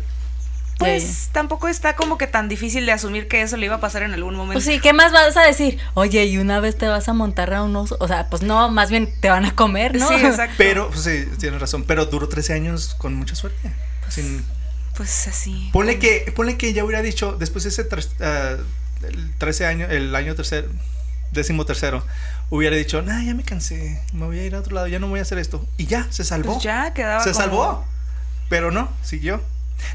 Pues 0.78 1.30
tampoco 1.32 1.67
está 1.69 1.95
como 1.95 2.19
que 2.19 2.28
tan 2.28 2.49
difícil 2.49 2.86
de 2.86 2.91
asumir 2.91 3.28
que 3.28 3.41
eso 3.41 3.57
le 3.57 3.65
iba 3.65 3.75
a 3.75 3.80
pasar 3.80 4.03
en 4.03 4.13
algún 4.13 4.36
momento. 4.36 4.53
Pues 4.61 4.65
sí, 4.65 4.80
¿qué 4.80 4.93
más 4.93 5.11
vas 5.11 5.36
a 5.36 5.41
decir? 5.41 5.80
Oye, 5.95 6.25
y 6.25 6.38
una 6.38 6.59
vez 6.59 6.78
te 6.78 6.88
vas 6.88 7.07
a 7.09 7.13
montar 7.13 7.51
a 7.55 7.63
un 7.63 7.75
oso. 7.75 7.97
O 7.99 8.07
sea, 8.07 8.30
pues 8.30 8.43
no, 8.43 8.69
más 8.69 8.91
bien 8.91 9.11
te 9.19 9.30
van 9.30 9.45
a 9.45 9.55
comer, 9.55 9.95
¿no? 9.97 10.07
Sí, 10.07 10.13
exacto. 10.15 10.53
Pero, 10.57 10.89
pues 10.89 11.01
sí, 11.03 11.25
tienes 11.39 11.59
razón. 11.59 11.84
Pero 11.88 12.05
duró 12.05 12.28
13 12.30 12.53
años 12.53 12.93
con 12.99 13.15
mucha 13.15 13.34
suerte. 13.36 13.71
Sin- 14.09 14.45
Pues 14.97 15.27
así. 15.27 15.69
Ponle 15.71 15.99
que, 15.99 16.31
ponle 16.35 16.57
que 16.57 16.73
ya 16.73 16.83
hubiera 16.83 17.01
dicho, 17.03 17.35
después 17.39 17.63
de 17.63 17.69
ese 17.69 17.87
ah, 18.21 18.55
el 19.07 19.33
13 19.37 19.65
años, 19.67 19.91
el 19.91 20.15
año 20.15 20.33
tercero, 20.35 20.67
décimo 21.31 21.65
tercero, 21.65 22.03
hubiera 22.49 22.75
dicho, 22.75 23.01
nah, 23.03 23.21
ya 23.23 23.35
me 23.35 23.43
cansé, 23.43 24.01
me 24.13 24.25
voy 24.25 24.39
a 24.39 24.43
ir 24.45 24.55
a 24.55 24.59
otro 24.59 24.73
lado, 24.73 24.87
ya 24.87 24.97
no 24.99 25.07
voy 25.07 25.19
a 25.19 25.21
hacer 25.21 25.37
esto. 25.37 25.65
Y 25.77 25.85
ya, 25.85 26.07
se 26.09 26.23
salvó. 26.23 26.53
Pues 26.53 26.63
ya 26.63 26.93
quedaba 26.93 27.23
se 27.23 27.31
como- 27.31 27.43
salvó. 27.43 27.85
Pero 28.49 28.71
no, 28.71 28.89
siguió. 29.03 29.41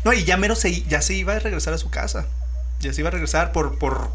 No, 0.05 0.13
y 0.13 0.25
ya 0.25 0.37
mero 0.37 0.55
se, 0.55 0.83
ya 0.83 1.01
se 1.03 1.15
iba 1.15 1.35
a 1.35 1.39
regresar 1.41 1.75
a 1.75 1.79
su 1.79 1.91
casa. 1.91 2.27
Ya 2.81 2.93
se 2.93 3.01
iba 3.01 3.09
a 3.09 3.13
regresar 3.13 3.51
por, 3.53 3.79
por 3.79 4.13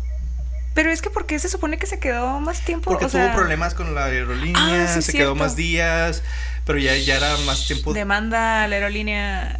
Pero 0.74 0.92
es 0.92 1.02
que 1.02 1.10
porque 1.10 1.40
se 1.40 1.50
supone 1.50 1.78
que 1.80 1.88
se 1.88 2.00
quedó 2.00 2.40
más 2.40 2.64
tiempo. 2.64 2.92
porque 2.92 3.06
o 3.06 3.10
tuvo 3.10 3.22
sea, 3.24 3.34
problemas 3.34 3.74
con 3.74 3.94
la 3.96 4.06
aerolínea, 4.06 4.86
Ah, 4.86 4.88
sí, 4.94 5.02
se 5.02 5.12
quedó 5.12 5.36
más 5.36 5.56
días, 5.56 6.22
pero 6.66 6.78
ya, 6.80 6.96
ya 6.96 7.18
era 7.18 7.36
más 7.46 7.66
tiempo. 7.68 7.94
Demanda 7.94 8.64
a 8.64 8.68
la 8.68 8.76
aerolínea. 8.76 9.60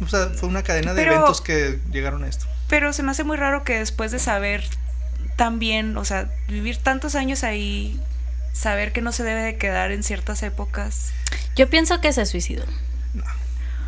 O 0.00 0.08
sea, 0.08 0.28
fue 0.34 0.48
una 0.48 0.62
cadena 0.62 0.94
de 0.94 1.02
Pero- 1.02 1.14
eventos 1.14 1.40
que 1.40 1.78
llegaron 1.90 2.24
a 2.24 2.28
esto. 2.28 2.46
Pero 2.68 2.92
se 2.92 3.02
me 3.02 3.10
hace 3.10 3.24
muy 3.24 3.36
raro 3.36 3.64
que 3.64 3.78
después 3.78 4.12
de 4.12 4.18
saber 4.18 4.62
tan 5.36 5.58
bien, 5.58 5.96
o 5.96 6.04
sea, 6.04 6.28
vivir 6.48 6.76
tantos 6.78 7.14
años 7.14 7.42
ahí, 7.44 7.98
saber 8.52 8.92
que 8.92 9.00
no 9.00 9.12
se 9.12 9.22
debe 9.24 9.40
de 9.42 9.56
quedar 9.56 9.90
en 9.92 10.02
ciertas 10.02 10.42
épocas. 10.42 11.10
Yo 11.56 11.68
pienso 11.70 12.00
que 12.00 12.12
se 12.12 12.26
suicidó. 12.26 12.64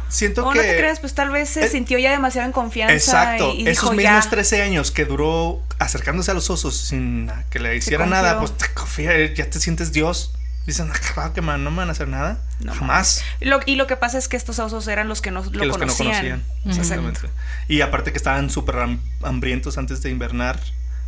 Siento 0.09 0.45
O 0.45 0.51
que 0.53 0.59
no 0.59 0.65
te 0.65 0.77
creas, 0.77 0.99
pues 0.99 1.15
tal 1.15 1.31
vez 1.31 1.49
se 1.51 1.65
Eh, 1.67 1.69
sintió 1.69 1.97
ya 1.99 2.11
demasiado 2.11 2.45
en 2.47 2.53
confianza. 2.53 2.95
Exacto, 2.95 3.53
y, 3.55 3.59
y 3.63 3.69
esos 3.69 3.91
dijo, 3.91 3.93
mismos 3.93 4.25
ya. 4.25 4.31
13 4.31 4.63
años 4.63 4.91
que 4.91 5.05
duró 5.05 5.63
acercándose 5.79 6.33
a 6.33 6.35
los 6.35 6.51
osos 6.51 6.77
sin 6.77 7.31
que 7.49 7.61
le 7.61 7.77
hiciera 7.77 8.07
nada, 8.07 8.39
pues 8.41 8.57
te 8.57 8.67
confía, 8.75 9.33
ya 9.33 9.49
te 9.49 9.61
sientes 9.61 9.93
Dios. 9.93 10.33
Dicen, 10.67 10.89
"Ah, 10.93 10.99
claro 11.15 11.33
que 11.33 11.41
man, 11.41 11.65
no 11.65 11.71
me 11.71 11.79
van 11.79 11.89
a 11.89 11.93
hacer 11.93 12.09
nada. 12.09 12.39
No 12.61 12.75
Jamás. 12.75 13.22
Lo- 13.41 13.61
y 13.67 13.76
lo 13.76 13.87
que 13.87 13.97
pasa 13.97 14.18
es 14.18 14.29
que 14.29 14.37
estos 14.37 14.59
osos 14.59 14.87
eran 14.89 15.09
los 15.09 15.21
que 15.22 15.30
no 15.30 15.43
lo 15.43 15.51
que 15.51 15.67
los 15.67 15.79
conocían. 15.79 16.11
que 16.22 16.29
no 16.30 16.39
conocían. 16.64 16.80
Exactamente. 16.80 17.21
Y 17.68 17.80
aparte 17.80 18.13
que 18.13 18.18
estaban 18.18 18.51
súper 18.51 18.76
ham- 18.76 19.01
hambrientos 19.22 19.79
antes 19.79 20.03
de 20.03 20.11
invernar. 20.11 20.61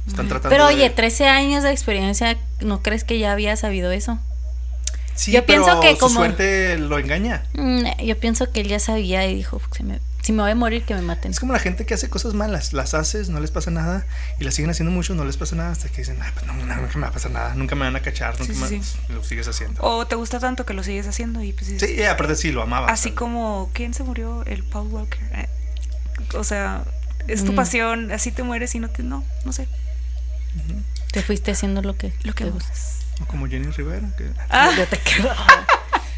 Están 0.07 0.27
tratando 0.27 0.51
Pero 0.51 0.67
de- 0.67 0.75
oye, 0.75 0.91
13 0.91 1.29
años 1.29 1.63
de 1.63 1.71
experiencia, 1.71 2.37
¿no 2.61 2.83
crees 2.83 3.05
que 3.05 3.19
ya 3.21 3.31
había 3.33 3.55
sabido 3.57 3.93
eso? 3.93 4.19
Sí, 5.15 5.31
yo 5.31 5.45
pienso 5.45 5.67
pero 5.67 5.81
que 5.81 5.93
su 5.93 5.99
como- 5.99 6.21
suerte 6.21 6.79
lo 6.79 6.99
engaña. 6.99 7.45
Mm, 7.55 7.85
yo 8.05 8.19
pienso 8.19 8.51
que 8.51 8.63
él 8.63 8.69
ya 8.69 8.81
sabía 8.81 9.27
y 9.27 9.35
dijo, 9.37 9.61
"Si 9.77 9.83
me- 9.85 10.01
si 10.23 10.33
me 10.33 10.43
voy 10.43 10.53
a 10.53 10.55
morir, 10.55 10.85
que 10.85 10.95
me 10.95 11.03
maten. 11.03 11.33
Es 11.33 11.41
como 11.41 11.53
la 11.53 11.59
gente 11.59 11.85
que 11.85 11.95
hace 11.95 12.09
cosas 12.09 12.33
malas. 12.35 12.73
Las 12.73 12.95
haces, 12.95 13.29
no 13.29 13.41
les 13.41 13.51
pasa 13.51 13.71
nada. 13.71 14.07
Y 14.41 14.45
las 14.45 14.55
siguen 14.55 14.71
haciendo 14.71 14.91
mucho, 14.93 15.15
no 15.15 15.25
les 15.25 15.37
pasa 15.37 15.57
nada. 15.57 15.73
Hasta 15.73 15.89
que 15.89 15.99
dicen, 15.99 16.17
ah, 16.23 16.31
pues 16.33 16.47
no, 16.47 16.55
no, 16.55 16.77
nunca 16.77 16.95
me 16.95 17.01
va 17.03 17.09
a 17.09 17.13
pasar 17.13 17.33
nada. 17.33 17.55
Nunca 17.55 17.75
me 17.75 17.85
van 17.85 17.97
a 17.97 18.01
cachar. 18.03 18.39
Nunca 18.39 18.53
Sí, 18.55 18.61
me- 18.61 18.83
sí. 18.83 18.97
Lo 19.09 19.23
sigues 19.25 19.49
haciendo. 19.49 19.83
O 19.83 20.07
te 20.07 20.15
gusta 20.15 20.39
tanto 20.39 20.65
que 20.65 20.75
lo 20.75 20.83
sigues 20.85 21.07
haciendo 21.09 21.43
y 21.43 21.53
pues 21.53 21.67
Sí, 21.79 21.95
y 21.99 22.03
aparte 22.05 22.37
sí, 22.37 22.53
lo 22.53 22.63
amaba. 22.63 22.87
Así 22.89 23.11
como, 23.11 23.71
¿quién 23.73 23.93
se 23.95 24.05
murió? 24.05 24.45
El 24.47 24.63
Paul 24.63 24.89
Walker. 24.89 25.21
Eh, 25.35 25.49
o 26.35 26.45
sea, 26.45 26.85
es 27.29 27.45
tu 27.45 27.53
Mm. 27.53 27.57
pasión, 27.57 28.13
así 28.13 28.31
te 28.31 28.43
mueres 28.45 28.75
y 28.75 28.79
no 28.79 28.89
te, 28.91 29.03
no, 29.03 29.25
no 29.45 29.53
sé, 29.53 29.67
Te 31.13 31.23
fuiste 31.23 31.51
haciendo 31.51 31.83
lo 31.83 31.97
que, 31.97 32.13
lo 32.23 32.33
que 32.35 32.45
te 32.45 32.51
gusta. 32.51 32.69
gustas. 32.71 32.99
O 33.21 33.27
como 33.27 33.47
Jenny 33.49 33.71
Rivera. 33.71 34.09
Que, 34.17 34.31
Ah, 34.49 34.71
Yo 34.77 34.87
te 34.87 34.99
creo. 34.99 35.31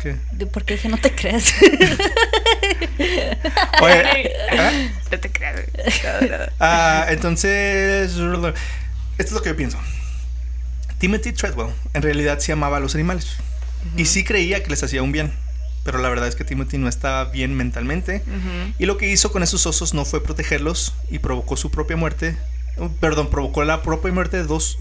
Que- 0.04 0.46
Porque 0.46 0.74
dije, 0.74 0.88
no 0.88 0.98
te 0.98 1.12
creas. 1.14 1.52
Oye, 3.82 4.30
¿eh? 4.52 4.90
no 5.10 5.18
te 5.20 5.30
creas. 5.30 5.54
güey. 5.54 5.66
No, 6.30 6.38
no. 6.38 6.44
Ah, 6.60 7.06
entonces, 7.10 8.12
esto 8.12 8.54
es 9.18 9.32
lo 9.32 9.42
que 9.42 9.48
yo 9.50 9.56
pienso. 9.56 9.78
Timothy 10.98 11.32
Treadwell 11.32 11.72
en 11.92 12.02
realidad 12.02 12.38
sí 12.40 12.52
amaba 12.52 12.76
a 12.78 12.80
los 12.80 12.94
animales 12.94 13.26
y 13.96 14.06
sí 14.06 14.24
creía 14.24 14.62
que 14.62 14.70
les 14.70 14.82
hacía 14.82 15.02
un 15.02 15.12
bien, 15.12 15.32
pero 15.84 15.98
la 15.98 16.08
verdad 16.08 16.28
es 16.28 16.36
que 16.36 16.44
Timothy 16.44 16.78
no 16.78 16.88
estaba 16.88 17.26
bien 17.26 17.54
mentalmente 17.54 18.22
y 18.78 18.86
lo 18.86 18.96
que 18.96 19.10
hizo 19.10 19.30
con 19.30 19.42
esos 19.42 19.66
osos 19.66 19.92
no 19.92 20.04
fue 20.06 20.22
protegerlos 20.22 20.94
y 21.10 21.18
provocó 21.18 21.56
su 21.56 21.70
propia 21.70 21.96
muerte. 21.96 22.36
Perdón, 23.00 23.30
provocó 23.30 23.62
la 23.64 23.82
propia 23.82 24.12
muerte 24.12 24.36
de 24.38 24.44
dos. 24.44 24.78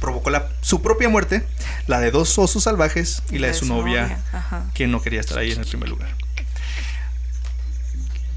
Provocó 0.00 0.30
la, 0.30 0.48
su 0.62 0.82
propia 0.82 1.08
muerte, 1.08 1.44
la 1.86 2.00
de 2.00 2.10
dos 2.10 2.36
osos 2.38 2.64
salvajes 2.64 3.22
y 3.30 3.38
la 3.38 3.48
de 3.48 3.54
su 3.54 3.66
novia, 3.66 4.20
Ajá. 4.32 4.64
que 4.74 4.86
no 4.86 5.00
quería 5.02 5.20
estar 5.20 5.38
ahí 5.38 5.52
en 5.52 5.60
el 5.60 5.66
primer 5.66 5.88
lugar. 5.88 6.08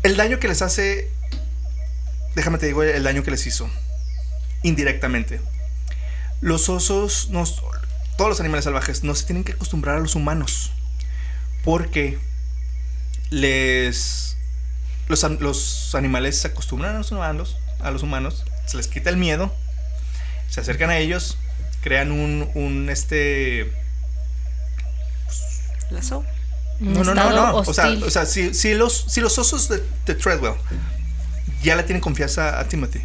El 0.04 0.18
daño 0.18 0.40
que 0.40 0.48
les 0.48 0.62
hace, 0.62 1.10
déjame 2.36 2.58
te 2.58 2.66
digo 2.68 2.84
el 2.84 3.04
daño 3.04 3.24
que 3.24 3.32
les 3.32 3.46
hizo, 3.48 3.70
indirectamente. 4.62 5.40
Los 6.42 6.68
osos, 6.70 7.30
no- 7.30 7.46
todos 8.18 8.30
los 8.30 8.40
animales 8.40 8.66
salvajes, 8.66 9.04
no 9.04 9.16
se 9.16 9.26
tienen 9.26 9.44
que 9.44 9.54
acostumbrar 9.54 9.96
a 9.98 10.00
los 10.00 10.16
humanos, 10.16 10.72
porque 11.64 12.20
les, 13.32 14.36
los, 15.08 15.24
los 15.40 15.96
animales 15.96 16.38
se 16.40 16.50
acostumbran 16.50 16.96
a 16.96 16.98
los 17.00 17.12
humanos, 17.12 17.58
a 17.80 17.90
los 17.92 18.04
humanos, 18.04 18.44
se 18.66 18.78
les 18.78 18.88
quita 18.88 19.10
el 19.10 19.18
miedo, 19.18 19.54
se 20.50 20.62
acercan 20.62 20.90
a 20.90 20.98
ellos, 20.98 21.38
crean 21.82 22.12
un, 22.12 22.50
un 22.56 22.90
este... 22.90 23.72
Lazo. 25.90 26.24
No, 26.80 27.04
no, 27.04 27.14
no, 27.14 27.30
no. 27.30 27.56
O 27.58 27.74
sea, 27.74 27.90
o 27.90 28.10
sea 28.10 28.26
si, 28.26 28.54
si 28.54 28.74
los, 28.74 29.06
si 29.08 29.22
los 29.22 29.38
osos 29.38 29.70
de, 29.70 29.84
de 30.06 30.16
Treadwell 30.16 30.56
ya 31.62 31.76
le 31.76 31.84
tienen 31.84 32.02
confianza 32.02 32.60
a 32.60 32.68
Timothy, 32.68 33.02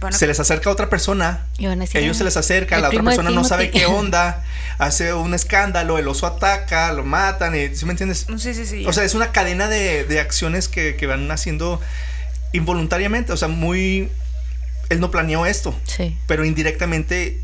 Bueno, 0.00 0.16
se 0.16 0.26
les 0.26 0.40
acerca 0.40 0.68
otra 0.70 0.90
persona, 0.90 1.46
Y 1.58 1.66
van 1.66 1.78
a 1.78 1.84
decir, 1.84 2.00
ellos 2.00 2.16
"Ah, 2.16 2.18
se 2.18 2.24
les 2.24 2.36
acerca, 2.36 2.76
el 2.76 2.82
la 2.82 2.88
otra 2.88 3.02
persona 3.02 3.30
no 3.30 3.44
sabe 3.44 3.66
Timothy". 3.68 3.78
qué 3.78 3.86
onda, 3.98 4.44
hace 4.78 5.14
un 5.14 5.32
escándalo, 5.32 5.98
el 5.98 6.08
oso 6.08 6.26
ataca, 6.26 6.92
lo 6.92 7.04
matan, 7.04 7.54
y, 7.54 7.74
¿sí 7.76 7.84
me 7.86 7.92
entiendes? 7.92 8.26
Sí, 8.36 8.52
sí, 8.52 8.66
sí. 8.66 8.84
O 8.86 8.92
sea, 8.92 9.04
es 9.04 9.14
una 9.14 9.30
cadena 9.32 9.68
de, 9.68 10.04
de 10.04 10.20
acciones 10.20 10.68
que, 10.68 10.96
que 10.96 11.06
van 11.06 11.30
haciendo 11.30 11.80
involuntariamente, 12.52 13.32
o 13.32 13.36
sea, 13.36 13.48
muy... 13.48 14.08
Él 14.88 15.00
no 15.00 15.10
planeó 15.10 15.46
esto, 15.46 15.74
Sí. 15.84 16.16
pero 16.26 16.44
indirectamente 16.44 17.40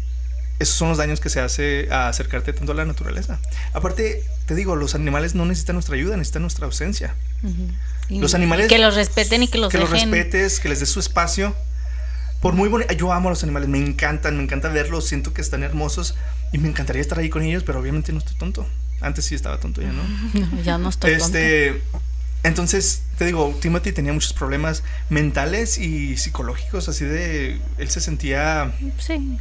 esos 0.58 0.74
son 0.74 0.88
los 0.90 0.98
daños 0.98 1.20
que 1.20 1.30
se 1.30 1.40
hace 1.40 1.88
a 1.90 2.08
acercarte 2.08 2.52
tanto 2.52 2.72
a 2.72 2.74
la 2.74 2.84
naturaleza. 2.84 3.38
Aparte, 3.72 4.24
te 4.46 4.54
digo, 4.54 4.76
los 4.76 4.94
animales 4.94 5.34
no 5.34 5.46
necesitan 5.46 5.76
nuestra 5.76 5.94
ayuda, 5.94 6.16
necesitan 6.16 6.42
nuestra 6.42 6.66
ausencia. 6.66 7.14
Los 8.10 8.34
animales- 8.34 8.68
Que 8.68 8.78
los 8.78 8.94
respeten 8.96 9.42
y 9.44 9.48
que 9.48 9.58
los 9.58 9.70
que 9.70 9.78
los 9.78 9.88
respetes, 9.90 10.60
que 10.60 10.68
les 10.68 10.80
des 10.80 10.88
su 10.90 11.00
espacio. 11.00 11.54
Por 12.40 12.54
muy 12.54 12.68
bonito, 12.68 12.92
yo 12.94 13.12
amo 13.12 13.28
a 13.28 13.32
los 13.32 13.42
animales, 13.42 13.68
me 13.68 13.78
encantan, 13.78 14.36
me 14.36 14.42
encanta 14.42 14.68
verlos, 14.68 15.06
siento 15.06 15.32
que 15.32 15.40
están 15.40 15.62
hermosos 15.62 16.14
y 16.52 16.58
me 16.58 16.68
encantaría 16.68 17.02
estar 17.02 17.18
ahí 17.18 17.28
con 17.30 17.42
ellos, 17.42 17.62
pero 17.64 17.80
obviamente 17.80 18.12
no 18.12 18.18
estoy 18.18 18.36
tonto. 18.36 18.66
Antes 19.00 19.24
sí 19.26 19.34
estaba 19.34 19.58
tonto, 19.60 19.80
ya 19.80 19.92
no. 19.92 20.02
No, 20.34 20.62
ya 20.62 20.76
no 20.78 20.88
estoy. 20.88 21.12
Este, 21.12 21.82
entonces, 22.44 23.02
te 23.18 23.24
digo, 23.26 23.56
Timothy 23.60 23.92
tenía 23.92 24.12
muchos 24.12 24.32
problemas 24.32 24.82
mentales 25.10 25.78
y 25.78 26.16
psicológicos, 26.16 26.88
así 26.88 27.04
de, 27.04 27.60
él 27.78 27.90
se 27.90 28.00
sentía, 28.00 28.72
Sí. 28.98 29.38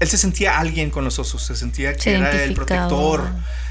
él 0.00 0.08
se 0.08 0.16
sentía 0.16 0.58
alguien 0.58 0.90
con 0.90 1.04
los 1.04 1.18
osos, 1.18 1.42
se 1.42 1.54
sentía 1.54 1.94
que 1.94 2.00
Se 2.00 2.14
era 2.14 2.44
el 2.44 2.54
protector, 2.54 3.28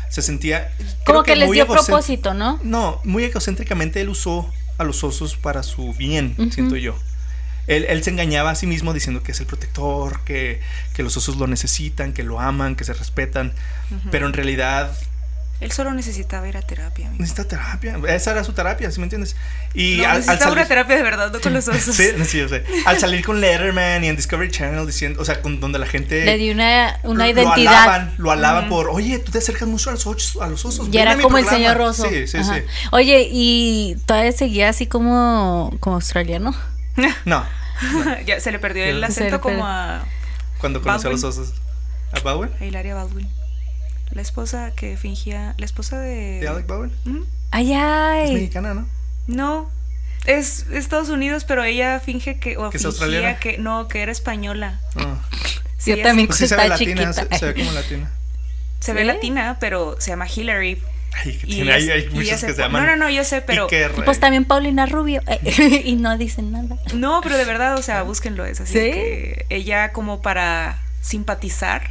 se 0.09 0.21
sentía... 0.21 0.71
Como 1.05 1.23
que 1.23 1.35
les 1.35 1.49
dio 1.51 1.67
propósito, 1.67 2.33
¿no? 2.33 2.59
No, 2.63 3.01
muy 3.03 3.23
egocéntricamente 3.23 4.01
él 4.01 4.09
usó 4.09 4.51
a 4.77 4.83
los 4.83 5.03
osos 5.03 5.35
para 5.35 5.63
su 5.63 5.93
bien, 5.93 6.35
siento 6.51 6.75
yo. 6.75 6.95
Él, 7.67 7.85
él 7.87 8.03
se 8.03 8.09
engañaba 8.09 8.51
a 8.51 8.55
sí 8.55 8.65
mismo 8.67 8.93
diciendo 8.93 9.23
que 9.23 9.31
es 9.31 9.39
el 9.39 9.45
protector, 9.45 10.21
que, 10.25 10.59
que 10.95 11.03
los 11.03 11.15
osos 11.17 11.37
lo 11.37 11.47
necesitan, 11.47 12.11
que 12.11 12.23
lo 12.23 12.39
aman, 12.39 12.75
que 12.75 12.83
se 12.83 12.93
respetan, 12.93 13.53
pero 14.09 14.27
en 14.27 14.33
realidad 14.33 14.91
Él 15.61 15.71
solo 15.71 15.93
necesitaba 15.93 16.47
ir 16.49 16.57
a 16.57 16.61
terapia. 16.63 17.07
amigo. 17.07 17.21
necesita 17.21 17.47
terapia. 17.47 17.97
Esa 18.09 18.31
era 18.31 18.43
su 18.43 18.51
terapia, 18.53 18.89
¿sí 18.91 18.99
me 18.99 19.03
entiendes? 19.05 19.35
Y 19.75 19.97
No, 19.97 20.03
al, 20.05 20.09
al 20.09 20.17
necesitaba 20.17 20.51
una 20.51 20.61
salir, 20.61 20.67
terapia 20.67 20.95
de 20.97 21.03
verdad, 21.03 21.31
no 21.31 21.39
con 21.39 21.53
los 21.53 21.67
osos. 21.67 21.95
sí, 21.95 22.09
sí, 22.25 22.39
yo 22.39 22.49
sé. 22.49 22.63
Al 22.85 22.97
salir 22.99 23.23
con 23.23 23.39
Letterman 23.39 24.03
y 24.03 24.07
en 24.07 24.15
Discovery 24.15 24.49
Channel 24.51 24.85
diciendo, 24.87 25.21
o 25.21 25.25
sea, 25.25 25.41
con, 25.41 25.59
donde 25.59 25.77
la 25.79 25.85
gente 25.85 26.25
Le 26.25 26.37
dio 26.37 26.51
una, 26.53 26.99
una 27.03 27.25
lo 27.25 27.29
identidad. 27.31 27.73
alaban, 27.83 28.13
lo 28.17 28.31
alaban 28.31 28.69
por, 28.69 28.89
oye, 28.89 29.19
tú 29.19 29.31
te 29.31 29.37
acercas 29.37 29.67
mucho 29.67 29.89
a 29.91 29.93
los 29.93 30.07
osos, 30.07 30.41
a 30.41 30.47
los 30.47 30.65
osos. 30.65 30.89
Y 30.91 30.97
era 30.97 31.15
como 31.19 31.37
el 31.37 31.45
programa". 31.45 31.57
señor 31.57 31.77
Rosso. 31.77 32.09
Sí, 32.09 32.27
sí, 32.27 32.37
Ajá. 32.37 32.55
sí. 32.55 32.61
Oye, 32.91 33.27
y 33.31 33.97
todavía 34.07 34.31
seguía 34.31 34.69
así 34.69 34.87
como, 34.87 35.77
como 35.79 35.97
australiano. 35.97 36.55
No, 37.25 37.45
ya 38.25 38.39
se 38.39 38.51
le 38.51 38.57
perdió 38.59 38.83
el 38.85 39.03
acento 39.03 39.39
como 39.41 39.65
a, 39.65 40.03
cuando 40.57 40.81
conoció 40.81 41.09
a 41.09 41.11
los 41.13 41.21
Baldwin. 41.21 41.43
osos. 41.43 41.61
¿A 42.13 42.19
Bowen? 42.19 42.49
a 42.59 42.65
Hilaria 42.65 42.95
Baldwin. 42.95 43.27
La 44.11 44.21
esposa 44.21 44.71
que 44.75 44.97
fingía. 44.97 45.55
La 45.57 45.65
esposa 45.65 45.99
de. 45.99 46.39
¿De 46.41 46.47
Alec 46.47 46.67
Bowen? 46.67 46.91
¿Mm? 47.05 47.21
Ay, 47.51 47.71
Es 47.73 47.79
ay. 47.81 48.33
mexicana, 48.33 48.73
¿no? 48.73 48.87
No. 49.27 49.69
Es 50.25 50.67
Estados 50.71 51.09
Unidos, 51.09 51.45
pero 51.45 51.63
ella 51.63 51.99
finge 51.99 52.37
que. 52.39 52.57
O 52.57 52.69
¿Que 52.69 52.77
es 52.77 52.83
fingía 52.83 52.87
australiana? 52.89 53.39
que. 53.39 53.57
No, 53.57 53.87
que 53.87 54.01
era 54.01 54.11
española. 54.11 54.79
Ah. 54.95 55.17
Sí, 55.77 55.95
Yo 55.95 56.03
también 56.03 56.27
Pues 56.27 56.37
sí 56.39 56.47
se 56.47 56.55
ve 56.55 56.67
latina, 56.67 57.11
se, 57.13 57.21
chiquita. 57.21 57.37
se 57.39 57.45
ve 57.45 57.53
como 57.55 57.71
latina. 57.71 58.11
Se 58.79 58.93
ve 58.93 59.03
latina, 59.03 59.57
pero 59.59 59.95
se 59.99 60.11
llama 60.11 60.27
Hillary. 60.27 60.81
Ay, 61.13 61.37
que 61.37 61.47
Y 61.47 61.55
tiene, 61.55 61.73
hay, 61.73 61.89
es- 61.89 62.39
se 62.39 62.47
que 62.47 62.53
se 62.53 62.61
llaman. 62.61 62.85
No, 62.85 62.89
no, 62.91 62.95
no, 63.05 63.09
yo 63.09 63.23
sé, 63.23 63.41
pero. 63.41 63.63
Iker, 63.65 63.91
Pues 64.05 64.17
eh, 64.17 64.21
también 64.21 64.45
Paulina 64.45 64.85
Rubio. 64.85 65.21
eh, 65.27 65.81
y 65.85 65.95
no 65.95 66.17
dicen 66.17 66.51
nada. 66.51 66.77
No, 66.93 67.21
pero 67.21 67.37
de 67.37 67.45
verdad, 67.45 67.75
o 67.77 67.81
sea, 67.81 68.03
búsquenlo. 68.03 68.45
Es 68.45 68.61
así. 68.61 68.73
¿Sí? 68.73 68.79
Que 68.79 69.45
ella, 69.49 69.91
como 69.91 70.21
para 70.21 70.79
simpatizar, 71.01 71.89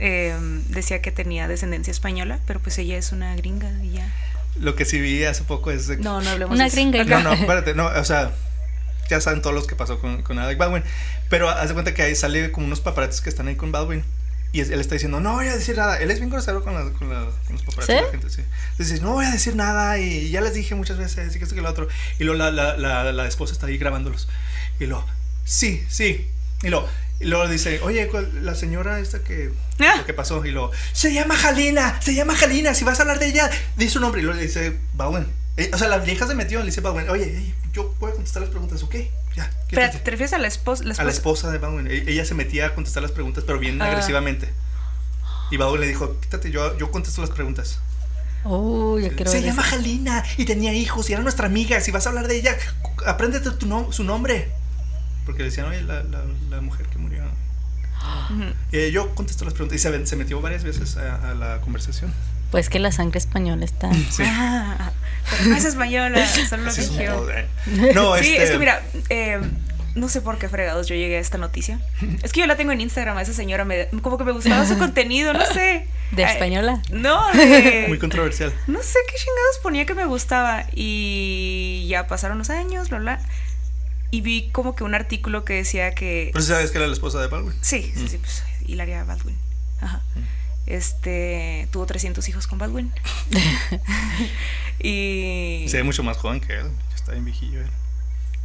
eh, 0.00 0.34
decía 0.68 1.00
que 1.02 1.12
tenía 1.12 1.46
descendencia 1.48 1.90
española, 1.90 2.40
pero 2.46 2.58
pues 2.60 2.76
ella 2.78 2.96
es 2.98 3.12
una 3.12 3.34
gringa 3.36 3.70
y 3.82 3.92
ya. 3.92 4.12
Lo 4.58 4.74
que 4.74 4.84
sí 4.84 5.00
vi 5.00 5.24
hace 5.24 5.44
poco 5.44 5.70
es. 5.70 5.86
de- 5.86 5.98
No, 5.98 6.20
no 6.20 6.30
hablemos 6.30 6.54
Una 6.54 6.64
de 6.64 6.70
gringa 6.70 7.04
No, 7.04 7.20
no, 7.22 7.32
espérate, 7.34 7.74
no, 7.74 7.86
o 7.86 8.04
sea, 8.04 8.32
ya 9.08 9.20
saben 9.20 9.42
todos 9.42 9.54
los 9.54 9.66
que 9.66 9.76
pasó 9.76 9.98
con, 10.00 10.22
con 10.22 10.38
Alec 10.38 10.58
Baldwin. 10.58 10.82
Pero 11.28 11.48
haz 11.48 11.68
de 11.68 11.74
cuenta 11.74 11.94
que 11.94 12.02
ahí 12.02 12.14
sale 12.16 12.50
como 12.50 12.66
unos 12.66 12.80
paparazzis 12.80 13.20
que 13.20 13.28
están 13.30 13.46
ahí 13.48 13.54
con 13.56 13.70
Baldwin. 13.72 14.02
Y 14.52 14.60
él 14.62 14.80
está 14.80 14.96
diciendo, 14.96 15.20
no 15.20 15.34
voy 15.34 15.46
a 15.46 15.54
decir 15.54 15.76
nada. 15.76 15.98
Él 16.00 16.10
es 16.10 16.18
bien 16.18 16.28
grosero 16.30 16.64
con, 16.64 16.74
la- 16.74 16.90
con, 16.92 17.08
la- 17.08 17.30
con 17.46 17.52
los 17.54 17.62
paparazzis 17.62 17.86
¿Sí? 17.86 17.92
de 17.94 18.02
la 18.02 18.10
gente, 18.10 18.30
sí. 18.30 18.42
Dice, 18.78 19.00
no 19.00 19.12
voy 19.12 19.24
a 19.26 19.30
decir 19.30 19.54
nada 19.54 19.98
y 19.98 20.30
ya 20.30 20.40
les 20.40 20.54
dije 20.54 20.74
muchas 20.74 20.98
veces 20.98 21.34
y 21.34 21.38
que 21.38 21.44
esto 21.44 21.54
que 21.54 21.62
lo 21.62 21.70
otro. 21.70 21.86
Y 22.18 22.24
luego 22.24 22.36
la, 22.38 22.50
la, 22.50 22.76
la, 22.76 23.12
la 23.12 23.26
esposa 23.28 23.52
está 23.52 23.66
ahí 23.66 23.78
grabándolos. 23.78 24.28
Y 24.80 24.86
lo, 24.86 25.06
sí, 25.44 25.84
sí. 25.88 26.26
Y 26.62 26.68
lo, 26.68 26.86
y 27.20 27.24
luego 27.24 27.48
dice, 27.48 27.80
oye, 27.82 28.06
¿cuál- 28.08 28.44
la 28.44 28.54
señora 28.54 28.98
esta 29.00 29.22
que, 29.24 29.50
Ah. 29.78 29.94
lo 29.98 30.06
que 30.06 30.14
pasó. 30.14 30.44
Y 30.44 30.50
lo, 30.50 30.70
se 30.92 31.12
llama 31.12 31.36
Jalina, 31.36 32.00
se 32.02 32.14
llama 32.14 32.34
Jalina. 32.34 32.74
Si 32.74 32.84
vas 32.84 32.98
a 32.98 33.02
hablar 33.02 33.18
de 33.18 33.26
ella, 33.26 33.50
di 33.76 33.88
su 33.88 34.00
nombre. 34.00 34.20
Y 34.20 34.24
luego 34.24 34.38
le 34.38 34.46
dice, 34.46 34.76
Baldwin. 34.94 35.26
Eh, 35.56 35.70
o 35.74 35.78
sea, 35.78 35.88
la 35.88 35.98
vieja 35.98 36.26
se 36.26 36.34
metió, 36.34 36.60
le 36.60 36.66
dice 36.66 36.80
Baldwin, 36.80 37.08
oye, 37.10 37.54
yo 37.72 37.92
puedo 37.98 38.14
contestar 38.14 38.42
las 38.42 38.50
preguntas, 38.50 38.82
¿ok? 38.82 38.94
Ya, 39.36 39.50
Pero 39.70 39.82
quítate". 39.82 39.98
te 39.98 40.10
refieres 40.10 40.32
a 40.32 40.38
la 40.38 40.48
esposa. 40.48 40.84
La 40.84 40.94
A 40.94 41.04
la 41.04 41.10
esposa? 41.10 41.48
esposa 41.48 41.50
de 41.52 41.58
Baldwin. 41.58 41.86
E- 41.88 42.04
Ella 42.10 42.24
se 42.24 42.34
metía 42.34 42.66
a 42.66 42.74
contestar 42.74 43.02
las 43.02 43.12
preguntas, 43.12 43.44
pero 43.46 43.58
bien 43.58 43.80
Ah. 43.82 43.86
agresivamente. 43.86 44.48
Y 45.50 45.56
Baldwin 45.56 45.80
le 45.80 45.86
dijo, 45.88 46.18
quítate, 46.20 46.50
yo, 46.50 46.76
yo 46.78 46.90
contesto 46.90 47.20
las 47.20 47.30
preguntas. 47.30 47.78
Yo 48.44 48.96
quiero 49.16 49.30
se 49.30 49.42
llama 49.42 49.62
eso. 49.62 49.70
Jalina 49.72 50.24
y 50.38 50.44
tenía 50.46 50.72
hijos 50.72 51.10
y 51.10 51.12
era 51.12 51.22
nuestra 51.22 51.46
amiga. 51.46 51.80
Si 51.80 51.90
vas 51.90 52.06
a 52.06 52.08
hablar 52.10 52.26
de 52.28 52.36
ella, 52.36 52.56
apréndete 53.06 53.50
tu 53.50 53.66
nom- 53.66 53.92
su 53.92 54.02
nombre. 54.04 54.50
Porque 55.30 55.44
decían, 55.44 55.66
oye, 55.68 55.80
la, 55.82 56.02
la, 56.02 56.24
la 56.50 56.60
mujer 56.60 56.86
que 56.86 56.98
murió. 56.98 57.22
Ujú. 58.30 58.44
Eh, 58.72 58.90
yo 58.92 59.14
contesto 59.14 59.44
las 59.44 59.54
preguntas 59.54 59.76
y 59.76 59.78
se, 59.78 60.06
se 60.06 60.16
metió 60.16 60.40
varias 60.40 60.64
veces 60.64 60.96
a, 60.96 61.30
a 61.30 61.34
la 61.34 61.60
conversación. 61.60 62.12
Pues 62.50 62.68
que 62.68 62.80
la 62.80 62.90
sangre 62.90 63.18
española 63.18 63.64
está. 63.64 63.92
Sí. 64.10 64.22
Ah, 64.26 64.90
pero 65.30 65.50
no 65.50 65.56
es 65.56 65.64
española, 65.64 66.26
solo 66.48 66.64
lo 66.64 66.70
Así 66.70 66.80
es 66.80 66.90
un 66.90 66.96
No, 67.94 68.16
sí, 68.16 68.30
este, 68.32 68.42
es 68.44 68.50
que 68.50 68.58
mira, 68.58 68.82
eh, 69.10 69.40
no 69.94 70.08
sé 70.08 70.20
por 70.22 70.38
qué 70.38 70.48
fregados 70.48 70.88
yo 70.88 70.94
llegué 70.96 71.18
a 71.18 71.20
esta 71.20 71.38
noticia. 71.38 71.78
Es 72.22 72.32
que 72.32 72.40
yo 72.40 72.46
la 72.46 72.56
tengo 72.56 72.72
en 72.72 72.80
Instagram, 72.80 73.16
a 73.18 73.22
esa 73.22 73.34
señora 73.34 73.64
me, 73.64 73.86
como 74.02 74.18
que 74.18 74.24
me 74.24 74.32
gustaba 74.32 74.66
su 74.66 74.78
contenido, 74.78 75.32
no 75.32 75.44
sé. 75.46 75.86
¿De 76.12 76.22
Eh, 76.22 76.26
española? 76.26 76.82
No, 76.90 77.30
de, 77.32 77.84
Muy 77.86 77.98
controversial. 77.98 78.52
no 78.66 78.82
sé 78.82 78.98
qué 79.08 79.14
chingados 79.16 79.58
ponía 79.62 79.86
que 79.86 79.94
me 79.94 80.06
gustaba. 80.06 80.64
Y 80.74 81.86
ya 81.88 82.08
pasaron 82.08 82.38
los 82.38 82.50
años, 82.50 82.88
bla, 82.88 82.98
bla. 82.98 83.20
Y 84.10 84.22
vi 84.22 84.50
como 84.50 84.74
que 84.74 84.82
un 84.84 84.94
artículo 84.94 85.44
que 85.44 85.54
decía 85.54 85.94
que... 85.94 86.30
Pero 86.32 86.42
sí 86.44 86.48
sabes 86.50 86.70
que 86.72 86.78
era 86.78 86.86
la 86.88 86.92
esposa 86.92 87.20
de 87.20 87.28
Baldwin. 87.28 87.54
Sí, 87.60 87.92
sí, 87.94 88.02
Mm. 88.04 88.08
sí, 88.08 88.18
pues 88.18 88.42
Hilaria 88.66 89.04
Baldwin. 89.04 89.36
Ajá. 89.80 90.02
Este, 90.66 91.68
tuvo 91.70 91.86
300 91.86 92.28
hijos 92.28 92.46
con 92.46 92.58
Baldwin. 92.58 92.92
y... 94.78 95.64
Se 95.68 95.76
ve 95.78 95.82
mucho 95.82 96.02
más 96.02 96.16
joven 96.16 96.40
que 96.40 96.54
él. 96.54 96.70
ya 96.90 96.96
Está 96.96 97.12
bien 97.12 97.24
viejillo 97.24 97.60
él. 97.60 97.70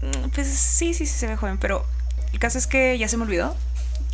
Mm, 0.01 0.29
Pues 0.29 0.47
sí, 0.47 0.93
sí, 0.93 1.05
sí 1.05 1.17
se 1.17 1.27
ve 1.27 1.35
joven, 1.35 1.57
pero 1.57 1.85
el 2.33 2.39
caso 2.39 2.57
es 2.57 2.67
que 2.67 2.97
ya 2.97 3.07
se 3.07 3.17
me 3.17 3.23
olvidó 3.23 3.55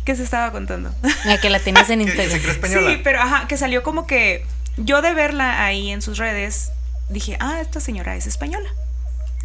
que 0.04 0.16
se 0.16 0.22
estaba 0.24 0.50
contando. 0.52 0.92
La 1.24 1.40
que 1.40 1.48
la 1.50 1.60
tienes 1.60 1.88
en 1.90 2.00
Que- 2.06 2.12
que 2.12 2.28
se 2.28 2.36
Instagram. 2.38 2.92
Sí, 2.96 3.00
pero 3.04 3.20
ajá, 3.20 3.46
que 3.48 3.56
salió 3.56 3.82
como 3.82 4.06
que 4.06 4.44
yo 4.76 5.02
de 5.02 5.14
verla 5.14 5.64
ahí 5.64 5.90
en 5.90 6.02
sus 6.02 6.18
redes 6.18 6.72
dije, 7.08 7.36
ah, 7.40 7.60
esta 7.60 7.80
señora 7.80 8.16
es 8.16 8.26
española. 8.26 8.68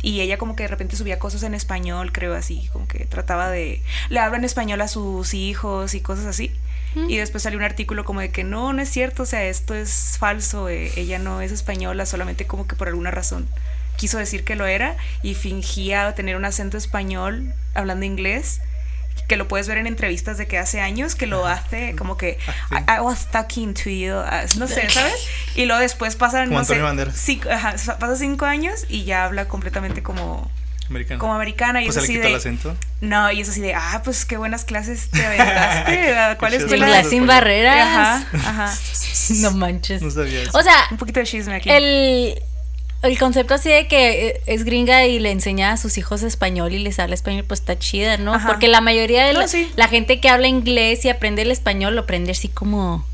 Y 0.02 0.22
ella 0.22 0.38
como 0.38 0.56
que 0.56 0.64
de 0.64 0.70
repente 0.70 0.96
subía 0.96 1.20
cosas 1.20 1.44
en 1.44 1.54
español, 1.54 2.12
creo 2.12 2.36
así, 2.36 2.70
como 2.72 2.88
que 2.88 3.06
trataba 3.06 3.50
de... 3.50 3.82
Le 4.10 4.20
habla 4.20 4.38
en 4.38 4.44
español 4.44 4.82
a 4.82 4.88
sus 4.88 5.34
hijos 5.34 5.94
y 5.96 6.02
cosas 6.02 6.26
así. 6.26 6.52
Y 7.08 7.18
después 7.18 7.44
salió 7.44 7.60
un 7.60 7.66
artículo 7.66 8.06
como 8.06 8.22
de 8.22 8.32
que 8.32 8.44
no, 8.44 8.74
no 8.74 8.82
es 8.82 8.90
cierto, 8.90 9.24
o 9.24 9.26
sea, 9.28 9.46
esto 9.46 9.76
es 9.76 10.16
falso, 10.18 10.68
eh, 10.68 10.92
ella 10.96 11.20
no 11.20 11.42
es 11.42 11.52
española, 11.52 12.08
solamente 12.08 12.48
como 12.48 12.66
que 12.66 12.76
por 12.76 12.88
alguna 12.88 13.12
razón 13.12 13.48
quiso 13.98 14.18
decir 14.18 14.46
que 14.46 14.56
lo 14.56 14.66
era 14.66 14.96
y 15.24 15.34
fingía 15.34 16.14
tener 16.16 16.38
un 16.38 16.46
acento 16.46 16.78
español 16.78 17.54
hablando 17.74 18.06
inglés, 18.06 18.62
que 19.28 19.36
lo 19.38 19.48
puedes 19.48 19.68
ver 19.68 19.78
en 19.78 19.88
entrevistas 19.88 20.38
de 20.38 20.48
que 20.48 20.58
hace 20.58 20.80
años 20.80 21.16
que 21.16 21.28
lo 21.28 21.46
hace 21.46 21.96
como 21.98 22.16
que 22.18 22.38
Ah. 22.72 22.80
I, 22.88 22.98
I 22.98 23.00
was 23.02 23.28
talking 23.30 23.74
to 23.74 23.90
you, 23.90 24.14
no 24.58 24.68
sé, 24.68 24.90
¿sabes? 24.90 25.14
Y 25.56 25.66
luego 25.66 25.82
después 25.82 26.16
pasan, 26.16 26.48
Como 26.48 26.60
no 26.60 26.66
sé, 26.66 26.76
cinco, 27.14 27.50
ajá, 27.50 27.76
pasa 28.00 28.16
cinco 28.16 28.46
años 28.46 28.86
y 28.90 29.04
ya 29.04 29.26
habla 29.26 29.48
completamente 29.50 30.02
como, 30.02 30.50
Americano. 30.90 31.20
como 31.20 31.34
americana 31.34 31.82
y 31.82 31.86
Pues 31.88 31.98
es 31.98 32.04
se 32.06 32.08
le 32.08 32.14
así 32.14 32.14
quitó 32.20 32.28
el 32.28 32.34
de... 32.34 32.38
acento. 32.38 32.76
No, 33.02 33.30
y 33.32 33.42
es 33.42 33.50
así 33.50 33.60
de, 33.62 33.74
ah, 33.76 34.02
pues 34.06 34.26
qué 34.26 34.38
buenas 34.38 34.64
clases 34.64 35.10
te 35.10 35.26
aventaste. 35.26 36.18
¿A 36.18 36.38
¿Cuál 36.38 36.54
escuela? 36.54 36.88
Inglés 36.88 37.10
sin 37.10 37.28
barreras. 37.28 38.24
Ajá, 38.34 38.68
ajá. 38.68 38.76
No 39.42 39.52
manches. 39.52 40.02
No 40.08 40.10
sabía 40.12 40.44
eso. 40.44 40.58
O 40.58 40.64
sea, 40.64 40.76
Un 40.92 40.98
poquito 40.98 41.20
de 41.20 41.26
chisme 41.26 41.56
aquí. 41.56 41.70
el. 41.70 42.42
El 43.04 43.18
concepto 43.20 43.54
así 43.54 43.70
de 43.70 43.88
que 43.88 44.28
eh, 44.28 44.42
es 44.48 44.64
gringa 44.64 45.06
y 45.06 45.20
le 45.20 45.32
enseña 45.32 45.72
a 45.72 45.78
sus 45.78 45.98
hijos 45.98 46.24
español 46.24 46.74
y 46.74 46.80
les 46.80 47.00
habla 47.00 47.14
español, 47.16 47.46
pues 47.48 47.60
está 47.62 47.78
chida, 47.78 48.18
¿no? 48.18 48.34
Ajá. 48.34 48.48
Porque 48.48 48.68
la 48.68 48.82
mayoría 48.82 49.26
de 49.26 49.34
No, 49.34 49.42
la, 49.42 49.48
sí. 49.48 49.72
la 49.76 49.88
gente 49.88 50.20
que 50.20 50.30
habla 50.30 50.48
inglés 50.48 51.06
y 51.06 51.10
aprende 51.10 51.44
el 51.44 51.52
español 51.52 51.96
lo 51.96 52.02
aprende 52.02 52.32
así 52.32 52.48
como 52.50 53.06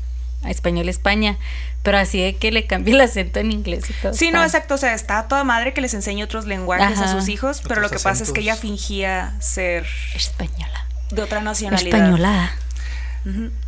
a 0.42 0.50
español 0.50 0.88
España. 0.88 1.36
Pero 1.82 1.98
así 1.98 2.18
de 2.18 2.36
que 2.36 2.50
le 2.50 2.66
cambie 2.66 2.94
el 2.94 3.00
acento 3.02 3.40
en 3.40 3.52
inglés 3.52 3.90
y 3.90 3.92
todo. 3.92 4.14
Sí, 4.14 4.30
no, 4.30 4.42
está- 4.42 4.56
exacto. 4.58 4.74
O 4.76 4.78
sea, 4.78 4.94
está 4.94 5.28
toda 5.28 5.44
madre 5.44 5.74
que 5.74 5.82
les 5.82 5.92
enseñe 5.92 6.22
otros 6.24 6.46
lenguajes 6.46 6.98
a 6.98 7.12
sus 7.12 7.28
hijos, 7.28 7.60
pero 7.68 7.82
lo 7.82 7.90
que 7.90 7.98
pasa 7.98 8.22
es 8.24 8.32
que 8.32 8.40
ella 8.40 8.56
fingía 8.56 9.34
ser 9.40 9.84
Española. 10.14 10.86
de 11.10 11.22
otra 11.22 11.42
nacionalidad. 11.42 11.98
Españolada. 11.98 12.54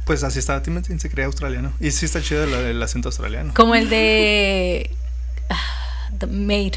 Pues 0.06 0.22
así 0.22 0.38
estaba 0.38 0.62
Timothy, 0.62 0.98
se 0.98 1.10
creía 1.10 1.26
australiano. 1.26 1.72
Y 1.78 1.90
sí 1.90 2.06
está 2.06 2.22
chido 2.22 2.44
el, 2.44 2.54
el 2.54 2.82
acento 2.82 3.08
australiano. 3.08 3.52
Como 3.54 3.74
el 3.74 3.90
de 3.90 4.90
The 6.18 6.26
Maid. 6.26 6.74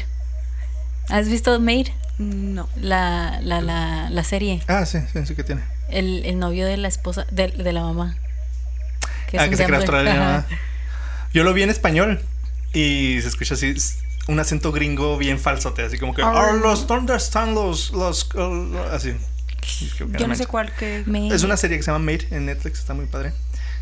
¿Has 1.08 1.28
visto 1.28 1.58
Maid? 1.60 1.88
No. 2.18 2.68
La, 2.80 3.40
la, 3.42 3.60
la, 3.60 4.10
la 4.10 4.24
serie. 4.24 4.62
Ah, 4.68 4.84
sí, 4.86 4.98
sí, 5.12 5.26
sí 5.26 5.34
que 5.34 5.44
tiene. 5.44 5.62
El, 5.88 6.24
el 6.24 6.38
novio 6.38 6.66
de 6.66 6.76
la 6.76 6.88
esposa, 6.88 7.26
de, 7.30 7.48
de 7.48 7.72
la 7.72 7.82
mamá. 7.82 8.16
ah, 9.38 9.44
es 9.44 9.50
que 9.50 9.56
se. 9.56 9.64
Ajá. 9.64 10.36
ah. 10.38 10.46
Yo 11.32 11.44
lo 11.44 11.54
vi 11.54 11.62
en 11.62 11.70
español 11.70 12.20
y 12.72 13.18
se 13.22 13.28
escucha 13.28 13.54
así 13.54 13.74
un 14.28 14.38
acento 14.38 14.70
gringo 14.72 15.16
bien 15.16 15.38
falsote, 15.38 15.82
así 15.82 15.98
como 15.98 16.14
que 16.14 16.22
Ah. 16.22 16.50
"Oh, 16.50 16.52
los 16.54 16.86
¿dónde 16.86 17.16
están 17.16 17.54
los 17.54 17.90
los 17.92 18.28
uh, 18.34 18.76
así. 18.92 19.16
Yo, 19.98 20.26
no 20.26 20.34
sé 20.34 20.46
cuál 20.46 20.72
que. 20.74 21.02
Maid. 21.06 21.32
Es 21.32 21.42
una 21.42 21.56
serie 21.56 21.76
que 21.76 21.82
se 21.82 21.90
llama 21.90 22.04
Made 22.04 22.28
en 22.30 22.46
Netflix, 22.46 22.80
está 22.80 22.94
muy 22.94 23.06
padre. 23.06 23.32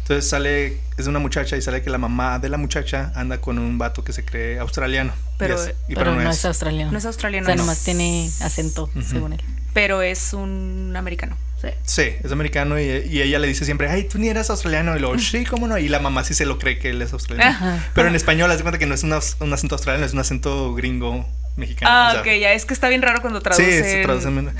Entonces 0.02 0.28
sale, 0.28 0.78
es 0.97 1.05
de 1.05 1.09
una 1.10 1.18
muchacha 1.18 1.56
y 1.56 1.62
sale 1.62 1.82
que 1.82 1.90
la 1.90 1.98
mamá 1.98 2.39
de 2.39 2.48
la 2.48 2.56
muchacha 2.56 3.12
anda 3.14 3.40
con 3.40 3.59
un 3.59 3.76
vato 3.78 4.02
que 4.05 4.12
se 4.12 4.24
cree 4.24 4.59
australiano. 4.59 5.12
Pero- 5.39 5.55
es- 5.62 5.73
y 5.89 5.94
pero, 5.94 6.15
no 6.15 6.31
es 6.31 6.44
australiano. 6.44 6.93
No 6.93 6.98
es 6.98 7.05
australiano. 7.06 7.44
O 7.44 7.47
sea, 7.47 7.55
no. 7.56 7.62
nomás 7.62 7.82
tiene 7.85 8.28
acento, 8.43 8.90
según 9.09 9.32
él. 9.35 9.43
Pero 9.73 10.02
es 10.02 10.32
un 10.32 10.94
americano. 10.97 11.36
Sí. 11.60 11.69
Sí, 11.82 12.02
es 12.23 12.31
americano 12.31 12.78
y, 12.78 12.85
y 12.85 13.20
ella 13.23 13.39
le 13.40 13.48
dice 13.48 13.65
siempre, 13.65 13.89
ay, 13.90 14.05
tú 14.05 14.19
ni 14.19 14.28
eres 14.28 14.48
australiano. 14.51 14.97
Y 14.97 15.01
luego, 15.01 15.19
sí, 15.19 15.44
cómo 15.44 15.66
no. 15.66 15.77
Y 15.78 15.89
la 15.89 15.98
mamá 15.98 16.23
sí 16.24 16.35
se 16.35 16.47
lo 16.47 16.59
cree 16.59 16.78
que 16.78 16.90
él 16.90 17.02
es 17.02 17.12
australiano. 17.12 17.51
Ajá. 17.51 17.89
Pero 17.94 18.09
en 18.09 18.15
español, 18.15 18.51
haz 18.51 18.59
de 18.59 18.62
cuenta 18.62 18.78
que 18.78 18.86
no 18.86 18.94
es 18.94 19.02
una- 19.02 19.19
un 19.40 19.52
acento 19.52 19.74
australiano, 19.74 20.06
es 20.06 20.12
un 20.12 20.20
acento 20.20 20.74
gringo 20.74 21.28
mexicano. 21.56 21.90
Ah, 21.93 22.09
o 22.09 22.12
sea, 22.12 22.20
ok, 22.20 22.27
ya 22.40 22.52
es 22.52 22.65
que 22.65 22.74
está 22.74 22.89
bien 22.89 23.02
raro 23.02 23.20
cuando 23.20 23.40
Sí, 23.40 23.44
traducen. 23.44 23.85
se 23.85 24.02
traducen. 24.02 24.51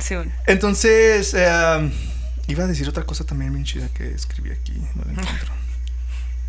Sí, 0.00 0.14
bueno. 0.14 0.32
Entonces, 0.46 1.34
eh, 1.34 1.90
iba 2.46 2.64
a 2.64 2.66
decir 2.68 2.88
otra 2.88 3.04
cosa 3.04 3.24
también 3.24 3.52
bien 3.52 3.64
chida 3.64 3.88
que 3.92 4.12
escribí 4.12 4.50
aquí, 4.50 4.72
no 4.94 5.02
la 5.04 5.10
encuentro. 5.20 5.52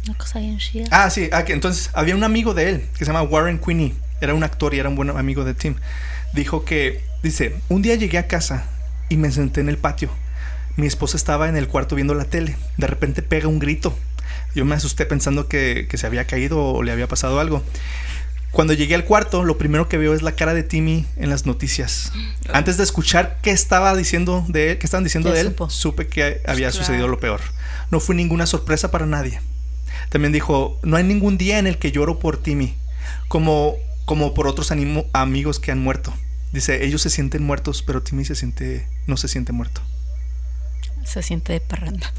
Una 0.07 0.17
cosa 0.17 0.39
bien 0.39 0.57
chida. 0.57 0.85
Ah, 0.91 1.09
sí, 1.09 1.29
ah, 1.31 1.43
entonces 1.47 1.89
había 1.93 2.15
un 2.15 2.23
amigo 2.23 2.53
de 2.53 2.69
él 2.69 2.81
que 2.93 2.99
se 2.99 3.05
llama 3.05 3.21
Warren 3.23 3.59
Queenie. 3.59 3.93
Era 4.19 4.33
un 4.33 4.43
actor 4.43 4.73
y 4.73 4.79
era 4.79 4.89
un 4.89 4.95
buen 4.95 5.09
amigo 5.11 5.43
de 5.43 5.53
Tim. 5.53 5.75
Dijo 6.33 6.65
que, 6.65 7.03
dice, 7.23 7.55
un 7.69 7.81
día 7.81 7.95
llegué 7.95 8.17
a 8.17 8.27
casa 8.27 8.65
y 9.09 9.17
me 9.17 9.31
senté 9.31 9.61
en 9.61 9.69
el 9.69 9.77
patio. 9.77 10.09
Mi 10.77 10.87
esposa 10.87 11.17
estaba 11.17 11.49
en 11.49 11.57
el 11.57 11.67
cuarto 11.67 11.95
viendo 11.95 12.13
la 12.13 12.25
tele. 12.25 12.55
De 12.77 12.87
repente 12.87 13.21
pega 13.21 13.47
un 13.47 13.59
grito. 13.59 13.95
Yo 14.55 14.65
me 14.65 14.75
asusté 14.75 15.05
pensando 15.05 15.47
que, 15.47 15.87
que 15.89 15.97
se 15.97 16.07
había 16.07 16.25
caído 16.25 16.59
o 16.63 16.83
le 16.83 16.91
había 16.91 17.07
pasado 17.07 17.39
algo. 17.39 17.63
Cuando 18.51 18.73
llegué 18.73 18.95
al 18.95 19.05
cuarto, 19.05 19.43
lo 19.45 19.57
primero 19.57 19.87
que 19.87 19.97
veo 19.97 20.13
es 20.13 20.21
la 20.23 20.33
cara 20.33 20.53
de 20.53 20.63
Timmy 20.63 21.05
en 21.15 21.29
las 21.29 21.45
noticias. 21.45 22.11
Antes 22.51 22.75
de 22.77 22.83
escuchar 22.83 23.37
qué 23.41 23.51
estaba 23.51 23.95
diciendo 23.95 24.43
de 24.49 24.71
él, 24.71 24.77
qué 24.77 24.85
estaban 24.85 25.03
diciendo 25.05 25.29
Ya 25.29 25.35
de 25.35 25.41
él, 25.41 25.47
supo. 25.47 25.69
supe 25.69 26.07
que 26.07 26.41
había 26.45 26.69
Claro. 26.69 26.85
sucedido 26.85 27.07
lo 27.07 27.19
peor. 27.19 27.39
No 27.91 27.99
fue 28.01 28.13
ninguna 28.15 28.45
sorpresa 28.45 28.91
para 28.91 29.05
nadie. 29.05 29.39
También 30.11 30.31
dijo, 30.31 30.79
no 30.83 30.97
hay 30.97 31.03
ningún 31.03 31.37
día 31.39 31.57
en 31.57 31.65
el 31.65 31.77
que 31.79 31.91
lloro 31.91 32.19
por 32.19 32.37
Timmy, 32.37 32.75
como, 33.27 33.75
como 34.05 34.33
por 34.35 34.45
otros 34.47 34.69
animo- 34.71 35.05
amigos 35.13 35.59
que 35.59 35.71
han 35.71 35.79
muerto. 35.79 36.13
Dice, 36.51 36.85
ellos 36.85 37.01
se 37.01 37.09
sienten 37.09 37.41
muertos, 37.43 37.81
pero 37.81 38.03
Timmy 38.03 38.25
se 38.25 38.35
siente, 38.35 38.85
no 39.07 39.15
se 39.17 39.27
siente 39.27 39.53
muerto. 39.53 39.81
Se 41.05 41.23
siente 41.23 41.53
de 41.53 41.59
parranda. 41.61 42.11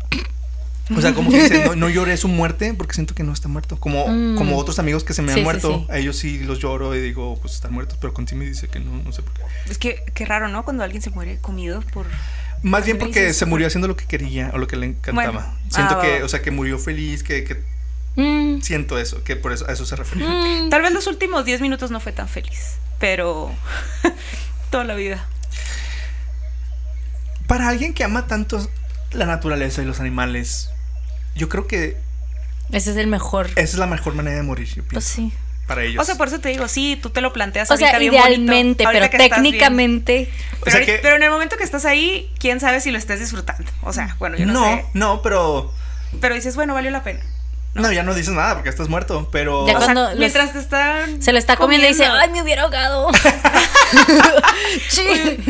O 0.94 1.01
sea, 1.01 1.14
como 1.14 1.31
que 1.31 1.43
dice, 1.43 1.64
no, 1.66 1.77
no 1.77 1.89
lloré 1.90 2.16
su 2.16 2.28
muerte 2.28 2.74
porque 2.74 2.94
siento 2.94 3.14
que 3.14 3.23
no 3.23 3.32
está 3.32 3.48
muerto. 3.48 3.78
Como, 3.78 4.06
Mm. 4.09 4.36
como 4.36 4.56
otros 4.59 4.78
amigos 4.78 5.05
que 5.05 5.12
se 5.14 5.23
me 5.23 5.32
han 5.32 5.39
Sí, 5.39 5.44
muerto, 5.44 5.85
sí. 5.86 5.93
a 5.93 5.98
ellos 5.98 6.16
sí 6.16 6.39
los 6.40 6.59
lloro 6.59 6.94
y 6.97 7.01
digo, 7.01 7.39
pues 7.40 7.55
están 7.55 7.73
muertos, 7.73 7.98
pero 8.01 8.12
con 8.12 8.27
Timmy 8.27 8.47
dice 8.47 8.69
que 8.69 8.81
no, 8.81 9.02
no 9.02 9.12
sé 9.12 9.23
por 9.23 9.32
qué. 9.35 9.43
Es 9.70 9.78
que 9.78 10.02
qué 10.14 10.24
raro, 10.27 10.48
¿no? 10.48 10.64
Cuando 10.64 10.82
alguien 10.82 11.01
se 11.02 11.10
muere 11.10 11.39
comido 11.40 11.82
por. 11.93 12.06
Más 12.62 12.85
bien 12.85 12.98
porque 12.98 13.20
dices? 13.20 13.36
se 13.36 13.47
murió 13.47 13.66
haciendo 13.66 13.86
lo 13.89 13.97
que 13.97 14.06
quería 14.06 14.51
o 14.55 14.59
lo 14.59 14.66
que 14.66 14.77
le 14.77 14.86
encantaba. 14.86 15.31
Bueno. 15.32 15.47
Siento 15.70 15.98
Ah, 15.98 16.02
que, 16.02 16.19
va. 16.20 16.24
o 16.24 16.28
sea, 16.28 16.43
que 16.43 16.51
murió 16.51 16.78
feliz, 16.78 17.23
que, 17.23 17.44
que 17.44 17.60
Mm, 18.16 18.60
siento 18.60 18.98
eso, 18.98 19.24
que 19.24 19.36
por 19.36 19.52
eso 19.52 19.66
a 19.68 19.72
eso 19.72 19.86
se 19.86 19.97
refería. 19.97 20.28
mm. 20.28 20.70
Tal 20.70 20.82
vez 20.82 20.93
los 20.93 21.06
últimos 21.06 21.44
10 21.44 21.60
minutos 21.60 21.90
no 21.90 22.01
fue 22.01 22.12
tan 22.12 22.28
feliz, 22.28 22.76
pero. 22.98 23.51
toda 24.70 24.84
la 24.84 24.94
vida. 24.94 25.26
Para 27.47 27.68
alguien 27.68 27.93
que 27.93 28.05
ama 28.05 28.26
tanto 28.26 28.66
la 29.12 29.26
naturaleza 29.26 29.82
y 29.82 29.84
los 29.84 30.01
animales, 30.01 30.70
yo 31.34 31.48
creo 31.48 31.66
que 31.66 31.97
Ese 32.70 32.93
es 32.93 32.97
el 32.97 33.06
mejor. 33.09 33.47
esa 33.51 33.60
es 33.62 33.74
la 33.78 33.86
mejor 33.86 34.14
manera 34.14 34.36
de 34.36 34.43
morir, 34.43 34.66
yo 34.68 34.82
Pues 34.84 35.12
pienso, 35.12 35.32
sí. 35.32 35.32
para 35.66 35.82
ellos. 35.84 36.01
O 36.01 36.05
sea, 36.06 36.14
por 36.14 36.28
eso 36.28 36.40
te 36.40 36.48
digo, 36.48 36.66
sí, 36.68 36.98
tú 37.01 37.10
te 37.10 37.20
lo 37.20 37.32
planteas 37.32 37.70
O 37.70 37.76
sea, 37.76 37.98
bien 37.98 38.14
idealmente, 38.14 38.84
ahorita 38.86 39.10
pero 39.10 39.18
bien. 39.18 39.30
técnicamente. 39.30 40.30
O 40.55 40.64
Pero, 40.64 40.70
sea 40.70 40.80
ahorita- 40.80 40.93
que- 40.97 40.98
pero 41.02 41.16
en 41.16 41.22
el 41.24 41.30
momento 41.30 41.56
que 41.59 41.64
estás 41.64 41.84
ahí, 41.84 42.30
quién 42.39 42.60
sabe 42.60 42.80
si 42.80 42.90
lo 42.90 42.97
estés 42.98 43.20
disfrutando. 43.20 43.70
O 43.82 43.93
sea, 43.93 44.16
bueno, 44.18 44.36
yo 44.39 44.47
no, 44.47 44.52
no, 44.55 44.64
sé. 44.64 44.84
no, 44.94 45.20
pero 45.22 45.72
Pero 46.20 46.34
dices, 46.34 46.56
bueno, 46.56 46.72
valió 46.74 46.90
la 46.90 47.02
pena. 47.02 47.20
No, 47.74 47.90
ya 47.90 48.03
no 48.03 48.15
dices 48.15 48.35
nada 48.35 48.55
porque 48.55 48.69
estás 48.69 48.89
muerto, 48.89 49.28
pero 49.32 49.66
Ya 49.66 49.78
O 49.78 49.82
sea, 49.82 49.94
Cuando 49.94 50.16
mientras 50.19 50.53
te 50.53 50.59
están. 50.59 51.23
Se 51.23 51.32
lo 51.32 51.39
está 51.39 51.57
comiendo, 51.57 51.86
y 51.86 51.90
dice, 51.90 52.05
ay, 52.05 52.31
me 52.31 52.43
hubiera 52.43 52.62
ahogado. 52.62 53.09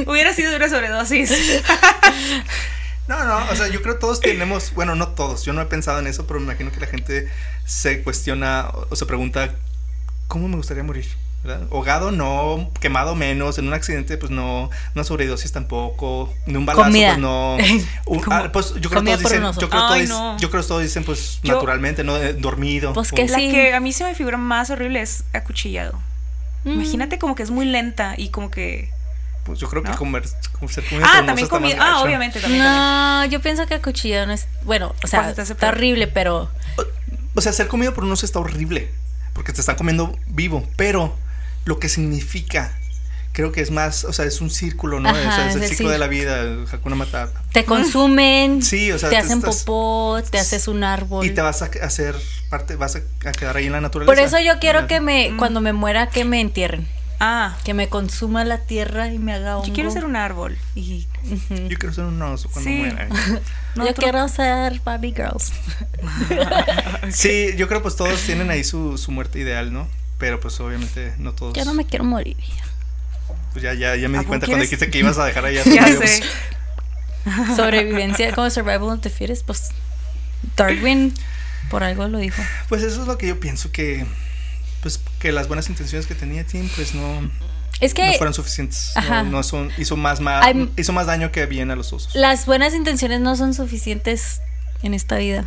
Hubiera 0.06 0.32
sido 0.32 0.56
una 0.56 0.68
sobredosis. 0.68 1.62
No, 3.08 3.24
no, 3.24 3.50
o 3.50 3.56
sea, 3.56 3.66
yo 3.66 3.82
creo 3.82 3.94
que 3.94 4.00
todos 4.00 4.20
tenemos, 4.20 4.72
bueno, 4.74 4.94
no 4.94 5.08
todos, 5.08 5.44
yo 5.44 5.52
no 5.52 5.60
he 5.60 5.66
pensado 5.66 5.98
en 5.98 6.06
eso, 6.06 6.24
pero 6.26 6.38
me 6.38 6.46
imagino 6.46 6.70
que 6.70 6.78
la 6.78 6.86
gente 6.86 7.28
se 7.66 8.00
cuestiona 8.02 8.70
o 8.90 8.94
se 8.94 9.06
pregunta, 9.06 9.56
¿cómo 10.28 10.46
me 10.46 10.54
gustaría 10.56 10.84
morir? 10.84 11.06
¿Verdad? 11.42 11.66
Ahogado 11.72 12.12
no, 12.12 12.70
quemado 12.80 13.14
menos, 13.14 13.58
en 13.58 13.66
un 13.66 13.74
accidente 13.74 14.16
pues 14.16 14.30
no, 14.30 14.70
una 14.94 15.04
sobredosis 15.04 15.50
tampoco, 15.52 16.32
de 16.46 16.56
un 16.56 16.66
balazo 16.66 16.84
Comida. 16.84 17.08
pues 17.08 17.18
no. 17.18 17.56
Un- 18.06 18.22
ah, 18.30 18.50
pues 18.52 18.74
yo 18.80 18.88
creo 18.90 19.02
que 19.02 19.10
todos 19.16 19.20
dicen, 19.22 19.44
oso. 19.44 19.60
yo 19.60 19.68
creo 19.68 19.80
que 19.82 19.86
todos, 19.86 19.92
Ay, 19.92 20.00
dicen- 20.02 20.16
no. 20.16 20.38
yo 20.38 20.50
creo 20.50 20.62
que 20.62 20.68
todos 20.68 20.82
dicen 20.82 21.04
pues 21.04 21.40
Yo- 21.42 21.54
naturalmente, 21.54 22.04
¿no? 22.04 22.16
Eh, 22.16 22.32
Dormido. 22.34 22.92
Pues 22.92 23.12
o- 23.12 23.16
que 23.16 23.26
La 23.26 23.36
sí. 23.38 23.50
que 23.50 23.74
a 23.74 23.80
mí 23.80 23.92
se 23.92 24.04
me 24.04 24.14
figura 24.14 24.36
más 24.38 24.70
horrible 24.70 25.00
es 25.02 25.24
acuchillado. 25.32 25.98
Mm. 26.64 26.70
Imagínate 26.74 27.18
como 27.18 27.34
que 27.34 27.42
es 27.42 27.50
muy 27.50 27.64
lenta 27.66 28.14
y 28.16 28.28
como 28.28 28.50
que. 28.50 28.90
Pues 29.44 29.58
yo 29.58 29.68
creo 29.68 29.82
que 29.82 29.90
¿No? 29.90 29.96
comer, 29.96 30.22
como 30.52 30.68
ser 30.70 30.84
comido 30.84 31.04
por 31.08 31.16
Ah, 31.16 31.26
también 31.26 31.48
comida. 31.48 31.76
Ah, 31.80 31.90
gacho. 31.94 32.04
obviamente 32.04 32.40
también. 32.40 32.62
también. 32.62 32.82
No, 32.82 33.24
yo 33.24 33.40
pienso 33.40 33.66
que 33.66 33.74
acuchillado 33.74 34.26
no 34.26 34.32
es. 34.32 34.46
Bueno, 34.62 34.94
o 35.02 35.06
sea, 35.08 35.32
Pues, 35.34 35.50
está 35.50 35.68
horrible, 35.70 36.06
pero. 36.06 36.48
O 37.34 37.40
sea, 37.40 37.52
ser 37.52 37.66
comido 37.66 37.92
por 37.94 38.04
un 38.04 38.12
oso 38.12 38.24
está 38.24 38.38
horrible. 38.38 38.90
Porque 39.32 39.52
te 39.52 39.60
están 39.60 39.74
comiendo 39.74 40.16
vivo. 40.28 40.64
Pero 40.76 41.16
lo 41.64 41.78
que 41.78 41.88
significa, 41.88 42.78
creo 43.32 43.50
que 43.52 43.60
es 43.62 43.70
más, 43.70 44.04
o 44.04 44.12
sea, 44.12 44.24
es 44.26 44.40
un 44.40 44.50
círculo, 44.50 45.00
¿no? 45.00 45.08
Ajá, 45.08 45.18
o 45.18 45.22
sea, 45.22 45.44
es 45.48 45.50
es 45.50 45.56
el 45.56 45.62
el 45.62 45.68
ciclo 45.70 45.88
de 45.90 45.96
cir- 45.96 46.00
la 46.00 46.06
vida, 46.08 46.40
el 46.40 46.66
Hakuna 46.70 46.96
Matata. 46.96 47.42
Te 47.52 47.64
consumen. 47.64 48.62
Sí, 48.62 48.92
o 48.92 48.98
sea, 48.98 49.08
te 49.08 49.16
te 49.16 49.22
hacen 49.22 49.38
estás- 49.38 49.62
popó, 49.64 50.20
te 50.30 50.38
haces 50.38 50.68
un 50.68 50.84
árbol. 50.84 51.24
Y 51.26 51.30
te 51.30 51.40
vas 51.40 51.62
a 51.62 51.70
hacer 51.82 52.14
parte, 52.50 52.76
vas 52.76 52.96
a, 52.96 53.00
a 53.28 53.32
quedar 53.32 53.56
ahí 53.56 53.66
en 53.66 53.72
la 53.72 53.80
naturaleza. 53.80 54.12
Por 54.14 54.22
eso 54.24 54.38
yo 54.40 54.58
quiero 54.58 54.86
que 54.86 55.00
me, 55.00 55.30
Mm. 55.30 55.36
cuando 55.38 55.60
me 55.60 55.72
muera, 55.72 56.08
que 56.10 56.24
me 56.24 56.40
entierren. 56.40 56.86
Ah, 57.24 57.56
Que 57.62 57.72
me 57.72 57.88
consuma 57.88 58.44
la 58.44 58.58
tierra 58.58 59.06
y 59.12 59.20
me 59.20 59.32
haga 59.32 59.56
hongo. 59.56 59.68
yo 59.68 59.72
quiero 59.74 59.92
ser 59.92 60.04
un 60.04 60.16
árbol. 60.16 60.58
Y, 60.74 61.06
ujú. 61.24 61.68
Yo 61.68 61.78
quiero 61.78 61.94
ser 61.94 62.02
un 62.04 62.20
oso 62.20 62.48
cuando 62.50 62.68
Sí. 62.68 62.76
muera. 62.78 63.08
No, 63.76 63.86
yo 63.86 63.94
quiero 63.94 64.26
ser 64.28 64.80
Barbie 64.80 65.14
Girls. 65.14 65.52
Sí, 67.12 67.50
yo 67.56 67.68
creo 67.68 67.80
pues 67.82 67.96
todos 67.96 68.20
tienen 68.22 68.50
ahí 68.50 68.64
su, 68.64 68.98
su 68.98 69.10
muerte 69.12 69.38
ideal, 69.38 69.72
¿no? 69.72 69.88
Pero 70.22 70.38
pues 70.38 70.60
obviamente 70.60 71.14
no 71.18 71.32
todos. 71.34 71.52
Yo 71.54 71.64
no 71.64 71.74
me 71.74 71.84
quiero 71.84 72.04
morir. 72.04 72.36
Pues 73.50 73.64
ya, 73.64 73.74
ya, 73.74 73.96
ya 73.96 74.08
me 74.08 74.18
¿A 74.18 74.20
di 74.20 74.24
poco 74.24 74.28
cuenta 74.28 74.46
cuando 74.46 74.62
dijiste 74.62 74.88
que 74.88 74.98
ibas 74.98 75.18
a 75.18 75.24
dejar 75.24 75.44
ahí 75.46 75.58
a 75.58 75.64
Ya 75.64 75.84
sé. 75.88 76.22
Sobrevivencia 77.56 78.32
como 78.32 78.48
survival 78.50 78.84
of 78.90 79.00
the 79.00 79.10
fittest, 79.10 79.44
pues 79.44 79.70
Darwin 80.56 81.12
por 81.70 81.82
algo 81.82 82.06
lo 82.06 82.18
dijo. 82.18 82.40
Pues 82.68 82.82
eso 82.84 83.00
es 83.02 83.08
lo 83.08 83.18
que 83.18 83.26
yo 83.26 83.40
pienso 83.40 83.72
que. 83.72 84.06
Pues 84.80 85.00
que 85.18 85.32
las 85.32 85.48
buenas 85.48 85.68
intenciones 85.68 86.06
que 86.06 86.14
tenía 86.14 86.44
Tim, 86.44 86.68
pues 86.76 86.94
no. 86.94 87.28
Es 87.80 87.94
que 87.94 88.06
no 88.06 88.12
fueron 88.14 88.34
suficientes. 88.34 88.92
No- 88.94 89.00
Ajá. 89.00 89.22
No, 89.24 89.42
son, 89.42 89.72
hizo 89.76 89.96
más, 89.96 90.20
más 90.20 90.44
Hay- 90.46 90.70
hizo 90.76 90.92
más 90.92 91.06
daño 91.06 91.32
que 91.32 91.46
bien 91.46 91.72
a 91.72 91.76
los 91.76 91.92
osos. 91.92 92.14
las 92.14 92.46
buenas 92.46 92.74
intenciones 92.74 93.20
no 93.20 93.34
son 93.34 93.54
suficientes 93.54 94.40
en 94.84 94.94
esta 94.94 95.16
vida. 95.16 95.46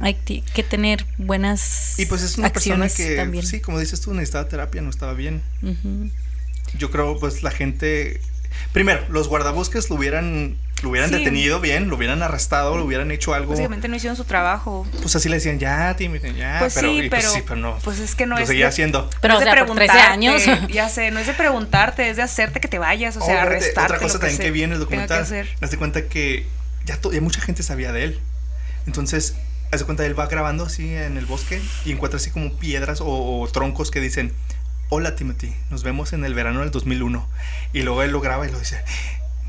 Hay 0.00 0.14
que 0.14 0.62
tener 0.62 1.04
buenas 1.18 1.98
Y 1.98 2.06
pues 2.06 2.22
es 2.22 2.38
una 2.38 2.50
persona 2.52 2.88
que, 2.88 3.16
también. 3.16 3.44
sí, 3.46 3.60
como 3.60 3.78
dices 3.78 4.00
tú, 4.00 4.12
necesitaba 4.14 4.48
terapia, 4.48 4.80
no 4.82 4.90
estaba 4.90 5.12
bien. 5.14 5.42
Ujú. 5.62 6.10
Yo 6.78 6.90
creo, 6.90 7.18
pues 7.18 7.42
la 7.42 7.50
gente. 7.50 8.20
Primero, 8.72 9.00
los 9.10 9.28
guardabosques 9.28 9.90
lo 9.90 9.96
hubieran 9.96 10.56
lo 10.82 10.88
hubieran 10.88 11.10
Sí. 11.10 11.16
detenido 11.16 11.60
bien, 11.60 11.88
lo 11.90 11.96
hubieran 11.96 12.22
arrestado, 12.22 12.78
lo 12.78 12.86
hubieran 12.86 13.10
hecho 13.10 13.34
algo. 13.34 13.50
Básicamente 13.50 13.86
no 13.86 13.96
hicieron 13.96 14.16
su 14.16 14.24
trabajo. 14.24 14.86
Pues 15.02 15.14
así 15.14 15.28
le 15.28 15.34
decían, 15.36 15.58
ya, 15.58 15.94
Timothy, 15.94 16.32
ya. 16.34 16.56
Pues 16.58 16.72
pero, 16.74 16.88
sí, 16.90 17.00
y 17.02 17.10
pero, 17.10 17.30
sí, 17.30 17.40
pero 17.46 17.56
no. 17.56 17.78
pues 17.84 17.98
es 17.98 18.14
que 18.14 18.24
no 18.24 18.36
lo 18.36 18.40
es 18.40 18.48
seguía 18.48 18.64
de- 18.64 18.68
haciendo. 18.70 19.10
Pero, 19.20 19.34
No 19.34 19.38
o 19.38 19.42
es 19.42 19.46
de 19.46 19.52
sea, 19.52 19.66
por 19.66 19.76
13 19.76 19.98
años. 19.98 20.42
preguntarte, 20.42 20.72
Ya 20.72 20.88
sé, 20.88 21.10
no 21.10 21.20
es 21.20 21.26
de 21.26 21.34
preguntarte, 21.34 22.08
es 22.08 22.16
de 22.16 22.22
hacerte 22.22 22.60
que 22.60 22.68
te 22.68 22.78
vayas, 22.78 23.14
o 23.18 23.20
Oh, 23.20 23.26
sea, 23.26 23.42
arrestarte. 23.42 23.92
Otra 23.92 23.98
cosa 23.98 24.14
lo 24.14 24.20
también 24.20 24.38
que, 24.38 24.44
se 24.44 24.50
vi 24.52 24.62
en 24.62 24.70
el 24.72 24.76
que 24.78 24.84
documental. 24.84 25.22
hacer. 25.22 25.48
Haz 25.60 25.70
de 25.70 25.76
cuenta 25.76 26.06
que 26.06 26.46
ya, 26.86 26.96
to- 26.96 27.12
ya 27.12 27.20
mucha 27.20 27.42
gente 27.42 27.62
sabía 27.62 27.92
de 27.92 28.04
él. 28.04 28.20
Entonces, 28.86 29.36
haz 29.72 29.80
de 29.80 29.86
cuenta, 29.86 30.04
él 30.06 30.18
va 30.18 30.26
grabando 30.26 30.64
así 30.64 30.94
en 30.94 31.16
el 31.16 31.26
bosque 31.26 31.60
y 31.84 31.92
encuentra 31.92 32.18
así 32.18 32.30
como 32.30 32.54
piedras 32.54 33.00
o, 33.00 33.40
o 33.40 33.48
troncos 33.48 33.90
que 33.90 34.00
dicen: 34.00 34.32
Hola 34.88 35.14
Timothy, 35.14 35.54
nos 35.70 35.82
vemos 35.82 36.12
en 36.12 36.24
el 36.24 36.34
verano 36.34 36.60
del 36.60 36.70
2001. 36.70 37.28
Y 37.72 37.82
luego 37.82 38.02
él 38.02 38.10
lo 38.10 38.20
graba 38.20 38.46
y 38.48 38.50
lo 38.50 38.58
dice: 38.58 38.82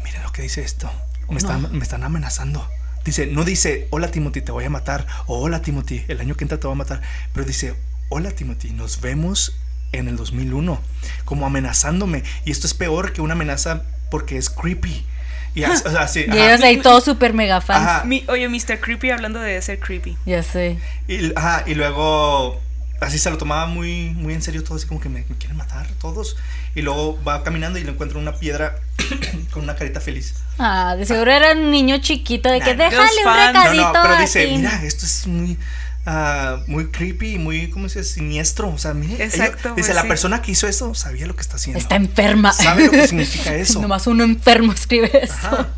Miren 0.04 0.24
lo 0.24 0.32
que 0.32 0.44
dice 0.44 0.62
esto. 0.62 0.92
Me, 1.30 1.38
están, 1.38 1.72
me 1.72 1.84
están 1.84 2.04
amenazando. 2.04 2.68
Dice, 3.06 3.26
no 3.26 3.44
dice, 3.44 3.88
hola 3.90 4.12
Timothy, 4.12 4.42
te 4.42 4.52
voy 4.52 4.66
a 4.66 4.70
matar. 4.70 5.08
O 5.26 5.40
hola 5.40 5.62
Timothy, 5.62 6.04
el 6.08 6.20
año 6.20 6.36
que 6.36 6.44
entra 6.44 6.60
te 6.60 6.68
voy 6.68 6.76
a 6.76 6.78
matar. 6.78 7.02
Pero 7.34 7.46
dice, 7.46 7.74
hola 8.10 8.32
Timothy, 8.32 8.72
nos 8.72 9.02
vemos 9.02 9.56
en 9.92 10.08
el 10.08 10.18
2001. 10.18 10.80
Como 11.26 11.46
amenazándome. 11.46 12.24
Y 12.46 12.52
esto 12.52 12.68
es 12.68 12.74
peor 12.74 13.14
que 13.14 13.22
una 13.22 13.34
amenaza 13.34 13.84
porque 14.12 14.38
es 14.38 14.50
creepy. 14.50 15.06
Y 15.56 15.64
as- 15.64 15.86
o 15.86 15.92
sea, 15.92 16.08
sí, 16.08 16.26
Y 16.28 16.38
ellos 16.38 16.62
ahí 16.62 16.78
todos 16.78 17.04
súper 17.04 17.34
mega 17.34 17.60
fans. 17.62 17.86
Ajá. 17.88 18.04
Mi- 18.06 18.24
oye, 18.30 18.48
Mr. 18.48 18.80
Creepy 18.80 19.10
hablando 19.12 19.40
de 19.40 19.62
ser 19.62 19.80
creepy. 19.80 20.18
Ya 20.26 20.44
sé. 20.44 20.78
Y, 21.08 21.34
ajá, 21.36 21.64
y 21.68 21.76
luego 21.76 22.60
así 23.02 23.18
se 23.20 23.30
lo 23.30 23.38
tomaba 23.38 23.66
muy, 23.66 24.12
muy 24.12 24.34
en 24.34 24.42
serio 24.42 24.64
todo, 24.64 24.76
así 24.78 24.86
como 24.88 25.02
que 25.02 25.10
me, 25.10 25.26
me 25.28 25.36
quieren 25.36 25.58
matar 25.58 25.88
todos. 26.00 26.38
Y 26.76 26.82
luego 26.84 27.22
va 27.24 27.44
caminando 27.44 27.80
y 27.80 27.84
le 27.84 27.92
encuentra 27.92 28.18
una 28.18 28.34
piedra 28.34 28.76
con 29.52 29.64
una 29.64 29.76
carita 29.76 30.00
feliz. 30.00 30.36
Ah, 30.58 30.96
de 30.96 31.06
seguro 31.06 31.32
era 31.32 31.52
un 31.54 31.70
niño 31.72 31.98
chiquito 31.98 32.50
de 32.50 32.62
que 32.62 32.76
Nah, 32.76 32.86
déjale 32.86 33.08
just 33.08 33.18
un 33.18 33.24
fun. 33.24 33.34
No, 33.34 33.52
no, 33.54 33.62
recadito. 33.64 33.94
pero 34.04 34.18
dice, 34.18 34.44
así". 34.44 34.56
mira, 34.56 34.84
esto 34.84 35.06
es 35.06 35.28
muy, 35.28 35.58
ah, 36.06 36.60
muy 36.68 36.88
creepy, 36.88 37.38
muy, 37.38 37.70
¿cómo 37.70 37.90
se 37.90 38.00
dice? 38.00 38.14
Siniestro. 38.16 38.70
O 38.70 38.78
sea, 38.78 38.94
mire, 38.94 39.24
Exacto, 39.24 39.58
ella- 39.70 39.74
pues 39.74 39.76
dice, 39.88 39.94
la 39.94 40.04
persona 40.04 40.42
que 40.42 40.52
hizo 40.52 40.68
eso 40.68 40.94
sabía 40.94 41.28
lo 41.28 41.36
que 41.36 41.42
está 41.42 41.56
haciendo. 41.58 41.80
Está 41.80 41.96
enferma. 41.96 42.52
Sabe 42.54 42.86
lo 42.86 42.92
que 42.92 43.08
significa 43.08 43.56
eso. 43.56 43.82
Nomás 43.82 44.08
uno 44.08 44.24
enfermo 44.24 44.72
escribe 44.74 45.10
eso. 45.24 45.34
Ajá. 45.34 45.70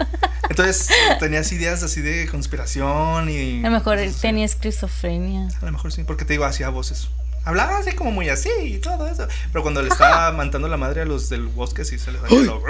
Entonces, 0.49 0.89
tenías 1.19 1.51
ideas 1.51 1.81
así 1.83 2.01
de 2.01 2.27
conspiración 2.27 3.29
y... 3.29 3.59
A 3.61 3.69
lo 3.69 3.71
mejor 3.71 3.97
tenía 4.21 4.45
esquizofrenia. 4.45 5.47
A 5.61 5.65
lo 5.65 5.71
mejor 5.71 5.91
sí, 5.91 6.03
porque 6.03 6.25
te 6.25 6.33
digo, 6.33 6.45
hacía 6.45 6.69
voces. 6.69 7.07
Hablaba 7.45 7.77
así 7.79 7.93
como 7.93 8.11
muy 8.11 8.29
así 8.29 8.49
y 8.63 8.77
todo 8.77 9.07
eso. 9.07 9.27
Pero 9.51 9.63
cuando 9.63 9.81
le 9.81 9.89
estaba 9.89 10.31
mantando 10.31 10.67
la 10.67 10.77
madre 10.77 11.01
a 11.01 11.05
los 11.05 11.29
del 11.29 11.47
bosque, 11.47 11.83
sí 11.85 11.97
se 11.97 12.11
les 12.11 12.21
salía 12.21 12.39
lo- 12.41 12.61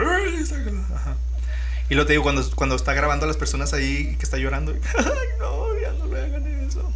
Ajá. 0.95 1.15
Y 1.89 1.95
lo 1.95 2.05
te 2.05 2.13
digo, 2.13 2.23
cuando, 2.23 2.49
cuando 2.55 2.75
está 2.75 2.93
grabando 2.93 3.25
a 3.25 3.27
las 3.27 3.37
personas 3.37 3.73
ahí 3.73 4.11
y 4.13 4.15
que 4.15 4.23
está 4.23 4.37
llorando, 4.37 4.71
y, 4.71 4.75
ay, 4.97 5.03
no, 5.37 5.79
ya 5.79 5.91
no 5.99 6.05
le 6.13 6.21
hagan 6.21 6.47
eso. 6.67 6.91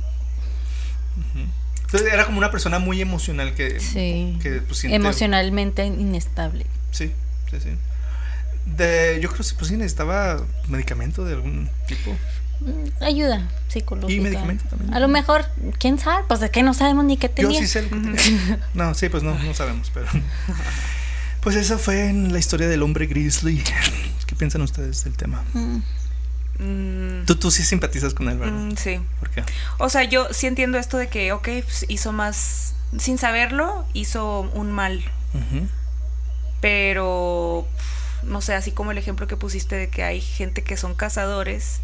Entonces 1.81 2.11
era 2.13 2.25
como 2.25 2.37
una 2.37 2.51
persona 2.51 2.79
muy 2.79 3.01
emocional 3.01 3.53
que, 3.53 3.79
Sí. 3.79 4.37
que 4.41 4.61
pues, 4.61 4.79
siente- 4.79 4.95
Emocionalmente 4.97 5.85
inestable. 5.85 6.65
Sí, 6.91 7.11
sí, 7.49 7.57
sí. 7.61 7.69
De, 8.65 9.19
yo 9.21 9.29
creo 9.29 9.45
que 9.47 9.53
pues, 9.55 9.69
sí 9.69 9.77
necesitaba 9.77 10.41
medicamento 10.67 11.23
de 11.23 11.35
algún 11.35 11.69
tipo. 11.87 12.11
Mm, 12.59 13.03
Ayuda 13.03 13.47
psicológica. 13.69 14.11
Y 14.13 14.19
medicamento 14.19 14.65
también. 14.69 14.93
A 14.93 14.99
lo 14.99 15.07
mejor, 15.07 15.45
quién 15.79 15.97
sabe, 15.99 16.23
pues 16.27 16.39
de 16.41 16.49
que 16.51 16.63
no 16.63 16.73
sabemos 16.73 17.05
ni 17.05 17.15
qué 17.15 17.27
Yo 17.29 17.33
tenía. 17.35 17.59
sí 17.61 17.67
sé 17.67 17.83
lo 17.83 17.89
que 17.89 17.95
tenía. 17.95 18.59
No, 18.73 18.93
sí, 18.93 19.07
pues 19.09 19.23
no, 19.23 19.37
no 19.39 19.53
sabemos, 19.53 19.89
pero. 19.93 20.07
Pues 21.41 21.55
esa 21.55 21.77
fue 21.77 22.09
en 22.09 22.33
la 22.33 22.39
historia 22.39 22.67
del 22.67 22.83
hombre 22.83 23.05
grizzly. 23.05 23.63
¿Qué 24.25 24.35
piensan 24.35 24.61
ustedes 24.63 25.05
del 25.05 25.15
tema? 25.15 25.45
Mm, 25.53 25.77
Mm, 26.59 27.25
Tú, 27.25 27.35
tú 27.35 27.51
sí 27.51 27.63
simpatizas 27.63 28.13
con 28.13 28.29
él, 28.29 28.37
¿verdad? 28.37 28.53
mm, 28.53 28.75
sí. 28.77 28.99
¿Por 29.19 29.29
qué? 29.29 29.43
O 29.77 29.89
sea, 29.89 30.03
yo 30.03 30.27
sí 30.31 30.47
entiendo 30.47 30.77
esto 30.77 30.97
de 30.97 31.07
que, 31.07 31.31
ok, 31.31 31.47
pues, 31.63 31.85
hizo 31.87 32.11
más, 32.11 32.73
sin 32.97 33.17
saberlo, 33.17 33.85
hizo 33.93 34.41
un 34.53 34.71
mal. 34.71 35.03
Pero, 36.61 37.67
no 38.23 38.41
sé, 38.41 38.55
así 38.55 38.71
como 38.71 38.91
el 38.91 38.97
ejemplo 38.97 39.27
que 39.27 39.37
pusiste 39.37 39.75
de 39.75 39.89
que 39.89 40.03
hay 40.03 40.21
gente 40.21 40.63
que 40.63 40.75
son 40.77 40.95
cazadores, 40.95 41.79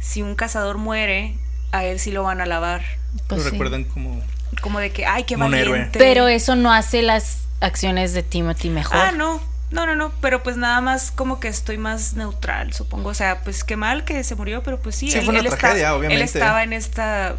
si 0.00 0.20
un 0.22 0.34
cazador 0.34 0.76
muere, 0.78 1.36
a 1.72 1.84
él 1.84 1.98
sí 1.98 2.10
lo 2.12 2.22
van 2.22 2.40
a 2.40 2.44
alabar. 2.44 2.82
pues 3.28 3.38
Lo 3.42 3.44
sí. 3.44 3.50
recuerdan 3.52 3.84
como. 3.84 4.22
Como 4.60 4.78
de 4.80 4.92
que, 4.92 5.06
ay, 5.06 5.24
qué 5.24 5.36
valiente. 5.36 5.98
Pero 5.98 6.28
eso 6.28 6.56
no 6.56 6.72
hace 6.72 7.00
las 7.00 7.38
acciones 7.60 8.12
de 8.12 8.22
Timothy 8.22 8.68
mejor. 8.68 8.96
Ah, 8.98 9.12
no, 9.12 9.40
no, 9.72 9.86
no, 9.86 9.94
no, 9.96 10.12
pero 10.20 10.42
pues 10.42 10.56
nada 10.56 10.80
más 10.80 11.10
como 11.10 11.40
que 11.40 11.48
estoy 11.48 11.78
más 11.78 12.14
neutral, 12.14 12.72
supongo. 12.72 13.08
O 13.08 13.14
sea, 13.14 13.40
pues 13.42 13.64
qué 13.64 13.76
mal 13.76 14.04
que 14.04 14.22
se 14.24 14.34
murió, 14.34 14.62
pero 14.62 14.78
pues 14.80 14.94
sí, 14.96 15.10
Sí, 15.10 15.18
él, 15.18 15.24
fue 15.24 15.32
una 15.32 15.40
él 15.40 15.46
está- 15.46 15.58
tragedia, 15.58 15.94
obviamente. 15.94 16.22
Él 16.22 16.28
estaba 16.28 16.62
en 16.62 16.72
esta... 16.72 17.36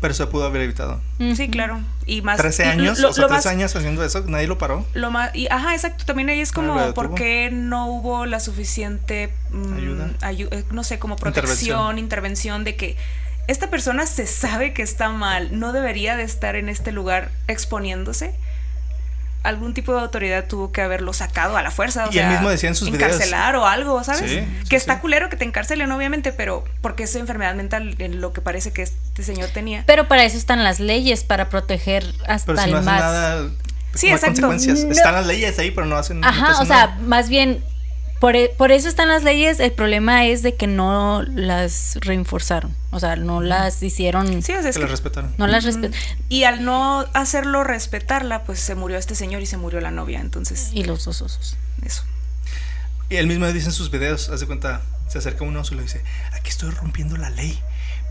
Pero 0.00 0.14
se 0.14 0.26
pudo 0.26 0.46
haber 0.46 0.62
evitado. 0.62 0.98
Sí, 1.36 1.50
claro. 1.50 1.80
Y 2.06 2.22
más... 2.22 2.38
13 2.38 2.64
y 2.64 2.66
años, 2.68 2.98
lo- 3.00 3.10
o 3.10 3.12
sea, 3.12 3.22
lo 3.22 3.28
13 3.28 3.48
más- 3.48 3.54
años 3.54 3.76
haciendo 3.76 4.02
eso, 4.02 4.24
nadie 4.26 4.46
lo 4.46 4.56
paró. 4.56 4.86
Lo 4.94 5.10
más, 5.10 5.34
y, 5.34 5.46
ajá, 5.50 5.74
exacto. 5.74 6.06
También 6.06 6.30
ahí 6.30 6.40
es 6.40 6.52
como. 6.52 6.94
¿por 6.94 7.14
qué 7.14 7.50
no 7.52 7.86
hubo 7.86 8.24
la 8.24 8.40
suficiente 8.40 9.30
mm, 9.50 9.74
Ayuda. 9.74 10.10
ayu- 10.22 10.48
eh, 10.52 10.64
no 10.70 10.84
sé, 10.84 10.98
como 10.98 11.16
protección, 11.16 11.98
intervención. 11.98 12.64
de 12.64 12.76
que 12.76 12.96
esta 13.46 13.68
persona 13.68 14.06
se 14.06 14.26
sabe 14.26 14.72
que 14.72 14.80
está 14.82 15.10
mal, 15.10 15.58
no 15.58 15.72
debería 15.74 16.16
de 16.16 16.22
estar 16.22 16.56
en 16.56 16.70
este 16.70 16.92
lugar 16.92 17.30
exponiéndose? 17.46 18.32
Algún 19.42 19.72
tipo 19.72 19.94
de 19.94 20.00
autoridad 20.00 20.46
tuvo 20.48 20.70
que 20.70 20.82
haberlo 20.82 21.12
sacado 21.14 21.56
a 21.56 21.62
la 21.62 21.70
fuerza. 21.70 22.04
O 22.04 22.12
Y 22.12 22.18
él 22.18 22.24
sea, 22.24 22.30
mismo 22.30 22.50
decía 22.50 22.68
en 22.68 22.74
sus 22.74 22.90
videos. 22.90 23.12
encarcelar 23.14 23.56
o 23.56 23.66
algo, 23.66 24.04
¿sabes? 24.04 24.30
Sí, 24.30 24.44
que 24.68 24.76
está 24.76 24.94
sí. 24.96 25.00
culero 25.00 25.28
que 25.30 25.36
te 25.36 25.44
encarcelen, 25.44 25.90
obviamente, 25.92 26.32
pero 26.32 26.64
porque 26.82 27.04
es 27.04 27.16
enfermedad 27.16 27.54
mental 27.54 27.94
en 27.98 28.20
lo 28.20 28.32
que 28.34 28.42
parece 28.42 28.72
que 28.72 28.82
este 28.82 29.22
señor 29.22 29.48
tenía. 29.50 29.82
Pero 29.86 30.08
para 30.08 30.24
eso 30.24 30.36
están 30.36 30.62
las 30.62 30.78
leyes, 30.78 31.24
para 31.24 31.48
proteger 31.48 32.04
hasta 32.28 32.46
Pero 32.52 32.58
si 32.58 32.64
el 32.66 32.74
no 32.74 32.82
más. 32.82 33.00
nada. 33.00 33.48
Sí, 33.94 34.08
no 34.08 34.14
exacto. 34.16 34.42
consecuencias. 34.46 34.84
No. 34.84 34.92
Están 34.92 35.14
las 35.14 35.26
leyes 35.26 35.58
ahí, 35.58 35.70
pero 35.70 35.86
no 35.86 35.96
hacen. 35.96 36.22
Ajá, 36.24 36.60
o 36.60 36.66
sea, 36.66 36.86
nada. 36.88 36.98
más 37.06 37.28
bien, 37.28 37.64
por, 38.20 38.36
e- 38.36 38.50
por 38.56 38.70
eso 38.70 38.88
están 38.88 39.08
las 39.08 39.24
leyes. 39.24 39.58
El 39.60 39.72
problema 39.72 40.26
es 40.26 40.42
de 40.42 40.54
que 40.54 40.66
no 40.66 41.22
las 41.22 41.96
reinforzaron. 42.02 42.74
O 42.92 43.00
sea, 43.00 43.16
no 43.16 43.40
las 43.40 43.82
hicieron. 43.82 44.26
Sí, 44.42 44.52
o 44.52 44.60
sea, 44.60 44.68
es 44.70 44.76
Que 44.76 44.80
que 44.80 44.80
las 44.80 44.90
respetaron. 44.90 45.34
No 45.38 45.46
las 45.46 45.64
respetan. 45.64 45.98
Y 46.28 46.44
al 46.44 46.64
no 46.64 47.04
hacerlo 47.14 47.64
respetarla, 47.64 48.44
pues 48.44 48.60
se 48.60 48.74
murió 48.74 48.98
este 48.98 49.14
señor 49.14 49.42
y 49.42 49.46
se 49.46 49.56
murió 49.56 49.80
la 49.80 49.90
novia. 49.90 50.20
Entonces, 50.20 50.70
Y 50.72 50.84
los 50.84 51.04
dos 51.04 51.22
osos. 51.22 51.56
eso. 51.84 52.04
Y 53.08 53.16
él 53.16 53.26
mismo 53.26 53.46
dice 53.52 53.66
en 53.66 53.72
sus 53.72 53.90
videos, 53.90 54.28
hace 54.28 54.46
cuenta, 54.46 54.82
se 55.08 55.18
acerca 55.18 55.42
un 55.44 55.56
oso 55.56 55.74
y 55.74 55.78
le 55.78 55.82
dice, 55.82 56.02
aquí 56.32 56.50
estoy 56.50 56.70
rompiendo 56.70 57.16
la 57.16 57.30
ley, 57.30 57.60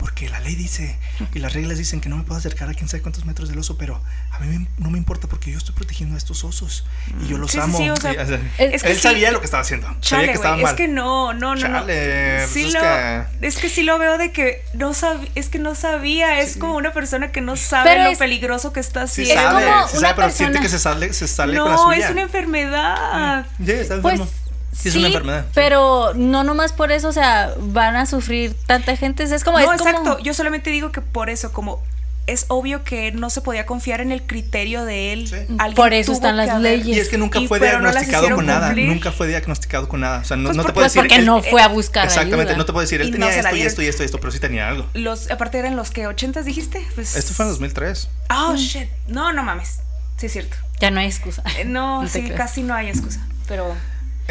porque 0.00 0.28
la 0.30 0.40
ley 0.40 0.54
dice, 0.56 0.98
y 1.34 1.38
las 1.38 1.52
reglas 1.52 1.76
dicen 1.78 2.00
que 2.00 2.08
no 2.08 2.16
me 2.16 2.24
puedo 2.24 2.38
acercar 2.38 2.68
a 2.70 2.74
quién 2.74 2.88
sabe 2.88 3.02
cuántos 3.02 3.26
metros 3.26 3.48
del 3.50 3.58
oso, 3.58 3.76
pero 3.76 4.02
a 4.32 4.38
mí 4.40 4.46
me- 4.58 4.66
no 4.78 4.90
me 4.90 4.96
importa 4.98 5.28
porque 5.28 5.52
yo 5.52 5.58
estoy 5.58 5.74
protegiendo 5.74 6.14
a 6.14 6.18
estos 6.18 6.42
osos 6.42 6.84
y 7.22 7.28
yo 7.28 7.36
los 7.38 7.50
Sí, 7.52 7.58
amo. 7.58 7.76
sí, 7.78 7.90
o 7.90 7.96
sea, 7.96 8.12
Y, 8.12 8.26
sea, 8.26 8.40
es 8.58 8.82
que 8.82 8.90
él 8.90 8.96
sí. 8.96 9.02
sabía 9.02 9.30
lo 9.30 9.40
que 9.40 9.44
estaba 9.44 9.60
haciendo, 9.60 9.86
sabía 10.00 10.28
que 10.28 10.32
estaba 10.32 10.56
mal. 10.56 10.70
es 10.72 10.76
que 10.76 10.88
no, 10.88 11.34
no, 11.34 11.54
no, 11.54 11.54
no. 11.54 11.60
Chale, 11.60 12.46
Sí 12.48 12.62
pues 12.62 12.66
es 12.66 12.74
lo, 12.74 12.80
que- 12.80 13.46
es 13.46 13.56
que 13.58 13.68
sí 13.68 13.82
lo 13.82 13.98
veo 13.98 14.16
de 14.18 14.32
que 14.32 14.64
no 14.74 14.94
sabía, 14.94 15.28
es 15.34 15.48
que 15.50 15.58
no 15.58 15.74
sabía, 15.74 16.40
es 16.40 16.56
como 16.56 16.76
una 16.76 16.92
persona 16.92 17.30
que 17.30 17.42
no 17.42 17.56
sabe 17.56 17.90
Pero 17.90 18.04
lo 18.04 18.10
es- 18.10 18.18
peligroso 18.18 18.72
que 18.72 18.80
está 18.80 19.06
Sí 19.06 19.22
haciendo. 19.30 19.34
Es 19.34 19.40
sabe, 19.52 19.66
como 19.66 19.88
sí 19.88 19.96
una 19.98 20.00
sabe, 20.08 20.14
pero 20.16 20.30
siente 20.30 20.58
persona- 20.58 20.62
que 20.62 20.68
se 20.70 20.78
sale, 20.78 21.12
se 21.12 21.28
sale 21.28 21.58
con 21.58 21.70
la 21.70 21.76
no, 21.76 21.82
suya. 21.84 22.06
es 22.06 22.10
una 22.10 22.22
enfermedad. 22.22 23.46
Sí, 23.62 23.70
está 23.72 24.00
Pues 24.00 24.14
enfermo. 24.14 24.26
Sí, 24.26 24.39
sí, 24.72 24.88
es 24.90 24.96
una 24.96 25.08
enfermedad. 25.08 25.44
sí. 25.46 25.50
pero 25.54 26.12
no 26.14 26.44
nomás 26.44 26.72
por 26.72 26.92
eso, 26.92 27.08
o 27.08 27.12
sea, 27.12 27.54
van 27.58 27.96
a 27.96 28.06
sufrir 28.06 28.54
tanta 28.66 28.96
gente. 28.96 29.22
Es 29.24 29.44
como, 29.44 29.58
no, 29.58 29.72
es 29.72 29.78
como- 29.80 29.90
exacto. 29.90 30.18
Yo 30.20 30.34
solamente 30.34 30.70
digo 30.70 30.92
que 30.92 31.00
por 31.00 31.30
eso, 31.30 31.52
como 31.52 31.82
es 32.26 32.44
obvio 32.46 32.84
que 32.84 33.10
no 33.10 33.28
se 33.28 33.40
podía 33.40 33.66
confiar 33.66 34.00
en 34.00 34.12
el 34.12 34.22
criterio 34.22 34.84
de 34.84 35.12
él. 35.12 35.26
Sí. 35.26 35.34
alguien 35.58 35.74
Por 35.74 35.92
eso 35.92 36.12
están 36.12 36.36
las 36.36 36.48
haber- 36.50 36.78
leyes. 36.78 36.96
Y 36.96 37.00
es 37.00 37.08
que 37.08 37.18
nunca 37.18 37.40
Y- 37.40 37.48
fue 37.48 37.58
diagnosticado 37.58 38.32
con 38.36 38.46
nada. 38.46 38.72
Nunca 38.72 39.10
fue 39.10 39.26
diagnosticado 39.26 39.88
con 39.88 40.00
nada. 40.02 40.20
O 40.20 40.24
sea, 40.24 40.36
no, 40.36 40.44
Pues 40.50 40.56
no 40.56 40.62
te 40.64 40.72
puedo 40.72 40.84
Pues 40.84 40.92
decir. 40.92 41.02
porque 41.02 41.16
él- 41.16 41.26
no 41.26 41.42
fue 41.42 41.60
a 41.60 41.66
buscar 41.66 42.04
Exactamente, 42.04 42.52
ayuda. 42.52 42.56
no 42.58 42.66
te 42.66 42.72
puedo 42.72 42.82
decir, 42.82 43.00
él 43.00 43.08
Y 43.08 43.12
tenía 43.12 43.30
esto 43.34 43.56
y 43.56 43.62
esto 43.62 43.82
y 43.82 43.86
esto 43.86 44.02
y 44.04 44.06
esto, 44.06 44.20
pero 44.20 44.30
sí 44.30 44.38
tenía 44.38 44.68
algo. 44.68 44.86
Los, 44.94 45.28
aparte 45.30 45.58
eran 45.58 45.74
los 45.74 45.90
que, 45.90 46.06
¿80 46.06 46.44
dijiste? 46.44 46.86
Pues, 46.94 47.16
Esto 47.16 47.34
fue 47.34 47.46
en 47.46 47.50
2003. 47.52 48.08
Oh, 48.30 48.54
shit. 48.54 48.88
No, 49.08 49.32
no 49.32 49.42
mames. 49.42 49.80
Sí, 50.18 50.26
es 50.26 50.32
cierto. 50.32 50.56
Ya 50.78 50.92
no 50.92 51.00
hay 51.00 51.06
excusa. 51.06 51.42
Eh, 51.58 51.64
No, 51.64 52.06
sí, 52.12 52.30
casi 52.36 52.62
no 52.62 52.74
hay 52.74 52.88
excusa. 52.90 53.26
Pero 53.48 53.74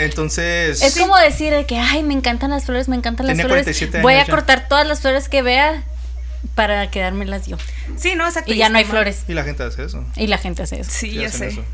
Entonces. 0.03 0.81
Es 0.81 0.97
como 0.97 1.17
decir 1.17 1.51
de 1.53 1.65
que, 1.65 1.77
ay, 1.77 2.03
me 2.03 2.13
encantan 2.13 2.51
las 2.51 2.65
flores, 2.65 2.87
me 2.87 2.95
encantan 2.95 3.27
las 3.27 3.35
flores. 3.35 3.63
47 3.65 4.01
Voy 4.01 4.15
a 4.15 4.25
ya. 4.25 4.31
cortar 4.31 4.67
todas 4.67 4.87
las 4.87 5.01
flores 5.01 5.29
que 5.29 5.41
vea 5.41 5.83
para 6.55 6.89
quedármelas 6.89 7.47
yo. 7.47 7.57
sí, 7.97 8.15
no, 8.15 8.25
exacto. 8.25 8.53
Y 8.53 8.57
ya 8.57 8.69
no 8.69 8.77
hay 8.77 8.85
flores. 8.85 9.23
Y 9.27 9.33
la 9.33 9.43
gente 9.43 9.63
hace 9.63 9.83
eso. 9.83 10.05
Y 10.15 10.27
la 10.27 10.37
gente 10.37 10.63
hace 10.63 10.79
eso. 10.79 10.91
Sí, 10.91 11.11
ya 11.15 11.27
hacen 11.27 11.39
sé. 11.39 11.47
eso. 11.47 11.65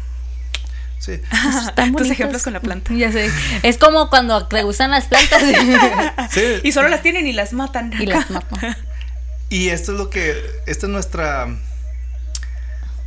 Sí. 0.99 1.11
Están 1.67 1.91
Tus 1.91 1.93
bonitas. 1.93 2.11
ejemplos 2.11 2.43
con 2.43 2.53
la 2.53 2.59
planta. 2.61 2.91
Ya 2.93 3.11
sé. 3.11 3.29
Es 3.61 3.77
como 3.77 4.09
cuando 4.09 4.47
te 4.47 4.63
gustan 4.63 4.89
las 4.91 5.05
plantas 5.05 5.43
Sí. 6.31 6.41
Y 6.63 6.71
solo 6.71 6.87
las 6.89 7.01
tienen 7.03 7.27
y 7.27 7.33
las 7.33 7.53
matan. 7.53 7.93
y 7.99 8.05
las 8.07 8.29
matan. 8.31 8.75
Y 9.49 9.69
esto 9.69 9.91
es 9.91 9.97
lo 9.99 10.09
que. 10.09 10.35
Esta 10.65 10.87
es 10.87 10.91
nuestra. 10.91 11.47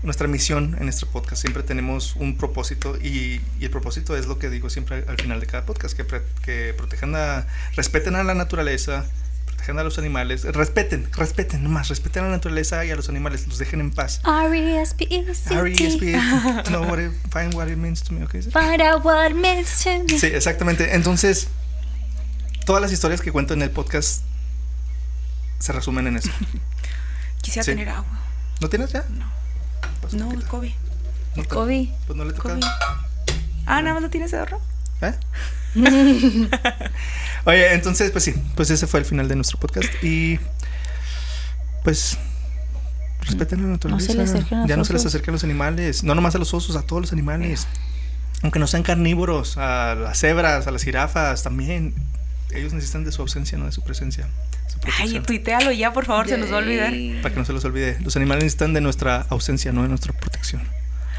Nuestra 0.02 0.28
misión 0.28 0.76
en 0.78 0.84
nuestro 0.84 1.08
podcast. 1.08 1.40
Siempre 1.42 1.62
tenemos 1.62 2.14
un 2.16 2.36
propósito 2.36 2.96
y, 2.96 3.40
y 3.58 3.64
el 3.64 3.70
propósito 3.70 4.16
es 4.16 4.26
lo 4.26 4.38
que 4.38 4.48
digo 4.50 4.70
siempre 4.70 5.04
al 5.08 5.16
final 5.16 5.40
de 5.40 5.46
cada 5.46 5.64
podcast, 5.66 5.96
que, 5.96 6.74
protejan 6.74 7.14
a, 7.16 7.46
respeten 7.74 8.14
a 8.14 8.22
la 8.22 8.34
naturaleza, 8.34 9.04
protejan 9.46 9.78
a 9.78 9.82
los 9.82 9.98
animales, 9.98 10.44
respeten, 10.44 11.08
respeten 11.12 11.62
nomás, 11.64 11.88
respeten 11.88 12.22
a 12.24 12.26
la 12.28 12.32
naturaleza 12.32 12.84
y 12.84 12.90
a 12.92 12.96
los 12.96 13.08
animales, 13.08 13.46
los 13.48 13.58
dejen 13.58 13.80
en 13.80 13.90
paz. 13.90 14.20
R-E-S-P-E-C-T. 14.24 15.54
R.E.S.P. 15.54 16.12
know 16.70 16.82
what 16.88 16.98
it, 17.00 17.10
find 17.32 17.52
what 17.54 17.68
it 17.68 17.76
means 17.76 18.00
to 18.02 18.12
me, 18.14 18.22
okay? 18.24 18.40
Find 18.42 18.80
out 18.80 19.04
what 19.04 19.30
it 19.30 19.36
means 19.36 19.82
to 19.82 19.90
me. 20.04 20.18
Sí, 20.18 20.26
exactamente. 20.28 20.94
Entonces, 20.94 21.48
todas 22.66 22.80
las 22.80 22.92
historias 22.92 23.20
que 23.20 23.32
cuento 23.32 23.54
en 23.54 23.62
el 23.62 23.70
podcast 23.70 24.22
se 25.58 25.72
resumen 25.72 26.06
en 26.06 26.16
eso. 26.18 26.30
Quisiera 27.42 27.64
Sí. 27.64 27.72
tener 27.72 27.88
agua. 27.88 28.18
¿No 28.60 28.68
tienes 28.68 28.92
ya? 28.92 29.04
No. 29.10 29.37
Pues, 30.00 30.14
No, 30.14 30.32
el 30.32 30.44
COVID. 30.44 30.72
No 31.36 31.44
Kobe. 31.44 31.90
Pues 32.06 32.16
no 32.16 32.24
le 32.24 32.32
toca. 32.32 32.50
COVID. 32.50 32.64
Ah, 33.66 33.82
nada 33.82 33.94
más 33.94 34.02
lo 34.02 34.10
tienes 34.10 34.30
de 34.30 34.38
ahorro. 34.38 34.60
¿Eh? 35.02 35.14
Oye, 37.44 37.74
entonces, 37.74 38.10
pues 38.10 38.24
sí, 38.24 38.34
pues 38.56 38.70
ese 38.70 38.86
fue 38.86 39.00
el 39.00 39.06
final 39.06 39.28
de 39.28 39.36
nuestro 39.36 39.60
podcast 39.60 39.88
y 40.02 40.40
pues 41.84 42.18
respeten 43.20 43.62
la 43.62 43.68
naturaleza. 43.68 44.24
ya 44.66 44.76
no 44.76 44.84
se 44.84 44.92
les 44.92 45.06
acerquen 45.06 45.32
a 45.32 45.34
los 45.34 45.44
animales, 45.44 46.02
no 46.02 46.14
nomás 46.14 46.34
a 46.34 46.38
los 46.38 46.52
osos, 46.54 46.76
a 46.76 46.82
todos 46.82 47.02
los 47.02 47.12
animales. 47.12 47.66
Aunque 48.42 48.58
no 48.58 48.66
sean 48.66 48.82
carnívoros, 48.82 49.58
a 49.58 49.94
las 49.94 50.18
cebras, 50.18 50.66
a 50.66 50.70
las 50.70 50.82
jirafas 50.82 51.42
también. 51.42 51.94
Ellos 52.50 52.72
necesitan 52.72 53.04
de 53.04 53.12
su 53.12 53.22
ausencia, 53.22 53.58
no 53.58 53.66
de 53.66 53.72
su 53.72 53.82
presencia. 53.82 54.28
Ay, 54.98 55.20
tuitealo 55.20 55.70
ya, 55.72 55.92
por 55.92 56.06
favor, 56.06 56.28
se 56.28 56.38
nos 56.38 56.50
va 56.50 56.56
a 56.56 56.58
olvidar. 56.58 56.92
Para 57.22 57.34
que 57.34 57.40
no 57.40 57.44
se 57.44 57.52
los 57.52 57.64
olvide. 57.64 57.98
Los 58.00 58.16
animales 58.16 58.44
necesitan 58.44 58.72
de 58.74 58.80
nuestra 58.80 59.26
ausencia, 59.30 59.72
no 59.72 59.82
de 59.82 59.88
nuestra 59.88 60.12
protección. 60.12 60.62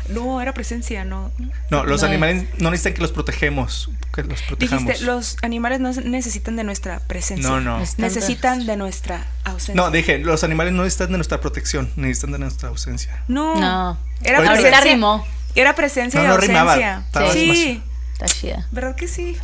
No, 0.10 0.41
era 0.41 0.53
presencia, 0.56 1.06
no. 1.06 1.31
No, 1.69 1.84
los 1.84 2.02
No. 2.02 2.07
animales 2.07 2.45
no 2.57 2.72
necesitan 2.72 2.94
que 2.95 3.02
los 3.02 3.11
protejemos, 3.11 3.91
que 4.11 4.23
los 4.23 4.41
protejamos. 4.41 4.86
Dijiste, 4.86 5.06
los 5.06 5.38
animales 5.44 5.80
no 5.80 5.91
necesitan 5.94 6.56
de 6.56 6.64
nuestra 6.64 6.99
presencia. 7.02 7.48
No, 7.48 7.61
no. 7.61 7.80
Necesitan 7.98 8.65
de 8.65 8.76
nuestra 8.76 9.27
ausencia. 9.44 9.76
No, 9.76 9.91
dije, 9.91 10.18
los 10.18 10.44
animales 10.44 10.73
no 10.73 10.81
necesitan 10.84 11.11
de 11.11 11.18
nuestra 11.19 11.40
protección, 11.41 11.91
necesitan 11.95 12.31
de 12.31 12.40
nuestra 12.40 12.69
ausencia. 12.69 13.23
No. 13.27 13.53
No. 13.60 13.99
Era 14.23 14.38
Ahorita- 14.40 14.53
presencia. 14.53 14.77
Ahorita 14.80 14.81
rimó. 14.94 15.27
Era 15.53 15.76
presencia 15.76 16.19
No, 16.22 16.26
y 16.26 16.30
no 16.30 16.38
rimaba, 16.38 16.73
ausencia. 16.73 17.03
estaba 17.06 17.31
sí. 17.34 17.84
Está 18.14 18.26
chida. 18.26 18.68
¿Verdad 18.72 18.95
que 18.95 19.07
sí? 19.07 19.38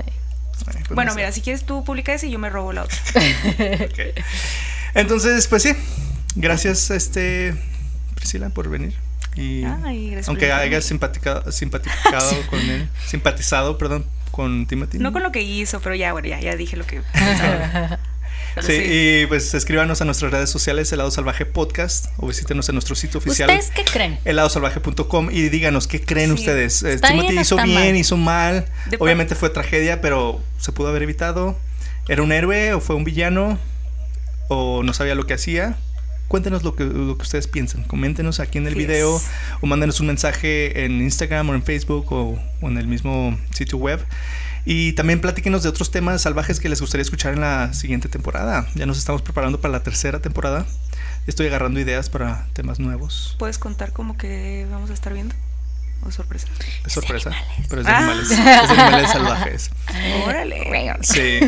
Ay, 0.67 0.75
pues 0.87 0.95
Bueno, 0.95 1.09
no 1.11 1.13
sé. 1.13 1.19
mira, 1.21 1.31
si 1.31 1.41
quieres 1.41 1.65
tú 1.65 1.83
publica 1.83 2.13
ese 2.13 2.27
y 2.27 2.31
yo 2.31 2.39
me 2.39 2.49
robo 2.49 2.73
la 2.73 2.83
otra. 2.83 2.97
Ok. 3.85 4.23
Entonces, 4.93 5.47
pues 5.47 5.63
sí, 5.63 5.73
gracias, 6.35 6.89
este, 6.89 7.53
Priscila, 8.15 8.49
por 8.49 8.69
venir. 8.69 8.93
Y 9.35 9.63
Ay, 9.65 10.17
aunque 10.27 10.51
hayas 10.53 10.85
simpaticado, 10.85 11.51
simpatizado 11.51 12.33
con 12.49 12.59
él, 12.61 12.87
simpatizado, 13.05 13.77
perdón, 13.77 14.05
con 14.31 14.65
Timothy. 14.65 14.97
No 14.99 15.11
con 15.11 15.23
lo 15.23 15.31
que 15.33 15.41
hizo, 15.41 15.81
pero 15.81 15.95
ya, 15.95 16.13
bueno, 16.13 16.27
ya, 16.29 16.39
ya 16.39 16.55
dije 16.55 16.77
lo 16.77 16.85
que 16.85 17.01
pensaba. 17.13 17.99
Sí, 18.61 18.71
sí. 18.71 18.83
y 18.85 19.25
pues 19.27 19.53
escríbanos 19.53 20.01
a 20.01 20.05
nuestras 20.05 20.31
redes 20.31 20.49
sociales, 20.49 20.91
Helado 20.91 21.11
Salvaje 21.11 21.45
Podcast, 21.45 22.07
o 22.17 22.27
visítenos 22.27 22.69
en 22.69 22.75
nuestro 22.75 22.95
sitio 22.95 23.17
oficial. 23.17 23.49
¿Ustedes 23.49 23.71
qué 23.75 23.83
creen? 23.83 24.17
heladosalvaje.com 24.25 25.29
y 25.31 25.49
díganos 25.49 25.87
qué 25.87 26.01
creen 26.01 26.29
Sí. 26.29 26.41
ustedes. 26.41 26.83
Eh, 26.83 26.93
¿Está 26.93 27.09
Timothy 27.09 27.29
bien 27.31 27.41
hizo 27.41 27.55
bien, 27.57 27.73
mal? 27.73 27.95
hizo 27.97 28.17
mal. 28.17 28.65
De 28.89 28.97
Obviamente 28.99 29.35
fue 29.35 29.49
tragedia, 29.49 29.99
pero 30.01 30.41
se 30.59 30.71
pudo 30.71 30.87
haber 30.87 31.03
evitado. 31.03 31.57
¿Era 32.07 32.21
un 32.23 32.31
héroe 32.31 32.73
o 32.73 32.79
fue 32.79 32.95
un 32.95 33.03
villano? 33.03 33.57
¿O 34.47 34.83
no 34.83 34.93
sabía 34.93 35.15
lo 35.15 35.25
que 35.25 35.33
hacía? 35.33 35.75
Cuéntenos 36.27 36.63
lo 36.63 36.75
que, 36.75 36.83
lo 36.85 37.17
que 37.17 37.23
ustedes 37.23 37.47
piensan. 37.47 37.83
Coméntenos 37.83 38.39
aquí 38.39 38.57
en 38.57 38.67
el 38.67 38.73
Yes. 38.75 38.87
video 38.87 39.21
o 39.61 39.65
mándenos 39.67 39.99
un 39.99 40.07
mensaje 40.07 40.85
en 40.85 41.01
Instagram 41.01 41.49
o 41.49 41.55
en 41.55 41.63
Facebook 41.63 42.11
o, 42.11 42.39
o 42.61 42.67
en 42.67 42.77
el 42.77 42.87
mismo 42.87 43.37
sitio 43.53 43.77
web. 43.77 43.99
Y 44.65 44.93
también 44.93 45.21
platíquenos 45.21 45.61
de 45.63 45.69
otros 45.69 45.91
temas 45.91 46.21
salvajes 46.23 46.59
que 46.59 46.69
les 46.69 46.81
gustaría 46.81 47.03
escuchar 47.03 47.33
en 47.33 47.41
la 47.41 47.73
siguiente 47.73 48.09
temporada. 48.09 48.65
Ya 48.75 48.85
nos 48.87 48.97
estamos 48.97 49.21
preparando 49.21 49.61
para 49.61 49.71
la 49.71 49.83
tercera 49.83 50.19
temporada. 50.19 50.65
Estoy 51.27 51.47
agarrando 51.47 51.79
ideas 51.79 52.09
para 52.09 52.47
temas 52.53 52.79
nuevos. 52.79 53.35
¿Puedes 53.39 53.57
contar 53.59 53.91
como 53.93 54.17
que 54.17 54.67
vamos 54.71 54.89
a 54.89 54.93
estar 54.93 55.13
viendo? 55.13 55.35
¿O 56.03 56.11
sorpresa? 56.11 56.47
Es 56.85 56.93
sorpresa, 56.93 57.31
pero 57.69 57.81
es 57.81 57.87
de 57.87 57.93
Ah. 57.93 57.97
animales, 57.97 58.29
es 58.31 58.37
de 58.37 58.51
animales 58.81 59.11
salvajes. 59.11 59.71
Órale. 60.27 60.95
Sí, 61.01 61.39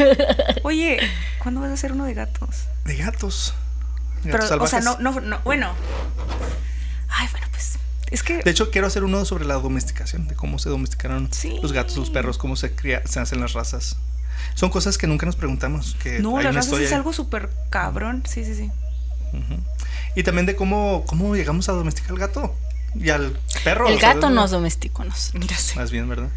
Oye, 0.64 1.00
¿cuándo 1.42 1.62
vas 1.62 1.70
a 1.72 1.74
hacer 1.74 1.92
uno 1.92 2.06
de 2.06 2.14
gatos? 2.14 2.66
de 2.86 2.96
gatos. 2.96 3.54
Pero, 4.24 4.40
o 4.64 4.68
sea, 4.68 4.80
no, 4.80 4.98
no, 5.00 5.20
no, 5.22 5.40
bueno. 5.44 5.74
Ay, 7.10 7.28
bueno. 7.32 7.47
Es 8.12 8.24
que. 8.24 8.38
De 8.44 8.52
hecho, 8.52 8.72
quiero 8.72 8.88
hacer 8.88 9.04
uno 9.04 9.24
sobre 9.26 9.46
la 9.46 9.56
domesticación, 9.56 10.28
de 10.28 10.36
cómo 10.36 10.60
se 10.60 10.70
domesticaron 10.70 11.30
Sí. 11.32 11.58
los 11.62 11.74
gatos, 11.74 11.98
los 11.98 12.10
perros, 12.10 12.38
cómo 12.38 12.56
se 12.56 12.74
cría, 12.74 13.02
se 13.06 13.20
hacen 13.20 13.42
las 13.42 13.54
razas. 13.54 13.98
Son 14.56 14.70
cosas 14.70 14.98
que 14.98 15.08
nunca 15.08 15.26
nos 15.26 15.36
preguntamos. 15.36 15.96
Que 16.02 16.20
no, 16.20 16.40
las 16.42 16.54
razas 16.56 16.80
es 16.80 16.90
ahí. 16.92 16.96
algo 16.96 17.12
súper 17.14 17.50
cabrón. 17.70 18.24
Sí, 18.28 18.44
sí, 18.46 18.56
sí. 18.56 18.72
Ujú. 19.34 19.62
Y 20.16 20.24
también 20.24 20.46
de 20.46 20.56
cómo, 20.56 21.04
cómo 21.06 21.36
llegamos 21.36 21.68
a 21.70 21.74
domesticar 21.74 22.12
al 22.12 22.20
gato 22.20 22.56
y 22.96 23.10
al 23.10 23.38
perro. 23.64 23.88
El 23.90 24.00
gato 24.00 24.30
nos 24.30 24.52
domesticó. 24.52 25.04
Nos. 25.04 25.34
Ya 25.34 25.58
sé. 25.58 25.76
Más 25.76 25.92
bien, 25.92 26.08
¿verdad? 26.08 26.30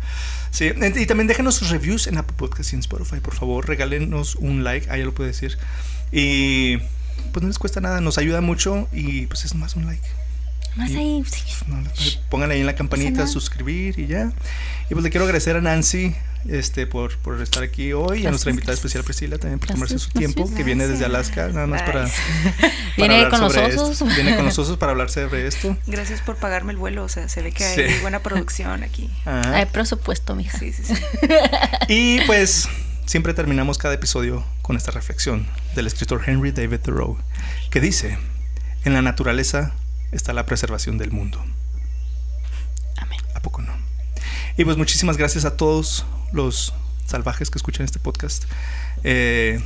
Sí, 0.51 0.71
y 0.97 1.07
también 1.07 1.29
déjenos 1.29 1.55
sus 1.55 1.71
reviews 1.71 2.09
en 2.09 2.19
Apple 2.19 2.35
Podcast 2.37 2.73
y 2.73 2.77
en 2.77 2.81
Spotify, 2.81 3.21
por 3.21 3.35
favor. 3.35 3.69
Regálenos 3.69 4.35
un 4.35 4.65
like, 4.65 4.91
ahí 4.91 4.99
ya 5.01 5.05
lo 5.07 5.15
puede 5.15 5.29
decir. 5.31 5.57
Y 6.11 6.79
pues 7.33 7.43
no 7.43 7.47
les 7.49 7.59
cuesta 7.59 7.81
nada, 7.81 8.01
nos 8.01 8.19
ayuda 8.19 8.41
mucho 8.41 8.89
y 8.93 9.27
pues 9.29 9.45
es 9.45 9.55
más 9.55 9.77
un 9.77 9.87
like. 9.87 10.07
Más 10.81 10.91
Y- 10.91 10.97
ahí. 10.97 11.25
pónganle 12.29 12.55
ahí 12.55 12.61
en 12.61 12.67
la 12.67 12.75
campanita, 12.75 13.27
suscribir 13.27 13.99
y 13.99 14.07
ya. 14.07 14.33
Y 14.91 14.95
pues 14.95 15.05
le 15.05 15.11
quiero 15.11 15.25
agradecer 15.25 15.57
a 15.57 15.61
Nancy 15.61 16.15
este, 16.49 16.87
por, 16.87 17.17
por 17.19 17.41
estar 17.43 17.63
aquí 17.63 17.93
hoy 17.93 18.23
y 18.23 18.27
a 18.27 18.31
nuestra 18.31 18.31
Gracias, 18.31 18.47
invitada 18.55 18.75
especial 18.75 19.05
Priscila 19.05 19.37
también 19.39 19.59
por 19.59 19.69
tomarse 19.69 19.95
Gracias, 19.95 20.11
su 20.13 20.19
tiempo, 20.19 20.41
gracias. 20.41 20.57
que 20.57 20.65
viene 20.65 20.89
desde 20.89 21.05
Alaska, 21.05 21.49
nada 21.49 21.67
más 21.67 21.83
para, 21.83 22.05
para 22.05 22.11
Viene 22.97 23.15
hablar 23.17 23.31
con 23.31 23.41
los 23.43 23.53
sobre 23.53 23.69
esto. 23.69 23.85
osos. 23.87 24.15
Viene 24.17 24.35
con 24.37 24.45
los 24.47 24.59
osos 24.59 24.79
para 24.79 24.93
hablar 24.93 25.11
sobre 25.11 25.47
esto. 25.47 25.77
Gracias 25.87 26.23
por 26.23 26.37
pagarme 26.37 26.73
el 26.73 26.79
vuelo. 26.79 27.05
O 27.05 27.09
sea, 27.09 27.29
se 27.29 27.43
ve 27.43 27.53
que 27.53 27.65
hay 27.65 27.89
Sí. 27.91 27.95
buena 28.01 28.21
producción 28.21 28.83
aquí. 28.83 29.11
Ajá. 29.27 29.57
Hay 29.57 29.67
presupuesto, 29.67 30.35
mija. 30.35 30.59
Sí, 30.59 30.73
sí, 30.73 30.83
sí. 30.85 30.95
Y 31.89 32.21
pues 32.23 32.69
siempre 33.07 33.35
terminamos 33.35 33.77
cada 33.79 33.95
episodio 33.95 34.45
con 34.63 34.77
esta 34.77 34.91
reflexión 34.93 35.47
del 35.75 35.87
escritor 35.87 36.23
Henry 36.27 36.53
David 36.53 36.79
Thoreau, 36.81 37.19
que 37.71 37.81
dice, 37.81 38.17
en 38.85 38.93
la 38.95 39.03
naturaleza 39.03 39.75
está 40.13 40.33
la 40.33 40.47
preservación 40.47 40.99
del 40.99 41.11
mundo. 41.11 41.39
Amén. 42.97 43.21
¿A 43.35 43.41
poco 43.41 43.63
no? 43.63 43.73
Y 44.57 44.65
pues 44.65 44.77
muchísimas 44.77 45.17
gracias 45.17 45.45
a 45.45 45.57
todos 45.57 46.05
los 46.33 46.75
salvajes 47.07 47.51
que 47.51 47.59
escuchan 47.59 47.85
este 47.85 47.99
podcast. 47.99 48.45
Eh, 49.05 49.61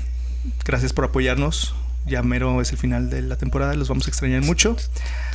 gracias 0.64 0.92
por 0.92 1.04
apoyarnos. 1.04 1.74
Ya 2.06 2.22
mero 2.22 2.60
es 2.60 2.70
el 2.70 2.78
final 2.78 3.08
de 3.08 3.22
la 3.22 3.36
temporada, 3.36 3.74
los 3.74 3.88
vamos 3.88 4.06
a 4.06 4.10
extrañar 4.10 4.42
mucho. 4.42 4.76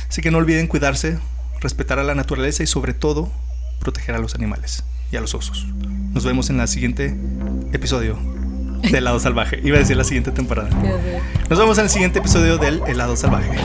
Así 0.08 0.22
que 0.22 0.30
no 0.30 0.38
olviden 0.38 0.66
cuidarse, 0.66 1.18
respetar 1.60 1.98
a 1.98 2.04
la 2.04 2.14
naturaleza 2.14 2.62
y 2.62 2.66
sobre 2.66 2.94
todo 2.94 3.30
proteger 3.80 4.14
a 4.14 4.18
los 4.18 4.34
animales 4.34 4.84
y 5.10 5.16
a 5.16 5.20
los 5.20 5.34
osos. 5.34 5.66
Nos 6.12 6.24
vemos 6.24 6.50
en 6.50 6.60
el 6.60 6.68
siguiente 6.68 7.16
episodio 7.72 8.18
de 8.82 8.98
Helado 8.98 9.20
Salvaje. 9.20 9.60
Iba 9.62 9.76
a 9.76 9.80
decir 9.80 9.96
la 9.96 10.04
siguiente 10.04 10.30
temporada. 10.32 10.70
Nos 11.48 11.58
vemos 11.58 11.78
en 11.78 11.84
el 11.84 11.90
siguiente 11.90 12.18
episodio 12.20 12.58
del 12.58 12.82
Helado 12.86 13.16
Salvaje. 13.16 13.58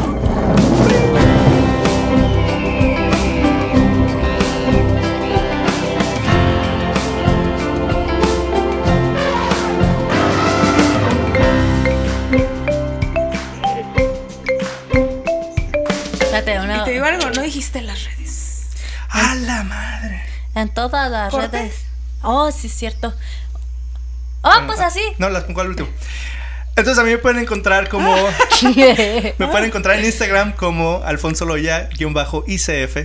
Date 16.32 16.60
una- 16.60 16.78
Y 16.82 16.84
te 16.84 16.92
digo 16.92 17.06
algo, 17.06 17.30
no 17.32 17.42
dijiste 17.42 17.80
en 17.80 17.88
las 17.88 18.04
redes. 18.04 18.68
¡A 19.10 19.36
la 19.36 19.64
madre! 19.64 20.22
En 20.56 20.70
todas 20.74 21.10
las 21.10 21.32
¿Corte? 21.32 21.58
redes. 21.60 21.76
Oh, 22.22 22.52
sí, 22.52 22.68
es 22.68 22.74
cierto. 22.74 23.14
Oh, 24.46 24.66
pues 24.68 24.80
así. 24.80 25.02
No, 25.18 25.30
las 25.30 25.44
pongo 25.46 25.62
al 25.62 25.68
último. 25.70 25.90
Entonces 26.78 26.98
a 27.00 27.04
mí 27.04 27.12
me 27.12 27.18
pueden 27.18 27.40
encontrar 27.40 27.88
como... 27.90 28.14
me 28.64 29.48
pueden 29.48 29.66
encontrar 29.66 29.98
en 29.98 30.06
Instagram 30.06 30.52
como 30.54 31.02
Alfonso 31.06 31.46
Loya-ICF. 31.46 32.98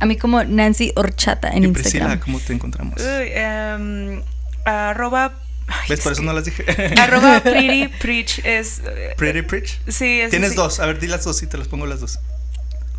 A 0.00 0.06
mí 0.06 0.16
como 0.16 0.42
Nancy 0.44 0.92
Horchata 0.96 1.50
en 1.50 1.64
Y 1.64 1.68
Priscila, 1.68 2.04
Instagram. 2.06 2.18
¿cómo 2.20 2.40
te 2.40 2.52
encontramos? 2.52 3.00
Uy, 3.00 3.28
em, 3.32 4.22
arroba. 4.64 5.32
ay, 5.68 5.76
¿Ves? 5.88 5.98
es 6.00 6.02
Por 6.04 6.12
eso 6.12 6.20
que- 6.22 6.26
no 6.26 6.32
las 6.34 6.44
dije. 6.44 6.64
Arroba 7.00 7.40
pretty 7.44 7.88
preach 8.00 8.40
es. 8.44 8.80
eh, 8.84 9.14
Pretty 9.16 9.42
Preach. 9.42 9.78
Sí, 9.88 10.20
es 10.20 10.30
Tienes 10.30 10.50
sí. 10.50 10.56
dos. 10.56 10.80
A 10.80 10.86
ver, 10.86 10.98
di 10.98 11.06
las 11.06 11.24
dos 11.24 11.42
y 11.42 11.46
te 11.46 11.56
las 11.56 11.68
pongo 11.68 11.86
las 11.86 12.00
dos. 12.00 12.18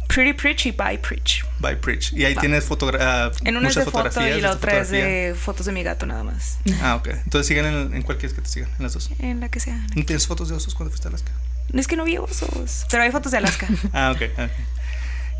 Pretty 0.08 0.34
preach 0.34 0.66
y 0.66 0.72
by 0.72 0.98
preach. 0.98 1.44
By 1.60 1.76
Preach. 1.80 2.14
Y 2.14 2.24
ahí 2.26 2.34
Va. 2.34 2.42
tienes 2.42 2.64
fotogra 2.66 3.32
En 3.44 3.58
una 3.58 3.70
es 3.70 3.76
de 3.76 3.86
foto 3.86 4.26
y 4.26 4.42
la 4.42 4.52
otra 4.52 4.78
es 4.80 4.90
de 4.90 5.36
fotos 5.40 5.66
de 5.66 5.72
mi 5.72 5.84
gato 5.84 6.06
nada 6.06 6.24
más. 6.24 6.58
Ah, 6.82 6.96
ok. 6.96 7.08
Entonces 7.26 7.48
sigan 7.48 7.66
en, 7.66 7.96
en 7.96 8.02
cualquiera 8.04 8.34
que 8.36 8.42
te 8.42 8.50
sigan, 8.50 8.70
en 8.78 8.84
las 8.84 8.94
dos. 8.94 9.10
En 9.20 9.40
la 9.40 9.50
que 9.50 9.60
sea. 9.60 9.76
¿No 9.96 10.06
tienes 10.06 10.28
fotos 10.28 10.50
de 10.50 10.56
osos 10.56 10.76
cuando 10.76 10.92
fuiste 10.92 11.08
a 11.08 11.10
Alaska? 11.10 11.32
No 11.72 11.80
es 11.82 11.88
que 11.88 11.96
no 11.98 12.06
vi 12.06 12.18
osos, 12.18 12.86
pero 12.90 13.04
hay 13.04 13.12
fotos 13.12 13.32
de 13.32 13.40
Alaska. 13.40 13.68
Ah, 13.94 14.12
ok. 14.16 14.22
ok. 14.38 14.52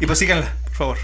Y 0.02 0.06
pues 0.06 0.20
síganla, 0.20 0.54
por 0.66 0.74
favor. 0.74 0.98